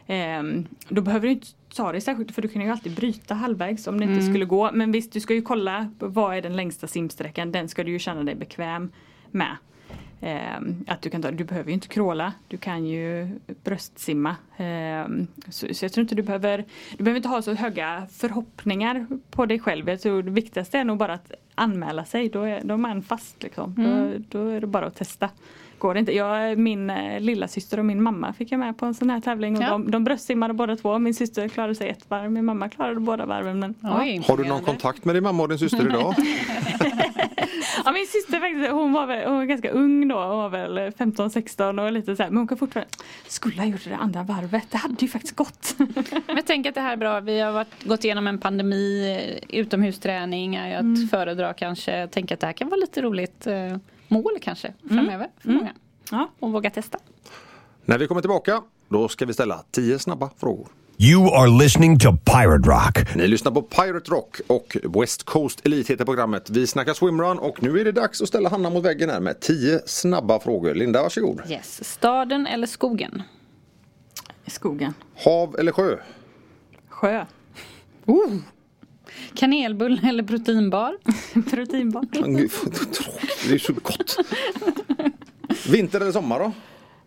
Ehm, 0.06 0.66
då 0.88 1.02
behöver 1.02 1.26
du 1.26 1.32
inte 1.32 1.46
ta 1.74 1.92
det 1.92 2.00
särskilt 2.00 2.32
för 2.32 2.42
du 2.42 2.48
kan 2.48 2.62
ju 2.62 2.70
alltid 2.70 2.94
bryta 2.94 3.34
halvvägs 3.34 3.86
om 3.86 4.00
det 4.00 4.04
inte 4.04 4.22
skulle 4.22 4.44
gå. 4.44 4.70
Men 4.72 4.92
visst, 4.92 5.12
du 5.12 5.20
ska 5.20 5.34
ju 5.34 5.42
kolla 5.42 5.90
vad 5.98 6.36
är 6.36 6.42
den 6.42 6.56
längsta 6.56 6.86
simsträckan. 6.86 7.52
Den 7.52 7.68
ska 7.68 7.84
du 7.84 7.90
ju 7.90 7.98
känna 7.98 8.24
dig 8.24 8.34
bekväm 8.34 8.92
med. 9.30 9.56
Ehm, 10.22 10.84
att 10.88 11.02
du, 11.02 11.10
kan 11.10 11.22
ta, 11.22 11.30
du 11.30 11.44
behöver 11.44 11.68
ju 11.68 11.74
inte 11.74 11.88
kråla, 11.88 12.32
du 12.48 12.56
kan 12.56 12.86
ju 12.86 13.28
bröstsimma. 13.64 14.36
Ehm, 14.56 15.26
så, 15.48 15.74
så 15.74 15.84
jag 15.84 15.92
tror 15.92 16.02
inte 16.02 16.14
du 16.14 16.22
behöver, 16.22 16.64
du 16.96 17.04
behöver 17.04 17.16
inte 17.16 17.28
ha 17.28 17.42
så 17.42 17.54
höga 17.54 18.06
förhoppningar 18.12 19.06
på 19.30 19.46
dig 19.46 19.58
själv. 19.58 19.88
Jag 19.88 20.00
tror 20.00 20.22
det 20.22 20.30
viktigaste 20.30 20.78
är 20.78 20.84
nog 20.84 20.98
bara 20.98 21.14
att 21.14 21.32
anmäla 21.54 22.04
sig, 22.04 22.28
då 22.28 22.42
är, 22.42 22.60
då 22.64 22.74
är 22.74 22.78
man 22.78 23.02
fast. 23.02 23.42
Liksom. 23.42 23.74
Då, 23.76 24.24
då 24.28 24.48
är 24.48 24.60
det 24.60 24.66
bara 24.66 24.86
att 24.86 24.96
testa. 24.96 25.30
Går 25.80 25.98
inte. 25.98 26.12
Jag, 26.16 26.58
min 26.58 26.90
eh, 26.90 27.20
lilla 27.20 27.48
syster 27.48 27.78
och 27.78 27.84
min 27.84 28.02
mamma 28.02 28.32
fick 28.32 28.52
jag 28.52 28.58
med 28.58 28.78
på 28.78 28.86
en 28.86 28.94
sån 28.94 29.10
här 29.10 29.20
tävling 29.20 29.56
och 29.56 29.62
Ja. 29.62 29.70
de, 29.70 29.90
de 29.90 30.04
bröstsimmade 30.04 30.54
båda 30.54 30.76
två. 30.76 30.98
Min 30.98 31.14
syster 31.14 31.48
klarade 31.48 31.74
sig 31.74 31.88
ett 31.88 32.04
varv, 32.10 32.30
min 32.32 32.44
mamma 32.44 32.68
klarade 32.68 33.00
båda 33.00 33.26
varven. 33.26 33.58
Men, 33.58 33.74
ja. 33.80 33.98
Oj, 34.00 34.22
har 34.28 34.36
du 34.36 34.44
någon 34.44 34.62
kontakt 34.64 35.04
med 35.04 35.14
din 35.14 35.22
mamma 35.22 35.42
och 35.42 35.48
din 35.48 35.58
syster 35.58 35.86
idag? 35.86 36.14
Ja, 37.84 37.92
min 37.92 38.06
syster 38.06 38.40
faktiskt, 38.40 38.70
hon 38.70 38.92
var, 38.92 39.06
väl, 39.06 39.28
hon 39.28 39.36
var 39.36 39.44
ganska 39.44 39.70
ung 39.70 40.08
då, 40.08 40.14
hon 40.20 40.36
var 40.38 40.48
väl 40.48 40.78
15-16 40.78 41.84
och 41.86 41.92
lite 41.92 42.16
så 42.16 42.22
här, 42.22 42.30
men 42.30 42.36
hon 42.38 42.48
kan 42.48 42.58
fortfarande, 42.58 42.90
skulle 43.26 43.56
ha 43.62 43.64
gjort 43.68 43.84
det 43.84 43.96
andra 43.96 44.22
varvet, 44.22 44.66
det 44.70 44.78
hade 44.78 44.96
ju 44.98 45.08
faktiskt 45.08 45.36
gått. 45.36 45.74
Men 46.26 46.36
jag 46.36 46.46
tänker 46.46 46.68
att 46.70 46.74
det 46.74 46.80
här 46.80 46.92
är 46.92 46.96
bra. 46.96 47.20
Vi 47.20 47.40
har 47.40 47.52
varit, 47.52 47.84
gått 47.84 48.04
igenom 48.04 48.26
en 48.26 48.38
pandemi, 48.38 49.16
eh, 49.50 49.58
utomhusträning 49.60 50.54
är 50.54 50.68
ju 50.68 50.74
att 50.74 50.80
Mm. 50.80 51.08
föredra 51.08 51.52
kanske. 51.52 51.98
Jag 51.98 52.10
tänker 52.10 52.34
att 52.34 52.40
det 52.40 52.46
här 52.46 52.52
kan 52.54 52.68
vara 52.68 52.80
lite 52.80 53.02
roligt 53.02 53.46
eh, 53.46 53.76
mål 54.10 54.38
kanske 54.40 54.74
framöver 54.88 55.28
för 55.38 55.48
många. 55.48 55.60
Mm. 55.60 55.76
Ja. 56.10 56.30
Och 56.40 56.52
våga 56.52 56.70
testa. 56.70 56.98
När 57.84 57.98
vi 57.98 58.06
kommer 58.06 58.20
tillbaka, 58.20 58.62
då 58.88 59.08
ska 59.08 59.26
vi 59.26 59.32
ställa 59.32 59.64
10 59.70 59.98
snabba 59.98 60.30
frågor. 60.36 60.68
You 60.98 61.34
are 61.34 61.62
listening 61.62 61.98
to 61.98 62.08
Pirate 62.12 62.68
Rock. 62.68 63.16
Ni 63.16 63.26
lyssnar 63.26 63.52
på 63.52 63.62
Pirate 63.62 64.10
Rock 64.10 64.40
och 64.46 64.76
West 65.00 65.24
Coast 65.24 65.66
Elite 65.66 65.92
heter 65.92 66.04
programmet. 66.04 66.50
Vi 66.50 66.66
snackar 66.66 66.94
swimrun 66.94 67.38
och 67.38 67.62
nu 67.62 67.80
är 67.80 67.84
det 67.84 67.92
dags 67.92 68.22
att 68.22 68.28
ställa 68.28 68.48
Hanna 68.48 68.70
mot 68.70 68.84
väggen 68.84 69.10
här 69.10 69.20
med 69.20 69.40
10 69.40 69.80
snabba 69.86 70.40
frågor. 70.40 70.74
Linda, 70.74 71.02
varsågod. 71.02 71.42
Yes. 71.48 71.84
Staden 71.84 72.46
eller 72.46 72.66
skogen? 72.66 73.22
Skogen. 74.46 74.94
Hav 75.24 75.56
eller 75.58 75.72
sjö? 75.72 75.96
Sjö. 76.88 77.24
Kanelbulle 79.34 80.08
eller 80.08 80.22
proteinbar? 80.22 80.96
Proteinbar. 81.50 82.04
Det 83.48 83.54
är 83.54 83.58
så 83.58 83.72
gott. 83.72 84.16
Vinter 85.70 86.00
eller 86.00 86.12
sommar 86.12 86.38
då? 86.38 86.52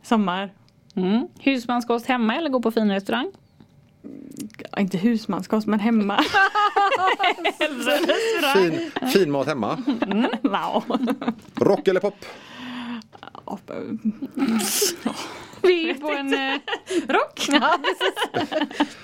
Sommar. 0.03 0.51
Mm. 0.95 1.27
Husmanskost 1.39 2.05
hemma 2.05 2.35
eller 2.35 2.49
gå 2.49 2.61
på 2.61 2.71
fin 2.71 2.91
restaurang? 2.91 3.31
Inte 4.77 4.97
husmanskost 4.97 5.67
men 5.67 5.79
hemma. 5.79 6.23
Fin, 8.53 8.91
fin 9.13 9.31
mat 9.31 9.47
hemma. 9.47 9.77
No. 10.43 10.83
Rock 11.55 11.87
eller 11.87 11.99
pop? 11.99 12.25
Vi 15.63 15.89
är 15.89 15.93
på 15.93 16.11
en 16.11 16.33
eh, 16.33 16.59
rock. 17.07 17.47
Ja. 17.51 17.77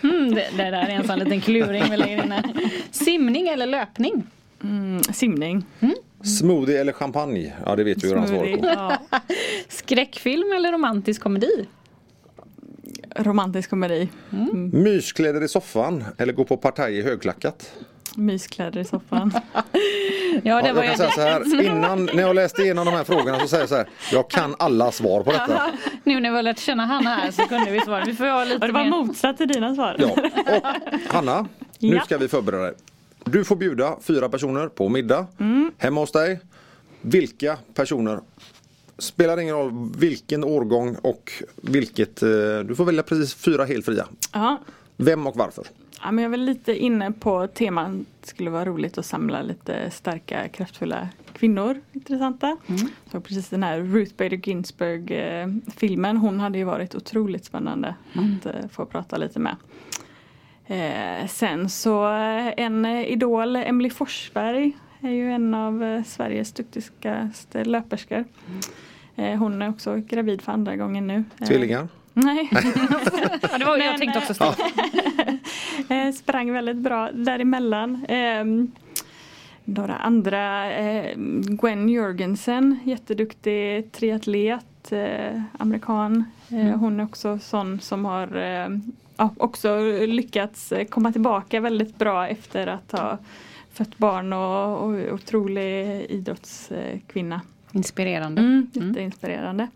Mm, 0.03 0.35
det, 0.35 0.47
det 0.57 0.63
där 0.63 0.71
är 0.73 0.89
en 0.89 1.07
sån 1.07 1.19
liten 1.19 1.41
kluring 1.41 1.83
vi 1.91 1.97
lägger 1.97 2.23
in 2.23 2.31
här. 2.31 2.43
Simning 2.91 3.47
eller 3.47 3.65
löpning? 3.65 4.23
Mm, 4.63 5.03
simning. 5.03 5.65
Smoothie 6.23 6.81
eller 6.81 6.93
champagne? 6.93 7.53
Ja, 7.65 7.75
det 7.75 7.83
vet 7.83 8.03
vi 8.03 8.07
hur 8.07 8.15
han 8.15 8.27
svarar 8.27 8.57
på. 8.57 8.65
Ja. 8.65 8.97
Skräckfilm 9.69 10.51
eller 10.55 10.71
romantisk 10.71 11.21
komedi? 11.21 11.67
Romantisk 13.15 13.69
komedi. 13.69 14.09
Myskläder 14.73 15.43
i 15.43 15.47
soffan 15.47 16.03
eller 16.17 16.33
gå 16.33 16.43
på 16.45 16.57
partaj 16.57 16.97
i 16.97 17.01
högklackat? 17.01 17.71
Myskläder 18.17 18.79
i 18.81 18.85
soffan. 18.85 19.31
Ja, 19.53 19.63
Ja, 20.43 20.61
det 20.61 20.67
jag 20.67 20.73
var 20.73 20.81
kan 20.83 20.91
ju 20.91 20.97
säga 20.97 21.11
så 21.11 21.21
här, 21.21 21.61
innan 21.65 22.05
när 22.13 22.21
jag 22.23 22.35
läste 22.35 22.61
igenom 22.61 22.85
de 22.85 22.91
här 22.91 23.03
frågorna 23.03 23.39
så 23.39 23.47
säger 23.47 23.61
jag 23.61 23.69
så 23.69 23.75
här, 23.75 23.87
jag 24.11 24.29
kan 24.29 24.55
alla 24.59 24.91
svar 24.91 25.23
på 25.23 25.31
detta. 25.31 25.71
Nu 26.03 26.19
när 26.19 26.29
vi 26.29 26.35
har 26.35 26.43
lärt 26.43 26.59
känna 26.59 26.85
Hanna 26.85 27.09
här 27.15 27.31
så 27.31 27.41
kunde 27.45 27.71
vi 27.71 27.79
svara. 27.81 28.05
Vi 28.05 28.13
får 28.15 28.25
ha 28.25 28.41
Och 28.41 28.47
lite 28.47 28.67
det 28.67 28.73
var 28.73 28.83
mer. 28.83 28.89
motsatt 28.89 29.37
till 29.37 29.47
dina 29.47 29.75
svar. 29.75 29.95
Ja, 29.99 30.07
och 30.57 31.13
Hanna, 31.13 31.47
nu 31.79 31.95
Ja. 31.95 32.01
ska 32.01 32.17
vi 32.17 32.27
förbereda 32.27 32.63
dig. 32.63 32.73
Du 33.23 33.43
får 33.43 33.55
bjuda 33.55 33.95
fyra 34.01 34.29
personer 34.29 34.67
på 34.67 34.89
middag 34.89 35.27
Mm. 35.39 35.71
hemma 35.77 36.01
hos 36.01 36.11
dig. 36.11 36.39
Vilka 37.01 37.57
personer? 37.73 38.19
Spelar 38.97 39.39
ingen 39.39 39.55
roll 39.55 39.91
vilken 39.97 40.43
årgång 40.43 40.95
och 41.01 41.31
vilket. 41.55 42.23
eh, 42.23 42.29
Du 42.65 42.75
får 42.77 42.85
välja 42.85 43.03
precis 43.03 43.33
fyra 43.35 43.65
helt 43.65 43.85
fria. 43.85 44.05
Ja. 44.33 44.57
Vem 44.97 45.27
och 45.27 45.35
varför? 45.37 45.65
Ja, 46.03 46.11
men 46.11 46.23
jag 46.23 46.29
är 46.29 46.31
väl 46.31 46.45
lite 46.45 46.77
inne 46.77 47.11
på 47.11 47.47
temat 47.47 47.91
det 48.21 48.27
skulle 48.27 48.49
vara 48.49 48.65
roligt 48.65 48.97
att 48.97 49.05
samla 49.05 49.41
lite 49.41 49.91
starka 49.91 50.47
kraftfulla 50.47 51.09
kvinnor. 51.33 51.81
Intressanta. 51.93 52.57
Så 53.11 53.21
precis 53.21 53.49
den 53.49 53.63
här 53.63 53.79
Ruth 53.79 54.15
Bader 54.15 54.37
Ginsburg 54.37 55.11
eh, 55.11 55.47
filmen. 55.75 56.17
Hon 56.17 56.39
hade 56.39 56.57
ju 56.57 56.63
varit 56.63 56.95
otroligt 56.95 57.45
spännande 57.45 57.95
att 58.13 58.45
eh, 58.45 58.67
få 58.71 58.85
prata 58.85 59.17
lite 59.17 59.39
med. 59.39 59.55
Eh, 60.65 61.27
sen 61.27 61.69
så 61.69 62.03
en 62.57 62.85
idol, 62.85 63.55
Emily 63.55 63.89
Forsberg 63.89 64.71
är 65.01 65.11
ju 65.11 65.31
en 65.31 65.53
av 65.53 66.03
Sveriges 66.07 66.53
duktigaste 66.53 67.65
löperskor. 67.65 68.25
Eh, 69.15 69.35
hon 69.35 69.61
är 69.61 69.69
också 69.69 69.95
gravid 69.95 70.41
för 70.41 70.51
andra 70.51 70.75
gången 70.75 71.07
nu. 71.07 71.23
Tvillingar? 71.47 71.87
Nej. 72.13 72.49
Ja, 73.51 73.57
det 73.57 73.65
var, 73.65 73.77
jag 73.77 73.99
Men, 73.99 73.99
tänkte 73.99 74.19
också. 74.19 74.55
Eh, 75.89 76.11
sprang 76.11 76.53
väldigt 76.53 76.77
bra 76.77 77.11
däremellan. 77.11 78.05
Eh, 78.05 78.45
några 79.63 79.95
andra, 79.95 80.73
eh, 80.73 81.17
Gwen 81.47 81.89
Jorgensen, 81.89 82.79
jätteduktig 82.83 83.91
triatlet, 83.91 84.91
eh, 84.91 85.41
amerikan. 85.57 86.23
Eh, 86.49 86.79
Hon 86.79 86.99
är 86.99 87.03
också 87.03 87.39
sån 87.39 87.79
som 87.79 88.05
har 88.05 88.37
eh, 88.37 88.69
också 89.37 89.79
lyckats 90.05 90.73
komma 90.89 91.11
tillbaka 91.11 91.59
väldigt 91.59 91.97
bra 91.97 92.27
efter 92.27 92.67
att 92.67 92.91
ha 92.91 93.17
fött 93.73 93.97
barn 93.97 94.33
och, 94.33 94.83
och 94.83 95.13
otrolig 95.13 96.05
idrottskvinna. 96.09 97.41
Inspirerande. 97.71 98.41
Mm, 98.41 98.69
jätteinspirerande. 98.73 99.67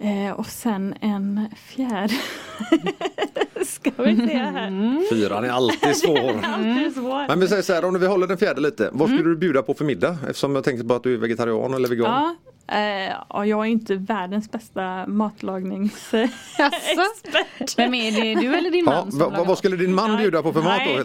Eh, 0.00 0.32
och 0.32 0.46
sen 0.46 0.94
en 1.00 1.48
fjärde. 1.56 2.14
Ska 3.66 3.90
vi 4.02 4.16
se 4.16 4.36
här. 4.36 5.08
Fyran 5.10 5.44
är 5.44 5.48
alltid 5.48 5.96
svår. 6.04 6.40
Alltid 6.44 6.94
svår. 6.94 7.28
Men 7.28 7.40
vi 7.40 7.48
säger 7.48 7.62
så 7.62 7.72
här, 7.72 7.84
om 7.84 8.00
vi 8.00 8.06
håller 8.06 8.26
den 8.26 8.38
fjärde 8.38 8.60
lite. 8.60 8.90
Vad 8.92 9.08
skulle 9.08 9.28
du 9.28 9.36
bjuda 9.36 9.62
på 9.62 9.74
för 9.74 9.84
middag? 9.84 10.18
Eftersom 10.28 10.54
jag 10.54 10.64
tänkte 10.64 10.86
på 10.86 10.94
att 10.94 11.02
du 11.02 11.14
är 11.14 11.18
vegetarian 11.18 11.74
eller 11.74 11.88
vegan. 11.88 12.06
Ja, 12.06 12.36
ja, 13.28 13.46
jag 13.46 13.60
är 13.60 13.64
inte 13.70 13.94
världens 13.94 14.50
bästa 14.50 15.06
matlagnings... 15.06 16.10
Jaså? 16.58 17.02
Vem 17.76 17.94
är 17.94 18.12
det? 18.12 18.40
Du 18.40 18.54
eller 18.54 18.70
din 18.70 18.84
Ja, 18.84 18.92
man? 18.92 19.12
som 19.12 19.20
vad, 19.20 19.46
vad 19.46 19.58
skulle 19.58 19.76
din 19.76 19.94
man 19.94 20.16
bjuda 20.16 20.42
på 20.42 20.52
för 20.52 20.62
mat 20.62 20.80
då? 20.86 20.92
Nej, 20.94 21.02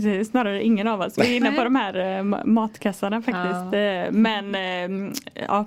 det 0.00 0.10
är 0.20 0.24
snarare 0.24 0.62
ingen 0.64 0.88
av 0.88 1.00
oss. 1.00 1.18
Vi 1.18 1.32
är 1.32 1.36
inne 1.36 1.52
på 1.52 1.64
de 1.64 1.74
här 1.76 1.94
eh, 1.94 2.22
ma- 2.22 2.46
matkassarna 2.46 3.22
faktiskt. 3.22 3.74
Eh, 3.74 4.12
Men 4.12 4.54
eh, 4.54 5.12
ja, 5.48 5.66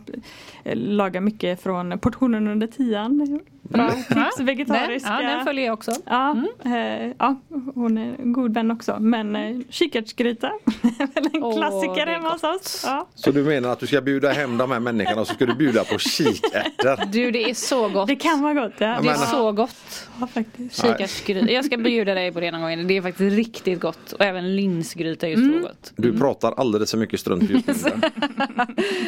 lagar 0.74 1.22
mycket 1.22 1.62
från 1.64 2.00
portionen 2.00 2.48
under 2.48 2.68
tian. 2.68 3.40
Bra 3.70 3.92
Ja, 4.10 4.16
tips. 4.24 4.40
Vegetariska. 4.40 5.10
Den, 5.10 5.24
ja, 5.26 5.30
den 5.36 5.46
följer 5.46 5.66
jag 5.66 5.74
också. 5.74 5.92
Ja, 6.06 6.36
eh, 6.66 7.12
ja, 7.20 7.36
hon 7.76 7.98
är 7.98 8.16
en 8.20 8.34
god 8.34 8.54
vän 8.54 8.72
också. 8.72 8.98
Men 9.00 9.36
eh, 9.36 9.58
kikärtsgryta 9.70 10.48
är 11.00 11.14
väl 11.14 11.30
en 11.34 11.44
Åh, 11.44 11.58
klassiker 11.58 12.08
hemma 12.08 12.30
hos 12.30 12.44
oss. 12.44 12.84
Ja. 12.86 13.08
Så 13.16 13.32
du 13.32 13.44
menar 13.44 13.70
att 13.70 13.80
du 13.80 13.88
ska 13.88 14.02
bjuda 14.02 14.30
hem 14.32 14.58
de 14.58 14.72
här 14.72 14.80
människorna 14.80 15.22
och 15.22 15.28
så 15.28 15.34
ska 15.34 15.46
du 15.46 15.56
bjuda 15.56 15.84
på 15.84 15.98
kikärtor? 16.00 17.06
Du, 17.12 17.32
det 17.32 17.50
är 17.50 17.54
så 17.54 17.90
gott. 17.90 18.08
Det 18.08 18.16
kan 18.16 18.42
vara 18.42 18.54
gott. 18.54 18.74
Ja, 18.78 18.88
Det 18.88 18.94
är 18.94 19.02
men- 19.04 19.16
så 19.18 19.52
gott. 19.52 20.08
ja 20.20 20.28
faktiskt. 20.28 20.82
Kikärtsgryta. 20.82 21.52
Jag 21.52 21.66
ska 21.66 21.78
bjuda 21.78 22.14
dig 22.14 22.32
på 22.32 22.40
det 22.40 22.52
någon 22.52 22.62
gång. 22.62 22.88
Det 22.88 22.98
är 22.98 23.02
faktiskt 23.02 23.36
riktigt 23.36 23.80
gott. 23.80 24.12
Och 24.12 24.22
även 24.26 24.56
linsgryta 24.56 25.28
är 25.28 25.32
ju 25.38 25.52
så 25.54 25.60
gott. 25.68 25.94
Du 25.96 26.18
pratar 26.18 26.52
alldeles 26.58 26.92
för 26.92 26.98
mycket 26.98 27.20
strunt 27.20 27.50
just 27.50 27.86
nu. 27.86 27.92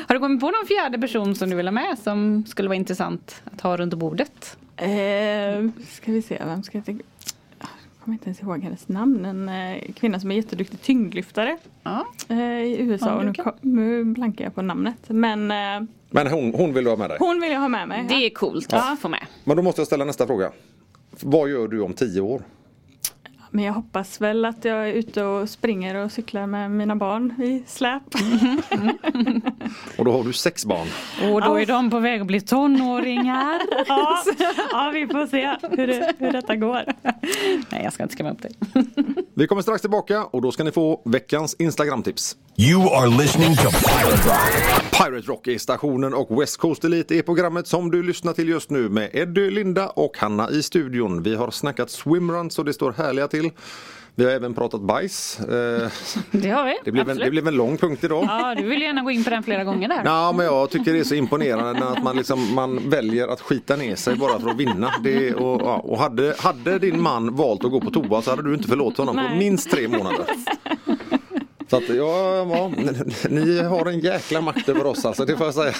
Har 0.07 0.13
du 0.13 0.19
kommit 0.19 0.39
på 0.39 0.45
någon 0.45 0.67
fjärde 0.67 0.99
person 0.99 1.35
som 1.35 1.49
du 1.49 1.55
vill 1.55 1.67
ha 1.67 1.71
med 1.71 1.97
som 2.03 2.45
skulle 2.47 2.67
vara 2.69 2.75
intressant 2.75 3.41
att 3.53 3.61
ha 3.61 3.77
runt 3.77 3.93
bordet? 3.93 4.50
Eh, 4.77 5.69
ska 5.89 6.11
vi 6.11 6.21
se, 6.21 6.37
vem 6.45 6.63
ska 6.63 6.77
jag 6.77 6.85
tänka? 6.85 7.03
Jag 7.59 7.69
kommer 8.05 8.15
inte 8.15 8.25
ens 8.25 8.41
ihåg 8.41 8.63
hennes 8.63 8.87
namn. 8.87 9.25
En 9.25 9.49
eh, 9.49 9.91
kvinna 9.93 10.19
som 10.19 10.31
är 10.31 10.35
jätteduktig 10.35 10.81
tyngdlyftare 10.81 11.57
Ja. 11.83 12.05
eh, 12.29 12.37
i 12.39 12.75
USA. 12.79 13.05
Ja, 13.07 13.15
och 13.15 13.25
nu, 13.61 13.71
nu 13.71 14.03
blankar 14.03 14.43
jag 14.45 14.55
på 14.55 14.61
namnet. 14.61 14.97
Men 15.07 15.51
eh, 15.51 15.87
Men 16.09 16.27
hon, 16.27 16.53
hon 16.53 16.73
vill 16.73 16.83
du 16.83 16.89
ha 16.89 16.97
med 16.97 17.09
dig. 17.09 17.17
hon 17.19 17.41
vill 17.41 17.51
jag 17.51 17.59
ha 17.59 17.67
med 17.67 17.87
mig. 17.87 18.05
Det 18.09 18.15
är 18.25 18.29
coolt 18.29 18.67
Ja. 18.71 18.91
att 18.93 18.99
få 18.99 19.09
med. 19.09 19.25
Men 19.43 19.57
då 19.57 19.63
måste 19.63 19.81
jag 19.81 19.87
ställa 19.87 20.05
nästa 20.05 20.27
fråga. 20.27 20.51
Vad 21.21 21.49
gör 21.49 21.67
du 21.67 21.81
om 21.81 21.93
tio 21.93 22.21
år? 22.21 22.41
Men 23.53 23.65
jag 23.65 23.73
hoppas 23.73 24.21
väl 24.21 24.45
att 24.45 24.65
jag 24.65 24.89
är 24.89 24.93
ute 24.93 25.23
och 25.23 25.49
springer 25.49 25.95
och 25.95 26.11
cyklar 26.11 26.47
med 26.47 26.71
mina 26.71 26.95
barn 26.95 27.41
i 27.41 27.63
släp. 27.67 28.03
Och 29.97 30.05
då 30.05 30.11
har 30.11 30.23
du 30.23 30.33
sex 30.33 30.65
barn. 30.65 30.87
Och 31.33 31.41
då 31.41 31.59
är 31.59 31.65
de 31.65 31.89
på 31.89 31.99
väg 31.99 32.21
att 32.21 32.27
bli 32.27 32.41
tonåringar. 32.41 33.61
ja, 33.87 34.23
ja, 34.71 34.91
vi 34.93 35.07
får 35.07 35.27
se 35.27 35.57
hur, 35.71 35.87
det, 35.87 36.13
hur 36.19 36.31
detta 36.31 36.55
går. 36.55 36.83
Nej, 37.71 37.83
jag 37.83 37.93
ska 37.93 38.03
inte 38.03 38.13
skrämma 38.13 38.31
upp 38.31 38.41
dig. 38.41 38.51
Vi 39.35 39.47
kommer 39.47 39.61
strax 39.61 39.81
tillbaka 39.81 40.25
och 40.25 40.41
då 40.41 40.51
ska 40.51 40.63
ni 40.63 40.71
få 40.71 41.01
veckans 41.05 41.55
Instagram-tips. 41.59 42.35
You 42.57 42.81
are 42.81 43.07
listening 43.07 43.55
to 43.55 43.69
Pirate 43.69 44.29
Rock. 44.29 44.91
Pirate 44.91 45.27
Rock 45.27 45.47
är 45.47 45.57
stationen 45.57 46.13
och 46.13 46.41
West 46.41 46.57
Coast 46.57 46.83
Elite 46.83 47.15
är 47.15 47.21
programmet 47.21 47.67
som 47.67 47.91
du 47.91 48.03
lyssnar 48.03 48.33
till 48.33 48.49
just 48.49 48.69
nu 48.69 48.89
med 48.89 49.09
Eddie, 49.13 49.49
Linda 49.51 49.89
och 49.89 50.17
Hanna 50.17 50.49
i 50.49 50.63
studion. 50.63 51.23
Vi 51.23 51.35
har 51.35 51.51
snackat 51.51 51.89
swimruns 51.89 52.59
och 52.59 52.65
det 52.65 52.73
står 52.73 52.91
härliga 52.91 53.27
till. 53.27 53.40
Vi 54.15 54.25
har 54.25 54.31
även 54.31 54.53
pratat 54.53 54.81
bajs. 54.81 55.39
Eh, 55.39 55.89
Det 56.31 56.49
har 56.49 56.65
vi. 56.65 56.77
Det 56.85 56.91
blev, 56.91 57.09
en, 57.09 57.17
det 57.17 57.31
blev 57.31 57.47
en 57.47 57.55
lång 57.55 57.77
punkt 57.77 58.03
idag. 58.03 58.23
Ja, 58.27 58.55
du 58.55 58.63
vill 58.67 58.81
gärna 58.81 59.01
gå 59.01 59.11
in 59.11 59.23
på 59.23 59.29
den 59.29 59.43
flera 59.43 59.63
gånger 59.63 59.87
där. 59.87 60.01
Ja, 60.05 60.31
men 60.31 60.45
jag 60.45 60.69
tycker 60.69 60.93
det 60.93 60.99
är 60.99 61.03
så 61.03 61.15
imponerande 61.15 61.85
att 61.87 62.03
man, 62.03 62.15
liksom, 62.17 62.53
man 62.55 62.89
väljer 62.89 63.27
att 63.27 63.41
skita 63.41 63.75
ner 63.75 63.95
sig 63.95 64.15
bara 64.15 64.39
för 64.39 64.49
att 64.49 64.57
vinna. 64.57 64.93
Det, 65.03 65.33
och 65.33 65.61
ja, 65.61 65.75
och 65.77 65.97
hade, 65.97 66.35
hade 66.39 66.79
din 66.79 67.01
man 67.01 67.35
valt 67.35 67.65
att 67.65 67.71
gå 67.71 67.81
på 67.81 67.91
toa 67.91 68.21
så 68.21 68.29
hade 68.29 68.43
du 68.43 68.53
inte 68.53 68.67
förlåtit 68.67 68.97
honom 68.97 69.15
på 69.15 69.21
Nej. 69.21 69.37
minst 69.37 69.71
tre 69.71 69.87
månader. 69.87 70.25
Så 71.69 71.77
att 71.77 71.89
ja, 71.89 72.35
ja, 72.53 72.71
ni 73.29 73.61
har 73.63 73.85
en 73.85 73.99
jäkla 73.99 74.41
makt 74.41 74.69
över 74.69 74.85
oss 74.85 75.05
alltså, 75.05 75.25
det 75.25 75.37
får 75.37 75.45
jag 75.47 75.53
säga. 75.53 75.73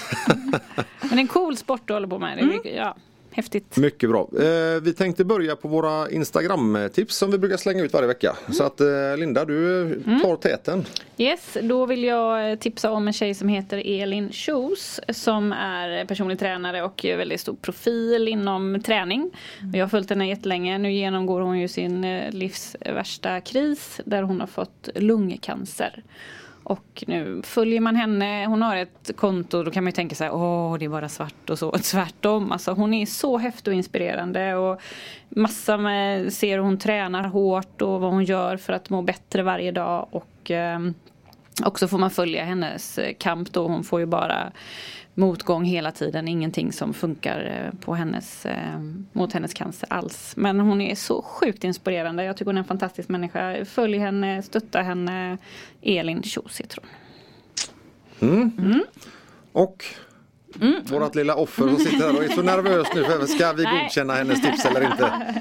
Men 1.00 1.18
en 1.18 1.26
cool 1.28 1.56
sport 1.56 1.82
du 1.84 1.92
håller 1.92 2.08
på 2.08 2.18
med. 2.18 2.46
Mycket, 2.46 2.76
ja, 2.76 2.96
häftigt. 3.32 3.76
Mycket 3.76 4.10
bra. 4.10 4.28
Eh, 4.38 4.80
vi 4.82 4.94
tänkte 4.96 5.24
börja 5.24 5.56
på 5.56 5.68
våra 5.68 6.10
Instagram-tips 6.10 7.16
som 7.16 7.30
vi 7.30 7.38
brukar 7.38 7.56
slänga 7.56 7.82
ut 7.82 7.92
varje 7.92 8.06
vecka. 8.06 8.36
Så 8.52 8.64
att 8.64 8.80
eh, 8.80 8.86
Linda, 9.18 9.44
du 9.44 9.88
tar 10.22 10.36
täten. 10.36 10.84
Yes, 11.18 11.56
då 11.62 11.86
vill 11.86 12.04
jag 12.04 12.60
tipsa 12.60 12.90
om 12.90 13.06
en 13.06 13.12
tjej 13.12 13.34
som 13.34 13.48
heter 13.48 13.82
Elin 13.84 14.32
Schoos 14.32 15.00
som 15.08 15.52
är 15.52 16.04
personlig 16.04 16.38
tränare 16.38 16.82
och 16.82 17.00
väldigt 17.04 17.40
stor 17.40 17.54
profil 17.54 18.28
inom 18.28 18.82
träning. 18.82 19.30
Och 19.72 19.76
Jag 19.76 19.84
har 19.84 19.88
följt 19.88 20.10
henne 20.10 20.28
jättelänge. 20.28 20.78
Nu 20.78 20.92
genomgår 20.92 21.40
hon 21.40 21.58
ju 21.58 21.68
sin 21.68 22.04
eh, 22.04 22.30
livs 22.30 22.76
värsta 22.80 23.40
kris 23.40 24.00
där 24.04 24.22
hon 24.22 24.40
har 24.40 24.46
fått 24.46 24.88
lungcancer. 24.94 26.02
Och 26.64 27.04
nu 27.06 27.42
följer 27.44 27.80
man 27.80 27.96
henne, 27.96 28.46
hon 28.46 28.62
har 28.62 28.76
ett 28.76 29.10
konto, 29.16 29.62
då 29.62 29.70
kan 29.70 29.84
man 29.84 29.88
ju 29.88 29.94
tänka 29.94 30.14
sig 30.14 30.30
åh 30.30 30.78
det 30.78 30.84
är 30.84 30.88
bara 30.88 31.08
svart 31.08 31.50
och 31.50 31.58
så. 31.58 31.72
Tvärtom, 31.78 32.52
alltså 32.52 32.72
hon 32.72 32.94
är 32.94 33.06
så 33.06 33.38
häftig 33.38 33.70
och 33.70 33.76
inspirerande 33.76 34.54
och 34.54 34.80
massa 35.28 35.76
med, 35.76 36.32
ser 36.32 36.56
hur 36.56 36.64
hon 36.64 36.78
tränar 36.78 37.24
hårt 37.24 37.82
och 37.82 38.00
vad 38.00 38.12
hon 38.12 38.24
gör 38.24 38.56
för 38.56 38.72
att 38.72 38.90
må 38.90 39.02
bättre 39.02 39.42
varje 39.42 39.72
dag 39.72 40.08
och 40.10 40.50
eh, 40.50 40.78
också 41.64 41.88
får 41.88 41.98
man 41.98 42.10
följa 42.10 42.44
hennes 42.44 42.98
eh, 42.98 43.14
kamp 43.18 43.52
då. 43.52 43.68
Hon 43.68 43.84
får 43.84 44.00
ju 44.00 44.06
bara 44.06 44.52
motgång 45.14 45.64
hela 45.64 45.92
tiden. 45.92 46.28
Ingenting 46.28 46.72
som 46.72 46.94
funkar 46.94 47.64
eh, 47.64 47.80
på 47.80 47.94
hennes, 47.94 48.46
eh, 48.46 48.80
mot 49.12 49.32
hennes 49.32 49.54
cancer 49.54 49.92
alls. 49.92 50.32
Men 50.36 50.60
hon 50.60 50.80
är 50.80 50.94
så 50.94 51.22
sjukt 51.22 51.64
inspirerande. 51.64 52.24
Jag 52.24 52.36
tycker 52.36 52.46
hon 52.46 52.56
är 52.56 52.62
en 52.62 52.68
fantastisk 52.68 53.08
människa. 53.08 53.64
Följ 53.64 53.98
henne, 53.98 54.42
stötta 54.42 54.82
henne. 54.82 55.38
Elin 55.82 56.22
Kjos 56.22 56.60
heter 56.60 56.78
hon. 56.80 56.88
Och 59.52 59.84
vårt 60.90 61.14
lilla 61.14 61.34
offer 61.34 61.68
som 61.68 61.76
sitter 61.76 62.06
här 62.06 62.16
och 62.16 62.24
är 62.24 62.28
så 62.28 62.42
nervös 62.42 62.88
nu 62.94 63.04
för 63.04 63.26
ska 63.26 63.52
vi 63.52 63.64
godkänna 63.64 64.14
hennes 64.14 64.42
tips 64.42 64.64
eller 64.64 64.90
inte? 64.92 65.34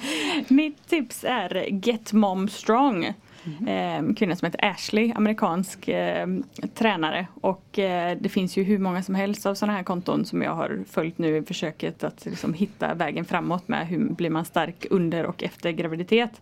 Mitt 0.54 0.90
tips 0.90 1.24
är 1.24 1.68
Get 1.86 2.14
Mom 2.14 2.50
Strong. 2.50 3.14
Mm-hmm. 3.44 4.10
Eh, 4.10 4.14
kvinna 4.16 4.36
som 4.36 4.46
heter 4.46 4.66
Ashley, 4.66 5.12
amerikansk 5.16 5.88
eh, 5.88 6.28
tränare. 6.74 7.28
Och 7.42 7.80
eh, 7.80 8.18
det 8.22 8.30
finns 8.30 8.58
ju 8.58 8.64
hur 8.64 8.78
många 8.80 9.04
som 9.04 9.16
helst 9.16 9.46
av 9.46 9.56
sådana 9.56 9.78
här 9.78 9.84
konton 9.84 10.26
som 10.26 10.42
jag 10.42 10.56
har 10.56 10.84
följt 10.90 11.18
nu 11.18 11.38
i 11.38 11.44
försöket 11.44 12.04
att 12.04 12.26
liksom, 12.26 12.54
hitta 12.54 12.94
vägen 12.94 13.26
framåt 13.26 13.68
med 13.68 13.88
hur 13.88 14.10
blir 14.10 14.30
man 14.30 14.46
stark 14.46 14.86
under 14.90 15.26
och 15.26 15.44
efter 15.44 15.72
graviditet. 15.72 16.42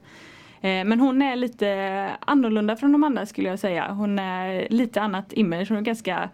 Eh, 0.61 0.85
Men 0.85 0.99
hon 0.99 1.21
är 1.21 1.35
lite 1.35 2.09
annorlunda 2.19 2.75
från 2.75 2.91
de 2.91 3.03
andra 3.03 3.25
skulle 3.25 3.49
jag 3.49 3.59
säga. 3.59 3.91
Hon 3.91 4.19
är 4.19 4.67
lite 4.69 5.01
annat 5.01 5.33
image. 5.33 5.69
Hon 5.69 5.77
är 5.77 5.81
ganska 5.81 6.29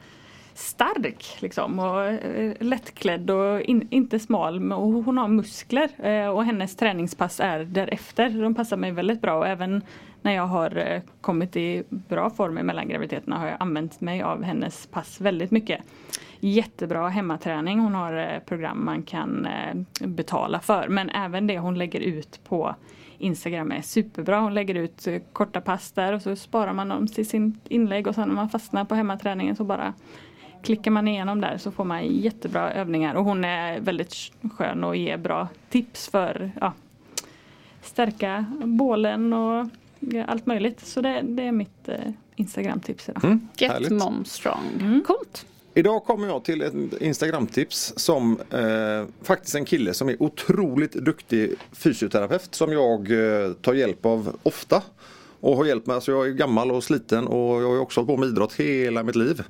stark 0.56 1.38
liksom 1.40 1.80
och 1.80 2.03
eh, 2.03 2.53
lättklädd 2.60 3.30
och 3.30 3.61
in, 3.61 3.88
inte 3.91 4.19
smal 4.19 4.73
och 4.73 4.88
hon 4.88 5.18
har 5.18 5.27
muskler 5.27 5.90
eh, 5.98 6.27
och 6.27 6.45
hennes 6.45 6.76
träningspass 6.76 7.40
är 7.40 7.60
därefter. 7.60 8.30
De 8.30 8.56
passar 8.56 8.77
mig 8.77 8.91
väldigt 8.91 9.22
bra 9.22 9.38
och 9.38 9.48
även 9.48 9.82
när 10.22 10.32
jag 10.32 10.48
har 10.48 10.77
eh, 10.77 11.02
kommit 11.22 11.56
i 11.56 11.84
bra 11.90 12.30
form 12.30 12.53
mellan 12.53 12.90
graviditeterna 12.90 13.38
har 13.38 13.48
jag 13.48 13.57
använt 13.60 14.02
mig 14.02 14.22
av 14.22 14.44
hennes 14.44 14.88
pass 14.88 15.22
väldigt 15.22 15.52
mycket. 15.52 15.82
Jättebra 16.40 17.07
hemmaträning. 17.07 17.80
Hon 17.80 17.95
har 17.95 18.40
program 18.45 18.86
man 18.86 19.03
kan 19.03 19.48
betala 19.99 20.60
för 20.60 20.88
men 20.88 21.10
även 21.10 21.48
det 21.48 21.60
hon 21.60 21.77
lägger 21.77 21.99
ut 21.99 22.40
på 22.48 22.76
Instagram 23.18 23.72
är 23.72 23.82
superbra. 23.82 24.40
Hon 24.40 24.53
lägger 24.53 24.76
ut 24.76 25.07
korta 25.34 25.61
pass 25.61 25.91
där 25.91 26.14
och 26.14 26.22
så 26.22 26.36
sparar 26.36 26.73
man 26.73 26.90
dem 26.90 27.07
till 27.07 27.30
sin 27.30 27.60
inlägg 27.69 28.07
och 28.07 28.15
sen 28.15 28.27
när 28.27 28.36
man 28.36 28.49
fastnar 28.49 28.86
på 28.86 28.95
hemmaträningen 28.95 29.56
så 29.56 29.64
bara 29.64 29.94
klickar 30.65 30.91
man 30.91 31.07
igenom 31.07 31.41
där 31.41 31.57
så 31.57 31.71
får 31.71 31.83
man 31.83 32.07
jättebra 32.07 32.73
övningar 32.73 33.15
och 33.15 33.23
hon 33.23 33.45
är 33.45 33.79
väldigt 33.79 34.15
skön 34.57 34.83
och 34.83 34.95
ger 34.95 35.17
bra 35.17 35.47
tips 35.69 36.07
för 36.07 36.51
ja, 36.61 36.73
stärka 37.81 38.45
bålen 38.63 39.33
och 39.33 39.67
allt 40.27 40.45
möjligt. 40.45 40.79
Så 40.79 41.01
det, 41.01 41.21
det 41.23 41.43
är 41.43 41.51
mitt 41.51 41.89
eh, 41.89 41.97
Instagram-tips 42.35 43.09
idag. 43.09 43.25
Mm, 43.25 43.47
Get 43.57 43.71
härligt. 43.71 43.91
mom 43.91 44.25
strong. 44.25 45.03
Coolt. 45.07 45.45
Idag 45.73 46.03
kommer 46.03 46.27
jag 46.27 46.43
till 46.43 46.61
ett 46.61 47.01
Instagram-tips 47.01 47.93
som 47.95 48.39
eh, 48.49 49.05
faktiskt 49.21 49.55
en 49.55 49.65
kille 49.65 49.93
som 49.93 50.09
är 50.09 50.23
otroligt 50.23 50.91
duktig 50.93 51.53
fysioterapeut 51.71 52.55
som 52.55 52.71
jag 52.71 53.11
eh, 53.11 53.53
tar 53.53 53.73
hjälp 53.73 54.05
av 54.05 54.35
ofta. 54.43 54.81
Och 55.39 55.57
har 55.57 55.65
hjälpt 55.65 55.87
mig, 55.87 55.95
alltså 55.95 56.11
jag 56.11 56.27
är 56.27 56.31
gammal 56.31 56.71
och 56.71 56.83
sliten 56.83 57.27
och 57.27 57.61
jag 57.61 57.69
har 57.69 57.79
också 57.79 57.99
hållit 57.99 58.07
på 58.07 58.17
med 58.17 58.29
idrott 58.29 58.53
hela 58.53 59.03
mitt 59.03 59.15
liv. 59.15 59.43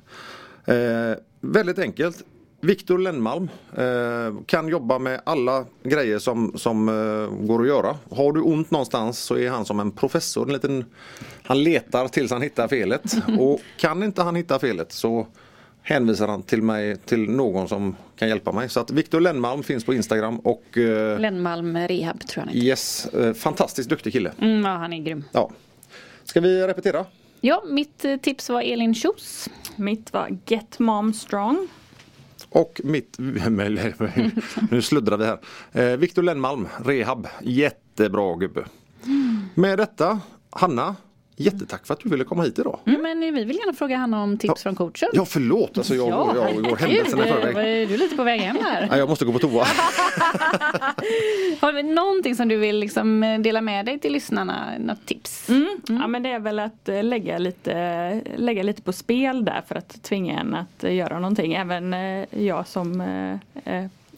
Eh, 0.66 1.16
väldigt 1.40 1.78
enkelt. 1.78 2.24
Viktor 2.60 2.98
Lennmalm 2.98 3.48
eh, 3.76 4.44
kan 4.46 4.68
jobba 4.68 4.98
med 4.98 5.20
alla 5.24 5.64
grejer 5.82 6.18
som, 6.18 6.52
som 6.56 6.88
eh, 6.88 7.46
går 7.46 7.62
att 7.62 7.68
göra. 7.68 7.96
Har 8.10 8.32
du 8.32 8.40
ont 8.40 8.70
någonstans 8.70 9.18
så 9.18 9.38
är 9.38 9.50
han 9.50 9.64
som 9.64 9.80
en 9.80 9.90
professor. 9.90 10.46
En 10.46 10.52
liten, 10.52 10.84
han 11.42 11.62
letar 11.62 12.08
tills 12.08 12.30
han 12.30 12.42
hittar 12.42 12.68
felet. 12.68 13.16
Och 13.38 13.60
kan 13.76 14.02
inte 14.02 14.22
han 14.22 14.36
hitta 14.36 14.58
felet 14.58 14.92
så 14.92 15.26
hänvisar 15.82 16.28
han 16.28 16.42
till 16.42 16.62
mig 16.62 16.96
till 16.96 17.30
någon 17.30 17.68
som 17.68 17.96
kan 18.16 18.28
hjälpa 18.28 18.52
mig. 18.52 18.68
Så 18.68 18.80
att 18.80 18.90
Viktor 18.90 19.20
Lennmalm 19.20 19.62
finns 19.62 19.84
på 19.84 19.94
Instagram 19.94 20.38
och 20.38 20.78
eh, 20.78 21.20
Lennmalm 21.20 21.76
Rehab 21.76 22.26
tror 22.26 22.42
jag 22.42 22.46
han 22.46 22.48
heter. 22.48 22.66
yes, 22.66 23.06
eh, 23.06 23.34
fantastiskt 23.34 23.88
duktig 23.88 24.12
kille. 24.12 24.32
Mm, 24.40 24.64
ja, 24.64 24.70
han 24.70 24.92
är 24.92 25.02
grym. 25.02 25.24
Ja. 25.32 25.50
Ska 26.24 26.40
vi 26.40 26.66
repetera? 26.66 27.04
Ja, 27.46 27.62
mitt 27.66 28.04
eh, 28.04 28.16
tips 28.16 28.48
var 28.50 28.62
Elin 28.62 28.94
Kjos. 28.94 29.48
Mitt 29.76 30.12
var 30.12 30.38
Get 30.46 30.78
Mom 30.78 31.12
Strong. 31.12 31.68
Och 32.48 32.80
mitt, 32.84 33.16
nu 34.70 34.82
sluddrar 34.82 35.16
vi 35.16 35.24
här. 35.24 35.38
Eh, 35.72 35.96
Viktor 35.96 36.22
Lennmalm, 36.22 36.68
Rehab, 36.84 37.28
jättebra 37.42 38.36
gubbe. 38.36 38.66
Med 39.54 39.78
detta, 39.78 40.20
Hanna, 40.50 40.96
Jättetack 41.38 41.86
för 41.86 41.94
att 41.94 42.00
du 42.00 42.08
ville 42.08 42.24
komma 42.24 42.42
hit 42.42 42.58
idag. 42.58 42.78
Mm, 42.86 43.02
Men 43.02 43.20
vi 43.20 43.30
vill 43.44 43.56
gärna 43.56 43.72
fråga 43.72 43.96
Hanna 43.96 44.22
om 44.22 44.38
tips 44.38 44.62
från 44.62 44.74
coachen. 44.74 45.08
Ja 45.12 45.24
förlåt, 45.24 45.78
alltså 45.78 45.94
jag, 45.94 46.08
jag, 46.08 46.36
jag 46.54 46.62
går 46.64 46.76
händelserna 46.76 47.24
i 47.28 47.32
förväg. 47.32 47.88
Du 47.88 47.94
är 47.94 47.98
lite 47.98 48.16
på 48.16 48.22
väg 48.24 48.40
hem 48.40 48.56
här. 48.62 48.86
Nej, 48.90 48.98
jag 48.98 49.08
måste 49.08 49.24
gå 49.24 49.32
på 49.32 49.38
toa. 49.38 49.64
Har 51.60 51.72
du 51.72 51.82
någonting 51.82 52.36
som 52.36 52.48
du 52.48 52.56
vill 52.56 52.78
liksom 52.78 53.36
dela 53.42 53.60
med 53.60 53.86
dig 53.86 53.98
till 53.98 54.12
lyssnarna? 54.12 54.78
Något 54.78 55.06
tips? 55.06 55.48
Mm. 55.48 55.80
Ja 55.88 56.06
men 56.06 56.22
det 56.22 56.30
är 56.30 56.38
väl 56.40 56.58
att 56.58 56.88
eh, 56.88 57.02
lägga 57.04 57.38
lite, 57.38 58.22
lägga 58.36 58.62
lite 58.62 58.82
på 58.82 58.92
spel 58.92 59.44
där 59.44 59.62
för 59.68 59.74
att 59.74 60.02
tvinga 60.02 60.40
en 60.40 60.54
att 60.54 60.84
eh, 60.84 60.94
göra 60.94 61.18
någonting. 61.18 61.54
Även 61.54 61.94
eh, 61.94 62.24
jag 62.30 62.66
som 62.66 63.00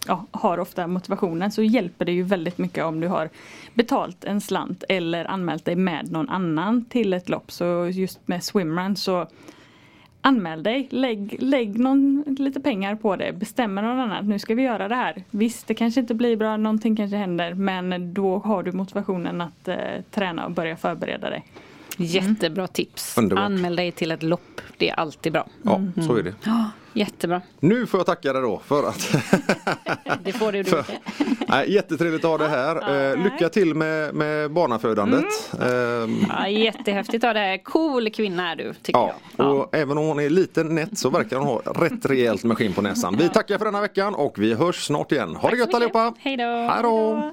ja, 0.08 0.26
har 0.30 0.60
ofta 0.60 0.86
motivationen 0.86 1.52
så 1.52 1.62
hjälper 1.62 2.04
det 2.04 2.12
ju 2.12 2.22
väldigt 2.22 2.58
mycket 2.58 2.84
om 2.84 3.00
du 3.00 3.08
har 3.08 3.28
betalt 3.74 4.24
en 4.24 4.40
slant 4.40 4.84
eller 4.88 5.24
anmält 5.24 5.64
dig 5.64 5.76
med 5.76 6.12
någon 6.12 6.28
annan 6.28 6.84
till 6.84 7.12
ett 7.12 7.28
lopp. 7.28 7.50
Så 7.52 7.90
just 7.92 8.28
med 8.28 8.44
swimrun 8.44 8.96
så 8.96 9.26
Anmäl 10.20 10.62
dig, 10.62 10.88
lägg, 10.90 11.36
lägg 11.38 11.78
någon, 11.78 12.24
lite 12.38 12.60
pengar 12.60 12.94
på 12.94 13.16
det, 13.16 13.32
bestämmer 13.32 13.82
någon 13.82 13.98
annan 13.98 14.28
nu 14.28 14.38
ska 14.38 14.54
vi 14.54 14.62
göra 14.62 14.88
det 14.88 14.94
här. 14.94 15.24
Visst, 15.30 15.66
det 15.66 15.74
kanske 15.74 16.00
inte 16.00 16.14
blir 16.14 16.36
bra, 16.36 16.56
någonting 16.56 16.96
kanske 16.96 17.16
händer 17.16 17.54
men 17.54 18.14
då 18.14 18.38
har 18.38 18.62
du 18.62 18.72
motivationen 18.72 19.40
att 19.40 19.68
eh, 19.68 19.76
träna 20.10 20.44
och 20.44 20.50
börja 20.50 20.76
förbereda 20.76 21.30
dig. 21.30 21.44
Jättebra 21.96 22.66
tips. 22.66 23.18
Underbart. 23.18 23.44
Anmäl 23.44 23.76
dig 23.76 23.92
till 23.92 24.10
ett 24.10 24.22
lopp. 24.22 24.60
Det 24.78 24.88
är 24.90 24.94
alltid 25.00 25.32
bra. 25.32 25.46
Ja, 25.62 25.80
så 26.06 26.16
är 26.16 26.22
det. 26.22 26.34
Ja, 26.44 26.70
jättebra. 26.92 27.40
Nu 27.60 27.86
får 27.86 28.00
jag 28.00 28.06
tacka 28.06 28.32
dig 28.32 28.42
då 28.42 28.60
för 28.66 28.88
att 28.88 29.16
Det 30.24 30.32
får 30.32 30.52
du. 30.52 30.64
För-. 30.64 30.84
Nej, 31.48 31.72
jättetrevligt 31.72 32.24
att 32.24 32.30
ha 32.30 32.38
det 32.38 32.48
här. 32.48 33.10
Eh, 33.12 33.24
lycka 33.24 33.48
till 33.48 33.74
med, 33.74 34.14
med 34.14 34.50
barnafödandet. 34.50 35.24
Ehm, 35.62 36.24
Ja, 36.28 36.48
jättehäftigt 36.48 37.24
av 37.24 37.34
det 37.34 37.40
här. 37.40 37.58
Cool 37.64 38.10
kvinna 38.10 38.50
är 38.52 38.56
du, 38.56 38.74
tycker 38.82 38.98
Ja, 39.00 39.14
jag. 39.36 39.54
och 39.56 39.74
även 39.76 39.98
om 39.98 40.06
hon 40.06 40.20
är 40.20 40.30
lite 40.30 40.64
nätt 40.64 40.98
så 40.98 41.10
verkar 41.10 41.36
hon 41.36 41.46
ha 41.48 41.58
rätt 41.58 42.06
rejält 42.06 42.44
med 42.44 42.56
skinn 42.58 42.72
på 42.72 42.82
näsan. 42.82 43.16
Vi 43.16 43.28
tackar 43.28 43.58
för 43.58 43.64
denna 43.64 43.80
veckan 43.80 44.14
och 44.14 44.38
vi 44.38 44.54
hörs 44.54 44.84
snart 44.86 45.12
igen. 45.12 45.36
Ha 45.36 45.50
det 45.50 45.56
gött 45.56 45.74
allihopa! 45.74 46.14
Hej 46.18 46.36
då! 46.36 46.44
Hej 46.44 46.82
då! 46.82 47.30